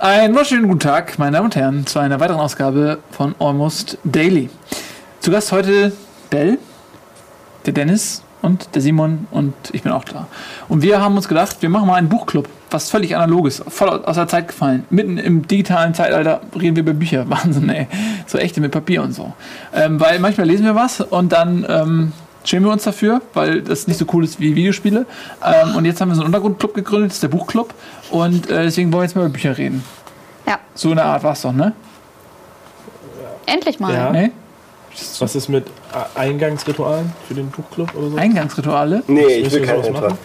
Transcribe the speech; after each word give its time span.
Einen 0.00 0.32
wunderschönen 0.32 0.66
guten 0.66 0.80
Tag, 0.80 1.18
meine 1.18 1.32
Damen 1.32 1.44
und 1.44 1.56
Herren, 1.56 1.86
zu 1.86 1.98
einer 1.98 2.20
weiteren 2.20 2.40
Ausgabe 2.40 3.00
von 3.10 3.34
Almost 3.38 3.98
Daily. 4.02 4.48
Zu 5.20 5.30
Gast 5.30 5.52
heute 5.52 5.92
Bell, 6.30 6.56
der 7.66 7.74
Dennis 7.74 8.22
und 8.40 8.74
der 8.74 8.80
Simon 8.80 9.26
und 9.30 9.52
ich 9.72 9.82
bin 9.82 9.92
auch 9.92 10.04
da. 10.04 10.26
Und 10.70 10.80
wir 10.80 11.02
haben 11.02 11.16
uns 11.16 11.28
gedacht, 11.28 11.58
wir 11.60 11.68
machen 11.68 11.86
mal 11.86 11.96
einen 11.96 12.08
Buchclub, 12.08 12.48
was 12.70 12.88
völlig 12.88 13.14
analoges, 13.14 13.62
voll 13.68 13.90
aus 13.90 14.16
der 14.16 14.26
Zeit 14.26 14.48
gefallen. 14.48 14.86
Mitten 14.88 15.18
im 15.18 15.46
digitalen 15.46 15.92
Zeitalter 15.92 16.40
reden 16.58 16.76
wir 16.76 16.82
über 16.82 16.94
Bücher. 16.94 17.28
Wahnsinn, 17.28 17.68
ey. 17.68 17.86
So 18.26 18.38
echte 18.38 18.62
mit 18.62 18.72
Papier 18.72 19.02
und 19.02 19.12
so. 19.12 19.34
Ähm, 19.74 20.00
weil 20.00 20.18
manchmal 20.18 20.46
lesen 20.46 20.64
wir 20.64 20.74
was 20.74 21.02
und 21.02 21.30
dann 21.30 21.66
ähm, 21.68 22.12
schämen 22.44 22.66
wir 22.66 22.72
uns 22.72 22.84
dafür, 22.84 23.20
weil 23.34 23.62
das 23.62 23.86
nicht 23.86 23.98
so 23.98 24.06
cool 24.12 24.24
ist 24.24 24.40
wie 24.40 24.54
Videospiele. 24.54 25.06
Ähm, 25.44 25.76
und 25.76 25.84
jetzt 25.84 26.00
haben 26.00 26.08
wir 26.08 26.14
so 26.14 26.22
einen 26.22 26.28
Untergrundclub 26.28 26.74
gegründet, 26.74 27.10
das 27.10 27.16
ist 27.16 27.22
der 27.22 27.28
Buchclub. 27.28 27.74
Und 28.10 28.50
äh, 28.50 28.64
deswegen 28.64 28.92
wollen 28.92 29.02
wir 29.02 29.04
jetzt 29.06 29.16
mal 29.16 29.22
über 29.22 29.32
Bücher 29.32 29.56
reden. 29.56 29.84
Ja. 30.46 30.58
So 30.74 30.90
eine 30.90 31.04
Art 31.04 31.22
war 31.22 31.32
es 31.32 31.42
doch, 31.42 31.52
ne? 31.52 31.72
Endlich 33.46 33.80
mal. 33.80 33.94
Ja. 33.94 34.10
Nee? 34.10 34.30
Was 35.18 35.34
ist 35.34 35.48
mit 35.48 35.66
Eingangsritualen 36.14 37.12
für 37.26 37.34
den 37.34 37.48
Buchclub 37.50 37.94
oder 37.94 38.10
so? 38.10 38.16
Eingangsrituale? 38.16 39.02
Nee, 39.06 39.26
ich 39.26 39.52
will 39.52 39.62
keinen 39.62 39.92
machen? 39.92 40.18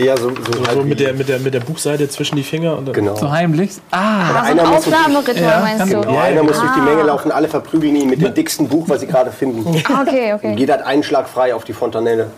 Eher 0.00 0.16
so, 0.16 0.30
so, 0.30 0.34
So, 0.52 0.66
halt 0.66 0.78
so 0.78 0.82
mit, 0.84 0.98
der, 0.98 1.12
mit, 1.12 1.28
der, 1.28 1.38
mit 1.38 1.52
der 1.52 1.60
Buchseite 1.60 2.08
zwischen 2.08 2.36
die 2.36 2.42
Finger 2.42 2.78
und 2.78 2.86
dann 2.86 2.94
Genau. 2.94 3.14
So 3.16 3.30
heimlich? 3.30 3.72
Ah, 3.90 4.30
Aber 4.30 4.32
so 4.32 4.36
ein 4.38 4.58
Einer 4.58 4.62
muss 4.70 4.86
wirklich- 4.86 4.94
Aufnahmeritual 4.94 5.36
Ja, 5.42 5.60
meinst 5.60 5.78
ganz 5.78 5.90
du? 5.90 6.00
Genau, 6.00 6.12
Ja, 6.14 6.20
einer 6.22 6.36
ja. 6.36 6.42
muss 6.42 6.58
durch 6.60 6.72
die 6.74 6.80
Menge 6.80 7.02
laufen, 7.02 7.30
alle 7.32 7.48
verprügeln 7.48 7.96
ihn 7.96 8.08
mit 8.10 8.22
dem 8.22 8.32
dicksten 8.34 8.68
Buch, 8.68 8.84
was 8.88 9.00
sie 9.00 9.06
gerade 9.06 9.30
finden. 9.30 9.64
Ah, 9.92 10.02
okay, 10.02 10.32
okay. 10.34 10.54
Jeder 10.56 10.74
hat 10.74 10.82
einen 10.84 11.02
Schlag 11.02 11.28
frei 11.28 11.54
auf 11.54 11.64
die 11.64 11.72
Fontanelle. 11.74 12.28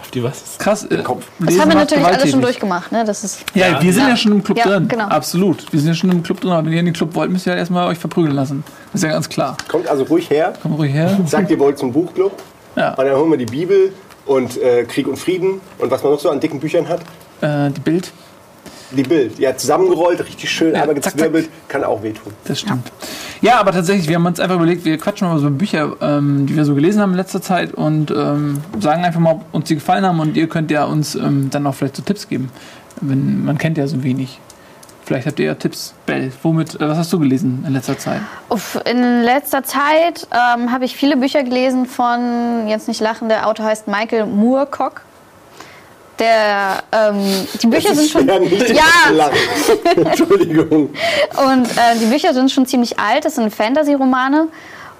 auf 0.00 0.10
die 0.10 0.24
was? 0.24 0.42
krass. 0.58 0.84
Äh, 0.90 0.96
Kopf. 1.04 1.24
Das 1.38 1.50
Lesen 1.50 1.60
haben 1.60 1.68
wir 1.70 1.76
natürlich 1.76 2.04
alles 2.04 2.30
schon 2.30 2.40
durchgemacht, 2.42 2.90
ne? 2.90 3.04
Das 3.04 3.22
ist. 3.22 3.44
Ja, 3.54 3.80
wir 3.80 3.92
sind 3.92 4.02
ja, 4.02 4.08
Ja. 4.10 4.16
schon 4.16 4.32
im 4.32 4.42
Club 4.42 4.58
Ja, 4.58 4.64
drin. 4.66 4.88
genau. 4.88 5.04
Absolut. 5.06 5.72
Wir 5.72 5.78
sind 5.78 5.88
ja 5.90 5.94
schon 5.94 6.10
im 6.10 6.22
Club 6.24 6.40
drin. 6.40 6.50
Aber 6.50 6.66
wenn 6.66 6.72
ihr 6.72 6.80
in 6.80 6.86
den 6.86 6.94
Club 6.94 7.14
wollt, 7.14 7.30
müsst 7.30 7.46
ihr 7.46 7.52
ja 7.52 7.58
erstmal 7.60 7.86
euch 7.88 7.98
verprügeln 7.98 8.34
lassen. 8.34 8.64
Das 8.92 9.00
ist 9.02 9.06
ja 9.06 9.12
ganz 9.14 9.28
klar. 9.28 9.56
Kommt 9.68 9.86
also 9.88 10.02
ruhig 10.04 10.28
her, 10.28 10.52
Komm 10.60 10.72
ruhig 10.74 10.92
her. 10.92 11.16
sagt, 11.26 11.50
ihr 11.52 11.58
wollt 11.60 11.78
zum 11.78 11.92
Buchclub. 11.92 12.32
Ja. 12.74 12.94
Und 12.94 13.04
dann 13.04 13.14
holen 13.16 13.30
wir 13.30 13.38
die 13.38 13.46
Bibel 13.46 13.92
und 14.30 14.56
äh, 14.62 14.84
Krieg 14.84 15.08
und 15.08 15.16
Frieden 15.18 15.60
und 15.78 15.90
was 15.90 16.04
man 16.04 16.12
noch 16.12 16.20
so 16.20 16.30
an 16.30 16.38
dicken 16.38 16.60
Büchern 16.60 16.88
hat. 16.88 17.00
Äh, 17.40 17.70
die 17.72 17.80
Bild, 17.80 18.12
Die 18.92 19.02
Bild. 19.02 19.38
Ja, 19.40 19.56
zusammengerollt, 19.56 20.20
richtig 20.24 20.48
schön, 20.48 20.72
Ja, 20.72 20.82
einmal 20.82 21.00
zack, 21.00 21.14
gezwirbelt, 21.14 21.48
kann 21.66 21.82
auch 21.82 22.00
wehtun. 22.04 22.32
das 22.44 22.60
stimmt. 22.60 22.92
Ja. 23.40 23.58
aber 23.58 23.72
tatsächlich, 23.72 24.08
wir 24.08 24.14
haben 24.14 24.26
uns 24.26 24.38
einfach 24.38 24.54
überlegt, 24.54 24.84
wir 24.84 24.96
quatschen 24.98 25.26
mal 25.26 25.32
über 25.34 25.40
so 25.42 25.50
Bücher, 25.50 25.96
ähm, 26.00 26.46
die 26.46 26.54
wir 26.54 26.64
so 26.64 26.76
gelesen 26.76 27.00
haben 27.02 27.10
in 27.10 27.16
letzter 27.16 27.42
Zeit 27.42 27.74
und 27.74 28.12
ähm, 28.12 28.58
sagen 28.78 29.02
einfach 29.04 29.18
mal, 29.18 29.32
ob 29.32 29.44
uns 29.52 29.66
die 29.66 29.74
gefallen 29.74 30.06
haben 30.06 30.20
und 30.20 30.36
ihr 30.36 30.48
könnt 30.48 30.70
ja 30.70 30.84
uns 30.84 31.16
ähm, 31.16 31.50
dann 31.50 31.66
auch 31.66 31.74
vielleicht 31.74 31.96
so 31.96 32.02
Tipps 32.02 32.28
geben. 32.28 32.50
Wenn, 33.00 33.44
man 33.44 33.58
kennt 33.58 33.78
ja 33.78 33.86
so 33.88 34.04
wenig. 34.04 34.38
Vielleicht 35.10 35.26
habt 35.26 35.40
ihr 35.40 35.46
ja 35.46 35.54
Tipps. 35.56 35.92
Bell, 36.06 36.30
womit, 36.44 36.76
äh, 36.76 36.88
was 36.88 36.98
hast 36.98 37.12
du 37.12 37.18
gelesen 37.18 37.64
in 37.66 37.72
letzter 37.72 37.98
Zeit? 37.98 38.20
Uff, 38.48 38.78
In 38.88 39.22
letzter 39.24 39.64
Zeit 39.64 40.28
ähm, 40.30 40.70
habe 40.70 40.84
ich 40.84 40.94
viele 40.94 41.16
Bücher 41.16 41.42
gelesen 41.42 41.86
von, 41.86 42.68
jetzt 42.68 42.86
nicht 42.86 43.00
lachen, 43.00 43.28
der 43.28 43.48
Autor 43.48 43.66
heißt 43.66 43.88
Michael 43.88 44.26
Moorcock. 44.26 45.00
Der, 46.20 46.84
ähm, 46.92 47.24
die 47.60 47.66
Bücher 47.66 47.92
sind 47.92 48.08
schon. 48.08 48.28
Ja. 48.28 49.30
Entschuldigung. 49.96 50.90
Und 51.44 51.66
äh, 51.66 51.98
die 52.00 52.06
Bücher 52.06 52.32
sind 52.32 52.48
schon 52.52 52.66
ziemlich 52.66 52.96
alt, 53.00 53.24
das 53.24 53.34
sind 53.34 53.52
Fantasy-Romane 53.52 54.46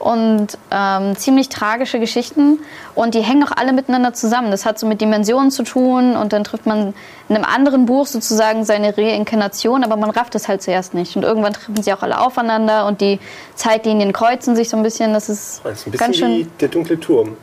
und 0.00 0.48
ähm, 0.70 1.14
ziemlich 1.16 1.50
tragische 1.50 2.00
Geschichten 2.00 2.58
und 2.94 3.14
die 3.14 3.20
hängen 3.20 3.44
auch 3.44 3.52
alle 3.54 3.72
miteinander 3.74 4.14
zusammen. 4.14 4.50
Das 4.50 4.64
hat 4.64 4.78
so 4.78 4.86
mit 4.86 5.00
Dimensionen 5.00 5.50
zu 5.50 5.62
tun 5.62 6.16
und 6.16 6.32
dann 6.32 6.42
trifft 6.42 6.66
man 6.66 6.94
in 7.28 7.36
einem 7.36 7.44
anderen 7.44 7.84
Buch 7.86 8.06
sozusagen 8.06 8.64
seine 8.64 8.96
Reinkarnation, 8.96 9.84
aber 9.84 9.96
man 9.96 10.10
rafft 10.10 10.34
es 10.34 10.48
halt 10.48 10.62
zuerst 10.62 10.94
nicht. 10.94 11.16
Und 11.16 11.22
irgendwann 11.22 11.52
treffen 11.52 11.82
sie 11.82 11.92
auch 11.92 12.02
alle 12.02 12.18
aufeinander 12.20 12.86
und 12.86 13.00
die 13.02 13.20
Zeitlinien 13.54 14.12
kreuzen 14.12 14.56
sich 14.56 14.70
so 14.70 14.76
ein 14.78 14.82
bisschen. 14.82 15.12
Das 15.12 15.28
ist, 15.28 15.60
Das 15.62 15.80
ist 15.80 15.86
ein 15.86 15.92
ganz 15.92 16.12
bisschen 16.12 16.28
schön. 16.28 16.38
wie 16.46 16.50
der 16.60 16.68
dunkle 16.68 16.98
Turm. 16.98 17.36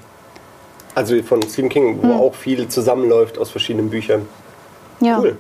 Also 0.96 1.22
von 1.22 1.44
Stephen 1.44 1.70
King, 1.70 2.00
wo 2.02 2.14
auch 2.28 2.34
viel 2.34 2.68
zusammenläuft 2.68 3.38
aus 3.38 3.52
verschiedenen 3.52 3.92
Büchern. 3.92 4.28
Ja. 5.00 5.20
Cool. 5.20 5.38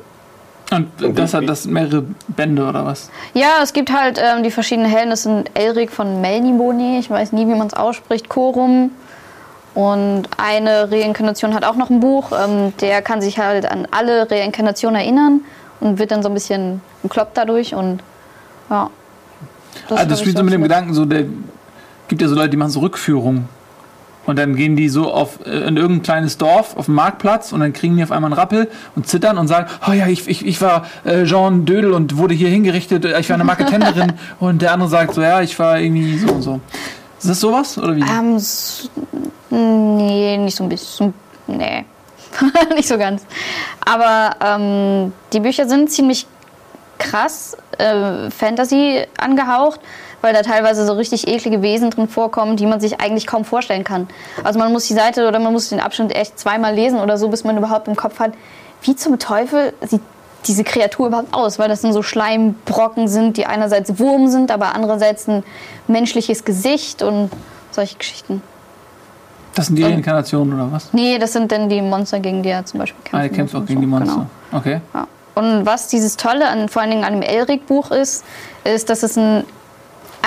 Und 0.70 1.18
das 1.18 1.34
hat 1.34 1.48
das 1.48 1.66
mehrere 1.66 2.04
Bände 2.28 2.68
oder 2.68 2.86
was? 2.86 3.10
Ja, 3.34 3.60
es 3.64 3.72
gibt 3.72 3.92
halt 3.92 4.20
ähm, 4.22 4.44
die 4.44 4.52
verschiedenen 4.52 4.92
Helden. 4.92 5.12
Das 5.12 5.24
sind 5.24 5.50
Elric 5.54 5.92
von 5.92 6.22
Melniboné, 6.22 7.00
ich 7.00 7.10
weiß 7.10 7.32
nie, 7.32 7.48
wie 7.48 7.56
man 7.56 7.68
es 7.68 7.74
ausspricht, 7.74 8.28
Corum. 8.28 8.92
Und 9.74 10.24
eine 10.38 10.92
Reinkarnation 10.92 11.54
hat 11.54 11.64
auch 11.64 11.76
noch 11.76 11.90
ein 11.90 12.00
Buch. 12.00 12.32
Ähm, 12.32 12.74
der 12.82 13.02
kann 13.02 13.22
sich 13.22 13.40
halt 13.40 13.70
an 13.70 13.88
alle 13.92 14.30
Reinkarnationen 14.30 15.00
erinnern 15.00 15.42
und 15.80 16.00
wird 16.00 16.12
dann 16.12 16.22
so 16.22 16.30
ein 16.30 16.34
bisschen 16.34 16.82
bekloppt 17.04 17.38
dadurch. 17.38 17.74
Und 17.74 18.02
ja. 18.70 18.90
also 19.84 19.98
hab 20.02 20.10
das 20.10 20.20
spielt 20.20 20.38
so 20.38 20.44
mit 20.44 20.54
dem. 20.54 20.64
Gedanken, 20.64 20.94
so 20.94 21.06
der 21.06 21.26
gibt 22.08 22.22
ja 22.22 22.28
so 22.28 22.36
Leute, 22.36 22.50
die 22.50 22.58
machen 22.58 22.72
so 22.72 22.80
Rückführungen. 22.82 23.48
Und 24.28 24.38
dann 24.38 24.56
gehen 24.56 24.76
die 24.76 24.90
so 24.90 25.12
auf, 25.12 25.40
äh, 25.46 25.50
in 25.68 25.78
irgendein 25.78 26.04
kleines 26.04 26.38
Dorf, 26.38 26.78
auf 26.78 26.86
dem 26.86 26.94
Marktplatz 26.96 27.52
und 27.54 27.62
dann 27.62 27.74
kriegen 27.74 27.98
die 27.98 28.04
auf 28.04 28.12
einmal 28.12 28.30
einen 28.32 28.40
Rappel 28.40 28.70
und 28.96 29.08
zittern 29.08 29.38
und 29.40 29.48
sagen, 29.48 29.68
oh 29.90 29.94
ja, 29.94 30.06
ich, 30.08 30.28
ich, 30.28 30.46
ich 30.46 30.62
war 30.62 30.86
äh, 31.06 31.24
Jean 31.24 31.66
Dödel 31.66 31.94
und 31.94 32.18
wurde 32.18 32.36
hier 32.36 32.50
hingerichtet, 32.50 33.06
äh, 33.06 33.20
ich 33.20 33.30
war 33.30 33.36
eine 33.36 33.46
Marketenderin 33.46 34.14
und 34.40 34.62
der 34.62 34.74
andere 34.74 34.90
sagt 34.90 35.16
so, 35.16 35.22
ja, 35.22 35.42
ich 35.42 35.58
war 35.58 35.80
irgendwie 35.80 36.18
so 36.20 36.28
und 36.34 36.42
so. 36.44 36.60
Ist 37.20 37.30
das 37.30 37.40
sowas 37.40 37.78
oder 37.80 37.96
wie? 37.96 38.02
Ähm, 38.02 38.36
s- 38.36 38.90
nee, 39.50 40.38
nicht 40.38 40.56
so 40.56 40.64
ein 40.64 40.70
bisschen. 40.70 41.14
Nee, 41.48 41.86
nicht 42.76 42.88
so 42.88 42.98
ganz. 42.98 43.26
Aber 43.86 44.36
ähm, 44.46 45.14
die 45.34 45.40
Bücher 45.40 45.68
sind 45.68 45.90
ziemlich 45.90 46.28
krass 47.00 47.56
äh, 47.78 48.30
Fantasy 48.30 49.04
angehaucht, 49.18 49.80
weil 50.22 50.34
da 50.34 50.42
teilweise 50.42 50.86
so 50.86 50.94
richtig 50.94 51.28
eklige 51.28 51.62
Wesen 51.62 51.90
drin 51.90 52.08
vorkommen, 52.08 52.58
die 52.58 52.66
man 52.66 52.80
sich 52.80 53.00
eigentlich 53.00 53.28
kaum 53.28 53.46
vorstellen 53.46 53.84
kann. 53.84 54.08
Also 54.44 54.60
man 54.60 54.72
muss 54.72 54.88
die 54.88 54.94
Seite 54.94 55.28
oder 55.28 55.40
man 55.40 55.54
muss 55.54 55.70
den 55.70 55.80
Abschnitt 55.80 56.16
echt 56.16 56.40
zweimal 56.40 56.74
lesen 56.74 57.00
oder 57.00 57.18
so, 57.18 57.30
bis 57.30 57.44
man 57.44 57.58
überhaupt 57.58 57.88
im 57.88 57.96
Kopf 57.96 58.20
hat, 58.20 58.34
wie 58.82 58.96
zum 58.96 59.20
Teufel 59.20 59.74
sieht 59.82 60.02
diese 60.46 60.64
Kreatur 60.64 61.08
überhaupt 61.08 61.34
aus, 61.34 61.60
weil 61.60 61.68
das 61.68 61.82
dann 61.82 61.94
so 61.94 62.02
Schleimbrocken 62.04 63.08
sind, 63.08 63.38
die 63.38 63.46
einerseits 63.46 64.00
Wurm 64.00 64.28
sind, 64.28 64.52
aber 64.52 64.76
andererseits 64.76 65.28
ein 65.28 65.44
menschliches 65.88 66.46
Gesicht 66.46 67.02
und 67.02 67.32
solche 67.72 67.98
Geschichten. 67.98 68.42
Das 69.56 69.68
sind 69.68 69.76
die 69.76 69.84
Reinkarnationen 69.84 70.54
oder 70.54 70.72
was? 70.72 70.94
Nee, 70.94 71.18
das 71.18 71.34
sind 71.34 71.52
dann 71.52 71.68
die 71.68 71.82
Monster, 71.82 72.20
gegen 72.20 72.44
die 72.44 72.50
er 72.50 72.64
zum 72.66 72.80
Beispiel 72.80 73.02
kämpft. 73.04 73.16
Ah, 73.16 73.24
er 73.24 73.30
kämpft 73.30 73.56
auch 73.56 73.66
gegen 73.66 73.82
die 73.82 73.88
Monster. 73.88 74.28
Okay. 74.52 74.82
Ja. 74.94 75.08
Und 75.34 75.66
was 75.66 75.88
dieses 75.88 76.16
Tolle 76.16 76.48
an 76.48 76.70
vor 76.70 76.82
allen 76.82 76.92
Dingen 76.92 77.04
an 77.04 77.14
dem 77.14 77.22
Elric-Buch 77.24 77.92
ist, 77.92 78.24
ist, 78.64 78.90
dass 78.90 79.04
es 79.04 79.18
ein. 79.18 79.44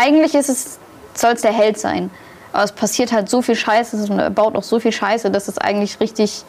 Eigentlich 0.00 0.34
ist 0.34 0.48
es, 0.48 0.78
soll 1.14 1.32
es 1.32 1.42
der 1.42 1.52
Held 1.52 1.78
sein. 1.78 2.10
Aber 2.52 2.64
es 2.64 2.72
passiert 2.72 3.12
halt 3.12 3.28
so 3.28 3.42
viel 3.42 3.54
Scheiße 3.54 3.96
und 4.10 4.18
er 4.18 4.30
baut 4.30 4.56
auch 4.56 4.62
so 4.62 4.80
viel 4.80 4.92
Scheiße, 4.92 5.30
dass 5.30 5.46
es 5.48 5.58
eigentlich 5.58 6.00
richtig 6.00 6.42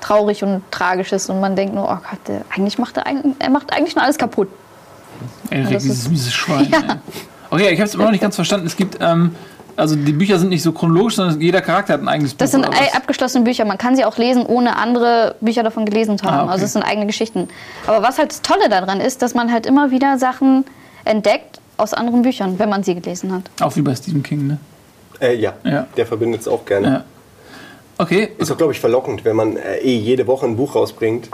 traurig 0.00 0.42
und 0.42 0.62
tragisch 0.70 1.12
ist. 1.12 1.28
Und 1.30 1.40
man 1.40 1.56
denkt 1.56 1.74
nur, 1.74 1.84
oh 1.84 1.96
Gott, 2.10 2.18
der, 2.26 2.42
eigentlich 2.54 2.78
macht 2.78 2.96
er, 2.96 3.04
er 3.38 3.50
macht 3.50 3.72
eigentlich 3.72 3.94
nur 3.94 4.04
alles 4.04 4.16
kaputt. 4.18 4.48
Erik, 5.50 5.70
das 5.74 5.82
dieses 5.82 6.08
miese 6.08 6.30
Schwein. 6.30 6.68
Ja. 6.72 6.80
Okay, 7.50 7.68
ich 7.68 7.78
habe 7.80 7.86
es 7.86 7.94
immer 7.94 8.04
noch 8.04 8.12
nicht 8.12 8.22
ganz 8.22 8.34
verstanden. 8.34 8.66
Es 8.66 8.76
gibt, 8.76 8.96
ähm, 9.02 9.34
also 9.76 9.94
die 9.94 10.12
Bücher 10.12 10.38
sind 10.38 10.48
nicht 10.48 10.62
so 10.62 10.72
chronologisch, 10.72 11.16
sondern 11.16 11.38
jeder 11.38 11.60
Charakter 11.60 11.92
hat 11.92 12.00
ein 12.00 12.08
eigenes 12.08 12.34
Das 12.34 12.50
Buch. 12.50 12.60
sind 12.62 12.68
was? 12.72 12.80
ei- 12.80 12.94
abgeschlossene 12.96 13.44
Bücher. 13.44 13.66
Man 13.66 13.76
kann 13.76 13.94
sie 13.94 14.06
auch 14.06 14.16
lesen, 14.16 14.46
ohne 14.46 14.76
andere 14.76 15.34
Bücher 15.42 15.62
davon 15.62 15.84
gelesen 15.84 16.16
zu 16.16 16.24
haben. 16.24 16.34
Ah, 16.34 16.42
okay. 16.44 16.52
Also 16.52 16.64
es 16.64 16.72
sind 16.72 16.82
eigene 16.82 17.06
Geschichten. 17.06 17.48
Aber 17.86 18.02
was 18.02 18.16
halt 18.18 18.30
das 18.30 18.40
Tolle 18.40 18.70
daran 18.70 19.00
ist, 19.02 19.20
dass 19.20 19.34
man 19.34 19.52
halt 19.52 19.66
immer 19.66 19.90
wieder 19.90 20.16
Sachen 20.16 20.64
entdeckt 21.04 21.51
aus 21.76 21.94
anderen 21.94 22.22
Büchern, 22.22 22.58
wenn 22.58 22.68
man 22.68 22.82
sie 22.82 22.94
gelesen 22.94 23.32
hat. 23.32 23.42
Auch 23.60 23.74
wie 23.76 23.82
bei 23.82 23.94
Stephen 23.94 24.22
King, 24.22 24.46
ne? 24.46 24.58
Äh, 25.20 25.36
ja. 25.36 25.54
Ja. 25.64 25.86
der 25.96 26.06
verbindet 26.06 26.42
es 26.42 26.48
auch 26.48 26.64
gerne. 26.64 26.86
Ja. 26.86 27.04
Okay, 27.98 28.30
Ist 28.38 28.50
doch, 28.50 28.56
glaube 28.56 28.72
ich, 28.72 28.80
verlockend, 28.80 29.24
wenn 29.24 29.36
man 29.36 29.56
äh, 29.56 29.78
eh 29.78 29.96
jede 29.96 30.26
Woche 30.26 30.46
ein 30.46 30.56
Buch 30.56 30.74
rausbringt, 30.74 31.28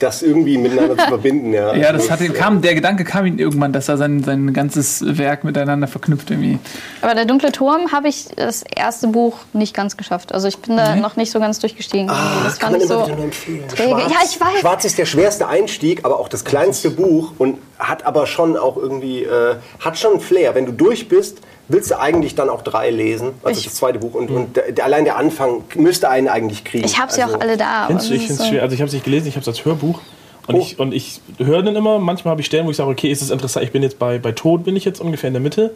das 0.00 0.22
irgendwie 0.22 0.58
miteinander 0.58 0.96
zu 0.98 1.04
verbinden. 1.08 1.52
Ja, 1.52 1.74
ja, 1.74 1.92
das 1.92 2.02
Also, 2.02 2.10
hat 2.10 2.20
ihn, 2.22 2.32
kam, 2.32 2.60
der 2.62 2.74
Gedanke 2.74 3.04
kam 3.04 3.26
ihm 3.26 3.38
irgendwann, 3.38 3.72
dass 3.72 3.88
er 3.88 3.96
sein, 3.96 4.24
sein 4.24 4.52
ganzes 4.52 5.02
Werk 5.18 5.44
miteinander 5.44 5.86
verknüpft 5.86 6.30
irgendwie. 6.30 6.58
Aber 7.02 7.14
der 7.14 7.24
dunkle 7.26 7.52
Turm 7.52 7.92
habe 7.92 8.08
ich 8.08 8.26
das 8.36 8.62
erste 8.62 9.08
Buch 9.08 9.38
nicht 9.52 9.74
ganz 9.74 9.96
geschafft. 9.96 10.32
Also 10.34 10.48
ich 10.48 10.58
bin 10.58 10.76
da 10.76 10.96
noch 10.96 11.16
nicht 11.16 11.30
so 11.30 11.38
ganz 11.38 11.58
durchgestiegen. 11.60 12.10
Ah, 12.10 12.40
das 12.44 12.58
kann 12.58 12.72
fand 12.72 12.82
ich 12.82 12.88
so. 12.88 13.04
wieder 13.06 13.16
nur 13.16 13.24
empfehlen. 13.26 13.68
träge. 13.68 13.90
Ja, 13.90 14.18
ich 14.24 14.40
weiß. 14.40 14.60
Schwarz 14.60 14.84
ist 14.84 14.98
der 14.98 15.06
schwerste 15.06 15.46
Einstieg, 15.46 16.04
aber 16.04 16.18
auch 16.18 16.28
das 16.28 16.44
kleinste 16.44 16.90
Buch 16.90 17.32
und 17.38 17.58
hat 17.78 18.04
aber 18.04 18.26
schon 18.26 18.56
auch 18.56 18.76
irgendwie, 18.76 19.22
äh, 19.24 19.56
hat 19.80 19.98
schon 19.98 20.12
einen 20.12 20.20
Flair. 20.20 20.54
Wenn 20.54 20.66
du 20.66 20.72
durch 20.72 21.08
bist, 21.08 21.38
willst 21.70 21.90
du 21.90 21.98
eigentlich 21.98 22.34
dann 22.34 22.48
auch 22.50 22.62
drei 22.62 22.90
lesen, 22.90 23.30
also 23.42 23.58
Ich- 23.58 23.64
das 23.64 23.74
zweite 23.74 23.98
Buch. 23.98 24.14
Und, 24.14 24.30
und 24.30 24.56
der, 24.56 24.72
der, 24.72 24.84
allein 24.84 25.04
der 25.04 25.16
Anfang 25.16 25.62
müsste 25.76 26.08
einen 26.10 26.28
eigentlich 26.28 26.64
kriegen. 26.64 26.84
Ich 26.84 26.98
habe 27.00 27.10
sie 27.12 27.22
Also, 27.22 27.36
auch 27.36 27.40
alle 27.40 27.56
da. 27.56 27.86
Findest 27.86 28.10
du, 28.10 28.14
ich 28.14 28.28
es 28.28 28.36
so- 28.38 28.44
schwer. 28.44 28.62
Also 28.62 28.74
ich 28.74 28.80
habe 28.80 28.88
es 28.88 28.92
nicht 28.92 29.04
gelesen, 29.04 29.28
ich 29.28 29.34
habe 29.36 29.42
es 29.42 29.48
als 29.48 29.64
Hörbuch. 29.64 30.00
Und, 30.46 30.54
Oh. 30.56 30.58
ich, 30.60 30.78
und 30.78 30.92
ich 30.92 31.20
höre 31.38 31.62
dann 31.62 31.76
immer, 31.76 31.98
manchmal 31.98 32.32
habe 32.32 32.40
ich 32.40 32.46
Stellen, 32.46 32.66
wo 32.66 32.70
ich 32.70 32.76
sage, 32.76 32.90
okay, 32.90 33.10
ist 33.10 33.22
es 33.22 33.30
interessant, 33.30 33.64
ich 33.64 33.72
bin 33.72 33.82
jetzt 33.82 33.98
bei, 33.98 34.18
bei 34.18 34.32
Tod, 34.32 34.64
bin 34.64 34.74
ich 34.74 34.84
jetzt 34.84 35.00
ungefähr 35.00 35.28
in 35.28 35.34
der 35.34 35.42
Mitte. 35.42 35.70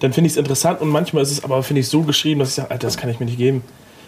Dann 0.00 0.12
finde 0.12 0.26
ich 0.28 0.32
es 0.32 0.36
interessant 0.38 0.80
und 0.80 0.88
manchmal 0.88 1.22
ist 1.22 1.30
es 1.30 1.44
aber, 1.44 1.62
finde 1.62 1.80
ich, 1.80 1.88
so 1.88 2.02
geschrieben, 2.02 2.40
dass 2.40 2.48
ich 2.50 2.54
sage, 2.54 2.70
Alter, 2.70 2.86
das 2.86 2.96
kann 2.96 3.10
ich 3.10 3.20
mir 3.20 3.26
nicht 3.26 3.38
geben. 3.38 3.62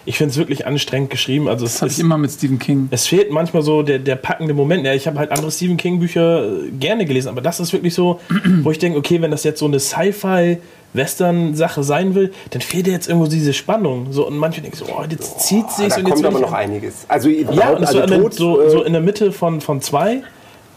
Ich 0.09 0.17
finde 0.19 0.31
es 0.31 0.37
wirklich 0.39 0.67
anstrengend 0.67 1.11
geschrieben. 1.11 1.49
Also 1.49 1.65
Das 1.65 1.75
es 1.75 1.81
habe 1.83 1.91
ich 1.91 1.97
ist, 1.99 2.01
immer 2.03 2.17
mit 2.17 2.31
Stephen 2.31 2.59
King. 2.61 2.89
es 2.93 3.07
fehlt 3.09 3.31
manchmal 3.33 3.63
so 3.63 3.83
der, 3.83 3.99
der 3.99 4.15
packende 4.17 4.55
Moment. 4.55 4.87
Ja, 4.87 4.95
ich 4.95 5.07
habe 5.09 5.19
halt 5.19 5.33
andere 5.33 5.51
Stephen 5.51 5.77
King 5.77 5.99
Bücher 5.99 6.45
äh, 6.45 6.71
gerne 6.79 7.05
gelesen, 7.05 7.29
aber 7.29 7.41
das 7.41 7.59
ist 7.61 7.73
wirklich 7.73 7.93
so, 7.93 8.21
wo 8.63 8.71
ich 8.71 8.79
denke, 8.79 8.99
okay, 8.99 9.21
wenn 9.21 9.33
das 9.33 9.43
jetzt 9.45 9.59
so 9.59 9.67
eine 9.67 9.81
Sci-Fi 9.81 10.59
Western-Sache 10.97 11.83
sein 11.83 12.15
will, 12.15 12.33
dann 12.51 12.61
fehlt 12.63 12.87
dir 12.87 12.93
jetzt 12.93 13.09
irgendwo 13.09 13.29
diese 13.29 13.53
Spannung. 13.53 14.13
So, 14.13 14.27
und 14.27 14.37
manche 14.37 14.61
denken 14.61 14.77
so, 14.77 14.87
oh, 14.87 15.03
jetzt 15.09 15.41
zieht 15.41 15.71
sich 15.71 15.89
da 15.89 15.97
und 16.01 16.07
jetzt 16.09 16.15
kommt 16.15 16.27
aber 16.27 16.41
noch 16.41 16.53
einiges. 16.53 17.05
Also, 17.09 17.29
Ja, 17.29 17.71
und 17.71 17.85
also 17.85 17.99
so, 17.99 18.01
in 18.05 18.11
der, 18.11 18.21
Tod, 18.21 18.35
so, 18.35 18.61
äh, 18.63 18.71
so 18.71 18.83
in 18.83 18.93
der 18.93 19.03
Mitte 19.03 19.33
von, 19.33 19.61
von 19.61 19.81
zwei 19.81 20.23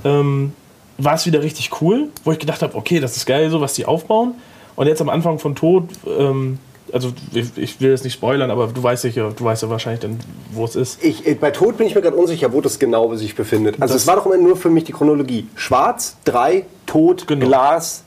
ähm, 0.03 0.53
war 0.97 1.15
es 1.15 1.25
wieder 1.25 1.41
richtig 1.41 1.71
cool, 1.81 2.09
wo 2.23 2.31
ich 2.31 2.39
gedacht 2.39 2.61
habe, 2.61 2.75
okay, 2.75 2.99
das 2.99 3.15
ist 3.17 3.25
geil, 3.25 3.49
so 3.49 3.61
was 3.61 3.73
die 3.73 3.85
aufbauen. 3.85 4.33
Und 4.75 4.87
jetzt 4.87 5.01
am 5.01 5.09
Anfang 5.09 5.39
von 5.39 5.55
Tod, 5.55 5.85
ähm, 6.07 6.59
also 6.91 7.11
ich, 7.33 7.55
ich 7.57 7.79
will 7.81 7.91
jetzt 7.91 8.03
nicht 8.03 8.13
spoilern, 8.13 8.49
aber 8.49 8.67
du 8.67 8.81
weißt 8.81 9.03
sicher, 9.03 9.31
du 9.35 9.43
weißt 9.43 9.61
ja 9.63 9.69
wahrscheinlich 9.69 9.99
dann, 9.99 10.19
wo 10.51 10.65
es 10.65 10.75
ist. 10.75 11.03
Ich, 11.03 11.27
äh, 11.27 11.35
bei 11.35 11.51
Tod 11.51 11.77
bin 11.77 11.85
ich 11.87 11.95
mir 11.95 12.01
gerade 12.01 12.15
unsicher, 12.17 12.51
wo 12.53 12.61
das 12.61 12.79
genau 12.79 13.13
sich 13.15 13.35
befindet. 13.35 13.75
Also 13.79 13.93
Das- 13.93 14.01
es 14.03 14.07
war 14.07 14.15
doch 14.15 14.25
immer 14.25 14.37
nur 14.37 14.55
für 14.55 14.69
mich 14.69 14.85
die 14.85 14.91
Chronologie. 14.93 15.47
Schwarz, 15.55 16.17
drei, 16.25 16.65
Tod, 16.85 17.27
Genau. 17.27 17.45
Glas, 17.45 18.03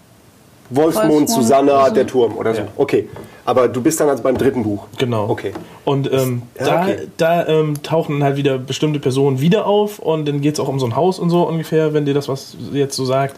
Wolfsmond, 0.74 1.10
Wolfsmond, 1.10 1.30
Susanna, 1.30 1.90
der 1.90 2.06
Turm 2.06 2.36
oder 2.36 2.54
so. 2.54 2.62
Ja. 2.62 2.68
Okay. 2.76 3.08
Aber 3.44 3.68
du 3.68 3.82
bist 3.82 3.98
dann 4.00 4.08
also 4.08 4.22
beim 4.22 4.38
dritten 4.38 4.62
Buch. 4.62 4.86
Genau. 4.98 5.28
Okay. 5.28 5.52
Und 5.84 6.12
ähm, 6.12 6.42
Ja, 6.58 6.64
da, 6.64 6.82
okay. 6.82 6.96
da 7.16 7.46
ähm, 7.48 7.82
tauchen 7.82 8.14
dann 8.14 8.24
halt 8.24 8.36
wieder 8.36 8.58
bestimmte 8.58 9.00
Personen 9.00 9.40
wieder 9.40 9.66
auf 9.66 9.98
und 9.98 10.26
dann 10.28 10.40
geht 10.40 10.54
es 10.54 10.60
auch 10.60 10.68
um 10.68 10.78
so 10.78 10.86
ein 10.86 10.96
Haus 10.96 11.18
und 11.18 11.30
so 11.30 11.42
ungefähr, 11.46 11.92
wenn 11.92 12.04
dir 12.04 12.14
das 12.14 12.28
was 12.28 12.56
jetzt 12.72 12.96
so 12.96 13.04
sagt. 13.04 13.36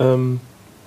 Ähm, 0.00 0.40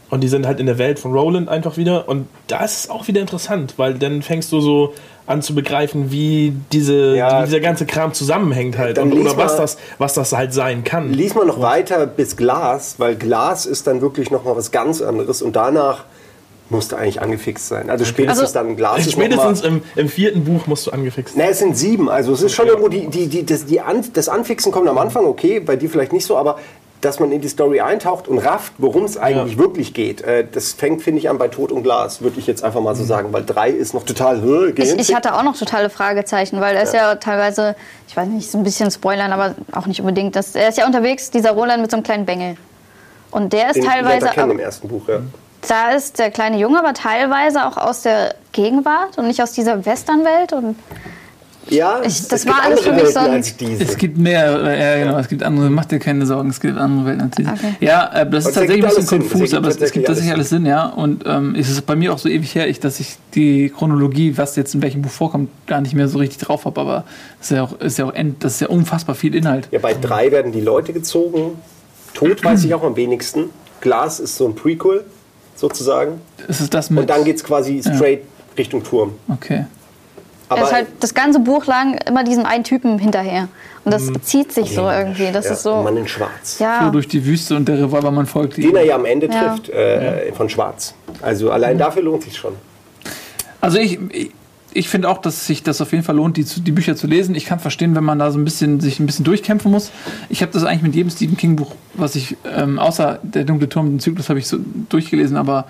und 0.09 0.21
die 0.21 0.27
sind 0.27 0.45
halt 0.47 0.59
in 0.59 0.65
der 0.65 0.77
Welt 0.77 0.99
von 0.99 1.11
Roland 1.13 1.49
einfach 1.49 1.77
wieder. 1.77 2.07
Und 2.07 2.27
da 2.47 2.63
ist 2.63 2.85
es 2.85 2.89
auch 2.89 3.07
wieder 3.07 3.21
interessant, 3.21 3.73
weil 3.77 3.95
dann 3.95 4.21
fängst 4.21 4.51
du 4.51 4.61
so 4.61 4.93
an 5.25 5.41
zu 5.41 5.53
begreifen, 5.53 6.09
wie, 6.11 6.53
diese, 6.71 7.15
Ja. 7.17 7.41
wie 7.41 7.45
dieser 7.45 7.59
ganze 7.59 7.85
Kram 7.85 8.13
zusammenhängt 8.13 8.77
halt. 8.77 8.97
Und, 8.97 9.11
oder 9.13 9.35
was 9.37 9.53
mal- 9.53 9.57
das, 9.57 9.77
was 9.97 10.13
das 10.13 10.31
halt 10.31 10.53
sein 10.53 10.85
kann. 10.85 11.11
Lies 11.11 11.35
mal 11.35 11.45
noch 11.45 11.59
weiter 11.61 12.07
bis 12.07 12.37
Glas, 12.37 12.95
weil 12.97 13.15
Glas 13.17 13.65
ist 13.65 13.87
dann 13.87 13.99
wirklich 14.01 14.31
noch 14.31 14.45
mal 14.45 14.55
was 14.55 14.71
ganz 14.71 15.01
anderes 15.01 15.41
und 15.41 15.55
danach 15.57 16.05
musst 16.69 16.91
du 16.91 16.95
eigentlich 16.97 17.21
angefixt 17.21 17.67
sein. 17.67 17.89
Also 17.89 18.03
spätestens 18.05 18.41
Also- 18.41 18.53
dann 18.53 18.75
Glas 18.77 19.09
Spätestens 19.11 19.61
im, 19.61 19.81
im 19.97 20.07
vierten 20.09 20.43
Buch 20.45 20.67
musst 20.67 20.87
du 20.87 20.91
angefixt 20.91 21.35
Ne, 21.37 21.49
es 21.49 21.59
sind 21.59 21.77
sieben. 21.77 22.09
Also 22.09 22.31
es 22.33 22.41
ist 22.41 22.53
schon 22.55 22.67
irgendwo 22.67 22.87
die, 22.89 23.07
die, 23.07 23.27
die, 23.27 23.45
das, 23.45 23.65
die 23.65 23.81
An 23.81 24.05
das 24.13 24.29
Anfixen 24.29 24.71
kommt 24.71 24.87
am 24.87 24.97
Anfang, 24.97 25.25
okay, 25.25 25.59
bei 25.59 25.75
dir 25.75 25.89
vielleicht 25.89 26.13
nicht 26.13 26.25
so, 26.25 26.37
aber 26.37 26.59
dass 27.01 27.19
man 27.19 27.31
in 27.31 27.41
die 27.41 27.47
Story 27.47 27.79
eintaucht 27.79 28.27
und 28.27 28.39
rafft, 28.39 28.73
worum 28.77 29.03
es 29.03 29.17
eigentlich 29.17 29.53
Ja. 29.53 29.59
wirklich 29.59 29.93
geht, 29.93 30.21
äh, 30.21 30.45
das 30.51 30.73
fängt, 30.73 31.03
finde 31.03 31.19
ich, 31.19 31.29
an 31.29 31.37
bei 31.37 31.47
Tod 31.47 31.71
und 31.71 31.83
Glas, 31.83 32.21
würde 32.21 32.39
ich 32.39 32.47
jetzt 32.47 32.63
einfach 32.63 32.81
mal 32.81 32.95
so 32.95 33.03
sagen, 33.03 33.31
weil 33.33 33.45
drei 33.45 33.69
ist 33.69 33.93
noch 33.93 34.03
total 34.03 34.37
äh, 34.43 34.81
Ich, 34.81 34.97
ich 34.97 35.15
hatte 35.15 35.35
auch 35.35 35.43
noch 35.43 35.57
totale 35.57 35.89
Fragezeichen, 35.89 36.59
weil 36.59 36.75
er 36.75 36.83
ist 36.83 36.93
ja 36.93 37.15
teilweise, 37.15 37.75
ich 38.07 38.17
weiß 38.17 38.27
nicht, 38.29 38.49
so 38.49 38.57
ein 38.57 38.63
bisschen 38.63 38.89
spoilern, 38.89 39.31
aber 39.31 39.55
auch 39.73 39.85
nicht 39.85 39.99
unbedingt. 39.99 40.35
Das, 40.35 40.55
er 40.55 40.69
ist 40.69 40.77
ja 40.77 40.85
unterwegs, 40.85 41.29
dieser 41.29 41.51
Roland 41.51 41.81
mit 41.81 41.91
so 41.91 41.97
einem 41.97 42.03
kleinen 42.03 42.25
Bengel. 42.25 42.57
Und 43.29 43.53
der 43.53 43.67
ist 43.69 43.75
den 43.75 43.83
teilweise, 43.83 44.27
kennen 44.27 44.43
aber, 44.43 44.53
im 44.53 44.59
ersten 44.59 44.87
Buch, 44.87 45.07
ja. 45.07 45.19
da 45.67 45.91
ist 45.91 46.17
der 46.17 46.31
kleine 46.31 46.57
Junge 46.57 46.79
aber 46.79 46.93
teilweise 46.93 47.65
auch 47.65 47.77
aus 47.77 48.01
der 48.01 48.35
Gegenwart 48.53 49.17
und 49.17 49.27
nicht 49.27 49.41
aus 49.43 49.51
dieser 49.51 49.85
Westernwelt. 49.85 50.53
Und 50.53 50.77
Ja, 51.69 51.99
Ich- 52.01 52.07
es 52.19 52.27
das 52.27 52.45
war 52.47 52.63
alles 52.63 52.81
für 52.81 52.93
mich 52.93 53.03
Welten 53.15 53.43
so. 53.43 53.83
Es 53.83 53.97
gibt 53.97 54.17
mehr, 54.17 54.61
äh, 54.63 54.99
ja 54.99 55.05
genau, 55.05 55.19
es 55.19 55.27
gibt 55.27 55.43
andere, 55.43 55.69
mach 55.69 55.85
dir 55.85 55.99
keine 55.99 56.25
Sorgen, 56.25 56.49
es 56.49 56.59
gibt 56.59 56.77
andere 56.77 57.05
Welten 57.07 57.21
als 57.23 57.35
diese. 57.35 57.49
Okay. 57.51 57.73
Ja, 57.81 58.09
äh, 58.13 58.13
das 58.13 58.17
ist 58.17 58.23
Und 58.23 58.33
das 58.33 58.43
tatsächlich 58.53 58.85
ein 58.85 58.95
bisschen 58.95 59.19
konfus, 59.19 59.53
aber 59.53 59.67
es, 59.67 59.77
es 59.77 59.91
gibt 59.91 60.07
tatsächlich 60.07 60.33
alles 60.33 60.49
Sinn, 60.49 60.65
ja. 60.65 60.85
Und 60.87 61.23
ähm, 61.25 61.55
es 61.55 61.69
ist 61.69 61.85
bei 61.85 61.95
mir 61.95 62.13
auch 62.13 62.17
so 62.17 62.29
ewig 62.29 62.53
her, 62.55 62.67
ich, 62.67 62.79
dass 62.79 62.99
ich 62.99 63.17
die 63.35 63.69
Chronologie, 63.69 64.37
was 64.37 64.55
jetzt 64.55 64.73
in 64.75 64.81
welchem 64.81 65.01
Buch 65.01 65.11
vorkommt, 65.11 65.49
gar 65.67 65.81
nicht 65.81 65.93
mehr 65.93 66.07
so 66.07 66.17
richtig 66.19 66.39
drauf 66.39 66.65
habe, 66.65 66.79
aber 66.79 67.03
es 67.41 67.51
ist 67.51 67.57
ja 67.57 67.63
auch, 67.63 67.79
ist 67.79 67.97
ja 67.97 68.05
auch 68.05 68.13
end, 68.13 68.43
das 68.43 68.53
ist 68.55 68.59
ja 68.61 68.67
unfassbar 68.69 69.15
viel 69.15 69.35
Inhalt. 69.35 69.67
Ja, 69.71 69.79
bei 69.79 69.93
drei 69.93 70.31
werden 70.31 70.51
die 70.51 70.61
Leute 70.61 70.93
gezogen. 70.93 71.51
Tod 72.13 72.43
weiß 72.43 72.63
ich 72.63 72.73
auch 72.73 72.83
am 72.83 72.95
wenigsten. 72.95 73.49
Glas 73.81 74.19
ist 74.19 74.35
so 74.37 74.47
ein 74.47 74.55
Prequel, 74.55 75.03
sozusagen. 75.55 76.21
Es 76.47 76.61
ist 76.61 76.73
das 76.73 76.89
mit. 76.89 77.01
Und 77.01 77.09
dann 77.09 77.23
geht 77.23 77.35
es 77.37 77.43
quasi 77.43 77.81
straight 77.81 78.21
Richtung 78.57 78.83
Turm. 78.83 79.11
okay. 79.27 79.65
Er 80.49 80.63
ist 80.63 80.71
halt 80.73 80.87
das 80.99 81.13
ganze 81.13 81.39
Buch 81.39 81.65
lang 81.65 81.97
immer 82.07 82.23
diesem 82.23 82.45
einen 82.45 82.63
Typen 82.63 82.99
hinterher. 82.99 83.47
Und 83.83 83.93
das 83.93 84.11
zieht 84.23 84.51
sich 84.51 84.73
so 84.73 84.89
irgendwie. 84.89 85.31
Das 85.31 85.45
ja, 85.45 85.51
ist 85.53 85.63
so. 85.63 85.81
Mann 85.81 85.95
in 85.97 86.07
Schwarz. 86.07 86.59
Ja, 86.59 86.89
durch 86.89 87.07
die 87.07 87.25
Wüste 87.25 87.55
und 87.55 87.67
der 87.67 87.79
Revolvermann 87.79 88.25
folgt 88.25 88.57
Den 88.57 88.69
ihm. 88.71 88.75
er 88.75 88.85
ja 88.85 88.95
am 88.95 89.05
Ende 89.05 89.27
Ja. 89.27 89.55
trifft, 89.55 89.69
äh, 89.69 90.31
von 90.33 90.49
Schwarz. 90.49 90.93
Also 91.21 91.51
allein 91.51 91.77
dafür 91.77 92.03
lohnt 92.03 92.23
sich 92.23 92.35
schon. 92.35 92.53
Also 93.61 93.77
ich, 93.77 93.97
ich, 94.11 94.31
ich 94.73 94.89
finde 94.89 95.09
auch, 95.09 95.17
dass 95.19 95.47
sich 95.47 95.63
das 95.63 95.81
auf 95.81 95.91
jeden 95.91 96.03
Fall 96.03 96.15
lohnt, 96.15 96.37
die, 96.37 96.43
die 96.43 96.71
Bücher 96.71 96.95
zu 96.95 97.07
lesen. 97.07 97.33
Ich 97.33 97.45
kann 97.45 97.59
verstehen, 97.59 97.95
wenn 97.95 98.03
man 98.03 98.19
da 98.19 98.29
so 98.31 98.37
ein 98.37 98.43
bisschen 98.45 98.79
sich 98.79 98.99
ein 98.99 99.05
bisschen 99.05 99.25
durchkämpfen 99.25 99.71
muss. 99.71 99.91
Ich 100.29 100.41
habe 100.41 100.51
das 100.51 100.63
eigentlich 100.63 100.83
mit 100.83 100.95
jedem 100.95 101.09
Stephen 101.09 101.37
King 101.37 101.55
Buch, 101.55 101.71
was 101.93 102.15
ich 102.15 102.35
ähm, 102.55 102.77
außer 102.79 103.19
der 103.23 103.43
dunkle 103.45 103.69
Turm, 103.69 103.87
den 103.89 103.99
Zyklus 103.99 104.29
habe 104.29 104.39
ich 104.39 104.47
so 104.47 104.57
durchgelesen, 104.89 105.37
aber 105.37 105.65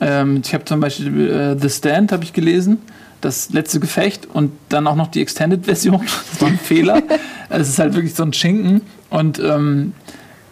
ähm, 0.00 0.42
ich 0.44 0.54
habe 0.54 0.64
zum 0.64 0.80
Beispiel 0.80 1.30
äh, 1.30 1.60
The 1.60 1.68
Stand 1.68 2.12
habe 2.12 2.24
ich 2.24 2.32
gelesen, 2.32 2.78
das 3.22 3.50
letzte 3.50 3.80
Gefecht 3.80 4.26
und 4.26 4.52
dann 4.68 4.86
auch 4.86 4.96
noch 4.96 5.08
die 5.08 5.22
Extended 5.22 5.64
Version. 5.64 6.02
Das 6.32 6.40
war 6.40 6.48
ein 6.48 6.58
Fehler. 6.58 7.02
Es 7.48 7.68
ist 7.68 7.78
halt 7.78 7.94
wirklich 7.94 8.14
so 8.14 8.22
ein 8.22 8.32
Schinken 8.32 8.80
und 9.10 9.38
ähm, 9.38 9.92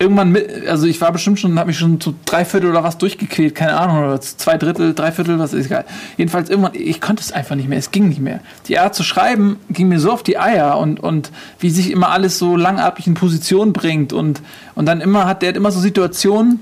irgendwann, 0.01 0.33
mit, 0.33 0.67
also 0.67 0.87
ich 0.87 1.01
war 1.01 1.13
bestimmt 1.13 1.39
schon, 1.39 1.59
habe 1.59 1.69
mich 1.69 1.79
schon 1.79 2.01
zu 2.01 2.15
drei 2.25 2.45
Viertel 2.47 2.71
oder 2.71 2.83
was 2.83 2.97
durchgequält, 2.99 3.55
keine 3.55 3.79
Ahnung, 3.79 4.05
oder 4.05 4.21
zu 4.21 4.37
zwei 4.37 4.57
Drittel, 4.57 4.95
drei 4.95 5.13
Viertel, 5.13 5.39
was 5.39 5.53
ist 5.53 5.67
egal. 5.67 5.85
Jedenfalls 6.17 6.49
irgendwann, 6.49 6.73
ich 6.75 7.03
konnte 7.03 7.23
es 7.23 7.33
einfach 7.33 7.55
nicht 7.55 7.69
mehr, 7.69 7.79
es 7.79 7.91
ging 7.91 8.09
nicht 8.09 8.21
mehr. 8.21 8.41
Die 8.67 8.79
Art 8.79 8.95
zu 8.95 9.03
schreiben 9.03 9.59
ging 9.69 9.89
mir 9.89 10.01
so 10.01 10.11
auf 10.11 10.23
die 10.23 10.39
Eier 10.39 10.79
und, 10.79 11.01
und 11.01 11.31
wie 11.59 11.69
sich 11.69 11.91
immer 11.91 12.09
alles 12.11 12.39
so 12.39 12.57
langatmig 12.57 13.07
in 13.07 13.15
Position 13.15 13.75
bringt 13.75 14.15
und, 14.15 14.41
und 14.75 14.87
dann 14.87 15.03
immer 15.03 15.27
hat, 15.27 15.43
der 15.43 15.51
hat 15.51 15.57
immer 15.57 15.71
so 15.71 15.81
Situationen, 15.81 16.61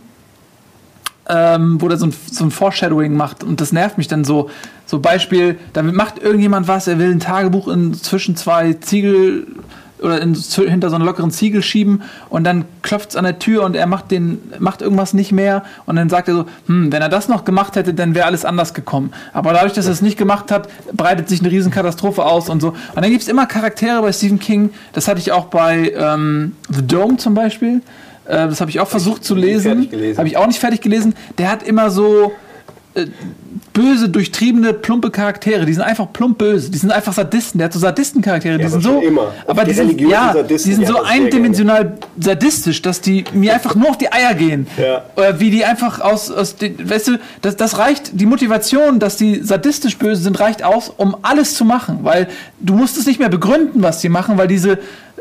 ähm, 1.28 1.80
wo 1.80 1.88
der 1.88 1.98
so 1.98 2.06
ein, 2.06 2.14
so 2.30 2.44
ein 2.44 2.50
Foreshadowing 2.50 3.14
macht 3.14 3.44
und 3.44 3.60
das 3.60 3.72
nervt 3.72 3.98
mich 3.98 4.08
dann 4.08 4.24
so. 4.24 4.50
So 4.88 5.00
Beispiel, 5.00 5.58
damit 5.74 5.94
macht 5.94 6.18
irgendjemand 6.18 6.66
was, 6.66 6.88
er 6.88 6.98
will 6.98 7.10
ein 7.10 7.20
Tagebuch 7.20 7.68
in 7.68 7.92
zwischen 7.92 8.36
zwei 8.36 8.72
Ziegel 8.72 9.46
oder 10.00 10.18
in, 10.22 10.34
hinter 10.34 10.88
so 10.88 10.96
einen 10.96 11.04
lockeren 11.04 11.30
Ziegel 11.30 11.62
schieben 11.62 12.00
und 12.30 12.44
dann 12.44 12.64
klopft 12.80 13.10
es 13.10 13.16
an 13.16 13.24
der 13.24 13.38
Tür 13.38 13.64
und 13.64 13.76
er 13.76 13.86
macht 13.86 14.10
den 14.10 14.40
macht 14.60 14.80
irgendwas 14.80 15.12
nicht 15.12 15.30
mehr 15.30 15.62
und 15.84 15.96
dann 15.96 16.08
sagt 16.08 16.28
er 16.28 16.36
so, 16.36 16.44
hm, 16.68 16.90
wenn 16.90 17.02
er 17.02 17.10
das 17.10 17.28
noch 17.28 17.44
gemacht 17.44 17.76
hätte, 17.76 17.92
dann 17.92 18.14
wäre 18.14 18.24
alles 18.24 18.46
anders 18.46 18.72
gekommen. 18.72 19.12
Aber 19.34 19.52
dadurch, 19.52 19.74
dass 19.74 19.84
er 19.84 19.92
es 19.92 20.00
nicht 20.00 20.16
gemacht 20.16 20.50
hat, 20.50 20.70
breitet 20.94 21.28
sich 21.28 21.40
eine 21.40 21.50
Riesenkatastrophe 21.50 22.24
aus 22.24 22.48
und 22.48 22.62
so. 22.62 22.68
Und 22.68 23.02
dann 23.02 23.10
gibt 23.10 23.20
es 23.20 23.28
immer 23.28 23.44
Charaktere 23.44 24.00
bei 24.00 24.12
Stephen 24.12 24.38
King, 24.38 24.70
das 24.94 25.06
hatte 25.06 25.20
ich 25.20 25.32
auch 25.32 25.46
bei 25.46 25.92
ähm, 25.94 26.56
The 26.70 26.86
Dome 26.86 27.18
zum 27.18 27.34
Beispiel. 27.34 27.82
Äh, 28.24 28.48
das 28.48 28.62
habe 28.62 28.70
ich 28.70 28.80
auch 28.80 28.88
versucht 28.88 29.22
zu 29.22 29.34
lesen. 29.34 29.90
Habe 30.16 30.28
ich 30.28 30.38
auch 30.38 30.46
nicht 30.46 30.60
fertig 30.60 30.80
gelesen. 30.80 31.14
Der 31.36 31.50
hat 31.50 31.62
immer 31.62 31.90
so 31.90 32.32
äh, 32.98 33.06
böse, 33.72 34.08
durchtriebene, 34.08 34.72
plumpe 34.72 35.10
Charaktere. 35.10 35.64
Die 35.64 35.72
sind 35.72 35.82
einfach 35.82 36.12
plump 36.12 36.38
böse. 36.38 36.70
Die 36.70 36.78
sind 36.78 36.90
einfach 36.90 37.12
Sadisten. 37.12 37.58
Der 37.58 37.66
hat 37.66 37.72
so 37.72 37.78
Sadistencharaktere. 37.78 38.58
die 38.58 38.64
aber 38.64 38.72
sind 38.72 38.82
so, 38.82 39.00
immer. 39.00 39.32
Aber 39.46 39.64
die 39.64 39.70
die 39.70 39.76
sind, 39.76 40.00
ja, 40.00 40.32
Sadisten, 40.32 40.70
die 40.70 40.74
sind 40.74 40.88
die 40.88 40.92
so 40.92 41.02
eindimensional 41.02 41.98
sadistisch, 42.18 42.82
dass 42.82 43.00
die 43.00 43.24
mir 43.32 43.54
einfach 43.54 43.74
nur 43.74 43.90
auf 43.90 43.98
die 43.98 44.12
Eier 44.12 44.34
gehen. 44.34 44.66
Ja. 44.76 45.04
Oder 45.16 45.38
wie 45.40 45.50
die 45.50 45.64
einfach 45.64 46.00
aus, 46.00 46.30
aus 46.30 46.56
den, 46.56 46.90
weißt 46.90 47.08
du, 47.08 47.18
das, 47.40 47.56
das 47.56 47.78
reicht, 47.78 48.20
die 48.20 48.26
Motivation, 48.26 48.98
dass 48.98 49.16
die 49.16 49.42
sadistisch 49.42 49.96
böse 49.96 50.22
sind, 50.22 50.40
reicht 50.40 50.62
aus, 50.62 50.92
um 50.96 51.16
alles 51.22 51.54
zu 51.54 51.64
machen. 51.64 52.00
Weil 52.02 52.28
du 52.60 52.74
musst 52.74 52.98
es 52.98 53.06
nicht 53.06 53.20
mehr 53.20 53.28
begründen, 53.28 53.82
was 53.82 54.00
die 54.00 54.08
machen, 54.08 54.38
weil 54.38 54.48
diese 54.48 54.78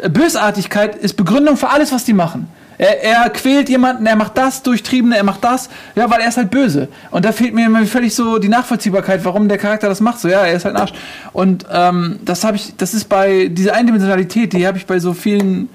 Bösartigkeit 0.09 0.95
ist 0.95 1.15
Begründung 1.15 1.57
für 1.57 1.69
alles, 1.69 1.91
was 1.91 2.05
die 2.05 2.13
machen. 2.13 2.47
Er, 2.77 3.03
er 3.03 3.29
quält 3.31 3.69
jemanden, 3.69 4.05
er 4.05 4.15
macht 4.15 4.37
das, 4.37 4.61
Durchtriebene, 4.61 5.17
er 5.17 5.23
macht 5.23 5.43
das, 5.43 5.67
ja, 5.95 6.09
weil 6.09 6.21
er 6.21 6.27
ist 6.27 6.37
halt 6.37 6.51
böse. 6.51 6.87
Und 7.09 7.25
da 7.25 7.31
fehlt 7.31 7.55
mir 7.55 7.65
immer 7.65 7.83
völlig 7.85 8.13
so 8.13 8.37
die 8.37 8.49
Nachvollziehbarkeit, 8.49 9.25
warum 9.25 9.47
der 9.47 9.57
Charakter 9.57 9.89
das 9.89 9.99
macht. 9.99 10.19
So, 10.19 10.27
ja, 10.27 10.45
er 10.45 10.53
ist 10.53 10.65
halt 10.65 10.75
ein 10.75 10.81
Arsch. 10.81 10.93
Und 11.33 11.65
ähm, 11.71 12.19
das 12.23 12.43
habe 12.43 12.57
ich, 12.57 12.75
das 12.77 12.93
ist 12.93 13.09
bei 13.09 13.47
dieser 13.47 13.73
Eindimensionalität, 13.73 14.53
die 14.53 14.67
habe 14.67 14.77
ich 14.77 14.85
bei 14.85 14.99
so 14.99 15.13
vielen 15.13 15.69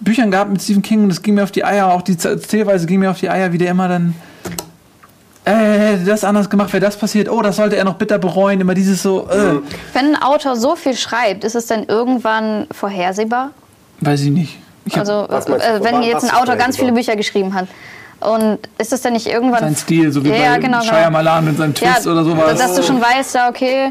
Büchern 0.00 0.30
gehabt 0.30 0.50
mit 0.50 0.62
Stephen 0.62 0.82
King 0.82 1.02
und 1.02 1.08
das 1.10 1.22
ging 1.22 1.34
mir 1.34 1.42
auf 1.42 1.52
die 1.52 1.64
Eier, 1.64 1.88
auch 1.92 2.02
die 2.02 2.16
Erzählweise 2.22 2.86
ging 2.86 3.00
mir 3.00 3.10
auf 3.10 3.20
die 3.20 3.30
Eier, 3.30 3.52
wie 3.52 3.58
der 3.58 3.70
immer 3.70 3.88
dann 3.88 4.14
äh, 5.44 5.96
das 6.04 6.24
anders 6.24 6.50
gemacht, 6.50 6.72
wäre 6.72 6.84
das 6.84 6.96
passiert, 6.96 7.30
oh, 7.30 7.40
das 7.40 7.56
sollte 7.56 7.76
er 7.76 7.84
noch 7.84 7.94
bitter 7.94 8.18
bereuen, 8.18 8.60
immer 8.60 8.74
dieses 8.74 9.02
so, 9.02 9.28
äh, 9.30 9.60
wenn 9.94 10.14
ein 10.14 10.22
Autor 10.22 10.56
so 10.56 10.76
viel 10.76 10.96
schreibt, 10.96 11.44
ist 11.44 11.54
es 11.54 11.66
dann 11.66 11.84
irgendwann 11.84 12.66
vorhersehbar? 12.72 13.52
Weiß 14.00 14.22
ich 14.22 14.30
nicht. 14.30 14.58
Ich 14.84 14.96
Also, 14.98 15.26
meinst 15.28 15.48
äh, 15.48 15.82
wenn 15.82 16.02
jetzt 16.02 16.24
ein 16.24 16.30
Autor 16.36 16.56
ganz 16.56 16.76
viele 16.76 16.92
Bücher 16.92 17.16
geschrieben 17.16 17.54
hat. 17.54 17.66
Und 18.20 18.58
ist 18.78 18.92
es 18.92 19.02
dann 19.02 19.12
nicht 19.12 19.26
irgendwann. 19.26 19.60
seinen 19.60 19.76
Stil, 19.76 20.10
so 20.10 20.24
wie 20.24 20.28
ja, 20.30 20.54
bei 20.54 20.58
genau, 20.58 20.80
genau. 20.80 20.92
Shyamalan 20.92 21.44
mit 21.44 21.58
seinem 21.58 21.74
Ja, 21.80 21.92
Twist 21.92 22.06
oder 22.06 22.24
sowas. 22.24 22.58
dass 22.58 22.74
du 22.74 22.82
schon 22.82 23.00
weißt, 23.00 23.34
ja, 23.34 23.48
okay. 23.50 23.90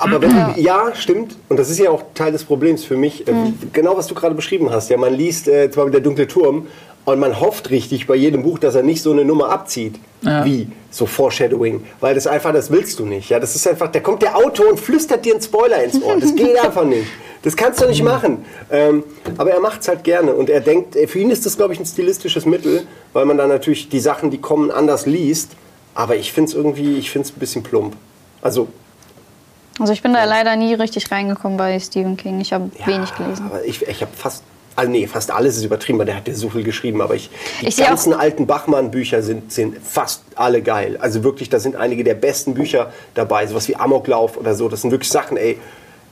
Aber 0.00 0.22
wenn, 0.22 0.54
ja. 0.56 0.94
stimmt. 0.94 1.36
Und 1.48 1.58
das 1.58 1.68
ist 1.68 1.78
ja 1.78 1.90
auch 1.90 2.04
Teil 2.14 2.30
des 2.30 2.44
Problems 2.44 2.84
für 2.84 2.96
mich. 2.96 3.26
Äh, 3.26 3.32
Genau, 3.72 3.96
was 3.96 4.06
du 4.06 4.14
gerade 4.14 4.34
beschrieben 4.36 4.70
hast. 4.70 4.90
Ja, 4.90 4.96
man 4.96 5.12
liest 5.12 5.48
äh, 5.48 5.68
zwar 5.72 5.90
der 5.90 6.00
dunkle 6.00 6.28
Turm 6.28 6.68
und 7.12 7.20
man 7.20 7.40
hofft 7.40 7.70
richtig 7.70 8.06
bei 8.06 8.14
jedem 8.14 8.42
Buch, 8.42 8.58
dass 8.58 8.74
er 8.74 8.82
nicht 8.82 9.02
so 9.02 9.12
eine 9.12 9.24
Nummer 9.24 9.50
abzieht. 9.50 9.98
Ja. 10.22 10.44
Wie 10.44 10.68
so 10.90 11.06
Foreshadowing. 11.06 11.84
Weil 12.00 12.14
das 12.14 12.26
einfach, 12.26 12.52
das 12.52 12.70
willst 12.70 12.98
du 12.98 13.06
nicht. 13.06 13.30
Ja, 13.30 13.38
das 13.38 13.54
ist 13.54 13.66
einfach, 13.68 13.90
da 13.90 14.00
kommt 14.00 14.22
der 14.22 14.36
Autor 14.36 14.68
und 14.70 14.80
flüstert 14.80 15.24
dir 15.24 15.34
einen 15.34 15.42
Spoiler 15.42 15.82
ins 15.82 16.02
Ohr. 16.02 16.16
Das 16.18 16.34
geht 16.34 16.58
einfach 16.64 16.84
nicht. 16.84 17.06
Das 17.42 17.56
kannst 17.56 17.80
du 17.80 17.86
nicht 17.86 18.02
machen. 18.02 18.44
Ähm, 18.70 19.04
aber 19.36 19.52
er 19.52 19.60
macht 19.60 19.82
es 19.82 19.88
halt 19.88 20.02
gerne. 20.02 20.32
Und 20.32 20.50
er 20.50 20.60
denkt, 20.60 20.96
für 21.06 21.18
ihn 21.18 21.30
ist 21.30 21.46
das, 21.46 21.56
glaube 21.56 21.72
ich, 21.72 21.78
ein 21.78 21.86
stilistisches 21.86 22.46
Mittel, 22.46 22.86
weil 23.12 23.24
man 23.26 23.38
dann 23.38 23.48
natürlich 23.48 23.88
die 23.88 24.00
Sachen, 24.00 24.30
die 24.30 24.38
kommen, 24.38 24.70
anders 24.72 25.06
liest. 25.06 25.52
Aber 25.94 26.16
ich 26.16 26.32
finde 26.32 26.50
es 26.50 26.54
irgendwie, 26.54 26.98
ich 26.98 27.10
finde 27.10 27.28
es 27.28 27.34
ein 27.34 27.38
bisschen 27.38 27.62
plump. 27.62 27.94
Also, 28.42 28.68
Also 29.78 29.92
ich 29.92 30.02
bin 30.02 30.12
da 30.12 30.24
leider 30.24 30.56
nie 30.56 30.74
richtig 30.74 31.10
reingekommen 31.12 31.56
bei 31.56 31.78
Stephen 31.78 32.16
King. 32.16 32.40
Ich 32.40 32.52
habe 32.52 32.70
wenig 32.84 33.14
gelesen. 33.14 33.46
Aber 33.46 33.64
ich, 33.64 33.86
ich 33.86 34.00
habe 34.02 34.12
fast, 34.16 34.42
also 34.78 34.92
nee, 34.92 35.08
fast 35.08 35.32
alles 35.32 35.56
ist 35.56 35.64
übertrieben, 35.64 35.98
weil 35.98 36.06
der 36.06 36.14
hat 36.14 36.28
ja 36.28 36.34
so 36.34 36.48
viel 36.50 36.62
geschrieben. 36.62 37.02
Aber 37.02 37.16
ich, 37.16 37.30
die 37.60 37.66
Ich 37.66 37.76
ganzen 37.78 38.14
alten 38.14 38.46
Bachmann-Bücher 38.46 39.22
sind, 39.22 39.52
sind 39.52 39.76
fast 39.82 40.22
alle 40.36 40.62
geil. 40.62 40.96
Also 41.00 41.24
wirklich, 41.24 41.50
da 41.50 41.58
sind 41.58 41.74
einige 41.74 42.04
der 42.04 42.14
besten 42.14 42.54
Bücher 42.54 42.92
dabei. 43.14 43.44
Sowas 43.48 43.66
wie 43.66 43.74
Amoklauf 43.74 44.36
oder 44.36 44.54
so. 44.54 44.68
Das 44.68 44.82
sind 44.82 44.92
wirklich 44.92 45.10
Sachen, 45.10 45.36
ey. 45.36 45.58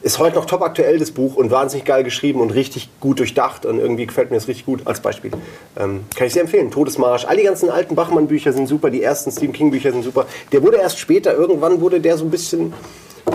Ist 0.02 0.18
heute 0.18 0.36
noch 0.36 0.46
top 0.46 0.62
aktuell, 0.62 0.98
das 0.98 1.12
Buch, 1.12 1.36
und 1.36 1.50
wahnsinnig 1.50 1.84
geil 1.84 2.02
geschrieben 2.02 2.40
und 2.40 2.50
richtig 2.50 2.90
gut 3.00 3.20
durchdacht. 3.20 3.64
Und 3.66 3.78
irgendwie 3.78 4.06
gefällt 4.06 4.30
mir 4.30 4.36
das 4.36 4.48
richtig 4.48 4.66
gut 4.66 4.80
als 4.84 4.98
Beispiel. 4.98 5.30
Ähm, 5.78 6.04
kann 6.16 6.26
ich 6.26 6.32
sehr 6.32 6.42
empfehlen. 6.42 6.72
Todesmarsch. 6.72 7.24
All 7.24 7.36
die 7.36 7.44
ganzen 7.44 7.70
alten 7.70 7.94
Bachmann-Bücher 7.94 8.52
sind 8.52 8.66
super. 8.66 8.90
Die 8.90 9.02
ersten 9.02 9.30
Stephen 9.30 9.52
King-Bücher 9.52 9.92
sind 9.92 10.02
super. 10.02 10.26
Der 10.50 10.60
wurde 10.64 10.78
erst 10.78 10.98
später, 10.98 11.34
irgendwann 11.34 11.80
wurde 11.80 12.00
der 12.00 12.18
so 12.18 12.24
ein 12.24 12.30
bisschen, 12.30 12.74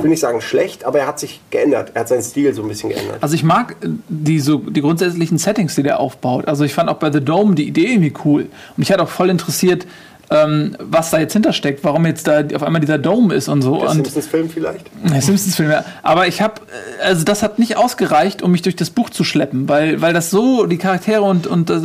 ich 0.01 0.03
will 0.03 0.11
nicht 0.11 0.19
sagen 0.19 0.41
schlecht, 0.41 0.83
aber 0.83 0.99
er 0.99 1.07
hat 1.07 1.19
sich 1.19 1.39
geändert. 1.51 1.91
Er 1.93 2.01
hat 2.01 2.07
seinen 2.07 2.23
Stil 2.23 2.53
so 2.53 2.63
ein 2.63 2.67
bisschen 2.67 2.89
geändert. 2.89 3.17
Also 3.21 3.35
ich 3.35 3.43
mag 3.43 3.75
äh, 3.81 3.87
die, 4.09 4.39
so, 4.39 4.57
die 4.57 4.81
grundsätzlichen 4.81 5.37
Settings, 5.37 5.75
die 5.75 5.83
der 5.83 5.99
aufbaut. 5.99 6.47
Also 6.47 6.63
ich 6.63 6.73
fand 6.73 6.89
auch 6.89 6.97
bei 6.97 7.11
The 7.11 7.23
Dome 7.23 7.55
die 7.55 7.67
Idee 7.67 7.93
irgendwie 7.93 8.13
cool. 8.25 8.41
Und 8.41 8.77
mich 8.77 8.91
hat 8.91 8.99
auch 8.99 9.09
voll 9.09 9.29
interessiert, 9.29 9.85
ähm, 10.31 10.75
was 10.79 11.11
da 11.11 11.19
jetzt 11.19 11.33
hintersteckt, 11.33 11.83
warum 11.83 12.05
jetzt 12.05 12.25
da 12.27 12.41
auf 12.55 12.63
einmal 12.63 12.81
dieser 12.81 12.97
Dome 12.97 13.33
ist 13.35 13.47
und 13.49 13.61
so. 13.61 13.81
Der 13.81 13.89
Simpsons-Film 13.89 14.49
vielleicht? 14.49 14.85
der 15.03 15.21
Simpsons-Film, 15.21 15.69
ja. 15.69 15.85
Aber 16.03 16.27
ich 16.27 16.41
habe, 16.41 16.55
also 17.03 17.23
das 17.23 17.43
hat 17.43 17.59
nicht 17.59 17.77
ausgereicht, 17.77 18.41
um 18.41 18.51
mich 18.51 18.61
durch 18.61 18.75
das 18.75 18.89
Buch 18.89 19.09
zu 19.09 19.23
schleppen, 19.23 19.67
weil, 19.69 20.01
weil 20.01 20.13
das 20.13 20.29
so, 20.29 20.65
die 20.65 20.77
Charaktere 20.77 21.21
und, 21.21 21.47
und 21.47 21.69
das, 21.69 21.83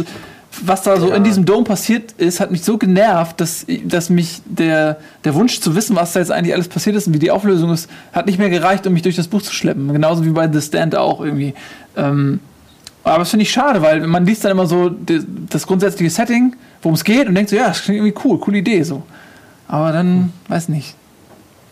was 0.64 0.82
da 0.82 0.98
so 0.98 1.08
Ja. 1.10 1.16
in 1.16 1.24
diesem 1.24 1.44
Dome 1.44 1.64
passiert 1.64 2.12
ist, 2.12 2.40
hat 2.40 2.50
mich 2.50 2.62
so 2.64 2.78
genervt, 2.78 3.40
dass, 3.40 3.66
dass 3.84 4.10
mich 4.10 4.40
der, 4.44 4.98
der 5.24 5.34
Wunsch 5.34 5.60
zu 5.60 5.74
wissen, 5.74 5.96
was 5.96 6.12
da 6.12 6.20
jetzt 6.20 6.30
eigentlich 6.32 6.54
alles 6.54 6.68
passiert 6.68 6.96
ist 6.96 7.06
und 7.06 7.14
wie 7.14 7.18
die 7.18 7.30
Auflösung 7.30 7.72
ist, 7.72 7.90
hat 8.12 8.26
nicht 8.26 8.38
mehr 8.38 8.50
gereicht, 8.50 8.86
um 8.86 8.92
mich 8.92 9.02
durch 9.02 9.16
das 9.16 9.28
Buch 9.28 9.42
zu 9.42 9.52
schleppen. 9.52 9.92
Genauso 9.92 10.24
wie 10.24 10.30
bei 10.30 10.50
The 10.50 10.60
Stand 10.60 10.96
auch 10.96 11.20
irgendwie. 11.20 11.54
Ähm, 11.96 12.40
aber 13.04 13.18
das 13.20 13.30
finde 13.30 13.44
ich 13.44 13.50
schade, 13.52 13.82
weil 13.82 14.06
man 14.06 14.26
liest 14.26 14.44
dann 14.44 14.52
immer 14.52 14.66
so 14.66 14.88
die, 14.88 15.20
das 15.48 15.66
grundsätzliche 15.66 16.10
Setting, 16.10 16.56
worum 16.82 16.94
es 16.94 17.04
geht 17.04 17.28
und 17.28 17.34
denkt 17.34 17.50
so, 17.50 17.56
ja, 17.56 17.68
das 17.68 17.82
klingt 17.82 17.98
irgendwie 18.04 18.18
cool, 18.24 18.38
coole 18.38 18.58
Idee 18.58 18.82
so. 18.82 19.02
Aber 19.68 19.92
dann, 19.92 20.32
weiß 20.48 20.68
nicht. 20.68 20.94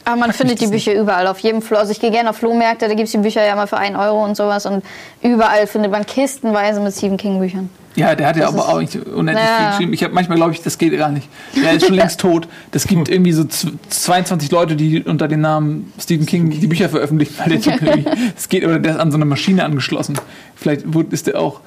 Aber 0.04 0.16
man 0.16 0.32
findet 0.32 0.60
die 0.60 0.66
Bücher 0.66 0.92
überall, 0.94 1.26
auf 1.26 1.38
jedem 1.38 1.62
Flo. 1.62 1.78
Also 1.78 1.90
ich 1.92 1.98
gehe 2.00 2.10
gerne 2.10 2.30
auf 2.30 2.36
Flohmärkte, 2.36 2.86
da 2.88 2.94
gibt 2.94 3.06
es 3.06 3.12
die 3.12 3.18
Bücher 3.18 3.44
ja 3.44 3.56
mal 3.56 3.66
für 3.66 3.78
1 3.78 3.96
Euro 3.96 4.22
und 4.22 4.36
sowas. 4.36 4.66
Und 4.66 4.84
überall 5.22 5.66
findet 5.66 5.90
man 5.90 6.04
kistenweise 6.04 6.80
mit 6.80 6.92
Stephen 6.92 7.16
King 7.16 7.38
Büchern. 7.40 7.70
Ja, 7.96 8.14
der 8.14 8.26
hat 8.26 8.36
ja 8.36 8.42
Das 8.46 8.52
aber 8.54 8.62
ist- 8.64 8.68
auch 8.70 8.80
nicht 8.80 8.96
unendlich 9.06 9.46
Ja. 9.46 9.58
viel 9.58 9.68
geschrieben. 9.70 9.92
Ich 9.92 10.02
habe 10.02 10.14
manchmal 10.14 10.36
glaube 10.36 10.52
ich, 10.52 10.62
das 10.62 10.78
geht 10.78 10.96
gar 10.98 11.10
nicht. 11.10 11.28
Der 11.62 11.72
ist 11.74 11.86
schon 11.86 11.94
längst 11.94 12.18
tot. 12.20 12.48
Das 12.72 12.86
gibt 12.88 13.08
irgendwie 13.08 13.32
so 13.32 13.44
z- 13.44 13.72
22 13.88 14.50
Leute, 14.50 14.74
die 14.76 15.02
unter 15.02 15.28
dem 15.28 15.40
Namen 15.40 15.92
Stephen 16.00 16.26
King 16.26 16.50
die 16.50 16.66
Bücher 16.66 16.88
veröffentlichen, 16.88 17.34
weil 17.38 17.56
der 17.56 17.60
Typ 17.60 17.80
irgendwie, 17.86 18.04
das 18.34 18.48
geht, 18.48 18.64
oder 18.64 18.78
der 18.80 18.94
ist 18.94 18.98
an 19.00 19.10
so 19.12 19.16
eine 19.16 19.24
Maschine 19.24 19.64
angeschlossen. 19.64 20.18
Vielleicht 20.56 20.84
ist 21.10 21.26
der 21.28 21.40
auch, 21.40 21.60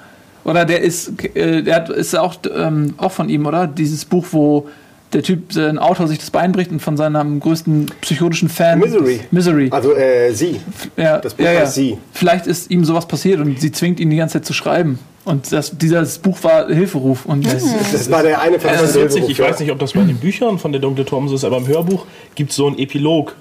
oder 0.43 0.65
der 0.65 0.81
ist, 0.81 1.13
äh, 1.35 1.61
der 1.63 1.75
hat, 1.75 1.89
ist 1.89 2.13
auch, 2.17 2.35
ähm, 2.55 2.93
auch 2.97 3.11
von 3.11 3.29
ihm, 3.29 3.45
oder? 3.45 3.67
Dieses 3.67 4.03
Buch, 4.05 4.25
wo 4.31 4.67
der 5.13 5.23
Typ, 5.23 5.55
äh, 5.55 5.67
ein 5.69 5.79
Autor 5.79 6.07
sich 6.07 6.19
das 6.19 6.31
Bein 6.31 6.51
bricht 6.51 6.71
und 6.71 6.81
von 6.81 6.97
seinem 6.97 7.39
größten 7.39 7.87
psychotischen 8.01 8.49
Fan. 8.49 8.79
Misery. 8.79 9.21
Misery. 9.31 9.69
Also 9.71 9.95
äh, 9.95 10.31
sie. 10.33 10.59
Ja, 10.95 11.19
Das 11.19 11.33
Buch 11.33 11.45
ja, 11.45 11.53
ja. 11.53 11.59
heißt 11.61 11.75
Sie. 11.75 11.97
Vielleicht 12.13 12.47
ist 12.47 12.69
ihm 12.71 12.83
sowas 12.83 13.07
passiert 13.07 13.39
und 13.39 13.59
sie 13.59 13.71
zwingt 13.71 13.99
ihn 13.99 14.09
die 14.09 14.17
ganze 14.17 14.33
Zeit 14.33 14.45
zu 14.45 14.53
schreiben. 14.53 14.99
Und 15.25 15.51
das, 15.51 15.77
dieses 15.77 16.19
Buch 16.19 16.37
war 16.43 16.67
Hilferuf. 16.67 17.25
Und 17.25 17.45
Das 17.45 18.09
war 18.09 18.23
der 18.23 18.41
eine 18.41 18.59
von 18.59 18.71
Das 18.71 18.81
ist 18.83 18.95
witzig, 18.95 19.25
ich 19.27 19.39
weiß 19.39 19.59
nicht, 19.59 19.71
ob 19.71 19.79
das 19.79 19.93
bei 19.93 20.01
den 20.01 20.17
Büchern 20.17 20.57
von 20.57 20.71
der 20.71 20.79
Dunkle 20.79 21.05
so 21.09 21.35
ist, 21.35 21.43
aber 21.43 21.57
im 21.57 21.67
Hörbuch 21.67 22.05
gibt 22.35 22.51
es 22.51 22.55
so 22.55 22.67
einen 22.67 22.77
Epilog, 22.77 23.35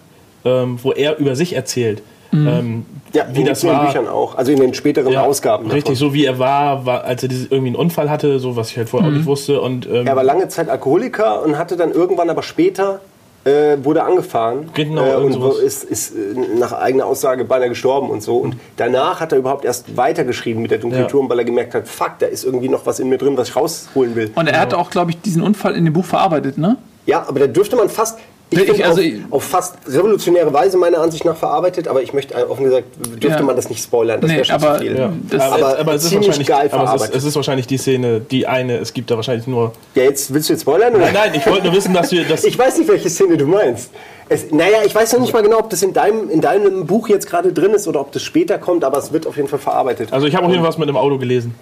ähm, 0.45 0.79
wo 0.83 0.93
er 0.93 1.19
über 1.19 1.37
sich 1.37 1.55
erzählt. 1.55 2.03
Ähm, 2.47 2.87
Ja, 3.13 3.25
wie 3.33 3.45
das 3.45 3.63
in 3.63 3.69
den 3.71 3.79
war. 3.79 3.87
Büchern 3.87 4.09
auch. 4.09 4.37
Also 4.37 4.53
in 4.53 4.61
den 4.61 4.75
späteren 4.75 5.13
Ja, 5.13 5.23
Ausgaben. 5.23 5.65
Richtig, 5.67 5.85
davon. 5.99 6.09
so 6.09 6.15
wie 6.15 6.25
er 6.25 6.39
war, 6.39 6.85
war 6.85 7.05
als 7.05 7.23
er 7.23 7.29
dieses, 7.29 7.47
irgendwie 7.47 7.69
einen 7.69 7.77
Unfall 7.77 8.11
hatte, 8.11 8.39
so 8.41 8.57
was 8.57 8.71
ich 8.71 8.77
halt 8.77 8.89
vorher 8.89 9.09
auch 9.09 9.13
nicht 9.15 9.27
wusste. 9.27 9.61
Und, 9.61 9.87
ähm, 9.87 10.07
Er 10.07 10.17
war 10.17 10.25
lange 10.25 10.49
Zeit 10.49 10.69
Alkoholiker 10.69 11.43
und 11.43 11.57
hatte 11.59 11.77
dann 11.77 11.93
irgendwann 11.93 12.29
aber 12.31 12.43
später 12.43 13.01
äh, 13.45 13.77
wurde 13.85 14.03
angefahren 14.03 14.71
Genau, 14.75 15.05
äh, 15.05 15.15
und 15.15 15.33
sowas. 15.35 15.59
ist, 15.61 15.85
ist 15.85 16.11
äh, 16.17 16.35
nach 16.59 16.73
eigener 16.73 17.07
Aussage 17.07 17.45
beinahe 17.45 17.69
gestorben 17.69 18.11
und 18.11 18.21
so. 18.21 18.39
Und 18.39 18.57
danach 18.77 19.21
hat 19.21 19.31
er 19.31 19.39
überhaupt 19.39 19.65
erst 19.65 19.97
weitergeschrieben 19.97 20.61
mit 20.61 20.73
der 20.73 20.79
dunklen 20.79 21.07
Ja. 21.09 21.29
Weil 21.31 21.39
er 21.39 21.45
gemerkt 21.45 21.73
hat, 21.77 21.87
fuck, 21.87 22.19
da 22.19 22.27
ist 22.27 22.45
irgendwie 22.45 22.69
noch 22.69 22.87
was 22.87 22.99
in 22.99 23.09
mir 23.09 23.19
drin, 23.19 23.37
was 23.37 23.49
ich 23.51 23.55
rausholen 23.57 24.17
will. 24.17 24.33
Und 24.35 24.49
er 24.49 24.59
hat 24.61 24.75
auch, 24.75 24.91
glaube 24.91 25.13
ich, 25.13 25.21
diesen 25.23 25.43
Unfall 25.43 25.77
in 25.77 25.85
dem 25.85 25.95
Buch 25.95 26.05
verarbeitet, 26.05 26.59
ne? 26.59 26.77
Ja, 27.07 27.25
aber 27.29 27.39
da 27.39 27.47
dürfte 27.47 27.77
man 27.77 27.89
fast, 27.89 28.19
ich 28.51 28.59
Ich- 28.61 28.85
also 28.85 29.01
auf, 29.01 29.07
ich- 29.07 29.21
auf 29.31 29.43
fast 29.45 29.75
revolutionäre 29.89 30.53
Weise 30.53 30.77
meiner 30.79 30.99
Ansicht 31.01 31.25
nach 31.25 31.37
verarbeitet, 31.37 31.89
aber 31.89 32.03
ich 32.03 32.13
möchte 32.13 32.35
äh, 32.35 32.43
offen 32.45 32.65
gesagt, 32.65 32.85
dürfte 33.23 33.41
Ja. 33.41 33.43
man 33.43 33.57
das 33.57 33.69
nicht 33.69 33.83
spoilern, 33.83 34.21
das 34.21 34.31
Nee, 34.31 34.37
wäre 34.37 34.45
schon 34.45 34.55
aber- 34.55 34.75
zu 34.79 34.83
viel. 34.85 34.97
ja. 34.99 35.13
Das- 35.31 35.43
aber, 35.53 35.79
aber 35.79 35.95
es 35.95 36.05
ist 36.05 36.15
wahrscheinlich, 36.15 36.47
geil 36.47 36.57
aber 36.59 36.65
es 36.67 36.73
ist, 36.73 36.79
verarbeitet. 36.81 37.15
es 37.17 37.25
ist 37.25 37.37
wahrscheinlich 37.37 37.67
die 37.67 37.77
Szene, 37.79 38.21
die 38.21 38.47
eine, 38.47 38.77
es 38.79 38.95
gibt 38.95 39.11
da 39.11 39.17
wahrscheinlich 39.17 39.47
nur. 39.49 39.73
Ja, 39.95 40.05
jetzt 40.05 40.33
willst 40.33 40.49
du 40.49 40.53
jetzt 40.53 40.63
spoilern? 40.63 40.95
Oder? 40.95 41.07
Nein, 41.07 41.15
nein, 41.15 41.33
ich 41.35 41.47
wollte 41.47 41.65
nur 41.67 41.75
wissen, 41.75 41.93
dass 41.93 42.13
wir 42.13 42.25
das. 42.25 42.45
Ich 42.45 42.57
weiß 42.59 42.79
nicht, 42.79 42.89
welche 42.89 43.11
Szene 43.11 43.37
du 43.37 43.47
meinst. 43.47 43.91
Es, 44.29 44.51
naja, 44.51 44.79
ich 44.85 44.95
weiß 44.95 45.13
noch 45.15 45.21
nicht 45.21 45.33
mal 45.33 45.43
genau, 45.43 45.59
ob 45.59 45.71
das 45.71 45.83
in 45.83 45.93
deinem, 45.93 46.29
in 46.31 46.41
deinem 46.41 46.87
Buch 46.87 47.09
jetzt 47.09 47.29
gerade 47.29 47.53
drin 47.53 47.73
ist 47.75 47.87
oder 47.89 48.01
ob 48.01 48.11
das 48.13 48.23
später 48.23 48.59
kommt, 48.59 48.83
aber 48.85 48.99
es 48.99 49.13
wird 49.13 49.27
auf 49.27 49.37
jeden 49.37 49.49
Fall 49.49 49.59
verarbeitet. 49.61 50.13
also 50.13 50.27
ich 50.27 50.35
habe 50.35 50.47
auf 50.47 50.51
jeden 50.53 50.63
Fall 50.63 50.71
was 50.71 50.79
mit 50.79 50.89
dem 50.89 50.97
Auto 50.97 51.19
gelesen. 51.19 51.55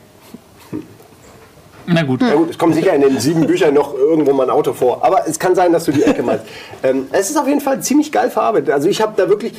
Na 1.87 2.03
gut. 2.03 2.23
Ja 2.23 2.35
gut, 2.35 2.49
es 2.51 2.57
kommt 2.59 2.75
sicher 2.75 2.95
in 2.95 3.03
den 3.03 3.21
sieben 3.21 3.47
Büchern 3.47 3.75
noch 3.75 3.94
irgendwo 4.05 4.33
mal 4.33 4.45
ein 4.45 4.51
Auto 4.51 4.73
vor. 4.73 5.05
Aber 5.05 5.27
es 5.27 5.39
kann 5.39 5.55
sein, 5.55 5.73
dass 5.73 5.85
du 5.85 5.93
die 5.93 6.03
Ecke 6.05 6.23
meinst. 6.25 6.45
ähm, 6.83 7.07
es 7.13 7.31
ist 7.31 7.37
auf 7.37 7.47
jeden 7.49 7.61
Fall 7.61 7.81
ziemlich 7.83 8.13
geil 8.13 8.31
verarbeitet. 8.31 8.71
Also 8.71 8.89
ich 8.89 9.01
habe 9.03 9.15
da 9.17 9.29
wirklich, 9.29 9.53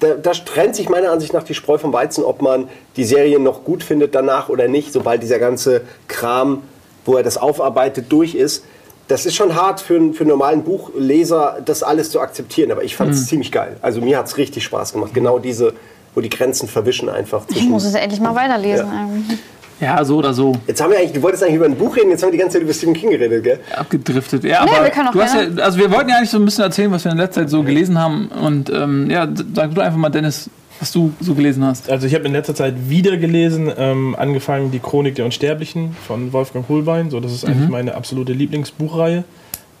da, 0.00 0.14
da 0.14 0.30
trennt 0.32 0.76
sich 0.76 0.88
meiner 0.88 1.10
Ansicht 1.10 1.32
nach 1.32 1.42
die 1.42 1.54
Spreu 1.54 1.78
vom 1.78 1.92
Weizen, 1.92 2.22
ob 2.24 2.42
man 2.42 2.68
die 2.96 3.04
Serie 3.04 3.38
noch 3.40 3.64
gut 3.64 3.82
findet 3.82 4.14
danach 4.14 4.48
oder 4.48 4.68
nicht, 4.68 4.92
sobald 4.92 5.22
dieser 5.22 5.38
ganze 5.38 5.82
Kram, 6.08 6.62
wo 7.04 7.16
er 7.16 7.22
das 7.22 7.36
aufarbeitet, 7.38 8.06
durch 8.10 8.34
ist. 8.34 8.64
Das 9.08 9.24
ist 9.24 9.36
schon 9.36 9.54
hart 9.54 9.80
für, 9.80 9.94
einen- 9.96 10.14
für 10.14 10.22
einen 10.24 10.30
normalen 10.30 10.64
Buchleser, 10.64 11.58
das 11.64 11.82
alles 11.84 12.10
zu 12.10 12.20
akzeptieren. 12.20 12.72
Aber 12.72 12.82
ich 12.82 12.96
fand 12.96 13.12
es 13.12 13.26
ziemlich 13.26 13.52
geil. 13.52 13.76
Also 13.82 14.00
mir 14.00 14.18
hat 14.18 14.26
es 14.26 14.36
richtig 14.36 14.64
Spaß 14.64 14.92
gemacht. 14.94 15.14
Genau 15.14 15.38
diese, 15.38 15.74
wo 16.14 16.20
die 16.20 16.28
Grenzen 16.28 16.68
verwischen 16.68 17.08
einfach. 17.08 17.44
Ich 17.48 17.62
muss 17.68 17.84
es 17.84 17.94
endlich 17.94 18.20
mal 18.20 18.34
weiterlesen. 18.34 18.86
Ähm, 18.86 19.38
Ja, 19.80 20.02
so 20.04 20.16
oder 20.16 20.32
so. 20.32 20.52
Jetzt 20.66 20.80
haben 20.80 20.90
wir 20.90 20.98
eigentlich, 20.98 21.12
du 21.12 21.22
wolltest 21.22 21.42
eigentlich 21.42 21.56
über 21.56 21.66
ein 21.66 21.76
Buch 21.76 21.94
reden, 21.96 22.10
jetzt 22.10 22.22
haben 22.22 22.28
wir 22.28 22.32
die 22.32 22.38
ganze 22.38 22.54
Zeit 22.54 22.62
über 22.62 22.72
Stephen 22.72 22.94
King 22.94 23.10
geredet, 23.10 23.44
gell? 23.44 23.60
Abgedriftet. 23.76 24.42
Ja, 24.44 24.64
Nee, 24.64 24.70
aber 24.70 24.84
wir 24.84 24.90
können 24.90 25.08
auch 25.08 25.12
du 25.12 25.20
hast 25.20 25.34
ja, 25.34 25.62
also 25.62 25.78
wir 25.78 25.90
wollten 25.90 26.08
ja 26.08 26.16
eigentlich 26.16 26.30
so 26.30 26.38
ein 26.38 26.44
bisschen 26.46 26.64
erzählen, 26.64 26.90
was 26.92 27.04
wir 27.04 27.12
in 27.12 27.18
letzter 27.18 27.42
Zeit 27.42 27.50
so 27.50 27.62
gelesen 27.62 27.98
haben. 27.98 28.28
Und 28.28 28.70
ähm, 28.70 29.10
ja, 29.10 29.28
sag 29.54 29.74
du 29.74 29.80
einfach 29.82 29.98
mal, 29.98 30.08
Dennis, 30.08 30.48
was 30.80 30.92
du 30.92 31.12
so 31.20 31.34
gelesen 31.34 31.64
hast. 31.64 31.90
Also 31.90 32.06
ich 32.06 32.14
habe 32.14 32.24
in 32.24 32.32
letzter 32.32 32.54
Zeit 32.54 32.88
wieder 32.88 33.16
gelesen, 33.18 33.70
ähm, 33.76 34.16
angefangen 34.18 34.70
die 34.70 34.78
Chronik 34.78 35.14
der 35.14 35.26
Unsterblichen 35.26 35.94
von 36.06 36.32
Wolfgang 36.32 36.66
Holbein. 36.68 37.10
So, 37.10 37.20
das 37.20 37.32
ist 37.32 37.44
eigentlich 37.44 37.68
meine 37.68 37.94
absolute 37.94 38.32
Lieblingsbuchreihe. 38.32 39.24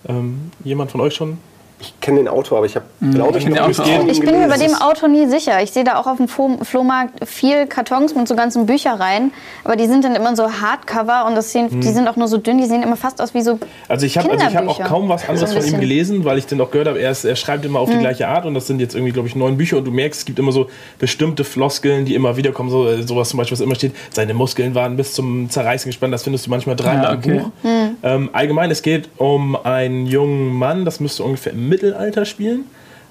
Ähm, 0.08 0.50
jemand 0.62 0.90
von 0.90 1.00
euch 1.00 1.14
schon? 1.14 1.38
Ich 1.86 2.00
kenne 2.00 2.18
den 2.18 2.28
Autor, 2.28 2.58
aber 2.58 2.66
ich 2.66 2.76
habe 2.76 2.86
glaube 3.12 3.38
ich 3.38 3.46
noch 3.46 3.56
den 3.56 3.80
auch. 3.80 4.08
Ich 4.08 4.20
bin 4.20 4.38
mir 4.38 4.48
bei 4.48 4.58
dem 4.58 4.74
Auto 4.74 5.06
nie 5.06 5.26
sicher. 5.26 5.62
Ich 5.62 5.72
sehe 5.72 5.84
da 5.84 5.98
auch 5.98 6.06
auf 6.06 6.16
dem 6.16 6.28
Flo 6.28 6.58
Flohmarkt 6.62 7.28
viel 7.28 7.66
Kartons 7.66 8.14
mit 8.14 8.28
so 8.28 8.34
ganzen 8.34 8.66
Büchereien, 8.66 9.32
aber 9.64 9.76
die 9.76 9.86
sind 9.86 10.04
dann 10.04 10.14
immer 10.14 10.34
so 10.36 10.50
Hardcover 10.50 11.26
und 11.26 11.34
das 11.34 11.52
sehen, 11.52 11.80
die 11.80 11.88
sind 11.88 12.08
auch 12.08 12.16
nur 12.16 12.28
so 12.28 12.38
dünn, 12.38 12.58
die 12.58 12.66
sehen 12.66 12.82
immer 12.82 12.96
fast 12.96 13.20
aus 13.20 13.34
wie 13.34 13.42
so. 13.42 13.58
Also 13.88 14.06
ich 14.06 14.18
habe 14.18 14.30
also 14.30 14.46
ich 14.46 14.56
hab 14.56 14.68
auch 14.68 14.82
kaum 14.84 15.08
was 15.08 15.28
anderes 15.28 15.50
So 15.50 15.60
von 15.60 15.68
ihm 15.68 15.80
gelesen, 15.80 16.24
weil 16.24 16.38
ich 16.38 16.46
dann 16.46 16.60
auch 16.60 16.70
gehört 16.70 16.88
habe, 16.88 16.98
er, 16.98 17.10
ist, 17.10 17.24
er 17.24 17.36
schreibt 17.36 17.64
immer 17.64 17.80
auf 17.80 17.90
die 17.90 17.98
gleiche 17.98 18.28
Art 18.28 18.46
und 18.46 18.54
das 18.54 18.66
sind 18.66 18.80
jetzt 18.80 18.94
irgendwie, 18.94 19.12
glaube 19.12 19.28
ich, 19.28 19.36
neun 19.36 19.56
Bücher 19.56 19.78
und 19.78 19.84
du 19.84 19.90
merkst, 19.90 20.20
es 20.20 20.26
gibt 20.26 20.38
immer 20.38 20.52
so 20.52 20.68
bestimmte 20.98 21.44
Floskeln, 21.44 22.04
die 22.04 22.14
immer 22.14 22.36
wieder 22.36 22.52
kommen, 22.52 22.70
so, 22.70 22.88
äh, 22.88 23.02
sowas 23.02 23.28
zum 23.28 23.38
Beispiel, 23.38 23.56
was 23.56 23.60
immer 23.60 23.74
steht, 23.74 23.92
seine 24.10 24.34
Muskeln 24.34 24.74
waren 24.74 24.96
bis 24.96 25.12
zum 25.12 25.48
Zerreißen 25.50 25.88
gespannt, 25.88 26.14
das 26.14 26.22
findest 26.22 26.46
du 26.46 26.50
manchmal 26.50 26.76
dreimal 26.76 27.04
Ja, 27.04 27.12
im 27.12 27.18
okay. 27.18 27.38
Buch. 27.38 27.50
Ähm, 28.06 28.30
allgemein, 28.32 28.70
es 28.70 28.82
geht 28.82 29.08
um 29.16 29.56
einen 29.56 30.06
jungen 30.06 30.54
Mann, 30.54 30.84
das 30.84 31.00
müsste 31.00 31.24
ungefähr 31.24 31.52
im 31.52 31.68
Mittelalter 31.68 32.24
spielen, 32.24 32.64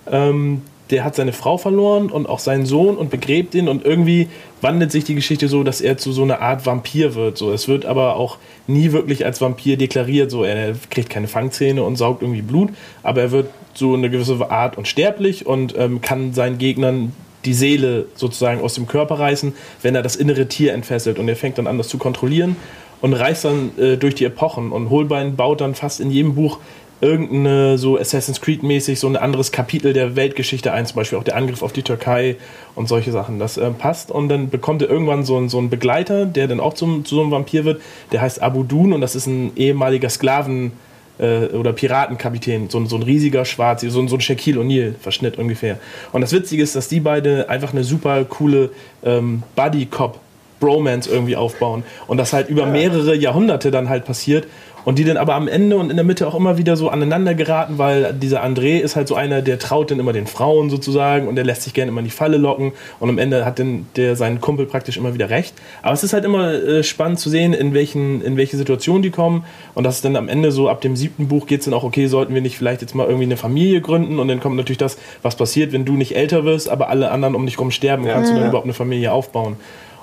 ähm, 0.10 0.62
der 0.90 1.04
hat 1.04 1.16
seine 1.16 1.34
Frau 1.34 1.58
verloren 1.58 2.10
und 2.10 2.30
auch 2.30 2.40
seinen 2.40 2.66
Sohn 2.66 2.96
und 2.96 3.10
begräbt 3.10 3.56
ihn. 3.56 3.68
Und 3.68 3.84
irgendwie 3.84 4.30
wandelt 4.62 4.94
sich 4.94 5.04
die 5.04 5.16
Geschichte 5.16 5.50
so, 5.50 5.64
dass 5.64 5.82
er 5.82 5.98
zu 5.98 6.14
so 6.14 6.24
einer 6.24 6.40
Art 6.40 6.66
Vampir 6.66 7.16
wird. 7.16 7.38
So, 7.38 7.52
es 7.52 7.68
wird 7.68 7.86
aber 7.86 8.16
auch 8.16 8.38
nie 8.68 8.94
wirklich 8.94 9.26
als 9.26 9.42
Vampir 9.42 9.78
deklariert. 9.78 10.32
So, 10.32 10.44
er 10.44 10.76
kriegt 10.90 11.10
keine 11.10 11.28
Fangzähne 11.28 11.84
und 11.84 11.98
saugt 11.98 12.22
irgendwie 12.22 12.44
Blut, 12.44 12.70
aber 13.04 13.22
er 13.22 13.32
wird 13.32 13.50
so 13.74 13.96
eine 13.96 14.10
gewisse 14.10 14.50
Art 14.50 14.78
unsterblich 14.78 15.46
und 15.46 15.76
ähm, 15.78 16.00
kann 16.02 16.34
seinen 16.34 16.58
Gegnern 16.58 17.12
die 17.44 17.54
Seele 17.54 18.06
sozusagen 18.16 18.62
aus 18.62 18.76
dem 18.76 18.88
Körper 18.88 19.20
reißen, 19.20 19.54
wenn 19.82 19.96
er 19.96 20.04
das 20.04 20.16
innere 20.16 20.48
Tier 20.48 20.74
entfesselt. 20.74 21.20
Und 21.20 21.28
er 21.28 21.36
fängt 21.36 21.58
dann 21.58 21.68
an, 21.68 21.78
das 21.78 21.90
zu 21.90 21.98
kontrollieren 21.98 22.56
und 23.06 23.14
reist 23.14 23.46
dann 23.46 23.70
äh, 23.78 23.98
durch 23.98 24.16
die 24.16 24.26
Epochen 24.26 24.72
und 24.72 24.90
Holbein 24.90 25.36
baut 25.36 25.62
dann 25.62 25.76
fast 25.76 26.00
in 26.00 26.10
jedem 26.10 26.34
Buch 26.34 26.58
irgendeine 27.02 27.78
so 27.78 28.00
Assassin's 28.00 28.42
Creed 28.42 28.64
mäßig 28.64 29.00
so 29.00 29.06
ein 29.06 29.16
anderes 29.16 29.52
Kapitel 29.52 29.94
der 29.94 30.16
Weltgeschichte 30.16 30.74
ein, 30.74 30.88
zum 30.88 30.96
Beispiel 30.96 31.20
auch 31.20 31.24
der 31.24 31.36
Angriff 31.36 31.62
auf 31.62 31.72
die 31.72 31.84
Türkei 31.84 32.38
und 32.74 32.88
solche 32.88 33.12
Sachen. 33.12 33.38
Das 33.38 33.58
äh, 33.58 33.70
passt 33.70 34.10
und 34.10 34.28
dann 34.30 34.50
bekommt 34.50 34.82
er 34.82 34.90
irgendwann 34.90 35.24
so, 35.24 35.38
ein, 35.38 35.50
so 35.50 35.60
einen 35.60 35.70
Begleiter, 35.70 36.26
der 36.26 36.48
dann 36.48 36.60
auch 36.60 36.74
zum, 36.74 37.06
zu 37.06 37.14
so 37.14 37.22
einem 37.22 37.30
Vampir 37.30 37.64
wird. 37.64 37.80
Der 38.12 38.22
heißt 38.22 38.42
Abu 38.42 38.64
Dun 38.64 38.92
und 38.92 39.02
das 39.02 39.14
ist 39.16 39.28
ein 39.28 39.52
ehemaliger 39.56 40.10
Sklaven- 40.10 40.72
äh, 41.20 41.54
oder 41.54 41.74
Piratenkapitän, 41.74 42.72
so, 42.72 42.84
so 42.86 42.96
ein 42.96 43.04
riesiger 43.04 43.46
Schwarz, 43.46 43.82
so, 43.82 44.08
so 44.08 44.16
ein 44.16 44.22
Shaquille 44.22 44.60
O'Neal-Verschnitt 44.60 45.38
ungefähr. 45.38 45.78
Und 46.12 46.22
das 46.22 46.32
Witzige 46.32 46.64
ist, 46.64 46.76
dass 46.76 46.88
die 46.88 47.02
beide 47.02 47.50
einfach 47.50 47.72
eine 47.72 47.84
super 47.84 48.26
coole 48.26 48.72
ähm, 49.04 49.44
Buddy-Cop 49.56 50.25
Bromance 50.60 51.10
irgendwie 51.10 51.36
aufbauen. 51.36 51.84
Und 52.08 52.18
das 52.18 52.34
halt 52.34 52.50
über 52.50 52.66
mehrere 52.66 53.16
Jahrhunderte 53.16 53.72
dann 53.72 53.90
halt 53.90 54.06
passiert. 54.06 54.48
Und 54.86 55.00
die 55.00 55.04
dann 55.04 55.18
aber 55.18 55.34
am 55.34 55.48
Ende 55.48 55.78
und 55.78 55.90
in 55.90 55.98
der 55.98 56.06
Mitte 56.06 56.28
auch 56.28 56.36
immer 56.36 56.60
wieder 56.60 56.78
so 56.78 56.90
aneinander 56.90 57.34
geraten, 57.34 57.80
weil 57.80 58.14
dieser 58.14 58.46
André 58.46 58.78
ist 58.78 58.96
halt 58.96 59.08
so 59.08 59.16
einer, 59.16 59.42
der 59.42 59.58
traut 59.58 59.90
dann 59.90 60.00
immer 60.00 60.14
den 60.14 60.28
Frauen 60.28 60.70
sozusagen 60.70 61.28
und 61.28 61.36
der 61.36 61.44
lässt 61.44 61.64
sich 61.64 61.74
gerne 61.74 61.90
immer 61.90 62.02
in 62.02 62.06
die 62.06 62.12
Falle 62.12 62.38
locken. 62.38 62.72
Und 63.00 63.10
am 63.10 63.18
Ende 63.18 63.46
hat 63.46 63.58
dann 63.58 63.88
der 63.96 64.16
seinen 64.16 64.42
Kumpel 64.42 64.68
praktisch 64.68 64.98
immer 64.98 65.16
wieder 65.16 65.32
recht. 65.32 65.56
Aber 65.82 65.94
es 65.94 66.04
ist 66.04 66.14
halt 66.14 66.24
immer 66.24 66.54
äh, 66.54 66.84
spannend 66.84 67.20
zu 67.20 67.32
sehen, 67.32 67.54
in 67.54 67.74
welchen 67.74 68.22
in 68.22 68.38
welche 68.38 68.58
Situationen 68.58 69.02
die 69.02 69.10
kommen. 69.10 69.44
Und 69.74 69.86
das 69.86 69.96
ist 69.96 70.06
dann 70.06 70.16
am 70.16 70.30
Ende 70.30 70.52
so 70.52 70.70
ab 70.70 70.82
dem 70.82 70.96
siebten 70.96 71.28
Buch 71.28 71.48
geht 71.48 71.62
es 71.62 71.66
dann 71.66 71.74
auch 71.74 71.84
okay, 71.84 72.06
sollten 72.06 72.36
wir 72.36 72.42
nicht 72.42 72.58
vielleicht 72.58 72.82
jetzt 72.82 72.94
mal 72.94 73.08
irgendwie 73.08 73.26
eine 73.26 73.38
Familie 73.38 73.82
gründen? 73.82 74.20
Und 74.20 74.28
dann 74.28 74.40
kommt 74.40 74.56
natürlich 74.56 74.78
das, 74.78 75.00
was 75.24 75.36
passiert, 75.36 75.74
wenn 75.74 75.86
du 75.86 75.94
nicht 75.94 76.16
älter 76.16 76.46
wirst, 76.46 76.70
aber 76.70 76.90
alle 76.90 77.10
anderen 77.10 77.34
um 77.34 77.48
dich 77.48 77.60
rum 77.60 77.72
sterben, 77.72 78.06
kannst 78.06 78.32
du 78.32 78.36
dann 78.36 78.50
überhaupt 78.50 78.66
eine 78.66 78.74
Familie 78.74 79.12
aufbauen. 79.12 79.58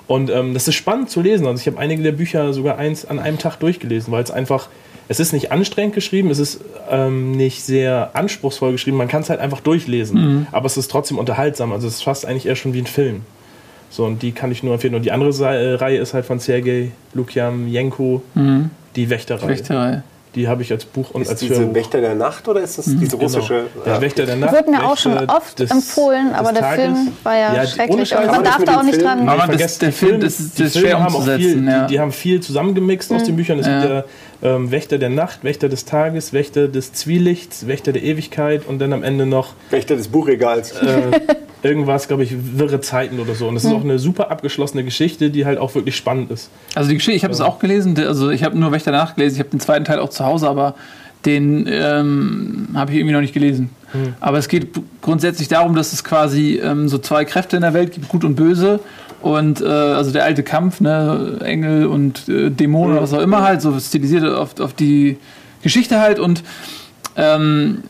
Und 0.07 0.29
ähm, 0.29 0.53
das 0.53 0.67
ist 0.67 0.75
spannend 0.75 1.09
zu 1.09 1.21
lesen. 1.21 1.47
Also 1.47 1.61
ich 1.61 1.67
habe 1.67 1.79
einige 1.79 2.03
der 2.03 2.11
Bücher 2.11 2.51
sogar 2.53 2.77
eins 2.77 3.05
an 3.05 3.19
einem 3.19 3.37
Tag 3.37 3.57
durchgelesen, 3.57 4.11
weil 4.11 4.23
es 4.23 4.31
einfach, 4.31 4.67
es 5.07 5.19
ist 5.19 5.31
nicht 5.33 5.51
anstrengend 5.51 5.95
geschrieben, 5.95 6.29
es 6.29 6.39
ist 6.39 6.61
ähm, 6.89 7.31
nicht 7.31 7.63
sehr 7.63 8.11
anspruchsvoll 8.13 8.73
geschrieben, 8.73 8.97
man 8.97 9.07
kann 9.07 9.21
es 9.21 9.29
halt 9.29 9.39
einfach 9.39 9.61
durchlesen. 9.61 10.21
Mhm. 10.21 10.47
Aber 10.51 10.65
es 10.65 10.75
ist 10.77 10.91
trotzdem 10.91 11.17
unterhaltsam. 11.17 11.71
Also 11.71 11.87
es 11.87 11.95
ist 11.95 12.03
fast 12.03 12.25
eigentlich 12.25 12.45
eher 12.47 12.55
schon 12.55 12.73
wie 12.73 12.79
ein 12.79 12.87
Film. 12.87 13.21
So, 13.89 14.05
und 14.05 14.23
die 14.23 14.31
kann 14.31 14.51
ich 14.51 14.63
nur 14.63 14.73
empfehlen. 14.73 14.95
Und 14.95 15.03
die 15.05 15.11
andere 15.11 15.79
Reihe 15.79 15.99
ist 15.99 16.13
halt 16.13 16.25
von 16.25 16.39
Sergei 16.39 16.91
Lukian-Jenko, 17.13 18.21
Mhm. 18.33 18.71
die 18.95 19.09
Wächterreihe. 19.09 19.49
Wächterei. 19.49 20.01
Die 20.35 20.47
habe 20.47 20.63
ich 20.63 20.71
als 20.71 20.83
Buch 20.85 21.11
und 21.11 21.21
Ist 21.21 21.29
als 21.29 21.39
diese 21.41 21.59
Hörbuch. 21.59 21.75
Wächter 21.75 22.01
der 22.01 22.15
Nacht 22.15 22.47
oder 22.47 22.61
ist 22.61 22.77
das 22.79 22.85
diese 22.85 23.15
russische? 23.17 23.65
Genau. 23.73 23.83
Der 23.85 23.93
Ja. 23.93 24.01
Wächter 24.01 24.25
der 24.25 24.35
Nacht. 24.35 24.51
Wird 24.53 24.67
mir 24.67 24.83
auch 24.83 24.97
schon 24.97 25.15
oft 25.29 25.59
des- 25.59 25.69
empfohlen, 25.69 26.33
aber 26.33 26.51
der 26.53 26.61
Tages. 26.63 26.85
Film 26.85 27.07
war 27.21 27.37
ja, 27.37 27.55
Ja, 27.55 27.67
schrecklich. 27.67 28.11
Und 28.15 28.19
kann 28.25 28.35
man 28.35 28.43
darf 28.43 28.63
da 28.63 28.77
auch 28.79 28.83
nicht 28.83 28.95
Film- 28.95 29.05
dran. 29.07 29.29
Aber 29.29 29.37
das- 29.37 29.45
vergesst, 29.45 29.81
der 29.83 29.89
die 29.89 29.95
Film, 29.95 30.09
Film- 30.13 30.21
das 30.21 30.39
ist- 30.39 30.59
ist 30.59 30.77
schwer 30.79 30.99
haben 30.99 31.13
auch 31.13 31.19
umzusetzen, 31.19 31.39
Viel, 31.59 31.65
ja. 31.67 31.81
die, 31.85 31.93
die 31.93 31.99
haben 31.99 32.11
viel 32.11 32.39
zusammengemixt 32.41 33.11
aus 33.13 33.23
den 33.23 33.35
Büchern. 33.35 33.59
Es 33.59 33.67
Ja. 33.67 33.79
gibt 33.79 33.91
ja 33.93 34.03
ähm, 34.43 34.71
Wächter 34.71 34.97
der 34.97 35.09
Nacht, 35.09 35.43
Wächter 35.43 35.69
des 35.69 35.85
Tages, 35.85 36.33
Wächter 36.33 36.67
des 36.67 36.93
Zwielichts, 36.93 37.65
Wächter 37.65 37.93
der 37.93 38.03
Ewigkeit 38.03 38.65
und 38.67 38.79
dann 38.79 38.93
am 38.93 39.01
Ende 39.03 39.25
noch 39.25 39.53
Wächter 39.69 39.95
des 39.95 40.09
Buchregals. 40.09 40.73
äh, 40.73 41.11
irgendwas, 41.63 42.09
glaube 42.09 42.23
ich, 42.23 42.33
wirre 42.57 42.81
Zeiten 42.81 43.19
oder 43.19 43.35
so. 43.35 43.47
Und 43.47 43.55
es 43.55 43.63
ist 43.63 43.71
auch 43.71 43.83
eine 43.83 43.97
super 43.97 44.29
abgeschlossene 44.29 44.83
Geschichte, 44.83 45.29
die 45.29 45.45
halt 45.45 45.57
auch 45.57 45.73
wirklich 45.75 45.95
spannend 45.95 46.29
ist. 46.29 46.49
Also 46.75 46.89
die 46.89 46.95
Geschichte, 46.95 47.15
ich 47.15 47.23
habe 47.23 47.33
es 47.33 47.41
auch 47.41 47.59
gelesen, 47.59 47.97
also 47.97 48.29
ich 48.29 48.43
habe 48.43 48.59
nur 48.59 48.71
Wächter 48.73 48.91
der 48.91 48.99
Nacht 48.99 49.15
gelesen, 49.15 49.35
ich 49.35 49.39
habe 49.39 49.49
den 49.49 49.61
zweiten 49.61 49.85
Teil 49.85 49.99
auch 49.99 50.09
zu 50.09 50.25
Hause, 50.25 50.49
aber 50.49 50.75
den 51.25 51.67
ähm, 51.71 52.67
habe 52.73 52.91
ich 52.91 52.97
irgendwie 52.97 53.13
noch 53.13 53.21
nicht 53.21 53.33
gelesen. 53.33 53.69
Aber 54.19 54.39
es 54.39 54.47
geht 54.47 54.69
grundsätzlich 55.01 55.47
darum, 55.47 55.75
dass 55.75 55.93
es 55.93 56.03
quasi 56.03 56.59
ähm, 56.63 56.89
so 56.89 56.97
zwei 56.97 57.25
Kräfte 57.25 57.55
in 57.55 57.61
der 57.61 57.73
Welt 57.73 57.91
gibt, 57.91 58.09
gut 58.09 58.23
und 58.23 58.35
böse. 58.35 58.79
Und 59.23 59.61
äh, 59.61 59.65
also 59.65 60.11
der 60.11 60.25
alte 60.25 60.43
Kampf, 60.43 60.79
ne, 60.81 61.37
Engel 61.43 61.87
und 61.87 62.27
äh, 62.29 62.49
Dämonen 62.51 62.91
oder 62.93 63.01
was 63.03 63.13
auch 63.13 63.21
immer 63.21 63.41
halt, 63.41 63.61
so 63.61 63.77
stilisiert 63.79 64.25
auf, 64.25 64.59
auf 64.59 64.73
die 64.73 65.17
Geschichte 65.63 65.99
halt 66.01 66.19
und 66.19 66.43
ähm, 67.15 67.83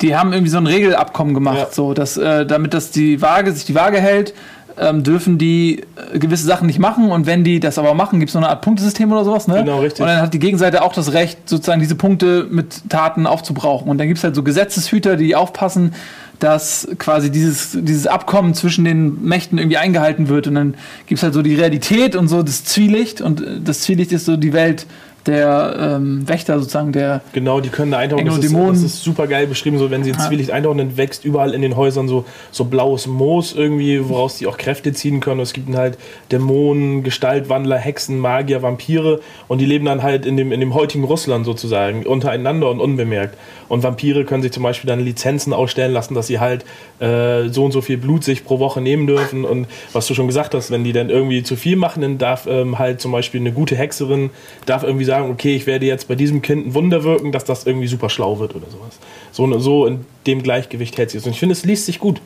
die 0.00 0.16
haben 0.16 0.32
irgendwie 0.32 0.50
so 0.50 0.56
ein 0.58 0.66
Regelabkommen 0.66 1.34
gemacht, 1.34 1.58
Ja. 1.58 1.66
so 1.70 1.92
dass 1.94 2.16
äh, 2.16 2.46
damit 2.46 2.72
das 2.74 2.90
die 2.90 3.20
Waage 3.20 3.52
sich 3.52 3.64
die 3.66 3.74
Waage 3.74 3.98
hält, 4.00 4.32
ähm, 4.80 5.02
dürfen 5.02 5.36
die 5.36 5.84
äh, 6.14 6.18
gewisse 6.18 6.46
Sachen 6.46 6.66
nicht 6.68 6.78
machen 6.78 7.10
und 7.10 7.26
wenn 7.26 7.42
die 7.44 7.58
das 7.60 7.76
aber 7.78 7.94
machen, 7.94 8.20
gibt 8.20 8.28
es 8.30 8.34
so 8.34 8.38
eine 8.38 8.48
Art 8.48 8.62
Punktesystem 8.62 9.10
oder 9.10 9.24
sowas, 9.24 9.48
ne? 9.48 9.56
Genau, 9.64 9.80
richtig. 9.80 10.00
Und 10.00 10.06
dann 10.06 10.22
hat 10.22 10.32
die 10.32 10.38
Gegenseite 10.38 10.82
auch 10.82 10.92
das 10.92 11.12
Recht, 11.12 11.48
sozusagen 11.48 11.80
diese 11.80 11.96
Punkte 11.96 12.46
mit 12.48 12.88
Taten 12.88 13.26
aufzubrauchen. 13.26 13.90
Und 13.90 13.98
dann 13.98 14.06
gibt 14.06 14.18
es 14.18 14.24
halt 14.24 14.36
so 14.36 14.42
Gesetzeshüter, 14.44 15.16
die 15.16 15.34
aufpassen, 15.34 15.94
dass 16.38 16.88
quasi 16.98 17.30
dieses, 17.30 17.76
dieses 17.80 18.06
Abkommen 18.06 18.54
zwischen 18.54 18.84
den 18.84 19.24
Mächten 19.24 19.58
irgendwie 19.58 19.76
eingehalten 19.76 20.28
wird. 20.28 20.46
Und 20.46 20.54
dann 20.54 20.74
gibt 21.06 21.18
es 21.18 21.22
halt 21.22 21.34
so 21.34 21.42
die 21.42 21.54
Realität 21.54 22.14
und 22.14 22.28
so 22.28 22.42
das 22.42 22.64
Zwielicht. 22.64 23.20
Und 23.20 23.40
äh, 23.40 23.60
das 23.62 23.80
Zwielicht 23.80 24.12
ist 24.12 24.24
so 24.24 24.36
die 24.36 24.52
Welt 24.52 24.86
der 25.28 25.76
ähm, 25.78 26.26
Wächter 26.26 26.58
sozusagen, 26.58 26.92
der 26.92 27.20
Genau, 27.32 27.60
die 27.60 27.68
können 27.68 27.90
da 27.90 27.98
eintauchen. 27.98 28.24
Das 28.24 28.38
ist, 28.38 28.54
das 28.54 28.82
ist 28.82 29.02
super 29.02 29.26
geil 29.26 29.46
beschrieben. 29.46 29.78
So, 29.78 29.90
wenn 29.90 30.02
sie 30.02 30.10
ins 30.10 30.26
Zwielicht 30.26 30.50
eintauchen, 30.50 30.78
dann 30.78 30.96
wächst 30.96 31.24
überall 31.24 31.52
in 31.52 31.60
den 31.60 31.76
Häusern 31.76 32.08
so, 32.08 32.24
so 32.50 32.64
blaues 32.64 33.06
Moos 33.06 33.54
irgendwie, 33.54 34.08
woraus 34.08 34.38
die 34.38 34.46
auch 34.46 34.56
Kräfte 34.56 34.92
ziehen 34.94 35.20
können. 35.20 35.40
Und 35.40 35.44
es 35.44 35.52
gibt 35.52 35.68
dann 35.68 35.76
halt 35.76 35.98
Dämonen, 36.32 37.02
Gestaltwandler, 37.02 37.76
Hexen, 37.76 38.18
Magier, 38.18 38.62
Vampire. 38.62 39.20
Und 39.48 39.58
die 39.58 39.66
leben 39.66 39.84
dann 39.84 40.02
halt 40.02 40.24
in 40.24 40.38
dem, 40.38 40.50
in 40.50 40.60
dem 40.60 40.74
heutigen 40.74 41.04
Russland 41.04 41.44
sozusagen, 41.44 42.06
untereinander 42.06 42.70
und 42.70 42.80
unbemerkt. 42.80 43.36
Und 43.68 43.82
Vampire 43.82 44.24
können 44.24 44.42
sich 44.42 44.52
zum 44.52 44.62
Beispiel 44.62 44.88
dann 44.88 45.00
Lizenzen 45.00 45.52
ausstellen 45.52 45.92
lassen, 45.92 46.14
dass 46.14 46.26
sie 46.26 46.40
halt 46.40 46.64
äh, 47.00 47.48
so 47.48 47.64
und 47.64 47.72
so 47.72 47.80
viel 47.80 47.98
Blut 47.98 48.24
sich 48.24 48.44
pro 48.44 48.58
Woche 48.58 48.80
nehmen 48.80 49.06
dürfen. 49.06 49.44
Und 49.44 49.66
was 49.92 50.06
du 50.06 50.14
schon 50.14 50.26
gesagt 50.26 50.54
hast, 50.54 50.70
wenn 50.70 50.84
die 50.84 50.92
dann 50.92 51.10
irgendwie 51.10 51.42
zu 51.42 51.56
viel 51.56 51.76
machen, 51.76 52.02
dann 52.02 52.18
darf 52.18 52.46
ähm, 52.46 52.78
halt 52.78 53.00
zum 53.00 53.12
Beispiel 53.12 53.40
eine 53.40 53.52
gute 53.52 53.76
Hexerin, 53.76 54.30
darf 54.66 54.82
irgendwie 54.82 55.04
sagen, 55.04 55.30
okay, 55.30 55.54
ich 55.54 55.66
werde 55.66 55.86
jetzt 55.86 56.08
bei 56.08 56.14
diesem 56.14 56.42
Kind 56.42 56.66
ein 56.66 56.74
Wunder 56.74 57.04
wirken, 57.04 57.32
dass 57.32 57.44
das 57.44 57.66
irgendwie 57.66 57.88
super 57.88 58.10
schlau 58.10 58.38
wird 58.38 58.54
oder 58.54 58.66
sowas. 58.70 58.98
So, 59.32 59.58
so 59.58 59.86
in 59.86 60.04
dem 60.26 60.42
Gleichgewicht 60.42 60.96
hält 60.96 61.10
sie 61.10 61.18
es. 61.18 61.26
Und 61.26 61.32
ich 61.32 61.38
finde, 61.40 61.52
es 61.52 61.64
liest 61.64 61.86
sich 61.86 61.98
gut. 61.98 62.20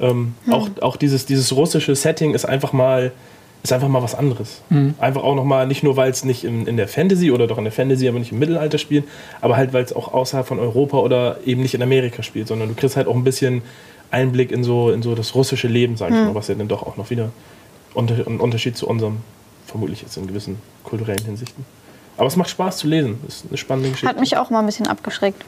Ähm, 0.00 0.34
auch, 0.50 0.68
auch 0.80 0.96
dieses, 0.96 1.24
dieses 1.24 1.54
russische 1.54 1.94
Setting 1.94 2.34
ist 2.34 2.44
einfach 2.44 2.72
mal 2.72 3.12
ist 3.64 3.72
einfach 3.72 3.88
mal 3.88 4.02
was 4.02 4.14
anderes. 4.14 4.60
Einfach 4.98 5.22
auch 5.22 5.34
nochmal, 5.34 5.66
nicht 5.66 5.82
nur, 5.82 5.96
weil 5.96 6.10
es 6.10 6.22
nicht 6.22 6.44
in, 6.44 6.66
in 6.66 6.76
der 6.76 6.86
Fantasy 6.86 7.30
oder 7.30 7.46
doch 7.46 7.56
in 7.56 7.64
der 7.64 7.72
Fantasy, 7.72 8.06
aber 8.06 8.18
nicht 8.18 8.30
im 8.30 8.38
Mittelalter 8.38 8.76
spielt, 8.76 9.04
aber 9.40 9.56
halt, 9.56 9.72
weil 9.72 9.82
es 9.82 9.94
auch 9.94 10.12
außerhalb 10.12 10.46
von 10.46 10.58
Europa 10.58 10.98
oder 10.98 11.38
eben 11.46 11.62
nicht 11.62 11.74
in 11.74 11.82
Amerika 11.82 12.22
spielt, 12.22 12.46
sondern 12.46 12.68
du 12.68 12.74
kriegst 12.74 12.96
halt 12.96 13.08
auch 13.08 13.14
ein 13.14 13.24
bisschen 13.24 13.62
Einblick 14.10 14.52
in 14.52 14.64
so, 14.64 14.90
in 14.90 15.02
so 15.02 15.14
das 15.14 15.34
russische 15.34 15.66
Leben, 15.66 15.96
sag 15.96 16.10
ich 16.10 16.14
mal, 16.14 16.34
was 16.34 16.48
ja 16.48 16.54
dann 16.54 16.68
doch 16.68 16.82
auch 16.82 16.98
noch 16.98 17.08
wieder 17.08 17.30
unter, 17.94 18.14
ein 18.26 18.38
Unterschied 18.38 18.76
zu 18.76 18.86
unserem, 18.86 19.16
vermutlich 19.66 20.02
jetzt 20.02 20.16
in 20.18 20.26
gewissen 20.26 20.58
kulturellen 20.84 21.24
Hinsichten. 21.24 21.64
Aber 22.18 22.26
es 22.26 22.36
macht 22.36 22.50
Spaß 22.50 22.76
zu 22.76 22.86
lesen. 22.86 23.18
Es 23.26 23.36
ist 23.36 23.46
eine 23.48 23.56
spannende 23.56 23.90
Geschichte. 23.90 24.08
Hat 24.08 24.20
mich 24.20 24.36
auch 24.36 24.50
mal 24.50 24.60
ein 24.60 24.66
bisschen 24.66 24.86
abgeschreckt. 24.86 25.42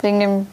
Wegen 0.00 0.20
dem 0.20 0.46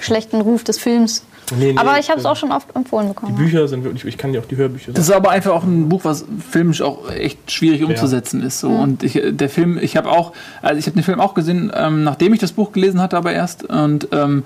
schlechten 0.00 0.40
Ruf 0.40 0.64
des 0.64 0.78
Films. 0.78 1.24
Nee, 1.56 1.72
nee, 1.72 1.78
Aber 1.78 1.98
ich 1.98 2.08
habe 2.10 2.18
es 2.18 2.24
äh, 2.24 2.28
auch 2.28 2.36
schon 2.36 2.52
oft 2.52 2.74
empfohlen 2.74 3.08
Die 3.08 3.14
bekommen. 3.14 3.36
Bücher 3.36 3.66
sind 3.68 3.84
wirklich, 3.84 4.04
ich 4.04 4.18
kann 4.18 4.32
dir 4.32 4.40
auch 4.40 4.46
die 4.46 4.56
Hörbücher 4.56 4.92
Das 4.92 5.08
ist 5.08 5.14
aber 5.14 5.30
einfach 5.30 5.52
auch 5.52 5.64
ein 5.64 5.88
Buch, 5.88 6.04
was 6.04 6.24
filmisch 6.50 6.82
auch 6.82 7.10
echt 7.10 7.50
schwierig 7.50 7.82
umzusetzen 7.82 8.42
ist. 8.42 8.60
So. 8.60 8.68
Und 8.68 9.02
ich, 9.02 9.20
der 9.30 9.48
Film, 9.48 9.78
ich 9.80 9.96
habe 9.96 10.10
auch, 10.10 10.32
also 10.62 10.78
ich 10.78 10.86
habe 10.86 10.94
den 10.94 11.04
Film 11.04 11.20
auch 11.20 11.34
gesehen, 11.34 11.72
ähm, 11.74 12.04
nachdem 12.04 12.32
ich 12.32 12.40
das 12.40 12.52
Buch 12.52 12.72
gelesen 12.72 13.00
hatte, 13.00 13.16
aber 13.16 13.32
erst. 13.32 13.64
Und 13.64 14.08
ähm, 14.12 14.44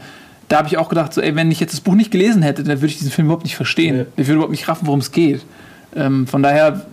da 0.48 0.58
habe 0.58 0.68
ich 0.68 0.78
auch 0.78 0.88
gedacht, 0.88 1.14
so, 1.14 1.20
ey, 1.20 1.34
wenn 1.34 1.50
ich 1.50 1.60
jetzt 1.60 1.72
das 1.72 1.80
Buch 1.80 1.94
nicht 1.94 2.10
gelesen 2.10 2.42
hätte, 2.42 2.62
dann 2.62 2.78
würde 2.78 2.86
ich 2.86 2.98
diesen 2.98 3.10
Film 3.10 3.26
überhaupt 3.26 3.44
nicht 3.44 3.56
verstehen. 3.56 3.96
Ja. 3.96 4.04
Ich 4.16 4.26
würde 4.26 4.34
überhaupt 4.34 4.52
nicht 4.52 4.68
raffen, 4.68 4.86
worum 4.86 5.00
es 5.00 5.10
geht. 5.10 5.40
Ähm, 5.94 6.26
von 6.26 6.42
daher 6.42 6.86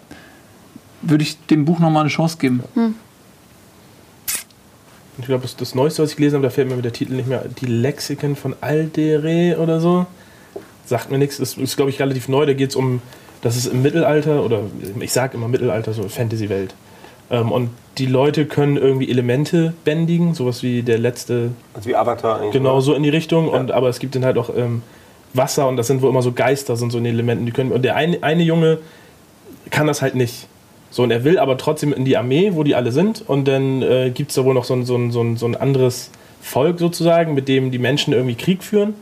würde 1.01 1.23
ich 1.23 1.37
dem 1.47 1.65
Buch 1.65 1.79
nochmal 1.79 2.01
eine 2.01 2.09
Chance 2.09 2.37
geben. 2.37 2.63
Ich 5.19 5.25
glaube, 5.25 5.41
das, 5.43 5.55
das 5.55 5.75
Neueste, 5.75 6.01
was 6.01 6.11
ich 6.11 6.15
gelesen 6.15 6.35
habe, 6.35 6.43
da 6.43 6.49
fällt 6.49 6.69
mir 6.69 6.81
der 6.81 6.93
Titel 6.93 7.13
nicht 7.13 7.27
mehr. 7.27 7.43
Die 7.61 7.65
Lexiken 7.65 8.35
von 8.35 8.55
Aldere 8.61 9.57
oder 9.59 9.79
so. 9.79 10.05
Sagt 10.85 11.11
mir 11.11 11.17
nichts. 11.17 11.37
Das 11.37 11.55
ist, 11.55 11.75
glaube 11.75 11.91
ich, 11.91 11.99
relativ 11.99 12.27
neu. 12.29 12.45
Da 12.45 12.53
geht 12.53 12.69
es 12.71 12.75
um, 12.75 13.01
das 13.41 13.55
ist 13.55 13.67
im 13.67 13.81
Mittelalter, 13.81 14.43
oder 14.43 14.61
ich 14.99 15.11
sage 15.11 15.37
immer 15.37 15.47
Mittelalter, 15.47 15.93
so 15.93 16.03
Fantasy-Welt. 16.03 16.73
Ähm, 17.31 17.51
und 17.51 17.69
die 17.97 18.05
Leute 18.05 18.45
können 18.45 18.77
irgendwie 18.77 19.09
Elemente 19.09 19.73
bändigen, 19.83 20.33
sowas 20.33 20.63
wie 20.63 20.81
der 20.83 20.97
letzte, 20.97 21.51
Also 21.73 21.89
wie 21.89 21.95
Avatar 21.95 22.39
eigentlich. 22.39 22.53
genau 22.53 22.79
so 22.79 22.93
in 22.93 23.03
die 23.03 23.09
Richtung. 23.09 23.49
Und, 23.49 23.71
aber 23.71 23.89
es 23.89 23.99
gibt 23.99 24.15
dann 24.15 24.25
halt 24.25 24.37
auch 24.37 24.49
ähm, 24.55 24.81
Wasser 25.33 25.67
und 25.67 25.77
das 25.77 25.87
sind 25.87 26.01
wohl 26.01 26.09
immer 26.09 26.21
so 26.21 26.31
Geister, 26.31 26.75
sind 26.75 26.91
so 26.91 26.97
in 26.97 27.03
den 27.03 27.13
Elementen. 27.13 27.45
Die 27.45 27.51
können, 27.51 27.71
und 27.71 27.83
der 27.83 27.95
eine, 27.95 28.23
eine 28.23 28.43
Junge 28.43 28.79
kann 29.69 29.85
das 29.85 30.01
halt 30.01 30.15
nicht. 30.15 30.47
So, 30.91 31.03
und 31.03 31.11
er 31.11 31.23
will 31.23 31.37
aber 31.37 31.57
trotzdem 31.57 31.93
in 31.93 32.05
die 32.05 32.17
Armee, 32.17 32.51
wo 32.53 32.63
die 32.63 32.75
alle 32.75 32.91
sind. 32.91 33.23
Und 33.27 33.47
dann 33.47 33.81
äh, 33.81 34.11
gibt 34.13 34.31
es 34.31 34.35
da 34.35 34.45
wohl 34.45 34.53
noch 34.53 34.63
so 34.63 34.73
ein, 34.73 34.85
so, 34.85 34.95
ein, 34.95 35.11
so, 35.11 35.21
ein, 35.21 35.37
so 35.37 35.45
ein 35.45 35.55
anderes 35.55 36.09
Volk 36.41 36.79
sozusagen, 36.79 37.33
mit 37.33 37.47
dem 37.47 37.71
die 37.71 37.79
Menschen 37.79 38.13
irgendwie 38.13 38.35
Krieg 38.35 38.63
führen. 38.63 38.93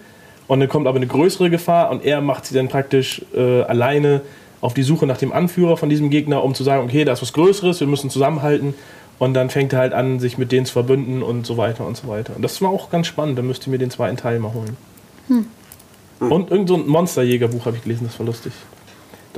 Und 0.48 0.60
dann 0.60 0.70
kommt 0.70 0.88
aber 0.88 0.98
eine 0.98 1.08
größere 1.08 1.50
Gefahr 1.50 1.92
und 1.92 2.06
er 2.06 2.22
macht 2.22 2.46
sie 2.46 2.56
dann 2.56 2.70
praktisch 2.70 3.22
äh, 3.36 3.62
alleine 3.64 4.22
auf 4.62 4.74
die 4.74 4.84
Suche 4.84 5.06
nach 5.06 5.18
dem 5.18 5.32
Anführer 5.32 5.78
von 5.78 5.90
diesem 5.90 6.10
Gegner, 6.10 6.44
um 6.44 6.56
zu 6.56 6.64
sagen, 6.64 6.84
okay, 6.84 7.04
da 7.06 7.14
ist 7.14 7.22
was 7.22 7.34
Größeres, 7.34 7.80
wir 7.80 7.88
müssen 7.88 8.10
zusammenhalten. 8.10 8.74
Und 9.20 9.34
dann 9.34 9.50
fängt 9.50 9.74
er 9.74 9.80
halt 9.80 9.94
an, 9.94 10.20
sich 10.20 10.38
mit 10.38 10.52
denen 10.52 10.66
zu 10.66 10.74
verbünden 10.74 11.24
und 11.24 11.46
so 11.46 11.58
weiter 11.58 11.86
und 11.86 11.98
so 11.98 12.08
weiter. 12.08 12.36
Und 12.36 12.44
das 12.44 12.62
war 12.62 12.70
auch 12.70 12.90
ganz 12.90 13.08
spannend, 13.08 13.38
da 13.38 13.42
müsst 13.42 13.68
ihr 13.68 13.72
mir 13.72 13.80
den 13.80 13.90
zweiten 13.90 14.18
Teil 14.18 14.40
mal 14.40 14.54
holen. 14.54 14.78
Und 16.20 16.52
irgend 16.52 16.70
so 16.70 16.76
ein 16.76 16.88
Monsterjägerbuch 16.88 17.66
habe 17.66 17.78
ich 17.78 17.84
gelesen, 17.84 18.06
das 18.08 18.18
war 18.20 18.26
lustig. 18.26 18.54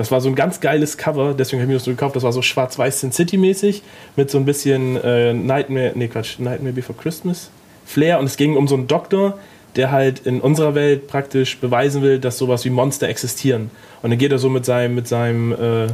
Das 0.00 0.10
war 0.10 0.22
so 0.22 0.30
ein 0.30 0.34
ganz 0.34 0.60
geiles 0.60 0.96
Cover, 0.96 1.34
deswegen 1.34 1.60
habe 1.60 1.64
ich 1.64 1.68
mir 1.68 1.74
das 1.74 1.84
so 1.84 1.90
gekauft. 1.90 2.16
Das 2.16 2.22
war 2.22 2.32
so 2.32 2.40
schwarz-weiß 2.40 3.00
Sin 3.00 3.12
City-mäßig 3.12 3.82
mit 4.16 4.30
so 4.30 4.38
ein 4.38 4.46
bisschen 4.46 4.96
äh, 4.96 5.34
Nightmare, 5.34 5.92
nee 5.94 6.08
Quatsch, 6.08 6.38
Nightmare 6.38 6.72
Before 6.72 6.98
Christmas 6.98 7.50
Flair. 7.84 8.18
Und 8.18 8.24
es 8.24 8.38
ging 8.38 8.56
um 8.56 8.66
so 8.66 8.76
einen 8.76 8.86
Doktor, 8.86 9.36
der 9.76 9.90
halt 9.90 10.20
in 10.20 10.40
unserer 10.40 10.74
Welt 10.74 11.06
praktisch 11.06 11.58
beweisen 11.58 12.00
will, 12.00 12.18
dass 12.18 12.38
sowas 12.38 12.64
wie 12.64 12.70
Monster 12.70 13.10
existieren. 13.10 13.70
Und 14.00 14.08
dann 14.08 14.18
geht 14.18 14.32
er 14.32 14.38
so 14.38 14.48
mit 14.48 14.64
seinem, 14.64 14.94
mit 14.94 15.06
seinem 15.06 15.52
äh, 15.52 15.88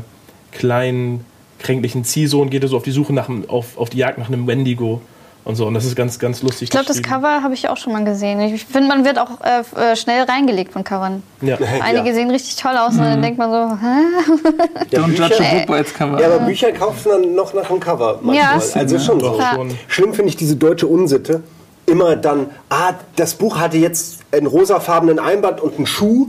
kleinen, 0.53 1.25
kränklichen 1.59 2.05
Ziehsohn, 2.05 2.49
geht 2.49 2.63
er 2.63 2.69
so 2.69 2.77
auf 2.77 2.85
die 2.85 2.93
Suche 2.93 3.13
nach, 3.13 3.29
auf, 3.49 3.77
auf 3.77 3.91
die 3.91 3.99
Jagd 3.99 4.19
nach 4.19 4.29
einem 4.29 4.47
Wendigo. 4.47 5.01
Und 5.47 5.55
so, 5.55 5.65
und 5.65 5.75
das 5.75 5.85
ist 5.85 5.95
ganz, 5.95 6.19
ganz 6.19 6.43
lustig. 6.43 6.63
Ich 6.65 6.71
glaube, 6.71 6.87
das. 6.87 7.01
Cover 7.01 7.41
habe 7.41 7.55
ich 7.55 7.69
auch 7.69 7.77
schon 7.77 7.93
mal 7.93 8.05
gesehen. 8.05 8.41
Ich 8.41 8.65
finde, 8.67 8.89
man 8.89 9.05
wird 9.05 9.17
auch 9.17 9.31
äh, 9.45 9.93
äh, 9.93 9.95
schnell 9.95 10.25
reingelegt 10.25 10.73
von 10.73 10.83
Covern. 10.83 11.23
Ja. 11.41 11.57
Einige 11.85 12.09
Ja. 12.09 12.15
sehen 12.15 12.31
richtig 12.33 12.57
toll 12.57 12.77
aus 12.77 12.95
und 12.95 13.05
dann 13.05 13.23
denkt 13.23 13.39
man 13.39 13.51
so, 13.53 13.77
hä? 13.81 14.83
Ja, 14.91 14.99
Don't 14.99 15.13
judge 15.13 15.37
a 15.39 15.55
book 15.55 15.67
by 15.69 15.79
its 15.81 15.95
cover. 15.95 16.21
Ja, 16.21 16.27
aber 16.27 16.41
Bücher 16.41 16.73
kaufst 16.73 17.07
du 17.07 17.11
dann 17.11 17.37
noch 17.37 17.55
nach 17.55 17.69
dem 17.69 17.79
Cover 17.79 18.19
manchmal. 18.23 18.59
Ja. 18.59 18.61
Also 18.75 18.99
schon 18.99 19.21
so. 19.21 19.41
Schlimm 19.87 20.15
finde 20.15 20.31
ich 20.31 20.37
diese 20.37 20.57
deutsche 20.57 20.89
Unsitte. 20.89 21.45
Immer 21.87 22.17
dann, 22.17 22.49
ah, 22.69 22.95
das 23.15 23.35
Buch 23.35 23.57
hatte 23.61 23.77
jetzt 23.77 24.19
einen 24.33 24.49
rosafarbenen 24.49 25.21
Einband 25.21 25.61
und 25.61 25.77
einen 25.77 25.87
Schuh. 25.87 26.27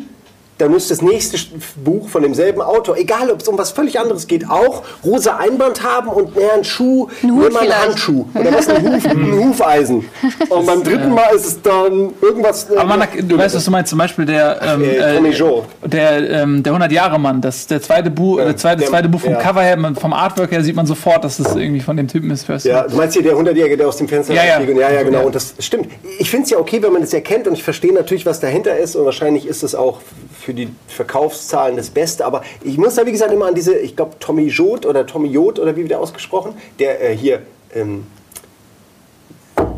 Dann 0.57 0.71
muss 0.71 0.87
das 0.87 1.01
nächste 1.03 1.37
Buch 1.83 2.09
von 2.09 2.23
demselben 2.23 2.61
Autor, 2.61 2.97
egal 2.97 3.29
ob 3.29 3.41
es 3.41 3.47
um 3.47 3.57
was 3.59 3.69
völlig 3.71 3.99
anderes 3.99 4.25
geht, 4.25 4.49
auch 4.49 4.83
rosa 5.05 5.37
Einband 5.37 5.83
haben 5.83 6.07
und 6.07 6.35
mehr 6.35 6.53
einen 6.53 6.63
Schuh, 6.63 7.07
Ein 7.21 7.31
Hut 7.31 7.39
nur 7.41 7.49
mal 7.51 7.59
einen. 7.61 7.73
Handschuh 7.73 8.25
oder 8.33 8.53
was, 8.53 8.67
ein, 8.67 8.83
Huf, 8.95 9.05
ein 9.05 9.31
Hufeisen. 9.37 10.05
Und 10.49 10.65
beim 10.65 10.83
dritten 10.83 11.13
Mal 11.13 11.35
ist 11.35 11.45
es 11.45 11.61
dann 11.61 12.09
irgendwas. 12.21 12.71
Aber 12.75 12.97
man, 12.97 13.07
du 13.27 13.37
weißt, 13.37 13.55
was 13.55 13.65
du 13.65 13.71
meinst, 13.71 13.89
zum 13.91 13.99
Beispiel 13.99 14.25
der, 14.25 14.59
ähm, 14.63 14.83
äh, 14.83 15.29
Joe. 15.29 15.63
der, 15.85 16.27
ähm, 16.41 16.63
der 16.63 16.73
100-Jahre-Mann, 16.73 17.39
das 17.41 17.67
der 17.67 17.81
zweite 17.81 18.09
Buch, 18.09 18.39
Ja, 18.39 18.45
der 18.45 18.57
zweite, 18.57 18.79
der- 18.81 18.89
zweite 18.89 19.09
Buch 19.09 19.21
vom 19.21 19.33
ja. 19.33 19.37
Cover 19.39 19.61
her, 19.61 19.77
man, 19.77 19.95
vom 19.95 20.13
Artwork 20.13 20.51
her 20.51 20.63
sieht 20.63 20.75
man 20.75 20.87
sofort, 20.87 21.23
dass 21.23 21.37
das 21.37 21.55
irgendwie 21.55 21.81
von 21.81 21.95
dem 21.97 22.07
Typen 22.07 22.31
ist. 22.31 22.47
Du? 22.49 22.53
Ja, 22.67 22.83
du 22.87 22.95
meinst 22.95 23.13
hier 23.13 23.23
der 23.23 23.35
100-Jährige, 23.35 23.77
der 23.77 23.87
aus 23.89 23.97
dem 23.97 24.07
Fenster 24.07 24.33
Ja, 24.33 24.43
ja. 24.43 24.55
rausfliegt. 24.57 24.79
ja, 24.79 24.89
ja, 24.91 25.03
genau. 25.03 25.25
Und 25.27 25.35
das 25.35 25.53
stimmt. 25.59 25.87
Ich 26.17 26.29
finde 26.31 26.45
es 26.45 26.49
ja 26.49 26.57
okay, 26.57 26.81
wenn 26.81 26.93
man 26.93 27.01
das 27.01 27.13
erkennt 27.13 27.47
und 27.47 27.53
ich 27.53 27.63
verstehe 27.63 27.93
natürlich, 27.93 28.25
was 28.25 28.39
dahinter 28.39 28.75
ist 28.77 28.95
und 28.95 29.05
wahrscheinlich 29.05 29.45
ist 29.47 29.61
es 29.63 29.75
auch 29.75 29.99
für 30.47 30.53
die 30.53 30.69
Verkaufszahlen 30.87 31.75
das 31.75 31.89
Beste. 31.89 32.25
Aber 32.25 32.41
ich 32.63 32.77
muss 32.77 32.95
da, 32.95 33.05
wie 33.05 33.11
gesagt, 33.11 33.33
immer 33.33 33.47
an 33.47 33.53
diese, 33.53 33.77
ich 33.77 33.97
glaube, 33.97 34.15
Tommy 34.17 34.43
Jod 34.43 34.85
oder 34.85 35.05
Tommy 35.05 35.27
Jod 35.27 35.59
oder 35.59 35.75
wie 35.75 35.81
wird 35.81 35.91
der 35.91 35.99
ausgesprochen? 35.99 36.53
Der 36.79 37.03
äh, 37.03 37.17
hier, 37.17 37.41
ähm, 37.75 38.07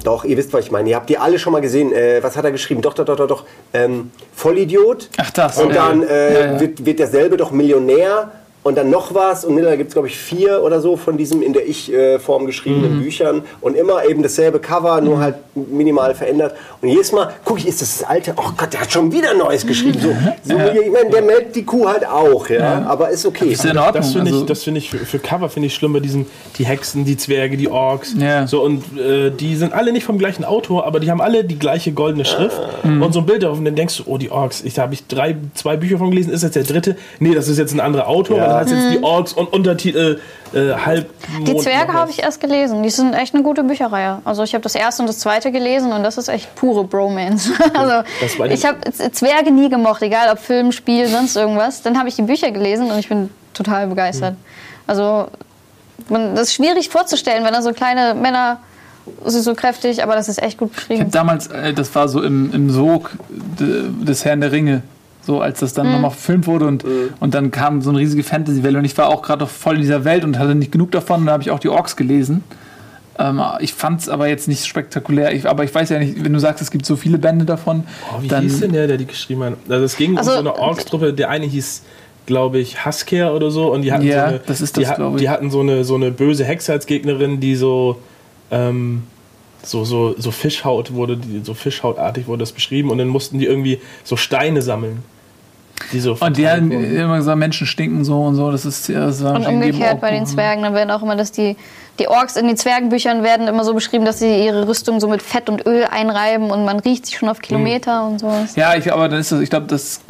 doch, 0.03 0.25
ihr 0.25 0.37
wisst, 0.37 0.53
was 0.53 0.65
ich 0.65 0.69
meine. 0.69 0.91
Ihr 0.91 0.95
habt 0.95 1.09
die 1.09 1.17
alle 1.17 1.39
schon 1.39 1.53
mal 1.53 1.61
gesehen. 1.61 1.91
Äh, 1.91 2.21
was 2.21 2.37
hat 2.37 2.45
er 2.45 2.51
geschrieben? 2.51 2.83
Doch, 2.83 2.93
doch, 2.93 3.03
doch, 3.03 3.15
doch, 3.15 3.25
doch. 3.25 3.45
Ähm, 3.73 4.11
Vollidiot. 4.35 5.09
Ach, 5.17 5.31
das. 5.31 5.57
Und 5.57 5.73
dann 5.73 6.03
äh, 6.03 6.33
Ja, 6.33 6.53
ja. 6.53 6.59
Wird, 6.59 6.85
wird 6.85 6.99
derselbe 6.99 7.35
doch 7.35 7.49
Millionär 7.49 8.31
und 8.69 8.77
dann 8.77 8.89
noch 8.89 9.13
was. 9.13 9.43
Und 9.43 9.57
da 9.61 9.75
gibt 9.75 9.89
es, 9.89 9.93
glaube 9.93 10.07
ich, 10.07 10.17
vier 10.17 10.63
oder 10.63 10.79
so 10.79 10.95
von 10.95 11.17
diesem 11.17 11.41
in 11.41 11.53
der 11.53 11.67
Ich-Form 11.67 12.45
geschriebenen 12.45 12.97
Mhm. 12.97 13.01
Büchern. 13.03 13.41
Und 13.61 13.75
immer 13.75 14.05
eben 14.07 14.23
dasselbe 14.23 14.59
Cover, 14.59 15.01
nur 15.01 15.19
halt 15.19 15.35
minimal 15.55 16.15
verändert. 16.15 16.53
Und 16.81 16.89
jedes 16.89 17.11
Mal 17.11 17.33
gucke 17.43 17.59
ich, 17.59 17.67
ist 17.67 17.81
das 17.81 17.97
das 17.99 18.07
alte? 18.07 18.33
Oh 18.37 18.51
Gott, 18.55 18.71
der 18.71 18.81
hat 18.81 18.91
schon 18.91 19.11
wieder 19.11 19.33
Neues 19.33 19.65
geschrieben. 19.67 19.99
So, 19.99 20.09
so, 20.43 20.53
Ich 20.59 20.91
meine, 20.91 21.09
der 21.11 21.21
meldet 21.21 21.55
die 21.55 21.65
Kuh 21.65 21.87
halt 21.87 22.07
auch, 22.07 22.47
ja. 22.49 22.85
Aber 22.87 23.09
ist 23.09 23.25
okay. 23.25 23.49
Ist 23.49 23.63
ja 23.65 23.71
in 23.71 23.77
Ordnung. 23.77 23.95
Das 24.03 24.11
finde 24.13 24.27
also, 24.31 24.41
ich, 24.41 24.45
das 24.45 24.63
finde 24.63 24.77
ich 24.79 24.89
für, 24.89 24.97
für 24.99 25.19
Cover 25.19 25.49
finde 25.49 25.67
ich 25.67 25.73
schlimm 25.75 25.93
bei 25.93 25.99
diesen 25.99 26.25
die 26.57 26.65
Hexen, 26.65 27.03
die 27.05 27.17
Zwerge, 27.17 27.57
die 27.57 27.69
Orks. 27.69 28.13
Ja. 28.17 28.45
So 28.47 28.61
und 28.63 28.83
äh, 28.97 29.31
die 29.31 29.55
sind 29.55 29.73
alle 29.73 29.91
nicht 29.91 30.03
vom 30.05 30.17
gleichen 30.19 30.45
Autor, 30.45 30.85
aber 30.85 30.99
die 30.99 31.09
haben 31.09 31.21
alle 31.21 31.43
die 31.43 31.57
gleiche 31.57 31.91
goldene 31.91 32.25
Schrift 32.25 32.59
Mhm. 32.83 33.01
und 33.01 33.13
so 33.13 33.19
ein 33.19 33.25
Bild 33.25 33.43
darauf 33.43 33.57
und 33.57 33.65
dann 33.65 33.75
denkst 33.75 33.97
du, 33.97 34.03
oh 34.05 34.17
die 34.17 34.29
Orks, 34.31 34.61
ich 34.63 34.73
da 34.75 34.83
habe 34.83 34.93
ich 34.93 35.07
drei 35.07 35.35
zwei 35.55 35.75
Bücher 35.75 35.97
von 35.97 36.11
gelesen, 36.11 36.31
ist 36.31 36.43
jetzt 36.43 36.55
der 36.55 36.63
dritte? 36.63 36.95
Nee, 37.19 37.33
das 37.33 37.47
ist 37.47 37.57
jetzt 37.57 37.73
ein 37.73 37.79
anderer 37.79 38.07
Autor, 38.07 38.37
Ja. 38.37 38.58
Heißt 38.59 38.71
jetzt 38.71 38.93
die 38.93 39.03
Orks 39.03 39.33
und 39.33 39.51
Untertitel 39.51 40.19
äh, 40.53 40.73
halb 40.73 41.09
Die 41.45 41.55
Zwerge 41.57 41.93
habe 41.93 42.11
ich 42.11 42.23
erst 42.23 42.39
gelesen. 42.39 42.83
Die 42.83 42.89
sind 42.89 43.13
echt 43.13 43.33
eine 43.33 43.43
gute 43.43 43.63
Bücherreihe. 43.63 44.19
Also 44.25 44.43
ich 44.43 44.53
habe 44.53 44.63
das 44.63 44.75
erste 44.75 45.03
und 45.03 45.07
das 45.07 45.19
zweite 45.19 45.51
gelesen 45.51 45.91
und 45.91 46.03
das 46.03 46.17
ist 46.17 46.27
echt 46.27 46.53
pure 46.55 46.83
Bromance. 46.83 47.51
Also 47.73 48.03
ich 48.49 48.65
habe 48.65 48.77
Zwerge 48.91 49.51
nie 49.51 49.69
gemocht, 49.69 50.01
egal 50.01 50.31
ob 50.31 50.39
Film, 50.39 50.71
Spiel, 50.71 51.07
sonst 51.07 51.35
irgendwas. 51.35 51.81
Dann 51.81 51.97
habe 51.97 52.09
ich 52.09 52.15
die 52.15 52.23
Bücher 52.23 52.51
gelesen 52.51 52.91
und 52.91 52.99
ich 52.99 53.07
bin 53.07 53.29
total 53.53 53.87
begeistert. 53.87 54.35
Also 54.87 55.27
man, 56.09 56.35
das 56.35 56.49
ist 56.49 56.53
schwierig 56.55 56.89
vorzustellen, 56.89 57.43
wenn 57.43 57.53
da 57.53 57.61
so 57.61 57.73
kleine 57.73 58.15
Männer 58.15 58.59
so, 59.25 59.41
so 59.41 59.55
kräftig, 59.55 60.03
aber 60.03 60.15
das 60.15 60.27
ist 60.27 60.41
echt 60.41 60.57
gut 60.57 60.69
ich 60.71 60.75
beschrieben. 60.75 61.01
habe 61.01 61.11
damals, 61.11 61.47
äh, 61.47 61.73
das 61.73 61.93
war 61.95 62.07
so 62.07 62.21
im, 62.21 62.53
im 62.53 62.69
Sog 62.69 63.11
de, 63.29 63.89
des 64.01 64.25
Herrn 64.25 64.41
der 64.41 64.51
Ringe, 64.51 64.83
so 65.29 65.41
als 65.41 65.59
das 65.59 65.73
dann 65.73 65.85
Mhm. 65.87 65.93
nochmal 65.93 66.09
gefilmt 66.11 66.47
wurde 66.47 66.65
und, 66.65 66.83
und 67.19 67.33
dann 67.35 67.51
kam 67.51 67.83
so 67.83 67.91
eine 67.91 67.99
riesige 67.99 68.23
Fantasy-Welle 68.23 68.79
und 68.79 68.85
ich 68.85 68.97
war 68.97 69.09
auch 69.09 69.21
gerade 69.21 69.45
voll 69.45 69.75
in 69.75 69.81
dieser 69.81 70.03
Welt 70.05 70.23
und 70.23 70.39
hatte 70.39 70.55
nicht 70.55 70.71
genug 70.71 70.89
davon 70.91 71.19
und 71.21 71.25
da 71.27 71.33
habe 71.33 71.43
ich 71.43 71.51
auch 71.51 71.59
die 71.59 71.69
Orks 71.69 71.95
gelesen. 71.95 72.43
Ähm, 73.19 73.39
ich 73.59 73.73
fand 73.75 74.01
es 74.01 74.09
aber 74.09 74.27
jetzt 74.27 74.47
nicht 74.47 74.65
spektakulär, 74.65 75.31
ich, 75.35 75.47
aber 75.47 75.63
ich 75.65 75.75
weiß 75.75 75.89
ja 75.89 75.99
nicht, 75.99 76.23
wenn 76.23 76.33
du 76.33 76.39
sagst, 76.39 76.63
es 76.63 76.71
gibt 76.71 76.83
so 76.85 76.95
viele 76.95 77.19
Bände 77.19 77.45
davon, 77.45 77.83
Oh, 78.11 78.23
wie 78.23 78.27
dann 78.27 78.41
hieß 78.43 78.61
denn 78.61 78.71
der, 78.71 78.87
der 78.87 78.97
die 78.97 79.05
geschrieben 79.05 79.43
hat? 79.43 79.53
Also 79.69 79.85
es 79.85 79.95
ging 79.97 80.17
Also- 80.17 80.31
um 80.31 80.35
so 80.35 80.39
eine 80.39 80.55
Orks-Truppe. 80.57 81.13
Der 81.13 81.29
eine 81.29 81.45
hieß, 81.45 81.83
glaube 82.25 82.57
ich, 82.57 82.83
Hasker 82.83 83.35
oder 83.35 83.51
so. 83.51 83.71
Und 83.71 83.83
die 83.83 83.91
hatten 83.93 84.07
Ja, 84.07 84.21
so 84.21 84.27
eine, 84.29 84.39
das 84.47 84.61
ist 84.61 84.77
die 84.77 84.81
das, 84.81 84.89
hatten. 84.91 85.17
Die 85.17 85.29
hatten 85.29 85.51
so 85.51 85.59
eine, 85.59 85.83
so 85.83 85.93
eine 85.95 86.09
böse 86.11 86.43
Hexe 86.43 86.71
als 86.71 86.85
Gegnerin, 86.87 87.39
die 87.39 87.55
so, 87.55 87.99
ähm, 88.49 89.03
so, 89.61 89.83
so, 89.83 90.15
so 90.17 90.31
Fischhaut 90.31 90.93
wurde, 90.93 91.17
die, 91.17 91.41
so 91.43 91.53
Fischhautartig 91.53 92.25
wurde 92.27 92.39
das 92.39 92.53
beschrieben. 92.53 92.89
Und 92.89 92.97
dann 92.99 93.09
mussten 93.09 93.37
die 93.37 93.45
irgendwie 93.45 93.79
so 94.05 94.15
Steine 94.15 94.61
sammeln. 94.61 95.03
Die 95.91 95.99
so 95.99 96.17
Und 96.19 96.37
die 96.37 96.47
haben 96.47 96.71
immer 96.71 97.17
gesagt, 97.17 97.37
Menschen 97.37 97.65
stinken 97.67 98.03
so 98.03 98.21
und 98.21 98.35
so. 98.35 98.51
Das 98.51 98.65
ist 98.65 98.87
ja. 98.89 99.05
Das 99.07 99.21
Und 99.21 99.45
umgekehrt 99.45 100.01
bei 100.01 100.11
den 100.11 100.25
Zwergen, 100.25 100.63
dann 100.63 100.73
werden 100.73 100.91
auch 100.91 101.01
immer, 101.01 101.15
dass 101.15 101.31
die, 101.31 101.55
die 101.99 102.07
Orks 102.07 102.35
in 102.35 102.47
den 102.47 102.57
Zwergenbüchern 102.57 103.23
werden 103.23 103.47
immer 103.47 103.63
so 103.63 103.73
beschrieben, 103.73 104.05
dass 104.05 104.19
sie 104.19 104.45
ihre 104.45 104.67
Rüstung 104.67 104.99
so 104.99 105.07
mit 105.07 105.21
Fett 105.21 105.49
und 105.49 105.65
Öl 105.65 105.85
einreiben 105.89 106.51
und 106.51 106.65
man 106.65 106.79
riecht 106.79 107.05
sie 107.05 107.15
schon 107.15 107.29
auf 107.29 107.39
Kilometer 107.39 108.05
und 108.07 108.19
sowas. 108.19 108.55
Ja, 108.55 108.75
ich, 108.75 108.91
aber 108.91 109.09
dann 109.09 109.19
ist 109.19 109.31
das, 109.31 109.41
ich 109.41 109.49
glaube, 109.49 109.67
das 109.67 110.01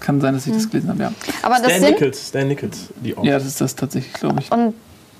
kann 0.00 0.20
sein, 0.20 0.34
dass 0.34 0.46
ich 0.46 0.52
Mhm. 0.52 0.56
das 0.56 0.70
gelesen 0.70 0.88
habe, 0.90 1.02
ja. 1.02 1.12
Aber 1.42 1.56
das 1.56 1.66
Stan 1.66 1.80
sind 1.80 1.90
Nichols, 2.00 2.28
Stan 2.28 2.48
Nichols, 2.48 2.88
die 3.02 3.16
Orks. 3.16 3.28
Ja, 3.28 3.34
das 3.34 3.46
ist 3.46 3.60
das 3.60 3.74
tatsächlich, 3.76 4.12
glaube 4.14 4.40
ich. 4.40 4.50
Und 4.50 4.74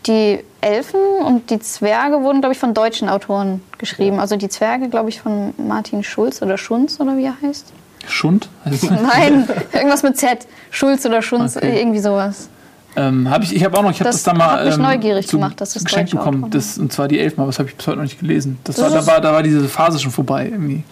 die 0.07 0.41
Elfen 0.61 0.99
und 1.25 1.49
die 1.51 1.61
Zwerge 1.61 2.23
wurden, 2.23 2.41
glaube 2.41 2.55
ich, 2.55 2.59
von 2.59 2.75
deutschen 2.75 3.09
Autoren 3.09 3.63
geschrieben. 3.79 4.19
Also 4.19 4.37
die 4.37 4.49
Zwerge, 4.49 4.89
glaube 4.89 5.11
ich, 5.11 5.21
von 5.21 5.55
Martin 5.59 6.03
Schulz 6.03 6.43
oder 6.43 6.59
Schunz 6.59 6.99
oder 6.99 7.17
wie 7.17 7.25
er 7.25 7.35
heißt. 7.41 7.67
Schund? 8.09 8.49
Nein, 8.65 9.49
irgendwas 9.73 10.03
mit 10.03 10.17
Z. 10.17 10.47
Schulz 10.71 11.05
oder 11.07 11.23
Schunz, 11.23 11.57
Okay. 11.57 11.79
irgendwie 11.81 12.01
sowas. 12.01 12.49
ähm, 12.97 13.29
hab 13.31 13.43
ich 13.43 13.55
ich 13.55 13.65
habe 13.65 13.77
auch 13.79 13.83
noch, 13.83 13.91
ich 13.91 14.01
habe 14.01 14.11
Das 14.11 14.23
das, 14.23 14.25
da 14.25 14.35
mal 14.35 14.65
mich 14.67 14.75
ähm, 14.75 14.83
neugierig 14.83 15.27
zu- 15.29 15.37
gemacht, 15.37 15.61
dass 15.61 15.75
das 15.75 15.85
geschenkt 15.85 16.11
bekommen. 16.11 16.51
Das, 16.51 16.77
und 16.79 16.93
zwar 16.93 17.09
die 17.09 17.19
Elfen, 17.19 17.41
aber 17.41 17.49
das 17.49 17.59
habe 17.59 17.69
ich 17.69 17.77
bis 17.77 17.87
heute 17.87 17.97
noch 17.97 18.05
nicht 18.05 18.21
gelesen. 18.21 18.59
Das, 18.65 18.77
Das 18.77 18.91
war, 18.93 19.01
da, 19.01 19.07
war, 19.07 19.21
da 19.21 19.33
war 19.33 19.43
diese 19.43 19.69
Phase 19.69 19.99
schon 19.99 20.11
vorbei 20.13 20.49
irgendwie. 20.51 20.83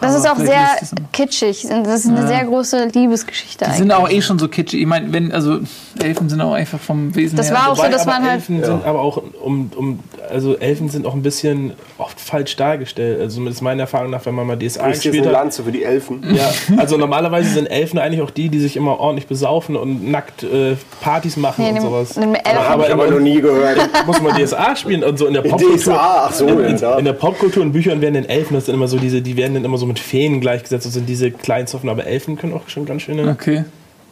Das 0.00 0.14
ist 0.14 0.28
auch 0.28 0.36
sehr 0.38 0.66
kitschig. 1.12 1.66
Das 1.84 2.04
ist 2.04 2.08
eine 2.08 2.26
sehr 2.26 2.44
große 2.44 2.88
Liebesgeschichte 2.94 3.58
Die 3.58 3.64
eigentlich. 3.64 3.78
sind 3.78 3.92
auch 3.92 4.08
eh 4.10 4.22
schon 4.22 4.38
so 4.38 4.48
kitschig. 4.48 4.80
Ich 4.80 4.86
meine, 4.86 5.12
wenn, 5.12 5.32
also 5.32 5.58
Elfen 6.02 6.28
sind 6.28 6.40
auch 6.40 6.52
einfach 6.54 6.78
vom 6.80 7.14
Wesen 7.14 7.36
Das 7.36 7.48
her. 7.48 7.56
war 7.56 7.70
auch 7.70 7.76
so, 7.76 7.82
Wobei 7.82 7.92
dass 7.92 8.02
aber 8.02 8.12
man 8.12 8.22
halt- 8.24 8.34
Elfen 8.36 8.64
sind 8.64 8.84
aber 8.84 9.00
auch 9.00 9.22
um, 9.42 9.70
um 9.76 9.98
also 10.30 10.56
Elfen 10.56 10.88
sind 10.88 11.06
auch 11.06 11.14
ein 11.14 11.22
bisschen 11.22 11.72
oft 11.98 12.20
falsch 12.20 12.56
dargestellt. 12.56 13.20
Also 13.20 13.36
zumindest 13.36 13.62
meiner 13.62 13.82
Erfahrung 13.82 14.10
nach, 14.10 14.24
wenn 14.26 14.34
man 14.34 14.46
mal 14.46 14.56
DSA 14.56 14.88
Ich 14.88 14.94
gespielt 15.02 15.16
eine 15.18 15.26
hat. 15.26 15.32
Lanze 15.32 15.64
für 15.64 15.72
die 15.72 15.82
Elfen. 15.84 16.22
Ja, 16.34 16.50
also 16.78 16.96
normalerweise 16.96 17.50
sind 17.50 17.66
Elfen 17.66 17.98
eigentlich 17.98 18.22
auch 18.22 18.30
die, 18.30 18.48
die 18.48 18.60
sich 18.60 18.76
immer 18.76 18.98
ordentlich 19.00 19.26
besaufen 19.26 19.76
und 19.76 20.10
nackt 20.10 20.42
äh, 20.44 20.76
Partys 21.00 21.36
machen 21.36 21.64
Nee, 21.64 21.72
und 21.72 21.80
sowas. 21.82 22.16
Elfen- 22.16 22.36
aber, 22.44 22.68
Hab 22.68 22.80
ich 22.86 22.92
aber 22.92 23.02
aber 23.04 23.10
noch 23.12 23.20
nie 23.20 23.40
gehört. 23.40 23.78
muss 24.06 24.20
man 24.22 24.36
DSA 24.42 24.76
spielen 24.76 25.02
und 25.04 25.18
so 25.18 25.26
in 25.26 25.34
der 25.34 25.44
In 25.44 25.50
Popkultur. 25.50 25.76
DSA, 25.94 26.26
ach 26.28 26.32
so, 26.32 26.46
in, 26.46 26.76
ja. 26.78 26.96
in 26.98 27.04
der 27.04 27.12
Popkultur 27.12 27.62
und 27.62 27.72
Büchern 27.72 28.00
werden 28.00 28.14
den 28.14 28.28
Elfen 28.28 28.54
das 28.54 28.66
sind 28.66 28.74
immer 28.74 28.88
so 28.88 28.96
diese, 28.98 29.20
die 29.20 29.36
werden 29.36 29.54
dann 29.54 29.64
immer 29.64 29.76
so 29.78 29.89
mit 29.90 29.98
Feen 29.98 30.40
gleichgesetzt 30.40 30.92
sind 30.92 31.08
diese 31.08 31.32
Kleinsoffen, 31.32 31.88
aber 31.88 32.06
Elfen 32.06 32.36
können 32.36 32.54
auch 32.54 32.68
schon 32.68 32.86
ganz 32.86 33.02
schöne. 33.02 33.28
Okay. 33.28 33.64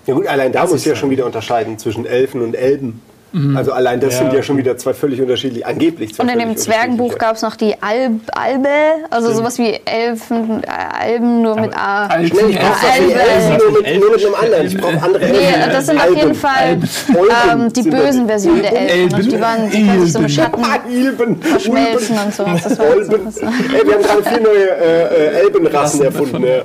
Ja 0.07 0.14
gut, 0.14 0.27
allein 0.27 0.51
da 0.51 0.67
muss 0.67 0.81
ich 0.81 0.87
ja 0.87 0.97
schon 0.97 1.11
wieder 1.11 1.25
unterscheiden 1.25 1.79
zwischen 1.79 2.05
Elfen 2.05 2.43
und 2.43 2.55
Elben. 2.55 3.01
Also 3.55 3.73
allein 3.73 4.01
das 4.01 4.14
Ja. 4.14 4.19
sind 4.21 4.33
ja 4.33 4.43
schon 4.43 4.57
wieder 4.57 4.77
zwei 4.79 4.95
völlig 4.95 5.21
unterschiedliche, 5.21 5.67
angeblich 5.67 6.14
zwei 6.14 6.23
Und 6.25 6.31
in 6.31 6.38
dem 6.38 6.57
Zwergenbuch 6.57 7.19
gab 7.19 7.37
es 7.37 7.43
noch 7.43 7.57
die 7.57 7.75
Alb, 7.83 8.12
Albe, 8.33 8.69
also 9.11 9.33
sowas 9.33 9.59
wie 9.59 9.79
Elfen, 9.85 10.62
äh, 10.64 10.67
Alben 10.99 11.43
nur 11.43 11.61
mit 11.61 11.77
A. 11.77 12.07
Alpen, 12.07 12.29
Schnell, 12.29 12.51
ich 12.51 12.57
brauche 12.59 12.67
Ja, 12.67 12.73
was 12.73 12.99
wie 13.01 13.12
Elben. 13.12 13.21
Elfen, 13.21 13.59
nur 13.59 13.83
mit, 13.83 14.01
nur 14.01 14.11
mit 14.12 14.25
einem 14.25 14.35
anderen. 14.35 14.67
Ich 14.67 14.77
brauche 14.79 15.03
andere 15.03 15.27
Nee, 15.29 15.38
Elfen. 15.47 15.71
das 15.71 15.87
sind 15.87 16.01
auf 16.01 16.17
jeden 16.17 16.35
Fall 16.35 16.79
ähm, 17.53 17.73
die 17.73 17.83
bösen 17.83 18.27
Versionen 18.27 18.62
der 18.62 18.73
Elfen. 18.73 18.99
Elben. 18.99 19.14
Und 19.14 19.33
die 19.33 19.41
waren 19.41 19.71
die 19.71 20.01
sich 20.01 20.12
so 20.12 20.21
mit 20.21 20.31
Schatten 20.31 20.64
Ilben. 20.91 21.43
verschmelzen 21.43 22.19
und 22.19 22.35
so. 22.35 22.45
Das 22.45 22.79
war 22.79 22.87
Olben. 22.91 23.31
so. 23.31 23.41
Ey, 23.43 23.87
wir 23.87 23.95
haben 23.95 24.03
gerade 24.03 24.23
vier 24.25 24.41
neue 24.41 24.71
äh, 24.71 25.03
äh, 25.37 25.41
Elbenrassen 25.43 26.03
erfunden. 26.03 26.45
Ja. 26.45 26.62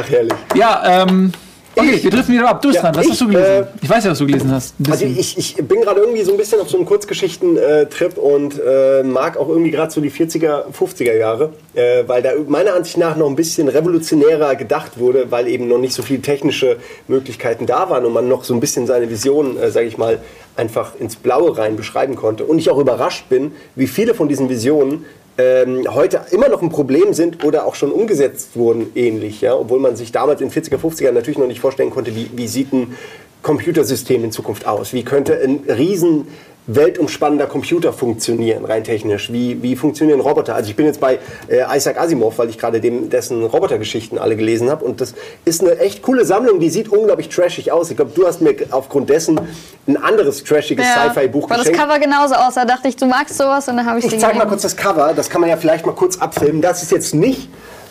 Ach, 0.00 0.08
herrlich. 0.10 0.32
Ja, 0.54 1.02
ähm, 1.02 1.32
okay, 1.76 2.02
wir 2.02 2.10
driften 2.10 2.34
wieder 2.34 2.48
ab. 2.48 2.62
Du 2.62 2.68
bist 2.68 2.76
Ja, 2.82 2.90
dran. 2.90 2.96
Was 2.96 3.04
ich, 3.04 3.10
hast 3.12 3.20
du 3.20 3.26
gelesen? 3.28 3.46
äh, 3.46 3.64
ich 3.82 3.88
weiß 3.90 4.04
ja, 4.04 4.10
was 4.10 4.18
du 4.18 4.26
gelesen 4.26 4.52
hast. 4.52 4.74
Also 4.90 5.04
ich, 5.04 5.38
ich 5.38 5.56
bin 5.56 5.80
gerade 5.82 6.00
irgendwie 6.00 6.22
so 6.24 6.32
ein 6.32 6.36
bisschen 6.36 6.60
auf 6.60 6.68
so 6.68 6.76
einem 6.76 6.86
Kurzgeschichten-Trip 6.86 8.16
und 8.18 8.60
äh, 8.64 9.02
mag 9.02 9.36
auch 9.36 9.48
irgendwie 9.48 9.70
gerade 9.70 9.92
so 9.92 10.00
die 10.00 10.10
40er, 10.10 10.64
50er 10.72 11.16
Jahre, 11.16 11.50
äh, 11.74 12.04
weil 12.06 12.22
da 12.22 12.30
meiner 12.46 12.74
Ansicht 12.74 12.96
nach 12.98 13.16
noch 13.16 13.28
ein 13.28 13.36
bisschen 13.36 13.68
revolutionärer 13.68 14.56
gedacht 14.56 14.98
wurde, 14.98 15.30
weil 15.30 15.48
eben 15.48 15.68
noch 15.68 15.78
nicht 15.78 15.94
so 15.94 16.02
viele 16.02 16.22
technische 16.22 16.76
Möglichkeiten 17.08 17.66
da 17.66 17.88
waren 17.90 18.04
und 18.04 18.12
man 18.12 18.28
noch 18.28 18.44
so 18.44 18.54
ein 18.54 18.60
bisschen 18.60 18.86
seine 18.86 19.10
Visionen, 19.10 19.58
äh, 19.58 19.70
sage 19.70 19.86
ich 19.86 19.98
mal, 19.98 20.18
einfach 20.56 20.92
ins 20.98 21.16
Blaue 21.16 21.56
rein 21.58 21.76
beschreiben 21.76 22.16
konnte. 22.16 22.44
Und 22.44 22.58
ich 22.58 22.70
auch 22.70 22.78
überrascht 22.78 23.28
bin, 23.28 23.52
wie 23.74 23.86
viele 23.86 24.14
von 24.14 24.28
diesen 24.28 24.48
Visionen 24.48 25.04
ähm, 25.38 25.84
heute 25.94 26.22
immer 26.30 26.48
noch 26.48 26.62
ein 26.62 26.70
Problem 26.70 27.12
sind 27.12 27.44
oder 27.44 27.66
auch 27.66 27.74
schon 27.74 27.92
umgesetzt 27.92 28.56
wurden 28.56 28.90
ähnlich, 28.94 29.40
ja, 29.40 29.54
obwohl 29.54 29.80
man 29.80 29.96
sich 29.96 30.12
damals 30.12 30.40
in 30.40 30.50
40er, 30.50 30.78
50er 30.78 31.12
natürlich 31.12 31.38
noch 31.38 31.46
nicht 31.46 31.60
vorstellen 31.60 31.90
konnte, 31.90 32.14
wie, 32.14 32.30
wie 32.34 32.48
sieht 32.48 32.72
ein 32.72 32.96
Computersystem 33.42 34.24
in 34.24 34.32
Zukunft 34.32 34.66
aus? 34.66 34.92
Wie 34.92 35.04
könnte 35.04 35.38
ein 35.40 35.60
riesen 35.68 36.26
weltumspannender 36.66 37.46
Computer 37.46 37.92
funktionieren, 37.92 38.64
rein 38.64 38.84
technisch? 38.84 39.32
Wie, 39.32 39.62
wie 39.62 39.76
funktionieren 39.76 40.20
Roboter? 40.20 40.54
Also 40.54 40.70
ich 40.70 40.76
bin 40.76 40.86
jetzt 40.86 41.00
bei 41.00 41.18
äh, 41.48 41.76
Isaac 41.76 42.00
Asimov, 42.00 42.38
weil 42.38 42.50
ich 42.50 42.58
gerade 42.58 42.80
dessen 42.80 43.44
Robotergeschichten 43.44 44.18
alle 44.18 44.36
gelesen 44.36 44.70
habe 44.70 44.84
und 44.84 45.00
das 45.00 45.14
ist 45.44 45.62
eine 45.62 45.78
echt 45.78 46.02
coole 46.02 46.24
Sammlung, 46.24 46.58
die 46.60 46.70
sieht 46.70 46.88
unglaublich 46.88 47.28
trashig 47.28 47.72
aus. 47.72 47.90
Ich 47.90 47.96
glaube, 47.96 48.12
du 48.14 48.26
hast 48.26 48.40
mir 48.40 48.54
aufgrund 48.70 49.10
dessen 49.10 49.40
ein 49.86 49.96
anderes 49.96 50.42
trashiges 50.42 50.86
Sci-Fi-Buch 50.86 51.48
Weil 51.48 51.58
das 51.58 51.68
geschenkt. 51.68 51.88
Cover 51.88 51.98
genauso 51.98 52.34
aus. 52.34 52.54
Da 52.54 52.64
dachte 52.64 52.88
ich, 52.88 52.96
du 52.96 53.06
magst 53.06 53.36
sowas 53.36 53.68
und 53.68 53.76
dann 53.76 53.86
habe 53.86 53.98
ich 53.98 54.04
Ich 54.06 54.10
dir 54.10 54.18
zeig 54.18 54.36
mal 54.36 54.46
kurz 54.46 54.62
das 54.62 54.76
Cover, 54.76 55.12
das 55.14 55.30
kann 55.30 55.40
man 55.40 55.50
ja 55.50 55.56
vielleicht 55.56 55.86
mal 55.86 55.94
kurz 55.94 56.18
abfilmen. 56.18 56.62
Das 56.62 56.82
ist 56.82 56.90
jetzt 56.90 57.14
nicht 57.14 57.48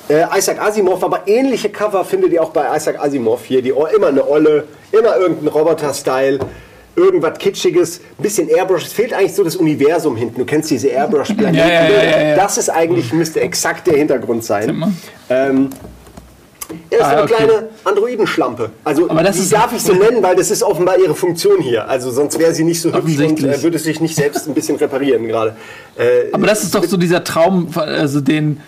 äh, 0.09 0.25
Isaac 0.37 0.61
Asimov, 0.61 1.03
aber 1.03 1.27
ähnliche 1.27 1.69
Cover 1.69 2.03
findet 2.05 2.31
ihr 2.31 2.43
auch 2.43 2.49
bei 2.49 2.75
Isaac 2.75 2.99
Asimov 2.99 3.45
hier. 3.45 3.61
Die 3.61 3.69
immer 3.69 4.07
eine 4.07 4.27
Olle, 4.27 4.67
immer 4.91 5.17
irgendein 5.17 5.47
Roboter-Style, 5.47 6.39
irgendwas 6.95 7.37
Kitschiges, 7.37 7.99
ein 8.17 8.23
bisschen 8.23 8.47
Airbrush. 8.49 8.85
Es 8.85 8.93
fehlt 8.93 9.13
eigentlich 9.13 9.33
so 9.33 9.43
das 9.43 9.55
Universum 9.55 10.15
hinten. 10.15 10.39
Du 10.39 10.45
kennst 10.45 10.69
diese 10.71 10.87
Airbrush-Planeten. 10.87 11.55
Ja, 11.57 11.89
ja, 11.89 12.27
ja. 12.29 12.35
Das 12.35 12.57
ist 12.57 12.69
eigentlich, 12.69 13.11
müsste 13.13 13.41
exakt 13.41 13.87
der 13.87 13.97
Hintergrund 13.97 14.43
sein. 14.43 14.93
Ähm, 15.29 15.69
er 16.89 16.97
ist 16.97 17.03
Ah, 17.05 17.09
eine 17.09 17.21
okay. 17.23 17.33
kleine 17.35 17.69
Androidenschlampe. 17.83 18.71
Also 18.83 19.09
Aber 19.09 19.21
das 19.23 19.37
die 19.39 19.49
darf 19.49 19.71
ich 19.73 19.81
so 19.83 19.93
nennen, 20.03 20.23
weil 20.23 20.35
das 20.35 20.49
ist 20.51 20.63
offenbar 20.63 20.97
ihre 20.97 21.13
Funktion 21.15 21.61
hier. 21.61 21.87
Also 21.87 22.09
sonst 22.11 22.39
wäre 22.39 22.53
sie 22.53 22.63
nicht 22.63 22.81
so 22.81 22.91
hübsch 22.93 23.17
und 23.19 23.43
äh, 23.43 23.61
würde 23.61 23.77
sich 23.77 23.99
nicht 24.01 24.15
selbst 24.15 24.47
ein 24.47 24.53
bisschen 24.53 24.75
reparieren 24.77 25.27
gerade. 25.27 25.55
Äh, 25.97 26.31
Aber 26.33 26.47
das 26.47 26.63
ist 26.63 26.73
doch 26.73 26.83
so 26.85 26.97
dieser 26.97 27.23
Traum, 27.23 27.67
also 27.75 28.19
den 28.21 28.59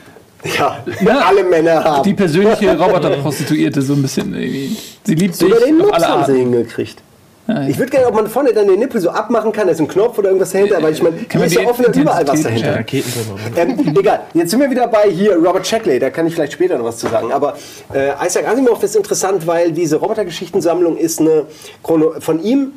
Ja, 0.44 0.84
Ja. 1.02 1.18
alle 1.28 1.44
Männer 1.44 1.84
haben. 1.84 2.04
die 2.04 2.14
persönliche 2.14 2.78
Roboterprostituierte 2.78 3.82
so 3.82 3.94
ein 3.94 4.02
bisschen 4.04 4.34
irgendwie. 4.36 4.78
Sie 5.04 5.16
liebt 5.16 5.34
dich 5.34 5.40
Sogar 5.50 5.60
den 5.66 5.82
auf 5.82 5.88
Mops 5.88 6.06
haben 6.08 6.26
sie 6.32 6.40
hingekriegt. 6.40 7.02
Ich 7.70 7.78
würde 7.78 7.92
gerne, 7.92 8.08
ob 8.08 8.14
man 8.14 8.28
vorne 8.28 8.52
dann 8.54 8.68
den 8.68 8.80
Nippel 8.80 9.00
so 9.00 9.10
abmachen 9.10 9.54
kann, 9.54 9.68
da 9.68 9.74
ist 9.74 9.80
ein 9.80 9.88
Knopf 9.88 10.18
oder 10.18 10.30
irgendwas 10.30 10.52
dahinter, 10.52 10.82
weil 10.84 10.94
ich 10.94 11.02
meine, 11.02 11.16
Kann 11.18 11.42
hier 11.42 11.46
ist 11.48 11.56
ja 11.56 11.66
offen 11.70 11.86
und 11.86 11.96
überall 11.96 12.28
was 12.28 12.42
dahinter. 12.44 12.84
Ähm, 13.56 13.96
egal, 13.98 14.22
jetzt 14.34 14.52
sind 14.52 14.60
wir 14.60 14.70
wieder 14.70 14.88
bei 14.88 15.10
hier 15.10 15.36
Robert 15.36 15.66
Shackley, 15.66 15.98
da 16.00 16.10
kann 16.10 16.28
ich 16.28 16.36
vielleicht 16.36 16.54
später 16.54 16.78
noch 16.78 16.86
was 16.86 16.98
zu 16.98 17.08
sagen. 17.08 17.32
Aber 17.32 17.56
äh, 17.94 18.10
Isaac 18.26 18.48
Asimov 18.48 18.84
ist 18.84 18.96
interessant, 18.96 19.48
weil 19.48 19.72
diese 19.72 19.96
Robotergeschichtensammlung 19.96 20.98
ist 20.98 21.22
eine 21.22 21.46
Chrono 21.84 22.20
von 22.20 22.44
ihm 22.44 22.74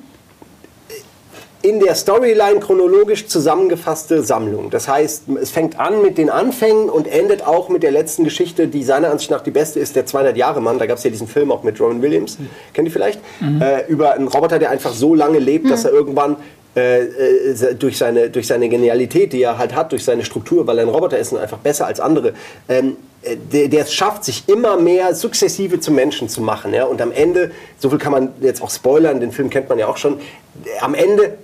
in 1.63 1.81
der 1.81 1.95
Storyline 1.95 2.61
chronologisch 2.61 3.27
zusammengefasste 3.27 4.23
Sammlung. 4.23 4.71
Das 4.71 4.89
heißt, 4.89 5.25
es 5.41 5.51
fängt 5.51 5.79
an 5.79 6.03
mit 6.03 6.17
den 6.17 6.31
Anfängen 6.31 6.89
und 6.89 7.07
endet 7.07 7.47
auch 7.47 7.69
mit 7.69 7.83
der 7.83 7.91
letzten 7.91 8.25
Geschichte, 8.25 8.67
die 8.67 8.83
seiner 8.83 9.11
Ansicht 9.11 9.31
nach 9.31 9.43
die 9.43 9.51
beste 9.51 9.79
ist, 9.79 9.95
der 9.95 10.07
200-Jahre-Mann. 10.07 10.79
Da 10.79 10.87
gab 10.87 10.99
es 10.99 11.05
ja 11.05 11.11
diesen 11.11 11.29
Film 11.29 11.53
auch 11.53 11.63
mit 11.63 11.79
Robin 11.81 12.01
Williams, 12.01 12.39
kennt 12.73 12.89
ihr 12.89 12.93
vielleicht? 12.93 13.21
Äh, 13.61 13.87
über 13.91 14.15
einen 14.15 14.29
Roboter, 14.29 14.59
der 14.59 14.71
einfach 14.71 14.93
so 14.93 15.15
lange 15.15 15.39
lebt, 15.39 15.71
dass 15.71 15.85
er 15.85 15.93
irgendwann 15.93 16.37
äh, 16.77 17.01
äh, 17.01 17.75
durch, 17.75 17.99
seine, 17.99 18.31
durch 18.31 18.47
seine 18.47 18.69
Genialität, 18.69 19.33
die 19.33 19.43
er 19.43 19.59
halt 19.59 19.75
hat, 19.75 19.91
durch 19.91 20.05
seine 20.05 20.25
Struktur, 20.25 20.69
weil 20.69 20.79
er 20.79 20.85
ein 20.85 20.89
Roboter 20.89 21.19
ist 21.19 21.33
und 21.33 21.39
einfach 21.39 21.59
besser 21.59 21.87
als 21.87 21.99
andere, 21.99 22.33
ähm, 22.69 22.97
äh, 23.23 23.37
der, 23.37 23.67
der 23.67 23.83
es 23.83 23.93
schafft, 23.93 24.25
sich 24.25 24.45
immer 24.49 24.77
mehr 24.77 25.17
sukzessive 25.17 25.81
zum 25.81 25.97
Menschen 25.97 26.29
zu 26.29 26.41
machen. 26.41 26.73
Ja? 26.73 26.85
Und 26.85 27.03
am 27.03 27.11
Ende, 27.11 27.51
so 27.79 27.91
viel 27.91 27.99
kann 27.99 28.13
man 28.13 28.29
jetzt 28.41 28.63
auch 28.63 28.71
spoilern, 28.71 29.19
den 29.19 29.33
Film 29.33 29.51
kennt 29.51 29.69
man 29.69 29.81
ja 29.81 29.89
auch 29.89 29.97
schon, 29.97 30.21
äh, 30.65 30.79
am 30.81 30.95
Ende 30.95 31.39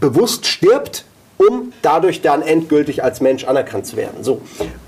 bewusst 0.00 0.46
stirbt, 0.46 1.04
um 1.38 1.72
dadurch 1.82 2.20
dann 2.20 2.42
endgültig 2.42 3.04
als 3.04 3.20
Mensch 3.20 3.44
anerkannt 3.44 3.86
zu 3.86 3.96
werden. 3.96 4.22
So, 4.24 4.40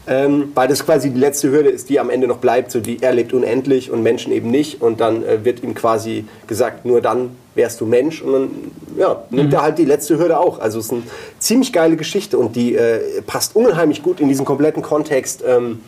ähm, 0.06 0.50
weil 0.54 0.66
das 0.66 0.84
quasi 0.84 1.10
die 1.10 1.18
letzte 1.18 1.50
Hürde 1.50 1.70
ist, 1.70 1.88
die 1.88 2.00
am 2.00 2.10
Ende 2.10 2.26
noch 2.26 2.38
bleibt. 2.38 2.72
So, 2.72 2.80
die, 2.80 3.00
er 3.00 3.12
lebt 3.12 3.32
unendlich 3.32 3.90
und 3.90 4.02
Menschen 4.02 4.32
eben 4.32 4.50
nicht. 4.50 4.82
Und 4.82 5.00
dann 5.00 5.24
äh, 5.24 5.44
wird 5.44 5.62
ihm 5.62 5.74
quasi 5.74 6.24
gesagt, 6.48 6.84
nur 6.84 7.00
dann 7.00 7.36
wärst 7.54 7.80
du 7.80 7.86
Mensch. 7.86 8.20
Und 8.20 8.32
dann 8.32 8.50
ja, 8.98 9.22
nimmt 9.30 9.54
er 9.54 9.62
halt 9.62 9.78
die 9.78 9.84
letzte 9.84 10.18
Hürde 10.18 10.38
auch. 10.40 10.58
Also 10.58 10.80
es 10.80 10.86
ist 10.86 10.92
eine 10.92 11.02
ziemlich 11.38 11.72
geile 11.72 11.96
Geschichte 11.96 12.36
und 12.36 12.56
die 12.56 12.74
äh, 12.74 13.22
passt 13.22 13.54
unheimlich 13.54 14.02
gut 14.02 14.20
in 14.20 14.28
diesen 14.28 14.44
kompletten 14.44 14.82
Kontext. 14.82 15.44
Ähm, 15.46 15.80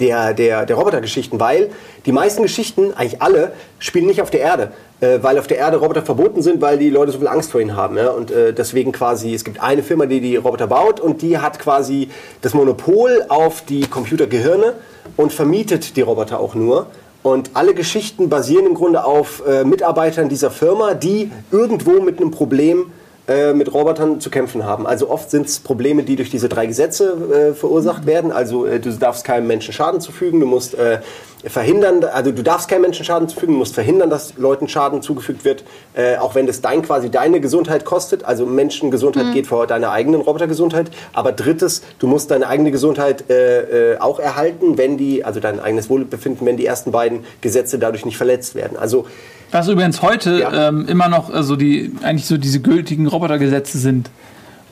der, 0.00 0.34
der, 0.34 0.66
der 0.66 0.76
Robotergeschichten, 0.76 1.40
weil 1.40 1.70
die 2.06 2.12
meisten 2.12 2.42
Geschichten, 2.42 2.92
eigentlich 2.94 3.20
alle, 3.22 3.52
spielen 3.78 4.06
nicht 4.06 4.22
auf 4.22 4.30
der 4.30 4.40
Erde, 4.40 4.72
äh, 5.00 5.18
weil 5.22 5.38
auf 5.38 5.46
der 5.46 5.58
Erde 5.58 5.78
Roboter 5.78 6.02
verboten 6.02 6.42
sind, 6.42 6.60
weil 6.60 6.78
die 6.78 6.90
Leute 6.90 7.12
so 7.12 7.18
viel 7.18 7.28
Angst 7.28 7.50
vor 7.50 7.60
ihnen 7.60 7.76
haben. 7.76 7.96
Ja? 7.96 8.10
Und 8.10 8.30
äh, 8.30 8.52
deswegen 8.52 8.92
quasi, 8.92 9.34
es 9.34 9.44
gibt 9.44 9.60
eine 9.60 9.82
Firma, 9.82 10.06
die 10.06 10.20
die 10.20 10.36
Roboter 10.36 10.66
baut 10.66 11.00
und 11.00 11.22
die 11.22 11.38
hat 11.38 11.58
quasi 11.58 12.10
das 12.40 12.54
Monopol 12.54 13.24
auf 13.28 13.62
die 13.62 13.82
Computergehirne 13.82 14.74
und 15.16 15.32
vermietet 15.32 15.96
die 15.96 16.02
Roboter 16.02 16.40
auch 16.40 16.54
nur. 16.54 16.86
Und 17.22 17.50
alle 17.54 17.74
Geschichten 17.74 18.28
basieren 18.28 18.66
im 18.66 18.74
Grunde 18.74 19.04
auf 19.04 19.42
äh, 19.46 19.64
Mitarbeitern 19.64 20.28
dieser 20.28 20.50
Firma, 20.50 20.94
die 20.94 21.30
irgendwo 21.50 22.00
mit 22.00 22.20
einem 22.20 22.30
Problem 22.30 22.92
äh, 23.28 23.52
mit 23.52 23.72
Robotern 23.74 24.20
zu 24.20 24.30
kämpfen 24.30 24.64
haben. 24.64 24.86
Also 24.86 25.10
oft 25.10 25.30
sind 25.30 25.46
es 25.46 25.60
Probleme, 25.60 26.02
die 26.02 26.16
durch 26.16 26.30
diese 26.30 26.48
drei 26.48 26.66
Gesetze 26.66 27.50
äh, 27.50 27.54
verursacht 27.54 28.06
werden. 28.06 28.32
Also 28.32 28.64
äh, 28.64 28.80
du 28.80 28.90
darfst 28.90 29.24
keinem 29.24 29.46
Menschen 29.46 29.74
Schaden 29.74 30.00
zufügen, 30.00 30.40
du 30.40 30.46
musst 30.46 30.74
äh, 30.74 31.00
verhindern, 31.44 32.02
also 32.04 32.32
du 32.32 32.42
darfst 32.42 32.68
keinem 32.68 32.82
Menschen 32.82 33.04
Schaden 33.04 33.28
zufügen, 33.28 33.54
du 33.54 33.58
musst 33.58 33.74
verhindern, 33.74 34.10
dass 34.10 34.36
Leuten 34.36 34.68
Schaden 34.68 35.02
zugefügt 35.02 35.44
wird, 35.44 35.64
äh, 35.94 36.16
auch 36.16 36.34
wenn 36.34 36.46
das 36.46 36.60
dein 36.60 36.82
quasi 36.82 37.10
deine 37.10 37.40
Gesundheit 37.40 37.84
kostet. 37.84 38.24
Also 38.24 38.44
Menschengesundheit 38.44 39.32
geht 39.32 39.46
vor 39.46 39.66
deiner 39.66 39.90
eigenen 39.92 40.20
Robotergesundheit. 40.20 40.90
Aber 41.12 41.32
drittes, 41.32 41.82
du 42.00 42.06
musst 42.08 42.30
deine 42.30 42.48
eigene 42.48 42.70
Gesundheit 42.70 43.30
äh, 43.30 43.92
äh, 43.92 43.98
auch 43.98 44.18
erhalten, 44.18 44.78
wenn 44.78 44.98
die, 44.98 45.24
also 45.24 45.38
dein 45.38 45.60
eigenes 45.60 45.88
Wohlbefinden, 45.88 46.46
wenn 46.46 46.56
die 46.56 46.66
ersten 46.66 46.90
beiden 46.90 47.20
Gesetze 47.40 47.78
dadurch 47.78 48.04
nicht 48.04 48.16
verletzt 48.16 48.54
werden. 48.54 48.76
Also 48.76 49.06
Was 49.52 49.68
übrigens 49.68 50.02
heute 50.02 50.40
Ja. 50.40 50.68
ähm, 50.68 50.86
immer 50.88 51.08
noch 51.08 51.30
also 51.32 51.56
die 51.56 51.92
eigentlich 52.02 52.26
so 52.26 52.36
diese 52.36 52.60
gültigen 52.60 53.06
Robotergesetze 53.06 53.78
sind. 53.78 54.10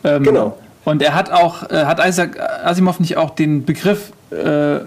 Ähm, 0.05 0.23
Genau. 0.25 0.59
Und 0.85 1.03
er 1.03 1.15
hat 1.15 1.31
auch, 1.33 1.69
äh, 1.71 1.85
hat 1.85 2.01
Isaac 2.05 2.39
Asimov 2.65 3.01
nicht 3.01 3.17
auch 3.17 3.31
den 3.31 3.65
Begriff 3.65 4.13
äh, 4.31 4.81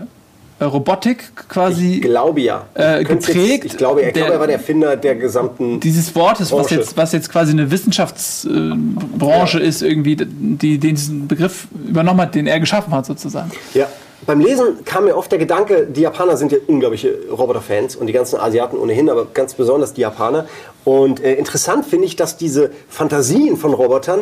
Robotik 0.61 1.47
quasi 1.47 1.95
ich 1.95 2.01
glaube 2.01 2.41
ja. 2.41 2.65
äh, 2.73 3.03
geprägt. 3.03 3.63
Jetzt, 3.63 3.65
ich 3.65 3.77
glaube, 3.77 4.01
er, 4.01 4.11
Der- 4.11 4.23
glaube, 4.23 4.33
er 4.33 4.39
war 4.39 4.47
der 4.47 4.57
Erfinder 4.57 4.95
der 4.97 5.15
gesamten 5.15 5.79
dieses 5.79 6.13
Wortes, 6.15 6.51
was 6.51 6.69
jetzt, 6.69 6.97
was 6.97 7.11
jetzt 7.13 7.31
quasi 7.31 7.51
eine 7.51 7.71
Wissenschaftsbranche 7.71 8.75
äh, 8.75 9.17
Branche 9.17 9.59
ist, 9.59 9.81
irgendwie, 9.81 10.15
die, 10.15 10.25
die 10.25 10.77
diesen 10.77 11.27
Begriff 11.27 11.67
übernommen 11.87 12.21
hat, 12.21 12.35
den 12.35 12.47
er 12.47 12.59
geschaffen 12.59 12.93
hat, 12.93 13.05
sozusagen. 13.05 13.51
Ja. 13.73 13.87
Beim 14.25 14.41
Lesen 14.41 14.83
kam 14.83 15.05
mir 15.05 15.15
oft 15.15 15.31
der 15.31 15.39
Gedanke, 15.39 15.87
die 15.87 16.01
Japaner 16.01 16.35
sind 16.35 16.51
ja 16.51 16.57
unglaubliche 16.67 17.15
Roboter-Fans 17.31 17.95
und 17.95 18.07
die 18.07 18.13
ganzen 18.13 18.37
Asiaten 18.37 18.77
ohnehin, 18.77 19.09
aber 19.09 19.25
ganz 19.33 19.53
besonders 19.53 19.93
die 19.93 20.01
Japaner. 20.01 20.45
Und 20.83 21.23
äh, 21.23 21.35
interessant 21.35 21.85
finde 21.85 22.05
ich, 22.05 22.17
dass 22.17 22.35
diese 22.35 22.69
Fantasien 22.89 23.55
von 23.55 23.73
Robotern 23.73 24.21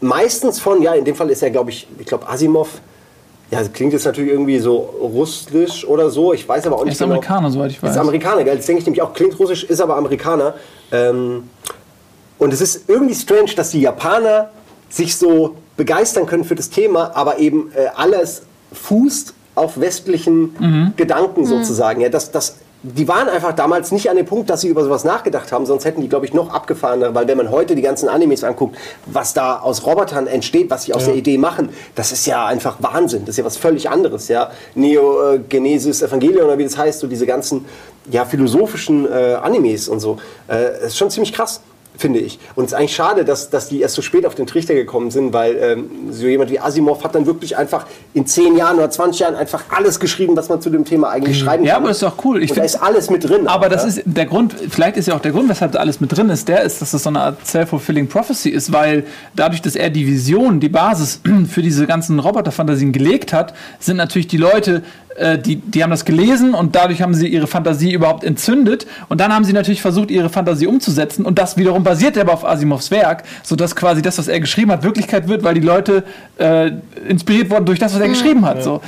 meistens 0.00 0.60
von, 0.60 0.82
ja, 0.82 0.92
in 0.92 1.04
dem 1.06 1.16
Fall 1.16 1.30
ist 1.30 1.42
er, 1.42 1.50
glaube 1.50 1.70
ich, 1.70 1.88
ich 1.98 2.06
glaube 2.06 2.28
Asimov, 2.28 2.80
ja, 3.50 3.60
das 3.60 3.72
klingt 3.72 3.92
jetzt 3.92 4.04
natürlich 4.04 4.30
irgendwie 4.30 4.58
so 4.58 4.76
russisch 4.76 5.86
oder 5.86 6.10
so, 6.10 6.32
ich 6.32 6.46
weiß 6.48 6.66
aber 6.66 6.76
auch 6.76 6.84
nicht 6.84 6.92
ist 6.92 6.98
genau. 6.98 7.12
Amerikaner, 7.12 7.50
soweit 7.50 7.70
ich 7.70 7.82
weiß. 7.82 7.92
Ist 7.92 7.96
Amerikaner, 7.96 8.44
gell? 8.44 8.56
Das 8.56 8.66
denke 8.66 8.80
ich 8.80 8.86
nämlich 8.86 9.02
auch, 9.02 9.14
klingt 9.14 9.38
russisch, 9.38 9.64
ist 9.64 9.80
aber 9.80 9.96
Amerikaner. 9.96 10.54
Ähm, 10.92 11.44
und 12.38 12.52
es 12.52 12.60
ist 12.60 12.88
irgendwie 12.88 13.14
strange, 13.14 13.52
dass 13.56 13.70
die 13.70 13.80
Japaner 13.80 14.50
sich 14.90 15.16
so 15.16 15.56
begeistern 15.76 16.26
können 16.26 16.44
für 16.44 16.54
das 16.54 16.70
Thema, 16.70 17.12
aber 17.16 17.38
eben 17.38 17.70
äh, 17.74 17.86
alles 17.96 18.42
fußt 18.72 19.34
auf 19.54 19.80
westlichen 19.80 20.54
Mhm. 20.58 20.92
Gedanken 20.96 21.46
sozusagen. 21.46 22.00
Ja, 22.00 22.08
das, 22.10 22.30
das, 22.30 22.56
die 22.82 23.08
waren 23.08 23.28
einfach 23.28 23.54
damals 23.54 23.90
nicht 23.90 24.08
an 24.08 24.16
dem 24.16 24.26
Punkt, 24.26 24.48
dass 24.50 24.60
sie 24.60 24.68
über 24.68 24.84
sowas 24.84 25.02
nachgedacht 25.02 25.50
haben, 25.50 25.66
sonst 25.66 25.84
hätten 25.84 26.00
die, 26.00 26.08
glaube 26.08 26.26
ich, 26.26 26.32
noch 26.32 26.52
abgefahrener, 26.52 27.12
weil 27.14 27.26
wenn 27.26 27.36
man 27.36 27.50
heute 27.50 27.74
die 27.74 27.82
ganzen 27.82 28.08
Animes 28.08 28.44
anguckt, 28.44 28.76
was 29.06 29.34
da 29.34 29.58
aus 29.58 29.84
Robotern 29.84 30.28
entsteht, 30.28 30.70
was 30.70 30.84
sie 30.84 30.94
aus 30.94 31.06
der 31.06 31.14
Idee 31.14 31.38
machen, 31.38 31.70
das 31.96 32.12
ist 32.12 32.26
ja 32.26 32.46
einfach 32.46 32.76
Wahnsinn. 32.80 33.24
Das 33.24 33.30
ist 33.30 33.38
ja 33.38 33.44
was 33.44 33.56
völlig 33.56 33.90
anderes. 33.90 34.28
Ja? 34.28 34.50
Neo-Genesis 34.76 36.02
Evangelion 36.02 36.44
oder 36.44 36.58
wie 36.58 36.64
das 36.64 36.78
heißt, 36.78 37.00
so 37.00 37.08
diese 37.08 37.26
ganzen 37.26 37.64
ja, 38.10 38.24
philosophischen 38.24 39.10
äh, 39.10 39.34
Animes 39.42 39.88
und 39.88 40.00
so. 40.00 40.18
Äh, 40.46 40.70
das 40.80 40.84
ist 40.84 40.98
schon 40.98 41.10
ziemlich 41.10 41.32
krass. 41.32 41.60
Finde 41.98 42.20
ich. 42.20 42.38
Und 42.54 42.64
es 42.66 42.72
ist 42.72 42.78
eigentlich 42.78 42.94
schade, 42.94 43.24
dass, 43.24 43.50
dass 43.50 43.68
die 43.68 43.80
erst 43.80 43.96
so 43.96 44.02
spät 44.02 44.24
auf 44.24 44.34
den 44.36 44.46
Trichter 44.46 44.74
gekommen 44.74 45.10
sind, 45.10 45.32
weil 45.32 45.56
ähm, 45.56 45.90
so 46.10 46.26
jemand 46.26 46.50
wie 46.50 46.60
Asimov 46.60 47.02
hat 47.04 47.14
dann 47.14 47.26
wirklich 47.26 47.56
einfach 47.56 47.86
in 48.14 48.24
10 48.24 48.56
Jahren 48.56 48.76
oder 48.78 48.88
20 48.88 49.20
Jahren 49.20 49.34
einfach 49.34 49.64
alles 49.70 49.98
geschrieben, 49.98 50.36
was 50.36 50.48
man 50.48 50.62
zu 50.62 50.70
dem 50.70 50.84
Thema 50.84 51.10
eigentlich 51.10 51.38
schreiben 51.38 51.64
Ja, 51.64 51.74
kann. 51.74 51.82
aber 51.82 51.88
das 51.88 51.98
ist 51.98 52.04
doch 52.04 52.24
cool. 52.24 52.42
Ich 52.42 52.50
und 52.50 52.58
da 52.58 52.62
ist 52.62 52.76
alles 52.76 53.10
mit 53.10 53.28
drin. 53.28 53.48
Aber 53.48 53.68
das 53.68 53.82
ja? 53.82 53.88
ist 53.88 54.02
der 54.04 54.26
Grund, 54.26 54.54
vielleicht 54.70 54.96
ist 54.96 55.08
ja 55.08 55.16
auch 55.16 55.20
der 55.20 55.32
Grund, 55.32 55.48
weshalb 55.48 55.72
da 55.72 55.80
alles 55.80 56.00
mit 56.00 56.16
drin 56.16 56.30
ist, 56.30 56.46
der 56.48 56.62
ist, 56.62 56.80
dass 56.80 56.92
das 56.92 57.02
so 57.02 57.10
eine 57.10 57.20
Art 57.20 57.44
self-fulfilling 57.44 58.08
prophecy 58.08 58.50
ist, 58.50 58.72
weil 58.72 59.04
dadurch, 59.34 59.60
dass 59.60 59.74
er 59.74 59.90
die 59.90 60.06
Vision, 60.06 60.60
die 60.60 60.68
Basis 60.68 61.20
für 61.50 61.62
diese 61.62 61.86
ganzen 61.86 62.20
Roboterfantasien 62.20 62.92
gelegt 62.92 63.32
hat, 63.32 63.54
sind 63.80 63.96
natürlich 63.96 64.28
die 64.28 64.36
Leute, 64.36 64.84
äh, 65.18 65.38
die, 65.38 65.56
die 65.56 65.82
haben 65.82 65.90
das 65.90 66.04
gelesen 66.04 66.54
und 66.54 66.74
dadurch 66.76 67.02
haben 67.02 67.14
sie 67.14 67.28
ihre 67.28 67.46
Fantasie 67.46 67.92
überhaupt 67.92 68.24
entzündet 68.24 68.86
und 69.08 69.20
dann 69.20 69.34
haben 69.34 69.44
sie 69.44 69.52
natürlich 69.52 69.82
versucht, 69.82 70.10
ihre 70.10 70.30
Fantasie 70.30 70.66
umzusetzen 70.66 71.24
und 71.24 71.38
das 71.38 71.56
wiederum 71.56 71.82
basiert 71.84 72.16
aber 72.18 72.32
auf 72.32 72.44
Asimovs 72.44 72.90
Werk, 72.90 73.24
sodass 73.42 73.74
quasi 73.76 74.02
das, 74.02 74.18
was 74.18 74.28
er 74.28 74.40
geschrieben 74.40 74.70
hat, 74.72 74.82
Wirklichkeit 74.82 75.28
wird, 75.28 75.42
weil 75.42 75.54
die 75.54 75.60
Leute 75.60 76.04
äh, 76.38 76.70
inspiriert 77.08 77.50
wurden 77.50 77.66
durch 77.66 77.78
das, 77.78 77.94
was 77.94 78.00
er 78.00 78.08
geschrieben 78.08 78.44
hat. 78.44 78.62
So. 78.62 78.80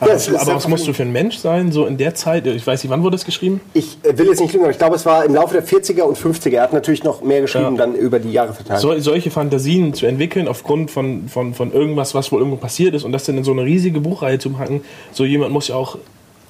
Aber, 0.00 0.14
ist 0.14 0.28
aber 0.34 0.54
was 0.54 0.66
musst 0.68 0.86
du 0.88 0.92
für 0.92 1.02
ein 1.02 1.12
Mensch 1.12 1.36
sein, 1.38 1.72
so 1.72 1.86
in 1.86 1.96
der 1.98 2.14
Zeit? 2.14 2.46
Ich 2.46 2.66
weiß 2.66 2.82
nicht, 2.82 2.90
wann 2.90 3.02
wurde 3.02 3.16
das 3.16 3.24
geschrieben? 3.24 3.60
Ich 3.74 3.98
äh, 4.02 4.16
will 4.16 4.26
jetzt 4.26 4.40
nicht 4.40 4.52
lügen, 4.52 4.64
aber 4.64 4.72
ich 4.72 4.78
glaube, 4.78 4.96
es 4.96 5.04
war 5.06 5.24
im 5.24 5.34
Laufe 5.34 5.54
der 5.54 5.64
40er 5.66 6.02
und 6.02 6.16
50er. 6.16 6.54
Er 6.54 6.62
hat 6.62 6.72
natürlich 6.72 7.04
noch 7.04 7.22
mehr 7.22 7.40
geschrieben, 7.42 7.76
Ja. 7.76 7.86
dann 7.86 7.94
über 7.94 8.18
die 8.18 8.32
Jahre 8.32 8.52
verteilt. 8.54 8.80
So, 8.80 8.98
solche 8.98 9.30
Fantasien 9.30 9.92
zu 9.94 10.06
entwickeln 10.06 10.48
aufgrund 10.48 10.90
von, 10.90 11.28
von, 11.28 11.54
von 11.54 11.72
irgendwas, 11.72 12.14
was 12.14 12.32
wohl 12.32 12.38
irgendwo 12.40 12.56
passiert 12.56 12.94
ist 12.94 13.04
und 13.04 13.12
das 13.12 13.24
dann 13.24 13.36
in 13.38 13.44
so 13.44 13.52
eine 13.52 13.64
riesige 13.64 14.00
Buchreihe 14.00 14.38
zu 14.38 14.50
packen, 14.50 14.82
so 15.12 15.24
jemand 15.24 15.52
muss 15.52 15.68
ja 15.68 15.74
auch 15.76 15.98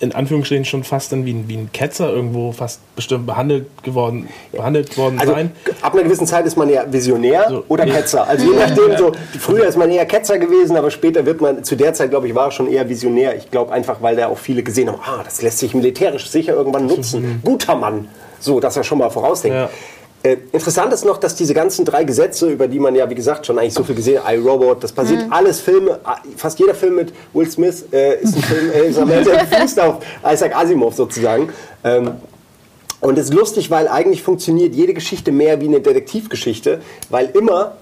in 0.01 0.13
Anführungsstrichen 0.15 0.65
schon 0.65 0.83
fast 0.83 1.13
dann 1.13 1.27
wie 1.27 1.33
ein, 1.35 1.45
wie 1.47 1.57
ein 1.57 1.71
Ketzer 1.73 2.11
irgendwo 2.11 2.53
fast 2.53 2.81
bestimmt 2.97 3.27
behandelt 3.27 3.67
geworden, 3.83 4.29
behandelt 4.51 4.97
worden 4.97 5.19
Also 5.21 5.35
sein. 5.35 5.53
ab 5.83 5.93
einer 5.93 6.03
gewissen 6.05 6.27
Zeit 6.27 6.47
ist 6.47 6.57
man 6.57 6.71
ja 6.71 6.85
Visionär 6.91 7.47
So, 7.51 7.65
oder 7.69 7.87
ja. 7.87 7.95
Ketzer. 7.95 8.27
Also 8.27 8.51
je 8.51 8.59
nachdem, 8.59 8.97
so 8.97 9.13
früher 9.39 9.67
ist 9.67 9.77
man 9.77 9.91
eher 9.91 10.07
Ketzer 10.07 10.39
gewesen, 10.39 10.77
aber 10.77 10.91
später 10.91 11.27
wird 11.27 11.41
man, 11.43 11.63
zu 11.65 11.77
der 11.77 11.93
Zeit 11.93 12.11
glaube 12.11 12.29
ich, 12.29 12.35
war 12.35 12.47
er 12.47 12.51
schon 12.51 12.71
eher 12.71 12.89
Visionär. 12.89 13.37
Ich 13.37 13.51
glaube 13.51 13.73
einfach, 13.73 14.01
weil 14.01 14.17
da 14.17 14.29
auch 14.29 14.39
viele 14.39 14.63
gesehen 14.63 14.89
haben, 14.89 15.01
ah, 15.05 15.21
das 15.23 15.43
lässt 15.43 15.59
sich 15.59 15.75
militärisch 15.75 16.29
sicher 16.31 16.55
irgendwann 16.55 16.87
nutzen. 16.87 17.41
Guter 17.45 17.75
Mann. 17.77 18.09
So, 18.39 18.59
dass 18.59 18.77
er 18.79 18.85
schon 18.85 18.99
mal 18.99 19.11
vorausdenkt. 19.11 19.55
Ja. 19.57 19.71
Äh, 20.23 20.37
interessant 20.53 20.93
ist 20.93 21.05
noch, 21.05 21.17
dass 21.17 21.35
diese 21.35 21.55
ganzen 21.55 21.85
drei 21.85 22.05
Gesetze, 22.05 22.51
über 22.51 22.69
die 22.69 22.79
man 22.79 22.95
ja, 22.95 23.09
wie 23.09 23.15
gesagt, 23.15 23.47
schon 23.47 23.59
eigentlich 23.59 23.73
so 23.73 23.85
viel 23.85 23.95
gesehen 23.95 24.23
hat, 24.23 24.35
iRobot, 24.35 24.85
das 24.85 24.93
basiert 24.93 25.25
alles 25.31 25.61
Filme, 25.61 25.99
ah, 26.05 26.17
fast 26.37 26.59
jeder 26.59 26.75
Film 26.75 26.97
mit 26.97 27.13
Will 27.33 27.51
Smith 27.51 27.87
äh, 27.91 28.21
ist 28.21 28.37
ein 28.37 28.43
Film, 28.43 28.71
äh, 28.71 28.89
ist 28.89 28.99
fußt 29.61 29.81
auf 29.81 30.05
Isaac 30.31 30.55
Asimov 30.55 30.95
sozusagen. 30.95 31.49
Ähm, 31.85 32.13
und 33.01 33.19
es 33.19 33.31
ist 33.31 33.35
lustig, 33.35 33.71
weil 33.71 33.89
eigentlich 33.89 34.23
funktioniert 34.23 34.75
jede 34.75 34.93
Geschichte 34.93 35.33
mehr 35.33 35.59
wie 35.63 35.69
eine 35.69 35.81
Detektivgeschichte, 35.81 36.83
weil 37.09 37.31
immer 37.31 37.77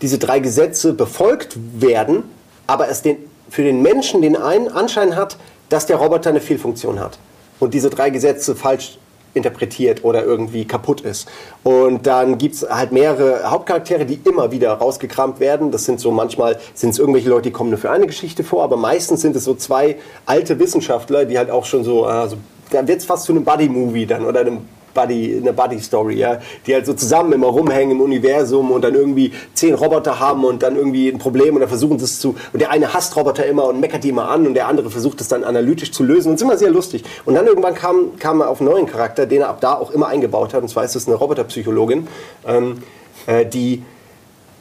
diese 0.00 0.16
drei 0.16 0.38
Gesetze 0.38 0.94
befolgt 0.94 1.58
werden, 1.78 2.24
aber 2.66 2.88
es 2.88 3.02
den, 3.02 3.18
für 3.50 3.62
den 3.62 3.82
Menschen 3.82 4.22
den 4.22 4.34
einen 4.34 4.68
Anschein 4.68 5.14
hat, 5.14 5.36
dass 5.68 5.84
der 5.84 5.96
Roboter 5.96 6.30
eine 6.30 6.40
Fehlfunktion 6.40 7.00
hat 7.00 7.18
und 7.60 7.74
diese 7.74 7.90
drei 7.90 8.08
Gesetze 8.08 8.56
falsch 8.56 8.98
interpretiert 9.34 10.04
oder 10.04 10.24
irgendwie 10.24 10.64
kaputt 10.64 11.00
ist. 11.02 11.28
Und 11.62 12.06
dann 12.06 12.38
gibt 12.38 12.56
es 12.56 12.68
halt 12.68 12.92
mehrere 12.92 13.50
Hauptcharaktere, 13.50 14.04
die 14.04 14.20
immer 14.24 14.50
wieder 14.50 14.72
rausgekramt 14.72 15.40
werden. 15.40 15.70
Das 15.70 15.84
sind 15.84 16.00
so 16.00 16.10
manchmal 16.10 16.58
sind 16.74 16.90
es 16.90 16.98
irgendwelche 16.98 17.28
Leute, 17.28 17.42
die 17.42 17.50
kommen 17.52 17.70
nur 17.70 17.78
für 17.78 17.90
eine 17.90 18.06
Geschichte 18.06 18.44
vor, 18.44 18.62
aber 18.64 18.76
meistens 18.76 19.22
sind 19.22 19.36
es 19.36 19.44
so 19.44 19.54
zwei 19.54 19.96
alte 20.26 20.58
Wissenschaftler, 20.58 21.24
die 21.24 21.38
halt 21.38 21.50
auch 21.50 21.64
schon 21.64 21.84
so, 21.84 22.08
äh, 22.08 22.28
so 22.28 22.36
da 22.70 22.86
wird 22.86 23.00
es 23.00 23.04
fast 23.04 23.24
zu 23.24 23.32
einem 23.32 23.44
Buddy-Movie 23.44 24.06
dann 24.06 24.24
oder 24.24 24.40
einem 24.40 24.60
Buddy, 24.94 25.38
eine 25.40 25.52
Buddy-Story, 25.52 26.16
ja, 26.16 26.38
die 26.66 26.74
halt 26.74 26.86
so 26.86 26.94
zusammen 26.94 27.32
immer 27.32 27.48
rumhängen 27.48 27.92
im 27.92 28.00
Universum 28.00 28.70
und 28.70 28.82
dann 28.82 28.94
irgendwie 28.94 29.32
zehn 29.54 29.74
Roboter 29.74 30.20
haben 30.20 30.44
und 30.44 30.62
dann 30.62 30.76
irgendwie 30.76 31.08
ein 31.08 31.18
Problem 31.18 31.54
und 31.54 31.60
dann 31.60 31.68
versuchen 31.68 31.98
sie 31.98 32.04
es 32.04 32.20
zu, 32.20 32.34
und 32.52 32.60
der 32.60 32.70
eine 32.70 32.92
hasst 32.92 33.16
Roboter 33.16 33.46
immer 33.46 33.66
und 33.66 33.80
meckert 33.80 34.04
die 34.04 34.10
immer 34.10 34.28
an 34.28 34.46
und 34.46 34.54
der 34.54 34.68
andere 34.68 34.90
versucht 34.90 35.20
es 35.20 35.28
dann 35.28 35.44
analytisch 35.44 35.92
zu 35.92 36.02
lösen 36.02 36.28
und 36.28 36.34
es 36.34 36.42
ist 36.42 36.46
immer 36.46 36.58
sehr 36.58 36.70
lustig. 36.70 37.04
Und 37.24 37.34
dann 37.34 37.46
irgendwann 37.46 37.74
kam, 37.74 38.18
kam 38.18 38.40
er 38.40 38.48
auf 38.48 38.60
einen 38.60 38.70
neuen 38.70 38.86
Charakter, 38.86 39.26
den 39.26 39.42
er 39.42 39.48
ab 39.48 39.60
da 39.60 39.74
auch 39.74 39.90
immer 39.90 40.08
eingebaut 40.08 40.54
hat, 40.54 40.62
und 40.62 40.68
zwar 40.68 40.84
ist 40.84 40.96
es 40.96 41.06
eine 41.06 41.16
Roboterpsychologin, 41.16 42.08
ähm, 42.46 42.82
äh, 43.26 43.46
die 43.46 43.82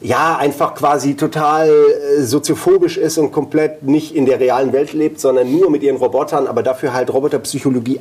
ja, 0.02 0.36
einfach 0.38 0.74
quasi 0.74 1.16
total 1.16 1.70
äh, 1.70 2.24
soziophobisch 2.24 2.98
ist 2.98 3.18
und 3.20 3.32
komplett 3.32 3.84
nicht 3.84 4.16
in 4.16 4.26
der 4.26 4.40
realen 4.40 4.74
Welt 4.74 4.94
lebt, 4.94 5.20
sondern 5.20 5.52
nur 5.52 5.70
mit 5.70 5.84
ihren 5.84 5.98
Robotern, 5.98 6.48
aber 6.48 6.64
dafür 6.64 6.94
halt 6.94 7.14
Roboterpsychologie 7.14 8.00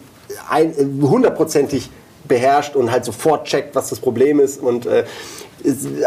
äh, 0.50 0.68
hundertprozentig 1.02 1.90
beherrscht 2.30 2.74
und 2.76 2.90
halt 2.90 3.04
sofort 3.04 3.46
checkt, 3.46 3.74
was 3.74 3.90
das 3.90 3.98
Problem 3.98 4.40
ist 4.40 4.62
und 4.62 4.86
äh, 4.86 5.04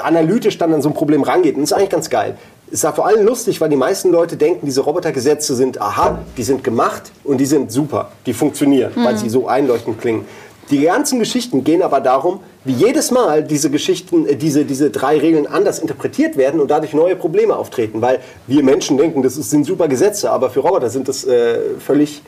analytisch 0.01 0.57
dann 0.57 0.73
an 0.73 0.81
so 0.81 0.89
ein 0.89 0.95
Problem 0.95 1.21
rangeht. 1.21 1.53
Und 1.55 1.61
das 1.61 1.71
ist 1.71 1.77
eigentlich 1.77 1.91
ganz 1.91 2.09
geil. 2.09 2.35
Ist 2.71 2.83
ja 2.83 2.91
vor 2.91 3.05
allem 3.05 3.23
lustig, 3.23 3.61
weil 3.61 3.69
die 3.69 3.75
meisten 3.75 4.11
Leute 4.11 4.35
denken, 4.35 4.65
diese 4.65 4.81
Robotergesetze 4.81 5.53
sind, 5.53 5.79
aha, 5.79 6.23
die 6.35 6.43
sind 6.43 6.63
gemacht 6.63 7.11
und 7.23 7.37
die 7.37 7.45
sind 7.45 7.71
super, 7.71 8.11
die 8.25 8.33
funktionieren, 8.33 8.91
weil 8.95 9.15
sie 9.15 9.29
so 9.29 9.47
einleuchtend 9.47 10.01
klingen. 10.01 10.25
Die 10.71 10.81
ganzen 10.81 11.19
Geschichten 11.19 11.63
gehen 11.63 11.81
aber 11.81 11.99
darum, 11.99 12.39
wie 12.63 12.71
jedes 12.71 13.11
Mal 13.11 13.43
diese 13.43 13.69
Geschichten, 13.69 14.25
äh, 14.25 14.35
diese, 14.35 14.63
diese 14.65 14.89
drei 14.89 15.17
Regeln 15.19 15.45
anders 15.45 15.79
interpretiert 15.79 16.37
werden 16.37 16.61
und 16.61 16.71
dadurch 16.71 16.93
neue 16.93 17.15
Probleme 17.15 17.55
auftreten. 17.55 18.01
Weil 18.01 18.21
wir 18.47 18.63
Menschen 18.63 18.97
denken, 18.97 19.21
das 19.21 19.35
sind 19.35 19.65
super 19.65 19.87
Gesetze, 19.87 20.31
aber 20.31 20.49
für 20.49 20.61
Roboter 20.61 20.89
sind 20.89 21.07
das 21.09 21.25
äh, 21.25 21.59
völlig 21.79 22.21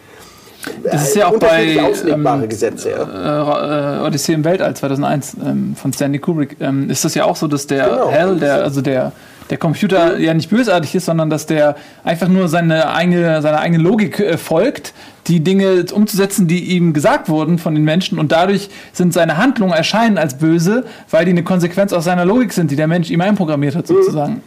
Das 0.84 1.10
ist 1.10 1.16
äh, 1.16 1.20
ja 1.20 1.28
auch 1.28 1.40
bei 1.40 1.78
ähm, 2.08 2.50
Gesetze. 2.50 2.92
Ja. 2.92 4.00
äh, 4.00 4.08
Odyssee 4.08 4.34
im 4.34 4.44
Weltall 4.44 4.76
2001 4.76 5.38
ähm, 5.44 5.76
von 5.76 5.94
Stanley 5.94 6.20
Kubrick 6.20 6.58
ähm, 6.60 6.90
ist 6.90 7.06
das 7.06 7.16
ja 7.16 7.26
auch 7.26 7.36
so, 7.36 7.48
dass 7.48 7.68
der 7.68 7.90
Genau. 7.90 8.12
Hell, 8.12 8.38
der, 8.38 8.64
also 8.64 8.82
der, 8.82 9.12
der 9.50 9.58
Computer 9.58 10.18
ja 10.18 10.34
nicht 10.34 10.50
bösartig 10.50 10.96
ist, 10.96 11.06
sondern 11.06 11.30
dass 11.30 11.46
der 11.46 11.76
einfach 12.04 12.28
nur 12.28 12.48
seine 12.48 12.94
eigene, 12.94 13.42
seine 13.42 13.60
eigene 13.60 13.84
Logik 13.84 14.20
äh, 14.20 14.38
folgt, 14.38 14.94
die 15.28 15.40
Dinge 15.44 15.86
umzusetzen, 15.92 16.48
die 16.48 16.66
ihm 16.66 16.94
gesagt 16.94 17.30
wurden 17.30 17.58
von 17.58 17.74
den 17.74 17.84
Menschen 17.84 18.20
und 18.20 18.32
dadurch 18.32 18.70
sind 18.94 19.14
seine 19.14 19.38
Handlungen 19.38 19.74
erscheinen 19.74 20.18
als 20.18 20.38
böse, 20.38 20.86
weil 21.10 21.26
die 21.26 21.32
eine 21.32 21.44
Konsequenz 21.44 21.94
aus 21.94 22.06
seiner 22.06 22.26
Logik 22.26 22.54
sind, 22.54 22.70
die 22.72 22.76
der 22.76 22.88
Mensch 22.88 23.10
ihm 23.10 23.22
einprogrammiert 23.22 23.76
hat 23.76 23.88
sozusagen. 23.88 24.42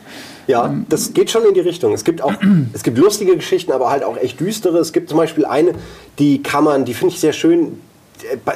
Ja, 0.49 0.75
das 0.89 1.13
geht 1.13 1.31
schon 1.31 1.45
in 1.45 1.55
die 1.55 1.61
Richtung. 1.61 1.93
Es 1.93 2.05
gibt 2.05 2.23
auch, 2.23 2.33
es 2.73 2.83
gibt 2.83 2.99
lustige 2.99 3.37
Geschichten, 3.37 3.71
aber 3.71 3.91
halt 3.91 4.03
auch 4.03 4.17
echt 4.17 4.41
düstere. 4.41 4.79
Es 4.79 4.93
gibt 4.93 5.11
zum 5.11 5.19
Beispiel 5.19 5.45
eine, 5.45 5.75
die 6.19 6.43
kann 6.43 6.65
man, 6.65 6.85
die 6.85 6.95
finde 6.95 7.15
ich 7.15 7.21
sehr 7.21 7.33
schön. 7.33 7.81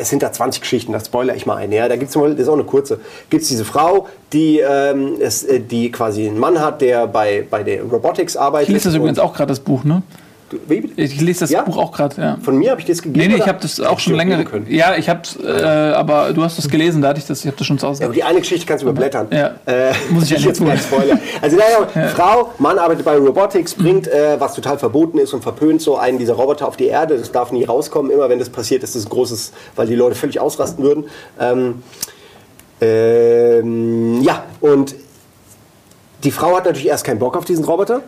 Es 0.01 0.09
sind 0.09 0.25
da 0.25 0.33
20 0.33 0.61
Geschichten, 0.61 0.93
da 0.93 0.99
spoiler 0.99 1.37
ich 1.37 1.47
mal 1.47 1.57
eine. 1.57 1.77
Ja, 1.77 1.89
da 1.89 1.95
gibt's 1.95 2.17
mal, 2.17 2.31
das 2.31 2.41
ist 2.41 2.49
auch 2.49 2.55
eine 2.55 2.65
kurze. 2.65 2.99
Gibt 3.31 3.43
es 3.43 3.49
diese 3.49 3.65
Frau, 3.65 4.09
die, 4.33 4.59
ähm, 4.59 5.19
es, 5.21 5.45
äh, 5.45 5.61
die 5.61 5.93
quasi 5.93 6.27
einen 6.27 6.41
Mann 6.41 6.59
hat, 6.59 6.81
der 6.81 7.07
bei, 7.07 7.47
bei 7.49 7.63
der 7.63 7.85
Robotics 7.85 8.37
arbeitet. 8.37 8.71
Ich 8.71 8.75
lese 8.75 8.89
das 8.89 8.97
übrigens 8.97 9.21
auch 9.21 9.35
gerade 9.35 9.51
das 9.51 9.61
Buch, 9.61 9.85
ne? 9.85 10.03
Ich 10.97 11.21
lese 11.21 11.41
das 11.41 11.51
Ja? 11.51 11.63
Buch 11.63 11.77
auch 11.77 11.93
gerade, 11.93 12.21
ja. 12.21 12.39
Von 12.43 12.57
mir 12.57 12.71
habe 12.71 12.81
ich 12.81 12.87
das 12.87 13.03
gegeben. 13.03 13.19
Nee, 13.27 13.35
nee, 13.35 13.41
ich 13.41 13.49
habe 13.49 13.59
das 13.61 13.81
auch 13.81 13.99
schon 13.99 14.15
länger. 14.15 14.45
Ja, 14.69 14.97
ich 14.97 15.09
hab's, 15.09 15.37
äh, 15.37 15.51
aber 15.51 16.33
du 16.33 16.43
hast 16.43 16.59
das 16.59 16.69
gelesen, 16.69 17.03
da 17.03 17.09
hatte 17.09 17.21
ich 17.21 17.27
das, 17.27 17.41
ich 17.41 17.47
habe 17.47 17.57
das 17.57 17.67
schon 17.67 17.79
zu 17.79 17.87
Hause. 17.89 18.01
Ja, 18.03 18.07
aber 18.07 18.15
die 18.15 18.23
eine 18.23 18.41
Geschichte 18.41 18.67
kannst 18.67 18.85
du 18.85 18.89
überblättern. 18.89 19.29
Ja. 19.31 19.53
Äh, 19.67 19.93
Muss 20.11 20.25
ich 20.25 20.31
ja 20.31 20.39
nicht 20.47 20.57
tun. 20.57 20.71
Spoiler. 20.77 21.19
Also 21.41 21.57
naja, 21.57 22.09
Frau, 22.15 22.51
Mann 22.59 22.79
arbeitet 22.79 23.05
bei 23.05 23.17
Robotics, 23.17 23.75
bringt, 23.75 24.09
äh, 24.09 24.39
was 24.39 24.55
total 24.55 24.79
verboten 24.79 25.19
ist 25.19 25.33
und 25.33 25.43
verpönt 25.43 25.83
so 25.83 25.97
einen 25.97 26.19
dieser 26.19 26.35
Roboter 26.35 26.69
auf 26.69 26.77
die 26.77 26.87
Erde. 26.87 27.17
Das 27.19 27.33
darf 27.33 27.53
nie 27.53 27.65
rauskommen. 27.65 28.11
Immer 28.11 28.29
wenn 28.29 28.39
das 28.39 28.49
passiert, 28.51 28.83
ist 28.83 28.95
das 28.95 29.05
ein 29.05 29.11
großes, 29.11 29.53
weil 29.77 29.87
die 29.87 29.95
Leute 29.95 30.15
völlig 30.17 30.41
ausrasten 30.41 30.85
würden. 30.85 31.05
Ähm, 31.41 31.83
ähm, 32.81 34.23
ja, 34.23 34.45
und 34.61 34.95
die 36.25 36.31
Frau 36.31 36.57
hat 36.57 36.65
natürlich 36.65 36.89
erst 36.89 37.05
keinen 37.05 37.19
Bock 37.19 37.37
auf 37.37 37.45
diesen 37.45 37.65
Roboter. 37.65 38.03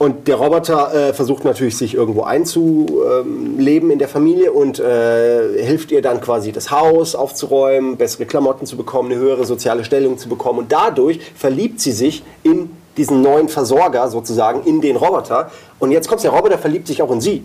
Und 0.00 0.28
der 0.28 0.36
Roboter 0.36 0.94
äh, 0.94 1.12
versucht 1.12 1.44
natürlich, 1.44 1.76
sich 1.76 1.92
irgendwo 1.92 2.22
einzuleben 2.22 3.90
in 3.90 3.98
der 3.98 4.08
Familie 4.08 4.50
und 4.50 4.80
äh, 4.80 5.62
hilft 5.62 5.92
ihr 5.92 6.00
dann 6.00 6.22
quasi 6.22 6.52
das 6.52 6.70
Haus 6.70 7.14
aufzuräumen, 7.14 7.98
bessere 7.98 8.24
Klamotten 8.24 8.64
zu 8.64 8.78
bekommen, 8.78 9.12
eine 9.12 9.20
höhere 9.20 9.44
soziale 9.44 9.84
Stellung 9.84 10.16
zu 10.16 10.30
bekommen. 10.30 10.60
Und 10.60 10.72
dadurch 10.72 11.20
verliebt 11.36 11.82
sie 11.82 11.92
sich 11.92 12.22
in 12.42 12.70
diesen 12.96 13.20
neuen 13.20 13.50
Versorger 13.50 14.08
sozusagen, 14.08 14.62
in 14.64 14.80
den 14.80 14.96
Roboter. 14.96 15.50
Und 15.78 15.90
jetzt 15.90 16.08
kommt 16.08 16.24
der 16.24 16.30
Roboter, 16.30 16.56
verliebt 16.56 16.86
sich 16.86 17.02
auch 17.02 17.10
in 17.10 17.20
sie. 17.20 17.44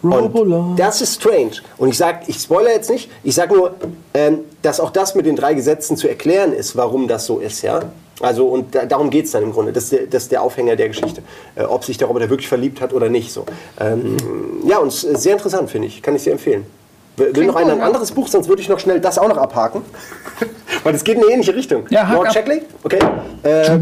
Und 0.00 0.78
das 0.78 1.02
ist 1.02 1.20
strange. 1.20 1.60
Und 1.76 1.90
ich 1.90 1.98
sage, 1.98 2.20
ich 2.28 2.38
spoilere 2.38 2.72
jetzt 2.72 2.88
nicht, 2.88 3.10
ich 3.22 3.34
sage 3.34 3.54
nur, 3.54 3.74
ähm, 4.14 4.38
dass 4.62 4.80
auch 4.80 4.90
das 4.90 5.14
mit 5.14 5.26
den 5.26 5.36
drei 5.36 5.52
Gesetzen 5.52 5.98
zu 5.98 6.08
erklären 6.08 6.54
ist, 6.54 6.76
warum 6.76 7.08
das 7.08 7.26
so 7.26 7.40
ist. 7.40 7.60
Ja? 7.60 7.82
Also, 8.20 8.46
und 8.46 8.74
da, 8.74 8.84
darum 8.84 9.10
geht 9.10 9.26
es 9.26 9.32
dann 9.32 9.42
im 9.42 9.52
Grunde. 9.52 9.72
Das 9.72 9.84
ist, 9.84 9.92
der, 9.92 10.06
das 10.06 10.24
ist 10.24 10.32
der 10.32 10.42
Aufhänger 10.42 10.76
der 10.76 10.88
Geschichte. 10.88 11.22
Äh, 11.56 11.64
ob 11.64 11.84
sich 11.84 11.98
der 11.98 12.08
Roboter 12.08 12.28
wirklich 12.30 12.48
verliebt 12.48 12.80
hat 12.80 12.92
oder 12.92 13.08
nicht. 13.08 13.32
So. 13.32 13.46
Ähm, 13.80 14.16
ja, 14.66 14.78
und 14.78 14.92
sehr 14.92 15.32
interessant, 15.32 15.70
finde 15.70 15.88
ich. 15.88 16.02
Kann 16.02 16.14
ich 16.14 16.22
sehr 16.22 16.32
empfehlen. 16.32 16.66
Will, 17.16 17.34
will 17.34 17.46
noch 17.46 17.56
einer 17.56 17.72
ein 17.72 17.80
anderes 17.80 18.12
Buch, 18.12 18.28
sonst 18.28 18.48
würde 18.48 18.62
ich 18.62 18.68
noch 18.68 18.78
schnell 18.78 19.00
das 19.00 19.18
auch 19.18 19.28
noch 19.28 19.36
abhaken. 19.36 19.82
Weil 20.84 20.94
es 20.94 21.04
geht 21.04 21.16
in 21.16 21.24
eine 21.24 21.32
ähnliche 21.32 21.54
Richtung. 21.54 21.84
Ja, 21.90 22.10
Lord 22.12 22.28
ab. 22.28 22.34
Shackley? 22.34 22.62
Okay. 22.82 22.98
Äh, 23.42 23.78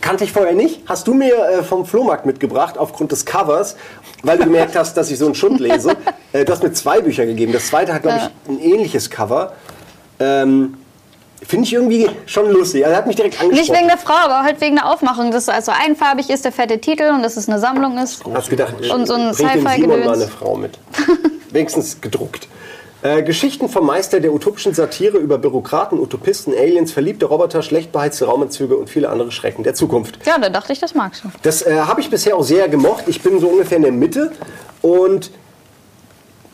Kannte 0.00 0.24
ich 0.24 0.32
vorher 0.32 0.54
nicht. 0.54 0.80
Hast 0.86 1.06
du 1.06 1.14
mir 1.14 1.34
äh, 1.34 1.62
vom 1.62 1.84
Flohmarkt 1.84 2.24
mitgebracht, 2.24 2.78
aufgrund 2.78 3.12
des 3.12 3.26
Covers, 3.26 3.76
weil 4.22 4.38
du 4.38 4.44
gemerkt 4.44 4.74
hast, 4.74 4.96
dass 4.96 5.10
ich 5.10 5.18
so 5.18 5.26
einen 5.26 5.34
Schund 5.34 5.60
lese. 5.60 5.96
Äh, 6.32 6.44
du 6.44 6.52
hast 6.52 6.62
mir 6.62 6.72
zwei 6.72 7.00
Bücher 7.00 7.26
gegeben. 7.26 7.52
Das 7.52 7.66
zweite 7.66 7.92
hat, 7.92 8.02
glaube 8.02 8.18
ich, 8.18 8.48
ein 8.48 8.60
ähnliches 8.60 9.10
Cover. 9.10 9.54
Ähm, 10.20 10.74
Finde 11.46 11.64
ich 11.64 11.72
irgendwie 11.72 12.08
schon 12.26 12.50
lustig. 12.50 12.84
Also, 12.84 12.92
er 12.94 12.98
hat 12.98 13.06
mich 13.06 13.16
direkt 13.16 13.40
angesprochen. 13.40 13.60
Nicht 13.60 13.78
wegen 13.78 13.88
der 13.88 13.98
Frau, 13.98 14.14
aber 14.14 14.42
halt 14.42 14.60
wegen 14.60 14.76
der 14.76 14.86
Aufmachung, 14.86 15.30
dass 15.30 15.44
es 15.44 15.48
also 15.48 15.72
einfarbig 15.72 16.28
ist, 16.30 16.44
der 16.44 16.52
fette 16.52 16.78
Titel 16.80 17.10
und 17.14 17.22
dass 17.22 17.36
es 17.36 17.48
eine 17.48 17.58
Sammlung 17.58 17.98
ist. 17.98 18.22
Hast 18.32 18.50
gedacht, 18.50 18.74
Und 18.92 19.06
so 19.06 19.14
ein 19.14 19.32
bringt 19.32 19.54
dem. 19.54 19.68
Simon 19.68 20.04
mal 20.04 20.14
eine 20.14 20.28
Frau 20.28 20.56
mit. 20.56 20.78
Wenigstens 21.50 22.00
gedruckt. 22.00 22.46
Äh, 23.02 23.22
Geschichten 23.22 23.70
vom 23.70 23.86
Meister 23.86 24.20
der 24.20 24.32
utopischen 24.32 24.74
Satire 24.74 25.16
über 25.16 25.38
Bürokraten, 25.38 25.98
Utopisten, 25.98 26.52
Aliens, 26.52 26.92
verliebte 26.92 27.24
Roboter, 27.24 27.62
schlecht 27.62 27.92
beheizte 27.92 28.26
Raumanzüge 28.26 28.76
und 28.76 28.90
viele 28.90 29.08
andere 29.08 29.32
Schrecken 29.32 29.62
der 29.64 29.72
Zukunft. 29.72 30.18
Ja, 30.26 30.38
da 30.38 30.50
dachte 30.50 30.74
ich, 30.74 30.80
das 30.80 30.94
magst 30.94 31.24
du. 31.24 31.28
Das 31.42 31.62
äh, 31.62 31.80
habe 31.80 32.02
ich 32.02 32.10
bisher 32.10 32.36
auch 32.36 32.42
sehr 32.42 32.68
gemocht. 32.68 33.04
Ich 33.06 33.22
bin 33.22 33.40
so 33.40 33.48
ungefähr 33.48 33.78
in 33.78 33.84
der 33.84 33.92
Mitte 33.92 34.32
und 34.82 35.30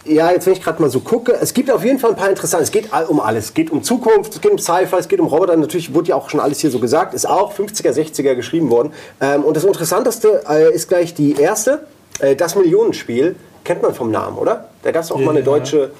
ja, 0.08 0.30
jetzt 0.30 0.46
wenn 0.46 0.52
ich 0.52 0.62
gerade 0.62 0.80
mal 0.80 0.90
so 0.90 1.00
gucke, 1.00 1.32
es 1.40 1.52
gibt 1.54 1.70
auf 1.70 1.84
jeden 1.84 1.98
Fall 1.98 2.10
ein 2.10 2.16
paar 2.16 2.28
interessante, 2.28 2.64
es 2.64 2.70
geht 2.70 2.88
um 3.08 3.20
alles. 3.20 3.46
Es 3.46 3.54
geht 3.54 3.70
um 3.70 3.82
Zukunft, 3.82 4.34
es 4.34 4.40
geht 4.40 4.50
um 4.52 4.58
Sci-Fi, 4.58 4.96
es 4.98 5.08
geht 5.08 5.20
um 5.20 5.26
Roboter, 5.26 5.56
natürlich 5.56 5.92
wurde 5.94 6.08
ja 6.10 6.16
auch 6.16 6.30
schon 6.30 6.40
alles 6.40 6.60
hier 6.60 6.70
so 6.70 6.78
gesagt, 6.78 7.14
ist 7.14 7.28
auch 7.28 7.54
50er, 7.54 7.90
60er 7.92 8.34
geschrieben 8.34 8.70
worden. 8.70 8.92
Ähm, 9.20 9.44
und 9.44 9.56
das 9.56 9.64
Interessanteste 9.64 10.42
äh, 10.48 10.74
ist 10.74 10.88
gleich 10.88 11.14
die 11.14 11.34
erste, 11.34 11.86
äh, 12.20 12.36
das 12.36 12.54
Millionenspiel, 12.54 13.36
kennt 13.64 13.82
man 13.82 13.94
vom 13.94 14.10
Namen, 14.10 14.38
oder? 14.38 14.68
Da 14.82 14.92
gab 14.92 15.02
es 15.02 15.10
auch 15.10 15.18
mal 15.18 15.30
eine 15.30 15.40
Ja. 15.40 15.44
deutsche 15.46 15.90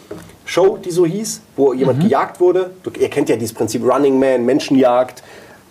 Show, 0.45 0.77
die 0.77 0.93
so 0.93 1.05
hieß, 1.05 1.41
wo 1.57 1.73
jemand 1.73 2.01
gejagt 2.01 2.39
wurde. 2.41 2.71
Du, 2.85 2.91
ihr 2.99 3.09
kennt 3.11 3.29
ja 3.29 3.35
dieses 3.37 3.55
Prinzip 3.55 3.83
Running 3.85 4.19
Man, 4.19 4.45
Menschenjagd, 4.47 5.23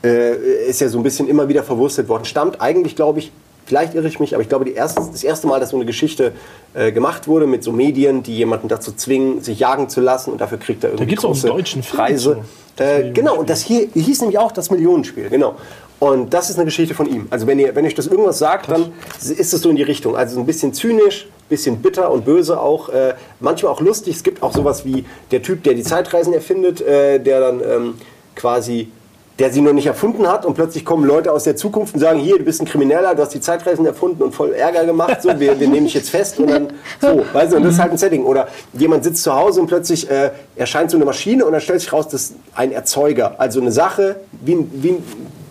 äh, 0.03 0.36
ist 0.67 0.81
ja 0.81 0.89
so 0.89 0.97
ein 0.99 1.03
bisschen 1.03 1.27
immer 1.29 1.47
wieder 1.47 1.63
verwurstet 1.63 2.09
worden. 2.09 2.25
Stammt 2.25 2.59
eigentlich, 2.59 2.95
glaube 2.97 3.19
ich, 3.19 3.31
vielleicht 3.66 3.95
irre 3.95 4.07
ich 4.07 4.20
mich, 4.20 4.34
aber 4.34 4.41
ich 4.43 4.49
glaube, 4.49 4.70
erste, 4.70 5.01
das 5.11 5.24
erste 5.24 5.47
Mal, 5.47 5.59
dass 5.59 5.70
so 5.70 5.78
eine 5.78 5.86
Geschichte 5.86 6.34
äh, 6.74 6.91
gemacht 6.91 7.28
wurde 7.28 7.47
mit 7.47 7.63
so 7.63 7.72
Medien, 7.72 8.24
die 8.24 8.36
jemanden 8.36 8.68
dazu 8.68 8.91
zwingen, 8.91 9.41
sich 9.41 9.59
jagen 9.59 9.89
zu 9.89 10.01
lassen 10.01 10.32
und 10.32 10.41
dafür 10.41 10.57
kriegt 10.57 10.84
er 10.84 10.91
irgendwie 10.91 11.07
gibt's 11.07 11.26
auch 11.26 11.32
einen 11.32 11.41
große 11.41 11.47
deutschen 11.47 11.84
Film 11.84 11.97
Preise. 11.97 12.38
Äh, 12.78 13.11
genau, 13.11 13.38
und 13.38 13.49
das 13.49 13.61
hier 13.61 13.88
hieß 13.93 14.22
nämlich 14.22 14.38
auch 14.38 14.51
das 14.51 14.70
Millionenspiel, 14.70 15.30
genau. 15.30 15.55
Und 15.99 16.34
das 16.34 16.49
ist 16.49 16.57
eine 16.57 16.66
Geschichte 16.66 16.93
von 16.93 17.07
ihm. 17.07 17.28
Also 17.30 17.47
wenn 17.47 17.57
ihr, 17.57 17.74
wenn 17.76 17.86
euch 17.86 17.95
das 17.95 18.07
irgendwas 18.07 18.38
sagt, 18.38 18.70
dann 18.70 18.91
ist 19.18 19.53
es 19.53 19.61
so 19.61 19.70
in 19.70 19.78
die 19.78 19.84
Richtung. 19.84 20.16
Also 20.16 20.36
so 20.36 20.41
ein 20.41 20.45
bisschen 20.45 20.74
zynisch, 20.74 21.28
bisschen 21.47 21.82
bitter 21.82 22.11
und 22.11 22.26
böse 22.26 22.59
auch, 22.59 22.89
äh, 22.89 23.13
manchmal 23.39 23.72
auch 23.72 23.80
lustig. 23.80 24.16
Es 24.16 24.24
gibt 24.24 24.43
auch 24.43 24.53
sowas 24.53 24.84
wie 24.84 25.05
der 25.32 25.41
Typ, 25.41 25.63
der 25.63 25.74
die 25.74 25.84
Zeitreisen 25.84 26.34
erfindet, 26.34 26.82
äh, 26.82 27.20
der 27.20 27.39
dann 27.39 27.61
ähm, 27.61 27.93
quasi, 28.36 28.91
der 29.39 29.51
sie 29.51 29.61
noch 29.61 29.73
nicht 29.73 29.88
erfunden 29.88 30.27
hat 30.27 30.45
und 30.45 30.53
plötzlich 30.53 30.86
kommen 30.86 31.03
Leute 31.03 31.31
aus 31.31 31.43
der 31.43 31.57
Zukunft 31.57 31.93
und 31.93 31.99
sagen, 31.99 32.19
hier, 32.19 32.38
du 32.38 32.45
bist 32.45 32.61
ein 32.61 32.65
Krimineller, 32.65 33.15
du 33.15 33.21
hast 33.21 33.33
die 33.33 33.41
Zeitreisen 33.41 33.86
erfunden 33.86 34.23
und 34.23 34.33
voll 34.33 34.53
Ärger 34.53 34.86
gemacht, 34.86 35.21
so, 35.21 35.29
wir, 35.38 35.59
wir 35.59 35.67
nehmen 35.67 35.86
dich 35.86 35.93
jetzt 35.93 36.09
fest 36.09 36.39
und 36.39 36.49
dann 36.49 36.67
so, 37.01 37.25
weißt 37.33 37.51
du, 37.51 37.57
und 37.57 37.63
das 37.63 37.73
ist 37.73 37.79
halt 37.81 37.91
ein 37.91 37.97
Setting. 37.97 38.23
Oder 38.23 38.47
jemand 38.73 39.03
sitzt 39.03 39.23
zu 39.23 39.36
Hause 39.36 39.59
und 39.59 39.67
plötzlich 39.67 40.09
äh, 40.09 40.31
erscheint 40.55 40.89
so 40.89 40.97
eine 40.97 41.05
Maschine 41.05 41.45
und 41.45 41.51
dann 41.51 41.59
stellt 41.59 41.81
sich 41.81 41.91
raus, 41.91 42.07
das 42.07 42.21
ist 42.21 42.36
ein 42.55 42.71
Erzeuger, 42.71 43.36
also 43.38 43.59
eine 43.59 43.73
Sache 43.73 44.21
wie, 44.31 44.57
wie 44.71 44.97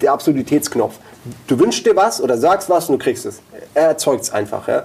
der 0.01 0.13
Absurditätsknopf. 0.13 0.95
Du 1.47 1.59
wünschst 1.59 1.85
dir 1.85 1.95
was 1.95 2.23
oder 2.23 2.39
sagst 2.39 2.71
was 2.71 2.89
und 2.89 2.99
du 2.99 3.05
kriegst 3.05 3.27
es. 3.27 3.41
Er 3.75 3.89
erzeugt 3.89 4.25
es 4.25 4.33
einfach. 4.33 4.67
Ja? 4.67 4.85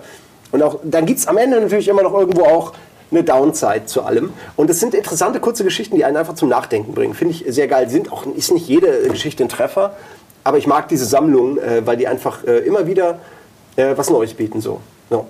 Und 0.51 0.61
auch, 0.61 0.79
dann 0.83 1.05
gibt 1.05 1.19
es 1.19 1.27
am 1.27 1.37
Ende 1.37 1.59
natürlich 1.59 1.87
immer 1.87 2.03
noch 2.03 2.13
irgendwo 2.13 2.43
auch 2.43 2.73
eine 3.11 3.23
Downside 3.23 3.85
zu 3.85 4.03
allem. 4.03 4.33
Und 4.55 4.69
es 4.69 4.79
sind 4.79 4.93
interessante 4.93 5.39
kurze 5.39 5.63
Geschichten, 5.63 5.95
die 5.95 6.05
einen 6.05 6.17
einfach 6.17 6.35
zum 6.35 6.49
Nachdenken 6.49 6.93
bringen. 6.93 7.13
Finde 7.13 7.33
ich 7.33 7.45
sehr 7.47 7.67
geil. 7.67 7.89
Sind 7.89 8.11
auch, 8.11 8.25
ist 8.25 8.51
nicht 8.51 8.67
jede 8.67 9.07
Geschichte 9.09 9.43
ein 9.43 9.49
Treffer, 9.49 9.95
aber 10.43 10.57
ich 10.57 10.67
mag 10.67 10.87
diese 10.87 11.05
Sammlung, 11.05 11.57
äh, 11.57 11.85
weil 11.85 11.97
die 11.97 12.07
einfach 12.07 12.43
äh, 12.43 12.59
immer 12.59 12.87
wieder 12.87 13.19
äh, 13.75 13.95
was 13.95 14.09
Neues 14.09 14.33
bieten. 14.33 14.61
So. 14.61 14.79
Ja. 15.09 15.25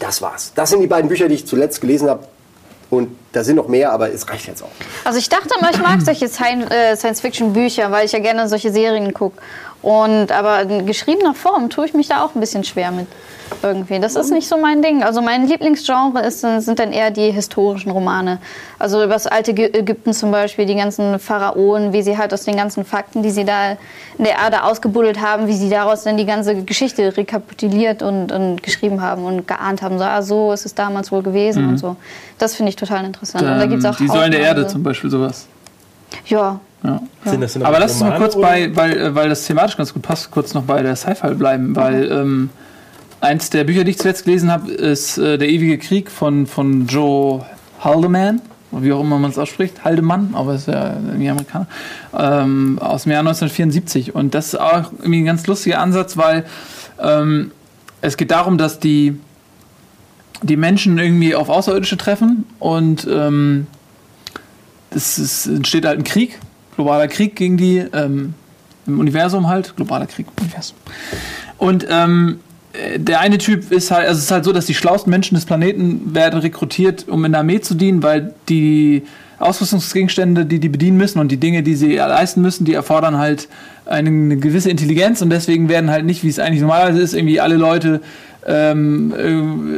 Das 0.00 0.20
war's. 0.22 0.52
Das 0.54 0.70
sind 0.70 0.80
die 0.80 0.86
beiden 0.86 1.08
Bücher, 1.08 1.28
die 1.28 1.34
ich 1.34 1.46
zuletzt 1.46 1.80
gelesen 1.80 2.08
habe. 2.08 2.26
Und 2.90 3.16
da 3.32 3.42
sind 3.42 3.56
noch 3.56 3.68
mehr, 3.68 3.92
aber 3.92 4.12
es 4.12 4.28
reicht 4.28 4.46
jetzt 4.46 4.62
auch. 4.62 4.68
Also 5.04 5.18
ich 5.18 5.28
dachte 5.28 5.48
immer, 5.58 5.70
ich 5.70 5.80
mag 5.80 6.00
solche 6.02 6.26
äh, 6.26 6.96
Science-Fiction-Bücher, 6.96 7.90
weil 7.90 8.06
ich 8.06 8.12
ja 8.12 8.18
gerne 8.18 8.48
solche 8.48 8.70
Serien 8.70 9.12
gucke. 9.12 9.40
Und 9.84 10.32
aber 10.32 10.62
in 10.62 10.86
geschriebener 10.86 11.34
Form 11.34 11.68
tue 11.68 11.84
ich 11.84 11.92
mich 11.92 12.08
da 12.08 12.24
auch 12.24 12.34
ein 12.34 12.40
bisschen 12.40 12.64
schwer 12.64 12.90
mit. 12.90 13.06
Irgendwie. 13.62 14.00
Das 14.00 14.16
ist 14.16 14.30
nicht 14.30 14.48
so 14.48 14.56
mein 14.56 14.80
Ding. 14.80 15.02
Also 15.02 15.20
mein 15.20 15.46
Lieblingsgenre 15.46 16.22
ist, 16.22 16.40
sind 16.40 16.78
dann 16.78 16.92
eher 16.92 17.10
die 17.10 17.30
historischen 17.30 17.90
Romane. 17.90 18.38
Also 18.78 19.04
über 19.04 19.12
das 19.12 19.26
alte 19.26 19.52
Ägy- 19.52 19.76
Ägypten 19.76 20.14
zum 20.14 20.30
Beispiel, 20.30 20.64
die 20.64 20.74
ganzen 20.74 21.18
Pharaonen, 21.18 21.92
wie 21.92 22.00
sie 22.02 22.16
halt 22.16 22.32
aus 22.32 22.44
den 22.44 22.56
ganzen 22.56 22.86
Fakten, 22.86 23.22
die 23.22 23.30
sie 23.30 23.44
da 23.44 23.72
in 24.16 24.24
der 24.24 24.38
Erde 24.38 24.62
ausgebuddelt 24.64 25.20
haben, 25.20 25.46
wie 25.46 25.52
sie 25.52 25.68
daraus 25.68 26.04
dann 26.04 26.16
die 26.16 26.24
ganze 26.24 26.62
Geschichte 26.64 27.14
rekapituliert 27.14 28.02
und, 28.02 28.32
und 28.32 28.62
geschrieben 28.62 29.02
haben 29.02 29.24
und 29.26 29.46
geahnt 29.46 29.82
haben. 29.82 29.98
So, 29.98 30.04
ah, 30.04 30.22
so 30.22 30.52
ist 30.52 30.64
es 30.64 30.74
damals 30.74 31.12
wohl 31.12 31.22
gewesen 31.22 31.68
und 31.68 31.76
so. 31.78 31.96
Das 32.38 32.54
finde 32.54 32.70
ich 32.70 32.76
total 32.76 33.04
interessant. 33.04 33.44
und 33.44 33.58
da 33.58 33.66
gibt's 33.66 33.84
auch 33.84 33.96
die 33.96 34.08
Säulen 34.08 34.30
der 34.32 34.40
Erde 34.40 34.66
zum 34.66 34.82
Beispiel 34.82 35.10
sowas. 35.10 35.46
Ja, 36.26 36.58
Ja. 36.84 37.00
Sind 37.24 37.40
das 37.40 37.54
denn 37.54 37.62
Aber 37.64 37.78
lass 37.78 37.92
uns 37.92 38.00
mal 38.02 38.18
kurz 38.18 38.36
oder- 38.36 38.46
bei, 38.46 38.76
weil, 38.76 38.98
äh, 38.98 39.14
weil 39.14 39.28
das 39.30 39.46
thematisch 39.46 39.76
ganz 39.76 39.92
gut 39.94 40.02
passt, 40.02 40.30
kurz 40.30 40.52
noch 40.54 40.64
bei 40.64 40.82
der 40.82 40.94
Sci-Fi 40.96 41.34
bleiben, 41.34 41.74
weil 41.74 42.10
ähm, 42.12 42.50
eins 43.20 43.48
der 43.48 43.64
Bücher, 43.64 43.84
die 43.84 43.92
ich 43.92 43.98
zuletzt 43.98 44.24
gelesen 44.26 44.52
habe, 44.52 44.70
ist 44.70 45.16
äh, 45.16 45.38
Der 45.38 45.48
ewige 45.48 45.78
Krieg 45.78 46.10
von, 46.10 46.46
von 46.46 46.86
Joe 46.86 47.44
Haldeman, 47.80 48.42
wie 48.70 48.92
auch 48.92 49.00
immer 49.00 49.18
man 49.18 49.30
es 49.30 49.38
ausspricht, 49.38 49.82
Haldemann, 49.84 50.34
aber 50.34 50.54
ist 50.56 50.68
ja 50.68 50.94
irgendwie 51.06 51.30
Amerikaner, 51.30 51.66
ähm, 52.16 52.78
aus 52.80 53.04
dem 53.04 53.12
Jahr 53.12 53.20
1974. 53.20 54.14
Und 54.14 54.34
das 54.34 54.48
ist 54.48 54.60
auch 54.60 54.92
irgendwie 54.98 55.20
ein 55.20 55.24
ganz 55.26 55.46
lustiger 55.46 55.78
Ansatz, 55.80 56.16
weil 56.18 56.44
ähm, 57.02 57.50
es 58.02 58.18
geht 58.18 58.30
darum, 58.30 58.58
dass 58.58 58.78
die, 58.78 59.18
die 60.42 60.56
Menschen 60.58 60.98
irgendwie 60.98 61.34
auf 61.34 61.48
Außerirdische 61.48 61.96
treffen 61.96 62.44
und 62.58 63.06
ähm, 63.10 63.68
es 64.90 65.18
ist, 65.18 65.46
entsteht 65.46 65.86
halt 65.86 65.98
ein 65.98 66.04
Krieg, 66.04 66.38
globaler 66.74 67.08
Krieg 67.08 67.36
gegen 67.36 67.56
die, 67.56 67.78
ähm, 67.78 68.34
im 68.86 69.00
Universum 69.00 69.48
halt, 69.48 69.74
globaler 69.76 70.06
Krieg 70.06 70.26
Universum. 70.40 70.76
Und 71.58 71.86
ähm, 71.88 72.40
äh, 72.72 72.98
der 72.98 73.20
eine 73.20 73.38
Typ 73.38 73.70
ist 73.70 73.90
halt, 73.90 74.08
also 74.08 74.18
es 74.18 74.24
ist 74.24 74.30
halt 74.30 74.44
so, 74.44 74.52
dass 74.52 74.66
die 74.66 74.74
schlauesten 74.74 75.10
Menschen 75.10 75.34
des 75.34 75.44
Planeten 75.44 76.14
werden 76.14 76.40
rekrutiert, 76.40 77.08
um 77.08 77.24
in 77.24 77.32
der 77.32 77.40
Armee 77.40 77.60
zu 77.60 77.74
dienen, 77.74 78.02
weil 78.02 78.34
die 78.48 79.02
Ausrüstungsgegenstände, 79.38 80.46
die 80.46 80.58
die 80.58 80.68
bedienen 80.68 80.96
müssen 80.96 81.18
und 81.18 81.30
die 81.30 81.36
Dinge, 81.36 81.62
die 81.62 81.74
sie 81.74 81.96
leisten 81.96 82.40
müssen, 82.40 82.64
die 82.64 82.74
erfordern 82.74 83.18
halt 83.18 83.48
eine 83.86 84.36
gewisse 84.36 84.70
Intelligenz 84.70 85.20
und 85.22 85.30
deswegen 85.30 85.68
werden 85.68 85.90
halt 85.90 86.06
nicht, 86.06 86.22
wie 86.22 86.28
es 86.28 86.38
eigentlich 86.38 86.60
normalerweise 86.60 87.02
ist, 87.02 87.14
irgendwie 87.14 87.40
alle 87.40 87.56
Leute 87.56 88.00
ähm, 88.46 89.14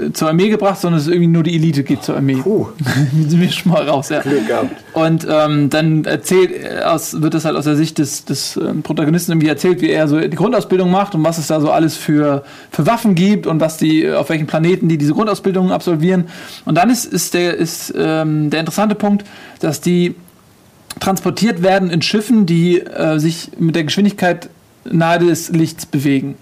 äh, 0.09 0.13
zur 0.13 0.29
Armee 0.29 0.49
gebracht, 0.49 0.81
sondern 0.81 0.99
es 0.99 1.07
ist 1.07 1.13
irgendwie 1.13 1.29
nur 1.29 1.43
die 1.43 1.55
Elite 1.55 1.85
geht 1.85 2.03
zur 2.03 2.17
Armee. 2.17 2.37
Puh. 2.37 2.69
sind 3.29 3.41
wir 3.41 3.51
schon 3.51 3.73
mal 3.73 3.89
raus, 3.89 4.09
ja. 4.09 4.21
Glück 4.21 4.47
gehabt. 4.47 4.71
Und 4.93 5.27
ähm, 5.31 5.71
dann 5.71 6.05
erzählt, 6.05 6.51
äh, 6.51 6.81
aus, 6.83 7.21
wird 7.23 7.35
das 7.35 7.45
halt 7.45 7.57
aus 7.57 7.65
der 7.65 7.77
Sicht 7.77 7.99
des, 7.99 8.25
des 8.25 8.57
ähm, 8.57 8.83
Protagonisten 8.83 9.33
irgendwie 9.33 9.49
erzählt, 9.49 9.81
wie 9.83 9.91
er 9.91 10.09
so 10.09 10.19
die 10.19 10.37
Grundausbildung 10.37 10.91
macht 10.91 11.15
und 11.15 11.23
was 11.23 11.39
es 11.39 11.47
da 11.47 11.61
so 11.61 11.71
alles 11.71 11.97
für, 11.97 12.45
für 12.71 12.87
Waffen 12.87 13.15
gibt 13.15 13.47
und 13.47 13.61
was 13.61 13.77
die, 13.77 14.11
auf 14.11 14.31
welchen 14.31 14.47
Planeten 14.47 14.89
die 14.89 14.99
diese 14.99 15.15
Grundausbildung 15.15 15.71
absolvieren. 15.71 16.25
Und 16.65 16.77
dann 16.77 16.91
ist, 16.91 17.05
ist, 17.05 17.35
der, 17.35 17.55
ist 17.55 17.95
ähm, 17.97 18.51
der 18.51 18.61
interessante 18.61 18.97
Punkt, 18.97 19.25
dass 19.61 19.81
die 19.81 20.17
transportiert 20.99 21.63
werden 21.63 21.91
in 21.91 22.03
Schiffen, 22.03 22.47
die 22.47 22.81
äh, 22.81 23.19
sich 23.19 23.51
mit 23.59 23.77
der 23.77 23.85
Geschwindigkeit 23.85 24.49
nahe 24.85 25.19
des 25.19 25.51
Lichts 25.51 25.87
bewegen. 25.87 26.37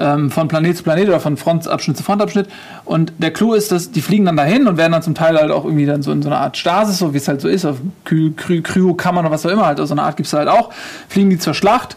Ähm, 0.00 0.30
von 0.30 0.48
Planet 0.48 0.76
zu 0.76 0.82
Planet 0.82 1.08
oder 1.08 1.20
von 1.20 1.36
Frontabschnitt 1.36 1.96
zu 1.96 2.02
Frontabschnitt. 2.02 2.48
Und 2.84 3.12
der 3.18 3.32
Clou 3.32 3.52
ist, 3.52 3.70
dass 3.70 3.90
die 3.90 4.00
fliegen 4.00 4.24
dann 4.24 4.36
dahin 4.36 4.66
und 4.66 4.78
werden 4.78 4.92
dann 4.92 5.02
zum 5.02 5.14
Teil 5.14 5.36
halt 5.36 5.50
auch 5.50 5.64
irgendwie 5.64 5.84
dann 5.84 6.02
so 6.02 6.10
in 6.10 6.22
so 6.22 6.30
einer 6.30 6.40
Art 6.40 6.56
Stasis, 6.56 6.98
so 6.98 7.12
wie 7.12 7.18
es 7.18 7.28
halt 7.28 7.40
so 7.40 7.48
ist, 7.48 7.66
auf 7.66 7.76
Kry 8.06 8.32
Kry 8.34 8.62
Kryokammern 8.62 9.26
oder 9.26 9.34
was 9.34 9.44
auch 9.44 9.50
immer, 9.50 9.66
halt, 9.66 9.78
so 9.78 9.92
eine 9.92 10.02
Art 10.02 10.16
gibt 10.16 10.26
es 10.26 10.32
halt 10.32 10.48
auch, 10.48 10.70
fliegen 11.08 11.28
die 11.28 11.38
zur 11.38 11.54
Schlacht. 11.54 11.96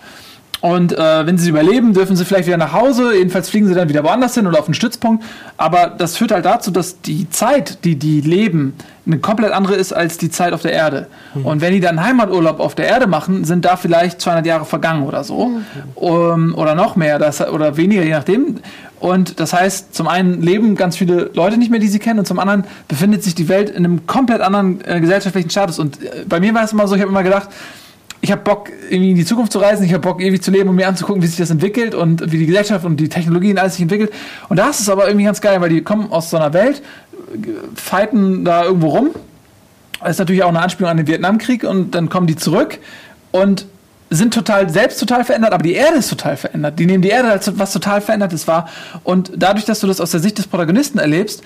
Und 0.63 0.93
äh, 0.93 1.25
wenn 1.25 1.37
sie 1.37 1.49
überleben, 1.49 1.93
dürfen 1.93 2.15
sie 2.15 2.23
vielleicht 2.23 2.47
wieder 2.47 2.55
nach 2.55 2.71
Hause. 2.71 3.13
Jedenfalls 3.17 3.49
fliegen 3.49 3.67
sie 3.67 3.73
dann 3.73 3.89
wieder 3.89 4.01
woanders 4.05 4.35
hin 4.35 4.47
oder 4.47 4.59
auf 4.59 4.65
einen 4.65 4.73
Stützpunkt. 4.73 5.21
Aber 5.57 5.87
das 5.87 6.15
führt 6.15 6.31
halt 6.31 6.45
dazu, 6.45 6.71
dass 6.71 7.01
die 7.01 7.29
Zeit, 7.29 7.83
die 7.83 7.97
die 7.97 8.21
leben, 8.21 8.73
eine 9.05 9.19
komplett 9.19 9.51
andere 9.51 9.75
ist 9.75 9.91
als 9.91 10.17
die 10.17 10.29
Zeit 10.29 10.53
auf 10.53 10.61
der 10.61 10.71
Erde. 10.71 11.07
Und 11.43 11.59
wenn 11.59 11.73
die 11.73 11.81
dann 11.81 12.01
Heimaturlaub 12.01 12.59
auf 12.59 12.73
der 12.73 12.87
Erde 12.87 13.05
machen, 13.05 13.43
sind 13.43 13.65
da 13.65 13.75
vielleicht 13.75 14.21
200 14.21 14.45
Jahre 14.45 14.65
vergangen 14.65 15.03
oder 15.03 15.23
so. 15.23 15.51
Um, 15.95 16.55
oder 16.55 16.73
noch 16.73 16.95
mehr 16.95 17.19
das, 17.19 17.45
oder 17.45 17.75
weniger, 17.75 18.03
je 18.03 18.11
nachdem. 18.11 18.59
Und 19.01 19.41
das 19.41 19.51
heißt, 19.51 19.93
zum 19.93 20.07
einen 20.07 20.41
leben 20.41 20.75
ganz 20.75 20.95
viele 20.95 21.31
Leute 21.33 21.57
nicht 21.57 21.69
mehr, 21.69 21.81
die 21.81 21.89
sie 21.89 21.99
kennen, 21.99 22.19
und 22.19 22.25
zum 22.25 22.39
anderen 22.39 22.63
befindet 22.87 23.21
sich 23.21 23.35
die 23.35 23.49
Welt 23.49 23.69
in 23.69 23.83
einem 23.83 24.07
komplett 24.07 24.39
anderen 24.39 24.79
äh, 24.85 25.01
gesellschaftlichen 25.01 25.49
Status. 25.49 25.77
Und 25.77 26.01
äh, 26.01 26.23
bei 26.25 26.39
mir 26.39 26.53
war 26.53 26.63
es 26.63 26.71
immer 26.71 26.87
so, 26.87 26.95
ich 26.95 27.01
habe 27.01 27.11
immer 27.11 27.23
gedacht, 27.23 27.49
ich 28.23 28.31
habe 28.31 28.41
Bock, 28.41 28.69
irgendwie 28.89 29.09
in 29.09 29.15
die 29.17 29.25
Zukunft 29.25 29.51
zu 29.51 29.59
reisen, 29.59 29.83
ich 29.83 29.91
habe 29.91 30.01
Bock, 30.01 30.21
ewig 30.21 30.41
zu 30.41 30.49
leben 30.49 30.69
und 30.69 30.77
mir 30.77 30.87
anzugucken, 30.87 31.21
wie 31.21 31.27
sich 31.27 31.35
das 31.35 31.49
entwickelt 31.49 31.93
und 31.93 32.31
wie 32.31 32.37
die 32.37 32.45
Gesellschaft 32.45 32.85
und 32.85 32.95
die 32.95 33.09
Technologie 33.09 33.51
und 33.51 33.59
alles 33.59 33.73
sich 33.73 33.81
entwickelt. 33.81 34.13
Und 34.47 34.55
da 34.55 34.69
ist 34.69 34.79
es 34.79 34.87
aber 34.87 35.07
irgendwie 35.07 35.25
ganz 35.25 35.41
geil, 35.41 35.59
weil 35.59 35.67
die 35.67 35.81
kommen 35.83 36.09
aus 36.09 36.29
so 36.29 36.37
einer 36.37 36.53
Welt, 36.53 36.81
fighten 37.75 38.45
da 38.45 38.63
irgendwo 38.63 38.87
rum. 38.87 39.09
Das 39.99 40.11
ist 40.11 40.19
natürlich 40.19 40.41
auch 40.41 40.47
eine 40.47 40.61
Anspielung 40.61 40.89
an 40.89 40.95
den 40.95 41.05
Vietnamkrieg 41.07 41.65
und 41.65 41.95
dann 41.95 42.07
kommen 42.07 42.25
die 42.25 42.37
zurück 42.37 42.79
und 43.31 43.65
sind 44.09 44.33
total 44.33 44.69
selbst 44.69 45.01
total 45.01 45.25
verändert, 45.25 45.51
aber 45.51 45.63
die 45.63 45.73
Erde 45.73 45.97
ist 45.97 46.09
total 46.09 46.37
verändert. 46.37 46.79
Die 46.79 46.85
nehmen 46.85 47.01
die 47.01 47.09
Erde 47.09 47.29
als 47.29 47.59
was 47.59 47.73
total 47.73 47.99
Verändertes 47.99 48.47
wahr. 48.47 48.69
Und 49.03 49.33
dadurch, 49.35 49.65
dass 49.65 49.81
du 49.81 49.87
das 49.87 49.99
aus 49.99 50.11
der 50.11 50.21
Sicht 50.21 50.37
des 50.37 50.47
Protagonisten 50.47 50.97
erlebst, 50.97 51.43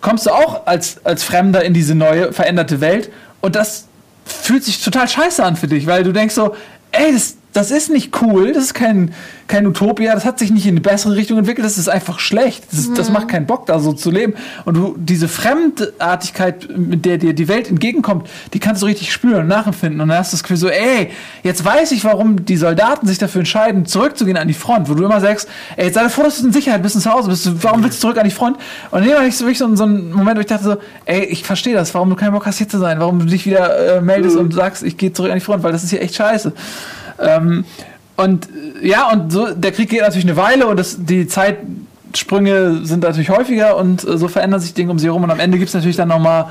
kommst 0.00 0.26
du 0.26 0.30
auch 0.30 0.66
als, 0.66 0.96
als 1.04 1.22
Fremder 1.22 1.62
in 1.62 1.74
diese 1.74 1.94
neue, 1.94 2.32
veränderte 2.32 2.80
Welt. 2.80 3.12
Und 3.40 3.54
das 3.54 3.86
fühlt 4.24 4.64
sich 4.64 4.82
total 4.82 5.08
scheiße 5.08 5.44
an 5.44 5.56
für 5.56 5.68
dich, 5.68 5.86
weil 5.86 6.04
du 6.04 6.12
denkst 6.12 6.34
so, 6.34 6.54
ey, 6.92 7.12
das, 7.12 7.36
das 7.52 7.70
ist 7.70 7.90
nicht 7.90 8.20
cool, 8.22 8.52
das 8.52 8.64
ist 8.64 8.74
kein, 8.74 9.12
kein 9.46 9.66
Utopia, 9.66 10.14
das 10.14 10.24
hat 10.24 10.38
sich 10.38 10.50
nicht 10.50 10.64
in 10.64 10.72
eine 10.72 10.80
bessere 10.80 11.16
Richtung 11.16 11.38
entwickelt, 11.38 11.66
das 11.66 11.76
ist 11.76 11.88
einfach 11.88 12.18
schlecht. 12.18 12.64
Das, 12.70 12.80
ist, 12.80 12.96
das 12.96 13.10
macht 13.10 13.28
keinen 13.28 13.46
Bock, 13.46 13.66
da 13.66 13.78
so 13.78 13.92
zu 13.92 14.10
leben. 14.10 14.34
Und 14.64 14.74
du, 14.74 14.96
diese 14.98 15.28
Fremdartigkeit, 15.28 16.68
mit 16.76 17.04
der 17.04 17.18
dir 17.18 17.34
die 17.34 17.48
Welt 17.48 17.68
entgegenkommt, 17.68 18.28
die 18.54 18.58
kannst 18.58 18.80
du 18.80 18.86
richtig 18.86 19.12
spüren 19.12 19.42
und 19.42 19.48
nachempfinden. 19.48 20.00
Und 20.00 20.08
dann 20.08 20.18
hast 20.18 20.32
du 20.32 20.36
das 20.36 20.42
Gefühl 20.42 20.56
so, 20.56 20.68
ey, 20.68 21.10
jetzt 21.42 21.62
weiß 21.64 21.92
ich, 21.92 22.04
warum 22.04 22.44
die 22.44 22.56
Soldaten 22.56 23.06
sich 23.06 23.18
dafür 23.18 23.40
entscheiden, 23.40 23.84
zurückzugehen 23.84 24.38
an 24.38 24.48
die 24.48 24.54
Front, 24.54 24.88
wo 24.88 24.94
du 24.94 25.04
immer 25.04 25.20
sagst, 25.20 25.48
ey, 25.76 25.86
jetzt 25.86 25.94
sei 25.94 26.08
froh, 26.08 26.22
dass 26.22 26.38
du 26.38 26.46
in 26.46 26.52
Sicherheit 26.52 26.82
bist, 26.82 26.98
zu 27.00 27.12
Hause 27.12 27.28
bist, 27.28 27.62
warum 27.62 27.82
willst 27.82 27.98
du 27.98 28.00
zurück 28.02 28.18
an 28.18 28.24
die 28.24 28.30
Front? 28.30 28.56
Und 28.90 29.06
dann 29.06 29.14
war 29.14 29.26
ich 29.26 29.36
so, 29.36 29.44
wirklich 29.44 29.58
so, 29.58 29.74
so 29.76 29.84
einen 29.84 30.12
Moment, 30.12 30.38
wo 30.38 30.40
ich 30.40 30.46
dachte 30.46 30.64
so, 30.64 30.76
ey, 31.04 31.24
ich 31.24 31.44
verstehe 31.44 31.74
das, 31.74 31.92
warum 31.94 32.08
du 32.08 32.16
keinen 32.16 32.32
Bock 32.32 32.46
hast, 32.46 32.58
hier 32.58 32.68
zu 32.68 32.78
sein, 32.78 32.98
warum 33.00 33.18
du 33.18 33.26
dich 33.26 33.44
wieder 33.44 33.96
äh, 33.96 34.00
meldest 34.00 34.36
und 34.36 34.54
sagst, 34.54 34.82
ich 34.82 34.96
gehe 34.96 35.12
zurück 35.12 35.30
an 35.30 35.38
die 35.38 35.44
Front, 35.44 35.62
weil 35.62 35.72
das 35.72 35.84
ist 35.84 35.90
hier 35.90 36.00
echt 36.00 36.14
scheiße. 36.14 36.52
Ähm, 37.22 37.64
und 38.16 38.48
ja, 38.82 39.10
und 39.12 39.32
so, 39.32 39.48
der 39.54 39.72
Krieg 39.72 39.88
geht 39.90 40.00
natürlich 40.02 40.26
eine 40.26 40.36
Weile 40.36 40.66
und 40.66 40.78
das, 40.78 40.96
die 40.98 41.26
Zeitsprünge 41.26 42.80
sind 42.84 43.02
natürlich 43.04 43.30
häufiger 43.30 43.76
und 43.76 44.04
äh, 44.06 44.18
so 44.18 44.28
verändern 44.28 44.60
sich 44.60 44.74
Dinge 44.74 44.90
um 44.90 44.98
sie 44.98 45.06
herum 45.06 45.24
und 45.24 45.30
am 45.30 45.40
Ende 45.40 45.56
gibt 45.58 45.68
es 45.68 45.74
natürlich 45.74 45.96
dann 45.96 46.08
nochmal 46.08 46.46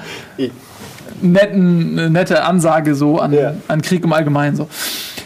netten, 1.22 2.00
eine 2.00 2.10
nette 2.10 2.44
Ansage 2.44 2.96
so 2.96 3.20
an, 3.20 3.34
Ja. 3.34 3.54
an 3.68 3.82
Krieg 3.82 4.04
im 4.04 4.14
Allgemeinen 4.14 4.56
so. 4.56 4.68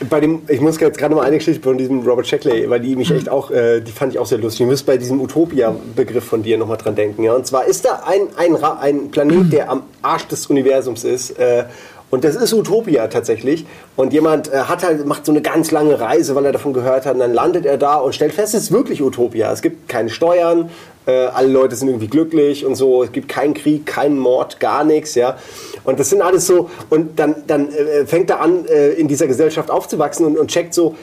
Bei 0.10 0.20
dem, 0.20 0.42
ich 0.50 0.60
muss 0.60 0.78
jetzt 0.82 0.98
gerade 0.98 1.16
mal 1.16 1.22
eine 1.24 1.38
Geschichte 1.38 1.64
von 1.64 1.78
diesem 1.78 2.02
Robert 2.02 2.28
Shackley, 2.28 2.70
weil 2.70 2.82
die 2.82 2.98
mich 2.98 3.10
Mhm. 3.12 3.16
echt 3.16 3.30
auch, 3.30 3.50
äh, 3.50 3.80
die 3.80 3.94
fand 3.94 4.12
ich 4.12 4.20
auch 4.20 4.26
sehr 4.26 4.40
lustig. 4.40 4.62
Ich 4.66 4.68
muss 4.70 4.84
bei 4.84 4.98
diesem 4.98 5.22
Utopia-Begriff 5.22 6.26
von 6.26 6.44
dir 6.44 6.58
noch 6.58 6.68
mal 6.68 6.76
dran 6.76 6.96
denken. 6.96 7.24
Ja? 7.24 7.32
Und 7.34 7.48
zwar 7.48 7.64
ist 7.66 7.86
da 7.86 8.02
ein, 8.06 8.28
ein, 8.36 8.62
ein 8.62 8.96
Mhm. 9.06 9.12
Planet, 9.12 9.54
der 9.54 9.70
am 9.70 9.84
Arsch 10.02 10.28
des 10.28 10.48
Universums 10.48 11.06
ist. 11.06 11.40
Äh, 11.40 11.64
und 12.12 12.24
das 12.24 12.36
ist 12.36 12.54
Utopia 12.54 13.08
tatsächlich. 13.08 13.66
Und 13.96 14.14
jemand 14.14 14.52
äh, 14.52 14.58
hat 14.58 14.84
halt, 14.84 15.06
macht 15.06 15.26
so 15.26 15.32
eine 15.32 15.42
ganz 15.42 15.72
lange 15.72 16.00
Reise, 16.00 16.36
weil 16.36 16.46
er 16.46 16.52
davon 16.52 16.74
gehört 16.74 17.06
hat. 17.06 17.14
Und 17.16 17.20
dann 17.20 17.34
landet 17.34 17.66
er 17.66 17.78
da 17.78 17.96
und 17.96 18.14
stellt 18.14 18.34
fest, 18.34 18.54
es 18.54 18.64
ist 18.64 18.72
wirklich 18.72 19.02
Utopia. 19.02 19.52
Es 19.52 19.62
gibt 19.62 19.90
keine 19.90 20.10
Steuern, 20.10 20.70
äh, 21.08 21.12
alle 21.12 21.48
Leute 21.48 21.76
sind 21.76 21.88
irgendwie 21.88 22.08
glücklich 22.08 22.66
und 22.66 22.76
so. 22.76 23.04
Es 23.04 23.12
gibt 23.12 23.28
keinen 23.28 23.54
Krieg, 23.54 23.86
keinen 23.86 24.20
Mord, 24.20 24.60
gar 24.60 24.84
nichts. 24.84 25.16
Ja? 25.16 25.38
Und 25.84 26.00
das 26.00 26.10
sind 26.10 26.22
alles 26.22 26.46
so. 26.46 26.70
Und 26.90 27.20
dann, 27.20 27.44
dann 27.48 27.72
äh, 27.72 28.06
fängt 28.06 28.30
er 28.30 28.40
an, 28.40 28.66
äh, 28.66 28.90
in 28.92 29.08
dieser 29.08 29.28
Gesellschaft 29.28 29.72
aufzuwachsen 29.72 30.26
und, 30.26 30.38
und 30.38 30.50
checkt 30.50 30.74
so, 30.74 30.96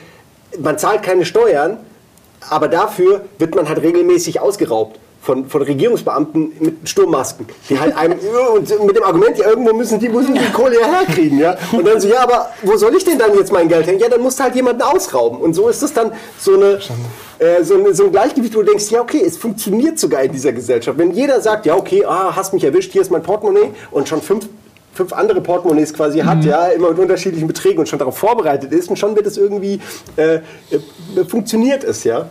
man 0.58 0.78
zahlt 0.78 1.02
keine 1.02 1.24
Steuern, 1.24 1.78
aber 2.48 2.68
dafür 2.68 3.22
wird 3.38 3.54
man 3.54 3.68
halt 3.68 3.82
regelmäßig 3.82 4.40
ausgeraubt. 4.40 4.98
Von, 5.22 5.46
von 5.46 5.62
Regierungsbeamten 5.62 6.52
mit 6.58 6.88
Sturmmasken, 6.88 7.46
die 7.70 7.78
halt 7.78 7.96
einem 7.96 8.18
und 8.54 8.84
mit 8.84 8.96
dem 8.96 9.04
Argument, 9.04 9.38
ja, 9.38 9.50
irgendwo 9.50 9.72
müssen 9.72 10.00
die, 10.00 10.08
müssen 10.08 10.34
die 10.34 10.52
Kohle 10.52 10.80
ja 10.80 10.86
herkriegen, 10.86 11.38
ja. 11.38 11.56
Und 11.70 11.86
dann 11.86 12.00
so, 12.00 12.08
ja, 12.08 12.24
aber 12.24 12.50
wo 12.62 12.76
soll 12.76 12.94
ich 12.96 13.04
denn 13.04 13.18
dann 13.18 13.32
jetzt 13.36 13.52
mein 13.52 13.68
Geld 13.68 13.86
hängen? 13.86 14.00
Ja, 14.00 14.08
dann 14.08 14.20
musst 14.20 14.40
du 14.40 14.42
halt 14.42 14.56
jemanden 14.56 14.82
ausrauben. 14.82 15.38
Und 15.38 15.54
so 15.54 15.68
ist 15.68 15.80
es 15.80 15.92
dann 15.92 16.10
so 16.38 16.54
eine, 16.54 16.80
äh, 17.38 17.62
so, 17.62 17.74
eine, 17.74 17.94
so 17.94 18.06
ein 18.06 18.10
Gleichgewicht, 18.10 18.54
wo 18.56 18.62
du 18.62 18.66
denkst, 18.66 18.90
ja, 18.90 19.00
okay, 19.00 19.22
es 19.24 19.36
funktioniert 19.38 19.98
sogar 19.98 20.24
in 20.24 20.32
dieser 20.32 20.52
Gesellschaft. 20.52 20.98
Wenn 20.98 21.12
jeder 21.12 21.40
sagt, 21.40 21.66
ja, 21.66 21.76
okay, 21.76 22.04
ah, 22.04 22.34
hast 22.34 22.52
mich 22.52 22.64
erwischt, 22.64 22.90
hier 22.90 23.02
ist 23.02 23.12
mein 23.12 23.22
Portemonnaie 23.22 23.70
und 23.92 24.08
schon 24.08 24.20
fünf 24.20 24.48
fünf 24.94 25.12
andere 25.12 25.40
Portemonnaies 25.40 25.94
quasi 25.94 26.20
hat, 26.20 26.44
ja, 26.44 26.66
immer 26.66 26.90
mit 26.90 26.98
unterschiedlichen 26.98 27.46
Beträgen 27.46 27.78
und 27.78 27.88
schon 27.88 27.98
darauf 27.98 28.18
vorbereitet 28.18 28.72
ist 28.72 28.90
und 28.90 28.98
schon 28.98 29.16
wird 29.16 29.26
es 29.26 29.38
irgendwie, 29.38 29.80
äh, 30.16 30.34
äh, 30.34 30.40
funktioniert 31.26 31.84
es, 31.84 32.04
ja. 32.04 32.28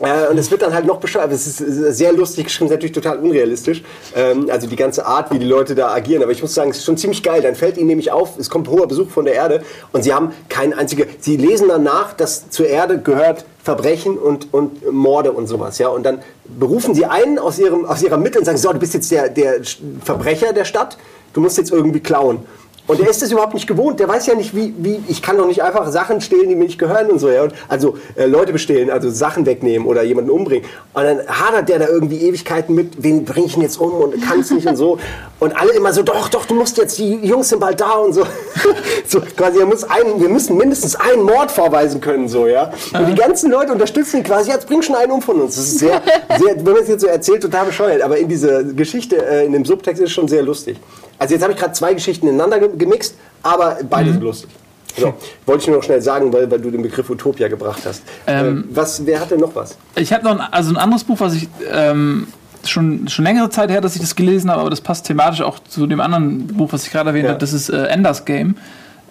Äh, 0.00 0.28
und 0.28 0.38
es 0.38 0.50
wird 0.50 0.62
dann 0.62 0.74
halt 0.74 0.86
noch 0.86 0.98
bescheuert. 0.98 1.32
Es 1.32 1.46
ist 1.46 1.58
sehr 1.96 2.12
lustig 2.12 2.44
geschrieben, 2.44 2.66
ist 2.66 2.72
natürlich 2.72 2.94
total 2.94 3.18
unrealistisch. 3.18 3.82
Ähm, 4.14 4.48
also 4.50 4.66
die 4.66 4.76
ganze 4.76 5.06
Art, 5.06 5.32
wie 5.32 5.38
die 5.38 5.46
Leute 5.46 5.74
da 5.74 5.92
agieren. 5.92 6.22
Aber 6.22 6.32
ich 6.32 6.42
muss 6.42 6.54
sagen, 6.54 6.70
es 6.70 6.78
ist 6.78 6.84
schon 6.84 6.96
ziemlich 6.96 7.22
geil. 7.22 7.42
Dann 7.42 7.54
fällt 7.54 7.76
ihnen 7.78 7.88
nämlich 7.88 8.12
auf, 8.12 8.38
es 8.38 8.50
kommt 8.50 8.68
hoher 8.68 8.86
Besuch 8.86 9.10
von 9.10 9.24
der 9.24 9.34
Erde 9.34 9.62
und 9.92 10.02
sie 10.02 10.12
haben 10.12 10.32
kein 10.48 10.74
einziger. 10.74 11.06
Sie 11.20 11.36
lesen 11.36 11.68
danach, 11.68 12.12
dass 12.12 12.50
zur 12.50 12.66
Erde 12.66 13.00
gehört 13.00 13.44
Verbrechen 13.62 14.16
und, 14.18 14.52
und 14.52 14.92
Morde 14.92 15.32
und 15.32 15.46
sowas. 15.46 15.78
Ja? 15.78 15.88
Und 15.88 16.04
dann 16.04 16.22
berufen 16.44 16.94
sie 16.94 17.06
einen 17.06 17.38
aus, 17.38 17.58
ihrem, 17.58 17.84
aus 17.84 18.02
ihrer 18.02 18.16
Mitte 18.16 18.38
und 18.38 18.44
sagen: 18.44 18.58
So, 18.58 18.72
du 18.72 18.78
bist 18.78 18.94
jetzt 18.94 19.10
der, 19.10 19.28
der 19.28 19.60
Verbrecher 20.04 20.52
der 20.52 20.64
Stadt, 20.64 20.98
du 21.32 21.40
musst 21.40 21.58
jetzt 21.58 21.72
irgendwie 21.72 22.00
klauen. 22.00 22.40
Und 22.86 23.00
der 23.00 23.08
ist 23.08 23.20
das 23.22 23.32
überhaupt 23.32 23.54
nicht 23.54 23.66
gewohnt. 23.66 23.98
Der 23.98 24.08
weiß 24.08 24.26
ja 24.26 24.34
nicht, 24.34 24.54
wie, 24.54 24.74
wie 24.78 25.02
ich 25.08 25.22
kann 25.22 25.36
doch 25.36 25.46
nicht 25.46 25.62
einfach 25.62 25.90
Sachen 25.90 26.20
stehlen, 26.20 26.48
die 26.48 26.54
mir 26.54 26.64
nicht 26.64 26.78
gehören 26.78 27.10
und 27.10 27.18
so. 27.18 27.28
Ja? 27.28 27.42
Und 27.42 27.54
also 27.68 27.96
äh, 28.14 28.26
Leute 28.26 28.52
bestehlen, 28.52 28.90
also 28.90 29.10
Sachen 29.10 29.44
wegnehmen 29.46 29.86
oder 29.86 30.02
jemanden 30.02 30.30
umbringen. 30.30 30.68
Und 30.94 31.02
dann 31.02 31.20
hadert 31.28 31.68
der 31.68 31.80
da 31.80 31.88
irgendwie 31.88 32.22
Ewigkeiten 32.22 32.74
mit, 32.74 33.02
wen 33.02 33.24
bringe 33.24 33.46
ich 33.46 33.54
denn 33.54 33.62
jetzt 33.62 33.80
um 33.80 33.92
und 33.92 34.22
kann 34.22 34.40
es 34.40 34.50
nicht 34.50 34.66
und 34.66 34.76
so. 34.76 34.98
Und 35.38 35.54
alle 35.54 35.74
immer 35.74 35.92
so, 35.92 36.02
doch, 36.02 36.30
doch, 36.30 36.46
du 36.46 36.54
musst 36.54 36.78
jetzt, 36.78 36.96
die 36.98 37.16
Jungs 37.16 37.50
sind 37.50 37.60
bald 37.60 37.78
da 37.78 37.92
und 37.96 38.14
so. 38.14 38.24
so 39.06 39.20
quasi, 39.36 39.58
er 39.58 39.66
muss 39.66 39.84
einen, 39.84 40.18
wir 40.18 40.30
müssen 40.30 40.56
mindestens 40.56 40.96
einen 40.96 41.24
Mord 41.24 41.50
vorweisen 41.50 42.00
können, 42.00 42.26
so, 42.26 42.46
ja. 42.46 42.72
Und 42.94 43.06
die 43.06 43.14
ganzen 43.14 43.50
Leute 43.50 43.70
unterstützen 43.70 44.18
ihn 44.18 44.22
quasi, 44.22 44.50
jetzt 44.50 44.66
bring 44.66 44.80
schon 44.80 44.96
einen 44.96 45.12
um 45.12 45.20
von 45.20 45.38
uns. 45.38 45.56
Das 45.56 45.66
ist 45.66 45.78
sehr, 45.80 46.00
sehr, 46.38 46.56
wenn 46.56 46.72
man 46.72 46.82
es 46.82 46.88
jetzt 46.88 47.02
so 47.02 47.06
erzählt, 47.06 47.42
total 47.42 47.66
bescheuert. 47.66 48.00
Aber 48.00 48.16
in 48.16 48.28
dieser 48.28 48.64
Geschichte, 48.64 49.16
äh, 49.26 49.44
in 49.44 49.52
dem 49.52 49.66
Subtext 49.66 50.00
ist 50.00 50.08
es 50.08 50.14
schon 50.14 50.26
sehr 50.26 50.42
lustig. 50.42 50.78
Also 51.18 51.34
jetzt 51.34 51.42
habe 51.42 51.52
ich 51.52 51.58
gerade 51.58 51.72
zwei 51.72 51.94
Geschichten 51.94 52.28
ineinander 52.28 52.58
ge- 52.60 52.76
gemixt, 52.76 53.14
aber 53.42 53.78
beide 53.88 54.12
sind 54.12 54.22
lustig. 54.22 54.50
So, 54.98 55.14
wollte 55.46 55.62
ich 55.62 55.68
nur 55.68 55.76
noch 55.76 55.82
schnell 55.84 56.00
sagen, 56.02 56.32
weil, 56.32 56.50
weil 56.50 56.60
du 56.60 56.70
den 56.70 56.82
Begriff 56.82 57.08
Utopia 57.10 57.48
gebracht 57.48 57.82
hast. 57.86 58.02
Ähm, 58.26 58.66
äh, 58.70 58.76
was, 58.76 59.04
wer 59.04 59.20
hat 59.20 59.30
denn 59.30 59.40
noch 59.40 59.54
was? 59.54 59.76
Ich 59.96 60.12
habe 60.12 60.24
noch 60.24 60.32
ein, 60.38 60.40
also 60.52 60.70
ein 60.72 60.76
anderes 60.76 61.04
Buch, 61.04 61.20
was 61.20 61.34
ich 61.34 61.48
ähm, 61.70 62.26
schon, 62.64 63.06
schon 63.08 63.24
längere 63.24 63.50
Zeit 63.50 63.70
her, 63.70 63.80
dass 63.80 63.94
ich 63.94 64.00
das 64.00 64.16
gelesen 64.16 64.50
habe, 64.50 64.60
aber 64.62 64.70
das 64.70 64.80
passt 64.80 65.06
thematisch 65.06 65.42
auch 65.42 65.58
zu 65.60 65.86
dem 65.86 66.00
anderen 66.00 66.46
Buch, 66.48 66.72
was 66.72 66.84
ich 66.86 66.92
gerade 66.92 67.10
erwähnt 67.10 67.24
Ja. 67.26 67.30
habe. 67.32 67.40
Das 67.40 67.52
ist 67.52 67.68
äh, 67.68 67.84
Enders 67.86 68.24
Game. 68.24 68.56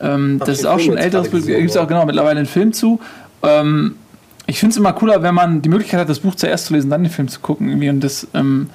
Ähm, 0.02 0.40
das 0.40 0.50
ist 0.50 0.66
auch 0.66 0.76
Film 0.78 0.86
schon 0.90 0.98
ein 0.98 1.04
älteres 1.04 1.30
Buch. 1.30 1.46
Gibt 1.46 1.70
es 1.70 1.78
auch 1.78 1.88
genau 1.88 2.06
mittlerweile 2.06 2.38
einen 2.40 2.48
Film 2.48 2.74
zu. 2.74 3.00
Ähm, 3.44 3.96
ich 4.48 4.60
finde 4.60 4.72
es 4.74 4.78
immer 4.78 4.94
cooler, 4.94 5.24
wenn 5.24 5.34
man 5.34 5.62
die 5.62 5.70
Möglichkeit 5.70 6.00
hat, 6.02 6.10
das 6.10 6.20
Buch 6.20 6.36
zuerst 6.36 6.66
zu 6.68 6.74
lesen, 6.74 6.90
dann 6.90 7.04
den 7.04 7.12
Film 7.12 7.28
zu 7.28 7.40
gucken. 7.40 7.70
Irgendwie. 7.70 7.90
Und 7.90 8.02
das 8.02 8.28
ähm, 8.34 8.70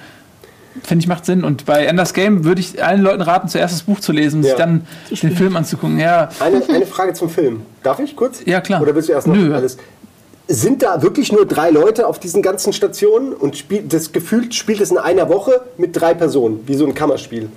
finde 0.83 1.03
ich 1.03 1.07
macht 1.07 1.25
Sinn. 1.25 1.43
Und 1.43 1.65
bei 1.65 1.85
Enders 1.85 2.13
Game 2.13 2.43
würde 2.45 2.61
ich 2.61 2.83
allen 2.83 3.01
Leuten 3.01 3.21
raten, 3.21 3.47
zuerst 3.47 3.73
das 3.73 3.83
Buch 3.83 3.99
zu 3.99 4.11
lesen 4.11 4.37
und 4.37 4.43
Ja. 4.43 4.49
sich 4.49 4.57
dann 4.57 4.87
den 5.09 5.35
Film 5.35 5.55
anzugucken. 5.55 5.99
Ja, 5.99 6.29
Eine, 6.39 6.61
eine 6.69 6.85
Frage 6.85 7.13
zum 7.13 7.29
Film. 7.29 7.61
Darf 7.83 7.99
ich 7.99 8.15
kurz? 8.15 8.41
Ja, 8.45 8.61
klar. 8.61 8.81
Oder 8.81 8.95
willst 8.95 9.09
du 9.09 9.13
erst 9.13 9.27
noch 9.27 9.35
Nö. 9.35 9.53
alles? 9.53 9.77
Sind 10.47 10.83
da 10.83 11.01
wirklich 11.01 11.31
nur 11.31 11.45
drei 11.45 11.69
Leute 11.69 12.07
auf 12.07 12.19
diesen 12.19 12.41
ganzen 12.41 12.73
Stationen 12.73 13.31
und 13.33 13.55
spielt 13.57 13.93
das 13.93 14.11
gefühlt 14.11 14.53
spielt 14.53 14.81
es 14.81 14.91
in 14.91 14.97
einer 14.97 15.29
Woche 15.29 15.61
mit 15.77 15.95
drei 15.99 16.13
Personen, 16.13 16.59
wie 16.65 16.75
so 16.75 16.85
ein 16.85 16.93
Kammerspiel? 16.93 17.47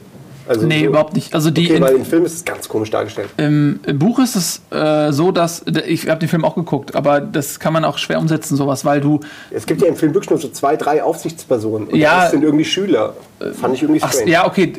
Also 0.47 0.67
nee, 0.67 0.81
so, 0.81 0.87
überhaupt 0.87 1.15
nicht. 1.15 1.35
Also 1.35 1.51
die 1.51 1.65
Okay, 1.67 1.77
in- 1.77 1.83
weil 1.83 1.95
im 1.95 2.05
Film 2.05 2.25
ist 2.25 2.35
es 2.35 2.45
ganz 2.45 2.69
komisch 2.69 2.91
dargestellt. 2.91 3.29
Im, 3.37 3.81
Im 3.87 3.99
Buch 3.99 4.19
ist 4.19 4.37
es 4.37 4.61
äh, 4.71 5.13
so, 5.13 5.33
dass 5.33 5.65
ich 5.87 6.09
habe 6.09 6.21
den 6.21 6.29
Film 6.29 6.45
auch 6.45 6.55
geguckt, 6.55 6.95
aber 6.95 7.21
das 7.21 7.59
kann 7.61 7.73
man 7.73 7.85
auch 7.85 7.99
schwer 7.99 8.19
umsetzen, 8.19 8.57
sowas, 8.57 8.85
weil 8.85 9.01
du 9.01 9.21
Es 9.51 9.65
gibt 9.67 9.81
ja 9.83 9.89
im 9.89 9.97
Film 9.97 10.13
wirklich 10.15 10.31
nur 10.31 10.39
so 10.39 10.49
zwei, 10.49 10.77
drei 10.77 11.03
Aufsichtspersonen. 11.03 11.89
Und 11.89 11.97
Ja. 11.97 12.23
das 12.23 12.33
sind 12.33 12.43
irgendwie 12.45 12.65
Schüler. 12.65 13.15
Fand 13.61 13.75
ich 13.75 13.83
irgendwie 13.83 14.03
ach, 14.03 14.13
strange. 14.13 14.31
ja 14.31 14.47
okay, 14.47 14.75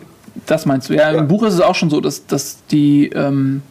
das 0.46 0.66
meinst 0.66 0.90
du. 0.90 0.94
Ja, 0.94 1.12
Ja. 1.12 1.20
im 1.20 1.28
Buch 1.28 1.44
ist 1.44 1.54
es 1.56 1.62
auch 1.62 1.76
schon 1.76 1.90
so, 1.90 2.02
dass, 2.02 2.26
dass 2.28 2.58
die 2.70 3.08
ähm, 3.10 3.62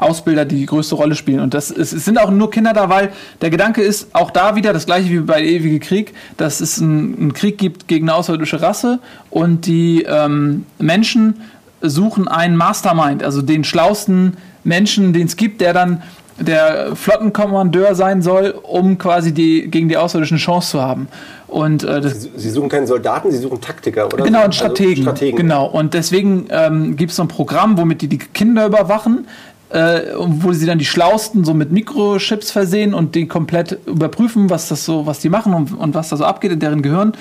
Ausbilder 0.00 0.44
die 0.44 0.66
größte 0.66 0.94
Rolle 0.94 1.14
spielen 1.14 1.40
und 1.40 1.54
das 1.54 1.70
ist, 1.70 1.92
es 1.92 2.04
sind 2.04 2.18
auch 2.18 2.30
nur 2.30 2.50
Kinder 2.50 2.72
da, 2.72 2.88
weil 2.88 3.10
der 3.40 3.50
Gedanke 3.50 3.82
ist 3.82 4.08
auch 4.14 4.30
da 4.30 4.56
wieder 4.56 4.72
das 4.72 4.86
gleiche 4.86 5.10
wie 5.10 5.20
bei 5.20 5.42
ewige 5.42 5.80
Krieg, 5.80 6.14
dass 6.36 6.60
es 6.60 6.80
einen, 6.80 7.16
einen 7.18 7.32
Krieg 7.32 7.58
gibt 7.58 7.88
gegen 7.88 8.08
eine 8.08 8.16
außerirdische 8.16 8.62
Rasse 8.62 8.98
und 9.30 9.66
die 9.66 10.02
ähm, 10.08 10.66
Menschen 10.78 11.40
suchen 11.82 12.28
einen 12.28 12.56
Mastermind, 12.56 13.22
also 13.22 13.42
den 13.42 13.64
schlausten 13.64 14.36
Menschen, 14.64 15.12
den 15.12 15.26
es 15.26 15.36
gibt, 15.36 15.60
der 15.60 15.72
dann 15.72 16.02
der 16.40 16.96
Flottenkommandeur 16.96 17.94
sein 17.94 18.22
soll, 18.22 18.54
um 18.62 18.98
quasi 18.98 19.32
die 19.32 19.70
gegen 19.70 19.88
die 19.88 19.96
Außerirdischen 19.96 20.38
Chance 20.38 20.70
zu 20.70 20.80
haben. 20.80 21.08
Und 21.46 21.84
äh, 21.84 22.00
das, 22.00 22.28
Sie 22.36 22.50
suchen 22.50 22.68
keinen 22.68 22.86
Soldaten, 22.86 23.30
sie 23.30 23.38
suchen 23.38 23.60
Taktiker, 23.60 24.06
oder? 24.06 24.24
Genau, 24.24 24.40
Also 24.40 24.52
Strategen. 24.52 25.02
Strategen. 25.02 25.36
Genau. 25.36 25.66
Und 25.66 25.94
deswegen 25.94 26.46
ähm, 26.50 26.96
gibt 26.96 27.10
es 27.10 27.16
so 27.16 27.22
ein 27.24 27.28
Programm, 27.28 27.76
womit 27.76 28.02
die 28.02 28.08
die 28.08 28.18
Kinder 28.18 28.66
überwachen, 28.66 29.26
äh, 29.70 30.00
wo 30.16 30.52
sie 30.52 30.66
dann 30.66 30.78
die 30.78 30.84
Schlausten 30.84 31.44
so 31.44 31.54
mit 31.54 31.70
Mikrochips 31.70 32.50
versehen 32.50 32.92
und 32.92 33.14
die 33.14 33.28
komplett 33.28 33.78
überprüfen, 33.86 34.50
was 34.50 34.68
das 34.68 34.84
so, 34.84 35.06
was 35.06 35.20
die 35.20 35.28
machen 35.28 35.54
und, 35.54 35.72
und 35.72 35.94
was 35.94 36.08
da 36.08 36.16
so 36.16 36.24
abgeht 36.24 36.52
in 36.52 36.58
deren 36.58 36.82
Gehirn, 36.82 37.12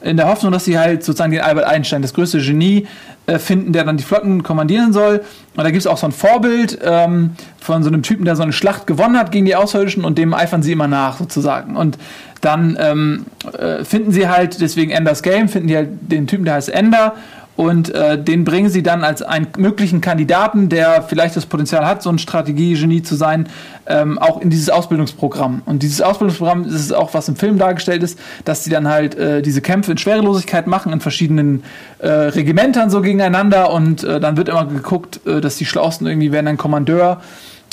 in 0.00 0.16
der 0.16 0.28
Hoffnung, 0.28 0.52
dass 0.52 0.64
sie 0.64 0.78
halt 0.78 1.04
sozusagen 1.04 1.32
den 1.32 1.42
Albert 1.42 1.66
Einstein, 1.66 2.02
das 2.02 2.14
größte 2.14 2.38
Genie, 2.40 2.86
äh, 3.26 3.38
finden, 3.38 3.72
der 3.72 3.84
dann 3.84 3.98
die 3.98 4.04
Flotten 4.04 4.42
kommandieren 4.42 4.92
soll. 4.92 5.22
Und 5.56 5.64
da 5.64 5.70
gibt 5.70 5.80
es 5.80 5.86
auch 5.86 5.98
so 5.98 6.06
ein 6.06 6.12
Vorbild 6.12 6.78
ähm, 6.82 7.32
von 7.60 7.82
so 7.82 7.88
einem 7.88 8.02
Typen, 8.02 8.24
der 8.24 8.36
so 8.36 8.42
eine 8.42 8.52
Schlacht 8.52 8.86
gewonnen 8.86 9.18
hat 9.18 9.30
gegen 9.30 9.44
die 9.44 9.54
Außerirdischen 9.54 10.04
und 10.04 10.16
dem 10.16 10.32
eifern 10.32 10.62
sie 10.62 10.72
immer 10.72 10.88
nach 10.88 11.18
sozusagen. 11.18 11.76
Und 11.76 11.98
dann 12.40 12.78
ähm, 12.80 13.26
äh, 13.52 13.84
finden 13.84 14.12
sie 14.12 14.28
halt, 14.28 14.60
deswegen 14.60 14.92
Enders 14.92 15.22
Game, 15.22 15.48
finden 15.48 15.68
die 15.68 15.76
halt 15.76 15.90
den 16.00 16.26
Typen, 16.26 16.44
der 16.44 16.54
heißt 16.54 16.70
Ender 16.70 17.16
Und 17.58 17.92
äh, 17.92 18.22
den 18.22 18.44
bringen 18.44 18.70
sie 18.70 18.84
dann 18.84 19.02
als 19.02 19.20
einen 19.20 19.48
möglichen 19.58 20.00
Kandidaten, 20.00 20.68
der 20.68 21.02
vielleicht 21.02 21.34
das 21.34 21.44
Potenzial 21.44 21.84
hat, 21.84 22.04
so 22.04 22.08
ein 22.08 22.20
Strategiegenie 22.20 23.02
zu 23.02 23.16
sein, 23.16 23.48
ähm, 23.88 24.16
auch 24.16 24.40
in 24.40 24.48
dieses 24.48 24.70
Ausbildungsprogramm. 24.70 25.62
Und 25.66 25.82
dieses 25.82 26.00
Ausbildungsprogramm 26.00 26.66
ist 26.66 26.94
auch, 26.94 27.14
was 27.14 27.28
im 27.28 27.34
Film 27.34 27.58
dargestellt 27.58 28.04
ist, 28.04 28.16
dass 28.44 28.62
sie 28.62 28.70
dann 28.70 28.86
halt 28.86 29.16
äh, 29.16 29.42
diese 29.42 29.60
Kämpfe 29.60 29.90
in 29.90 29.98
Schwerelosigkeit 29.98 30.68
machen, 30.68 30.92
in 30.92 31.00
verschiedenen 31.00 31.64
äh, 31.98 32.08
Regimentern 32.08 32.90
so 32.90 33.00
gegeneinander. 33.00 33.72
Und 33.72 34.04
äh, 34.04 34.20
dann 34.20 34.36
wird 34.36 34.48
immer 34.48 34.64
geguckt, 34.64 35.18
äh, 35.26 35.40
dass 35.40 35.56
die 35.56 35.66
Schlausten 35.66 36.06
irgendwie 36.06 36.30
werden 36.30 36.46
dann 36.46 36.58
Kommandeur 36.58 37.20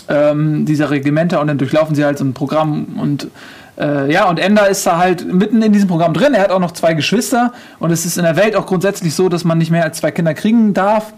ähm, 0.10 0.66
dieser 0.66 0.90
Regimenter 0.90 1.42
und 1.42 1.48
dann 1.48 1.60
durchlaufen 1.60 1.94
sie 1.94 2.04
halt 2.04 2.18
so 2.18 2.26
ein 2.26 2.34
Programm 2.34 2.98
und 3.00 3.28
äh, 3.78 4.12
ja, 4.12 4.30
und 4.30 4.40
Ender 4.40 4.70
ist 4.70 4.86
da 4.86 4.98
halt 4.98 5.32
mitten 5.32 5.62
in 5.62 5.74
diesem 5.74 5.88
Programm 5.88 6.14
drin. 6.14 6.34
Er 6.34 6.44
hat 6.44 6.52
auch 6.52 6.60
noch 6.60 6.72
zwei 6.72 6.94
Geschwister 6.94 7.54
und 7.80 7.92
es 7.92 8.06
ist 8.06 8.18
in 8.18 8.24
der 8.24 8.36
Welt 8.36 8.56
auch 8.56 8.66
grundsätzlich 8.66 9.14
so, 9.14 9.30
dass 9.30 9.44
man 9.44 9.58
nicht 9.58 9.72
mehr 9.72 9.84
als 9.84 9.98
zwei 9.98 10.12
Kinder 10.12 10.34
kriegen 10.34 10.74
darf. 10.74 11.14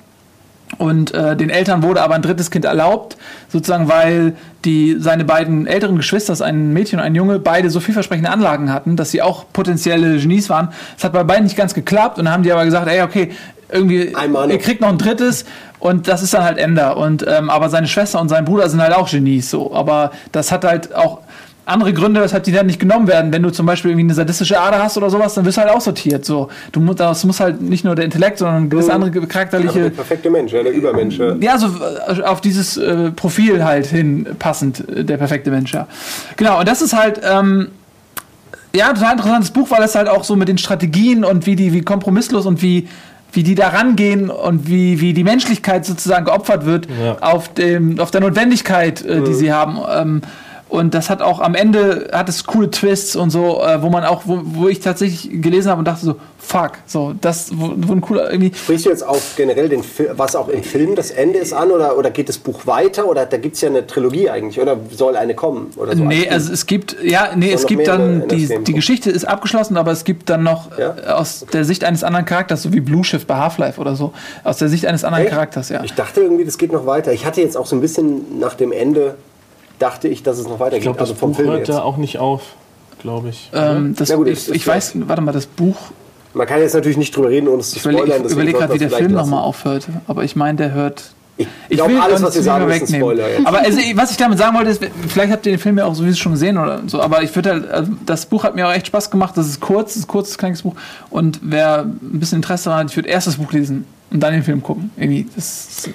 Und 0.78 1.14
äh, 1.14 1.38
den 1.38 1.50
Eltern 1.50 1.82
wurde 1.82 2.02
aber 2.02 2.16
ein 2.16 2.22
drittes 2.22 2.52
Kind 2.52 2.66
erlaubt, 2.66 3.16
sozusagen, 3.48 3.88
weil 3.88 4.36
die 4.66 4.98
seine 5.00 5.24
beiden 5.24 5.66
älteren 5.66 5.96
Geschwister, 5.96 6.44
ein 6.44 6.74
Mädchen 6.74 7.00
und 7.00 7.06
ein 7.06 7.16
Junge, 7.16 7.40
beide 7.40 7.70
so 7.70 7.80
vielversprechende 7.80 8.30
Anlagen 8.30 8.72
hatten, 8.74 8.98
dass 8.98 9.12
sie 9.12 9.22
auch 9.22 9.46
potenzielle 9.54 10.18
Genies 10.18 10.50
waren. 10.50 10.70
Es 10.98 11.06
hat 11.06 11.14
bei 11.14 11.24
beiden 11.24 11.46
nicht 11.46 11.56
ganz 11.56 11.74
geklappt 11.74 12.20
und 12.20 12.26
dann 12.26 12.34
haben 12.34 12.44
die 12.44 12.52
aber 12.52 12.66
gesagt, 12.66 12.88
ey, 12.88 13.02
okay, 13.02 13.32
irgendwie, 13.72 14.16
Einmal 14.16 14.50
ihr 14.50 14.60
kriegt 14.60 14.82
noch 14.82 14.90
ein 14.90 14.98
drittes 14.98 15.46
und 15.80 16.08
das 16.08 16.22
ist 16.22 16.34
dann 16.34 16.44
halt 16.44 16.58
Ender. 16.58 16.98
Und 16.98 17.26
ähm, 17.28 17.50
aber 17.50 17.70
seine 17.70 17.88
Schwester 17.88 18.20
und 18.20 18.30
sein 18.30 18.46
Bruder 18.46 18.70
sind 18.70 18.82
halt 18.82 18.94
auch 18.94 19.10
Genies 19.10 19.50
so. 19.50 19.74
Aber 19.74 20.12
das 20.32 20.52
hat 20.52 20.64
halt 20.64 20.96
auch 20.96 21.20
andere 21.68 21.94
Gründe, 21.94 22.22
weshalb 22.22 22.44
die 22.46 22.54
dann 22.54 22.66
nicht 22.66 22.80
genommen 22.80 23.08
werden. 23.08 23.34
Wenn 23.34 23.44
du 23.44 23.50
zum 23.52 23.66
Beispiel 23.66 23.92
irgendwie 23.92 24.06
eine 24.06 24.14
sadistische 24.14 24.60
Ader 24.60 24.82
hast 24.82 24.98
oder 24.98 25.10
sowas, 25.10 25.34
dann 25.34 25.44
wirst 25.46 25.58
du 25.58 25.62
halt 25.62 25.72
aussortiert. 25.72 26.24
So, 26.24 26.48
du 26.72 26.80
musst, 26.80 27.00
das 27.02 27.26
muss 27.26 27.42
halt 27.42 27.62
nicht 27.62 27.84
nur 27.84 27.94
der 27.94 28.06
Intellekt, 28.06 28.38
sondern 28.38 28.70
gewisse 28.70 28.94
andere 28.94 29.12
Aber 29.18 29.28
charakterliche 29.28 29.82
der 29.82 29.90
perfekte 29.90 30.30
Mensch, 30.30 30.54
ja, 30.54 30.64
der 30.64 30.72
Übermensch. 30.72 31.18
Ja. 31.18 31.58
so 31.58 31.68
äh, 31.68 32.22
auf 32.24 32.40
dieses 32.40 32.78
äh, 32.78 33.12
Profil 33.12 33.66
halt 33.66 33.86
hin 33.88 34.26
passend, 34.40 34.88
äh, 34.90 35.04
der 35.04 35.18
perfekte 35.18 35.52
Mensch, 35.52 35.74
ja. 35.74 35.88
Genau, 36.38 36.60
und 36.60 36.68
das 36.68 36.82
ist 36.82 36.96
halt, 36.96 37.20
ähm, 37.30 37.68
ja, 38.74 38.90
ein 38.90 38.96
total 38.96 39.14
interessantes 39.14 39.52
Buch, 39.52 39.70
weil 39.70 39.84
es 39.84 39.96
halt 39.96 40.08
auch 40.08 40.24
so 40.24 40.36
mit 40.38 40.48
den 40.48 40.58
Strategien 40.58 41.26
und 41.26 41.46
wie 41.46 41.56
die, 41.58 41.74
wie 41.74 41.82
kompromisslos 41.82 42.46
und 42.46 42.62
wie, 42.62 42.88
wie 43.34 43.44
die 43.44 43.56
da 43.56 43.70
rangehen 43.70 44.30
und 44.30 44.70
wie, 44.70 45.02
wie 45.02 45.14
die 45.14 45.24
Menschlichkeit 45.26 45.86
sozusagen 45.86 46.26
geopfert 46.26 46.66
wird 46.66 46.88
Ja. 47.04 47.18
auf, 47.20 47.54
dem, 47.54 48.00
auf 48.00 48.12
der 48.12 48.22
Notwendigkeit, 48.22 49.04
äh, 49.04 49.22
die 49.22 49.34
sie 49.34 49.52
haben. 49.52 49.80
Ähm, 49.94 50.22
und 50.70 50.94
das 50.94 51.10
hat 51.10 51.22
auch 51.22 51.40
am 51.40 51.56
Ende 51.56 52.10
hat 52.12 52.28
es 52.30 52.46
coole 52.46 52.70
Twists 52.70 53.16
und 53.16 53.30
so, 53.30 53.62
äh, 53.62 53.82
wo 53.82 53.90
man 53.90 54.04
auch, 54.04 54.24
wo, 54.26 54.40
wo 54.44 54.68
ich 54.68 54.80
tatsächlich 54.80 55.42
gelesen 55.42 55.70
habe 55.70 55.80
und 55.80 55.86
dachte 55.86 56.06
so, 56.06 56.16
fuck, 56.40 56.74
so, 56.86 57.14
das, 57.20 57.52
wo 57.54 57.92
ein 57.94 58.02
cooler 58.02 58.32
irgendwie. 58.32 58.54
Sprichst 58.56 58.86
du 58.86 58.90
jetzt 58.90 59.06
auf 59.06 59.34
generell 59.36 59.70
den 59.70 59.84
Fi- 59.84 60.08
was 60.14 60.36
auch 60.36 60.48
im 60.50 60.64
Film 60.64 60.96
das 60.96 61.12
Ende 61.12 61.40
ist 61.40 61.54
an 61.54 61.72
oder, 61.72 61.98
oder 61.98 62.10
geht 62.12 62.30
das 62.30 62.38
Buch 62.38 62.66
weiter 62.66 63.08
oder 63.08 63.26
da 63.26 63.38
gibt 63.38 63.56
es 63.56 63.62
ja 63.62 63.70
eine 63.70 63.86
Trilogie 63.88 64.30
eigentlich 64.30 64.60
oder 64.62 64.78
soll 64.96 65.16
eine 65.16 65.36
kommen 65.36 65.72
oder 65.76 65.96
so? 65.96 66.04
Nee, 66.04 66.30
also 66.30 66.54
es 66.54 66.66
gibt, 66.66 66.96
ja, 67.04 67.30
nee, 67.36 67.52
es 67.52 67.66
gibt 67.66 67.88
dann, 67.88 68.28
die, 68.28 68.48
die. 68.64 68.74
Geschichte 68.74 69.10
ist 69.10 69.26
abgeschlossen, 69.26 69.76
aber 69.78 69.92
es 69.92 70.04
gibt 70.04 70.30
dann 70.30 70.44
noch 70.44 70.78
Ja? 70.78 70.96
äh, 71.06 71.10
aus 71.12 71.46
der 71.52 71.66
Sicht 71.66 71.84
eines 71.84 72.04
anderen 72.04 72.26
Charakters, 72.26 72.64
so 72.64 72.72
wie 72.74 72.80
Blue 72.80 73.04
Shift 73.04 73.28
bei 73.28 73.36
Half-Life 73.36 73.80
oder 73.82 73.96
so, 73.96 74.14
aus 74.44 74.58
der 74.58 74.70
Sicht 74.70 74.86
eines 74.86 75.04
anderen 75.04 75.24
Echt? 75.26 75.34
Charakters, 75.34 75.70
ja. 75.70 75.84
Ich 75.84 75.94
dachte 75.94 76.22
irgendwie, 76.22 76.46
das 76.46 76.58
geht 76.58 76.72
noch 76.72 76.86
weiter. 76.86 77.12
Ich 77.14 77.26
hatte 77.26 77.42
jetzt 77.42 77.58
auch 77.58 77.66
so 77.66 77.76
ein 77.76 77.82
bisschen 77.82 78.40
nach 78.40 78.54
dem 78.54 78.72
Ende, 78.72 79.16
dachte 79.80 80.08
ich, 80.08 80.24
dass 80.24 80.38
es 80.38 80.46
noch 80.46 80.60
weitergeht. 80.60 80.80
Ich 80.80 80.84
glaube, 80.84 81.00
das 81.00 81.10
also 81.10 81.20
vom 81.20 81.30
Buch 81.32 81.38
Film 81.38 81.50
hört 81.50 81.60
jetzt. 81.60 81.70
da 81.70 81.82
auch 81.84 81.98
nicht 81.98 82.18
auf, 82.20 82.42
glaube 83.00 83.30
ich. 83.30 83.50
Ähm, 83.54 83.96
das, 83.98 84.12
gut, 84.14 84.28
ich 84.28 84.50
ich 84.50 84.66
weiß, 84.68 84.94
warte 85.08 85.22
mal, 85.22 85.32
das 85.32 85.46
Buch, 85.46 85.78
Man 86.34 86.48
kann 86.48 86.60
jetzt 86.60 86.74
natürlich 86.74 86.98
nicht 86.98 87.16
drüber 87.16 87.30
reden, 87.30 87.48
ohne 87.48 87.60
es 87.62 87.72
zu 87.72 87.78
ich 87.78 87.82
überlege 87.84 88.04
spoilern. 88.04 88.24
deswegen 88.24 88.42
überleg 88.42 88.58
gerade, 88.58 88.74
wie 88.74 88.78
der 88.80 88.90
Film 88.90 89.12
nochmal 89.14 89.40
lassen. 89.40 89.48
aufhörte, 89.48 89.88
aber 90.08 90.24
ich 90.24 90.36
meine, 90.36 90.58
der 90.58 90.72
hört. 90.74 91.12
Ich 91.40 91.48
Ich 91.70 91.78
glaube, 91.78 91.94
will 91.94 92.00
alles, 92.02 92.24
was 92.24 92.34
wir 92.34 92.42
sagen, 92.42 92.68
ist 92.72 92.90
ein 92.92 92.96
Spoiler 93.00 93.30
jetzt. 93.30 93.46
Aber 93.46 93.60
also, 93.60 93.80
was 93.94 94.10
ich 94.10 94.18
damit 94.18 94.40
sagen 94.40 94.58
wollte, 94.58 94.72
ist, 94.72 94.82
vielleicht 95.08 95.32
habt 95.32 95.46
ihr 95.46 95.52
den 95.52 95.60
Film 95.60 95.78
ja 95.78 95.86
auch 95.86 95.94
sowieso 95.94 96.18
schon 96.18 96.32
gesehen 96.32 96.58
oder 96.58 96.82
so, 96.88 97.00
aber 97.00 97.22
ich 97.22 97.36
würde 97.36 97.52
halt, 97.52 97.70
also 97.70 97.92
das 98.08 98.26
Buch 98.26 98.44
hat 98.44 98.56
mir 98.56 98.68
auch 98.68 98.74
echt 98.74 98.88
Spaß 98.88 99.12
gemacht. 99.12 99.38
Das 99.38 99.46
ist 99.48 99.60
kurz, 99.60 99.90
das 99.94 99.98
ist 99.98 100.04
ein 100.06 100.08
kurzes, 100.08 100.38
kleines 100.40 100.64
Buch. 100.64 100.74
Und 101.12 101.40
wer 101.44 101.82
ein 101.84 102.00
bisschen 102.20 102.38
Interesse 102.38 102.66
daran 102.66 102.86
hat, 102.86 102.90
ich 102.90 102.96
würde 102.98 103.10
erst 103.10 103.28
das 103.28 103.36
Buch 103.36 103.52
lesen 103.52 103.86
und 104.10 104.20
dann 104.20 104.34
den 104.34 104.42
Film 104.42 104.64
gucken. 104.64 104.90
Irgendwie, 104.98 105.28
das 105.36 105.88